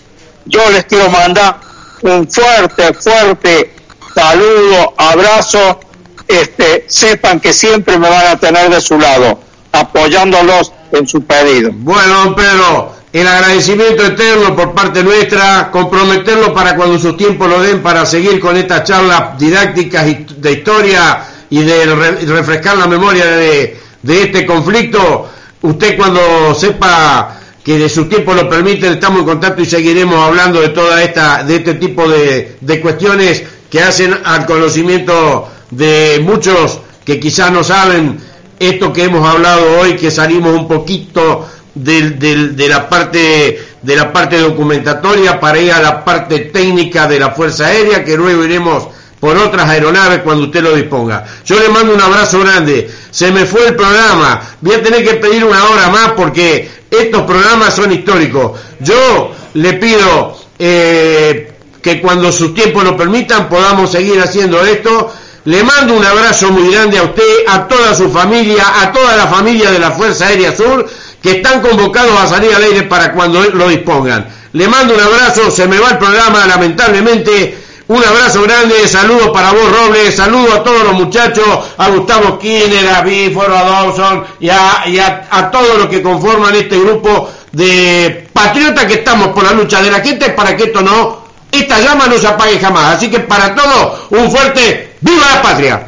yo 0.46 0.68
les 0.70 0.84
quiero 0.84 1.10
mandar 1.10 1.60
un 2.02 2.28
fuerte, 2.30 2.94
fuerte 2.94 3.74
saludo, 4.14 4.94
abrazo, 4.96 5.80
este, 6.26 6.84
sepan 6.88 7.40
que 7.40 7.52
siempre 7.52 7.98
me 7.98 8.08
van 8.08 8.26
a 8.28 8.36
tener 8.38 8.70
de 8.70 8.80
su 8.80 8.98
lado, 8.98 9.40
apoyándolos 9.72 10.72
en 10.92 11.06
su 11.06 11.24
pedido. 11.24 11.70
Bueno, 11.72 12.34
Pedro, 12.34 12.94
el 13.12 13.26
agradecimiento 13.26 14.06
eterno 14.06 14.54
por 14.54 14.72
parte 14.72 15.02
nuestra, 15.02 15.70
comprometerlo 15.70 16.54
para 16.54 16.76
cuando 16.76 16.98
su 16.98 17.16
tiempo 17.16 17.46
lo 17.46 17.60
den 17.60 17.82
para 17.82 18.06
seguir 18.06 18.38
con 18.38 18.56
estas 18.56 18.84
charlas 18.84 19.38
didácticas 19.38 20.06
de 20.36 20.52
historia 20.52 21.24
y 21.50 21.64
de 21.64 21.86
refrescar 22.26 22.76
la 22.78 22.86
memoria 22.86 23.26
de, 23.26 23.76
este 24.06 24.46
conflicto, 24.46 25.28
usted 25.62 25.96
cuando 25.96 26.54
sepa 26.54 27.36
que 27.62 27.78
de 27.78 27.88
su 27.88 28.06
tiempo 28.06 28.32
lo 28.34 28.48
permite, 28.48 28.88
estamos 28.88 29.20
en 29.20 29.26
contacto 29.26 29.62
y 29.62 29.66
seguiremos 29.66 30.16
hablando 30.16 30.60
de 30.60 30.70
toda 30.70 31.02
esta, 31.02 31.44
de 31.44 31.56
este 31.56 31.74
tipo 31.74 32.08
de, 32.08 32.80
cuestiones 32.80 33.42
que 33.70 33.82
hacen 33.82 34.16
al 34.24 34.46
conocimiento 34.46 35.48
de 35.70 36.20
muchos 36.24 36.80
que 37.04 37.20
quizás 37.20 37.52
no 37.52 37.62
saben 37.62 38.18
esto 38.58 38.92
que 38.92 39.04
hemos 39.04 39.26
hablado 39.28 39.80
hoy, 39.80 39.96
que 39.96 40.10
salimos 40.10 40.54
un 40.54 40.66
poquito 40.66 41.48
de 41.74 42.66
la 42.68 42.88
parte 42.88 43.58
de 43.82 43.96
la 43.96 44.12
parte 44.12 44.38
documentatoria 44.38 45.40
para 45.40 45.58
ir 45.58 45.72
a 45.72 45.80
la 45.80 46.04
parte 46.04 46.40
técnica 46.40 47.06
de 47.08 47.18
la 47.20 47.30
Fuerza 47.30 47.66
Aérea, 47.66 48.04
que 48.04 48.16
luego 48.16 48.44
iremos 48.44 48.88
por 49.20 49.36
otras 49.36 49.68
aeronaves 49.68 50.20
cuando 50.22 50.46
usted 50.46 50.62
lo 50.62 50.74
disponga. 50.74 51.24
Yo 51.44 51.60
le 51.60 51.68
mando 51.68 51.94
un 51.94 52.00
abrazo 52.00 52.40
grande. 52.40 52.90
Se 53.10 53.30
me 53.30 53.44
fue 53.44 53.68
el 53.68 53.76
programa. 53.76 54.40
Voy 54.62 54.74
a 54.74 54.82
tener 54.82 55.04
que 55.04 55.14
pedir 55.14 55.44
una 55.44 55.62
hora 55.64 55.90
más 55.90 56.12
porque 56.16 56.68
estos 56.90 57.22
programas 57.22 57.74
son 57.74 57.92
históricos. 57.92 58.58
Yo 58.80 59.32
le 59.54 59.74
pido 59.74 60.36
eh, 60.58 61.52
que 61.82 62.00
cuando 62.00 62.32
sus 62.32 62.54
tiempos 62.54 62.82
lo 62.82 62.96
permitan 62.96 63.48
podamos 63.48 63.92
seguir 63.92 64.18
haciendo 64.20 64.64
esto. 64.64 65.12
Le 65.44 65.64
mando 65.64 65.94
un 65.94 66.04
abrazo 66.04 66.50
muy 66.50 66.72
grande 66.72 66.98
a 66.98 67.02
usted, 67.02 67.44
a 67.48 67.66
toda 67.66 67.94
su 67.94 68.10
familia, 68.10 68.82
a 68.82 68.92
toda 68.92 69.16
la 69.16 69.26
familia 69.26 69.70
de 69.70 69.78
la 69.78 69.90
Fuerza 69.90 70.26
Aérea 70.26 70.54
Sur 70.54 70.86
que 71.22 71.32
están 71.32 71.60
convocados 71.60 72.18
a 72.18 72.26
salir 72.26 72.54
al 72.54 72.62
aire 72.62 72.82
para 72.84 73.12
cuando 73.12 73.42
lo 73.42 73.68
dispongan. 73.68 74.26
Le 74.52 74.68
mando 74.68 74.94
un 74.94 75.00
abrazo, 75.00 75.50
se 75.50 75.66
me 75.68 75.78
va 75.78 75.90
el 75.90 75.98
programa 75.98 76.46
lamentablemente 76.46 77.56
un 77.90 78.04
abrazo 78.04 78.42
grande, 78.42 78.86
saludos 78.86 79.30
para 79.30 79.50
vos 79.50 79.68
Robles, 79.68 80.14
saludos 80.14 80.54
a 80.54 80.62
todos 80.62 80.84
los 80.84 80.92
muchachos, 80.92 81.44
a 81.76 81.88
Gustavo 81.88 82.36
Skinner, 82.36 82.88
a 82.88 83.00
Bíforo, 83.00 83.56
a 83.56 83.64
Dawson 83.64 84.24
y, 84.38 84.48
a, 84.48 85.26
a, 85.28 85.50
todos 85.50 85.76
los 85.76 85.88
que 85.88 86.00
conforman 86.00 86.54
este 86.54 86.78
grupo 86.78 87.28
de 87.50 88.28
patriota 88.32 88.86
que 88.86 88.94
estamos 88.94 89.28
por 89.28 89.42
la 89.42 89.50
lucha 89.50 89.82
de 89.82 89.90
la 89.90 89.98
gente 89.98 90.30
para 90.30 90.56
que 90.56 90.64
esto 90.64 90.82
no, 90.82 91.24
esta 91.50 91.80
llama 91.80 92.06
no 92.06 92.16
se 92.16 92.28
apague 92.28 92.60
jamás. 92.60 92.94
Así 92.96 93.10
que 93.10 93.18
para 93.18 93.56
todos, 93.56 94.02
un 94.10 94.30
fuerte 94.30 94.94
¡Viva 95.00 95.24
la 95.34 95.42
patria! 95.42 95.82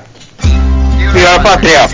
¡Viva 1.14 1.32
la 1.36 1.42
patria! 1.42 1.88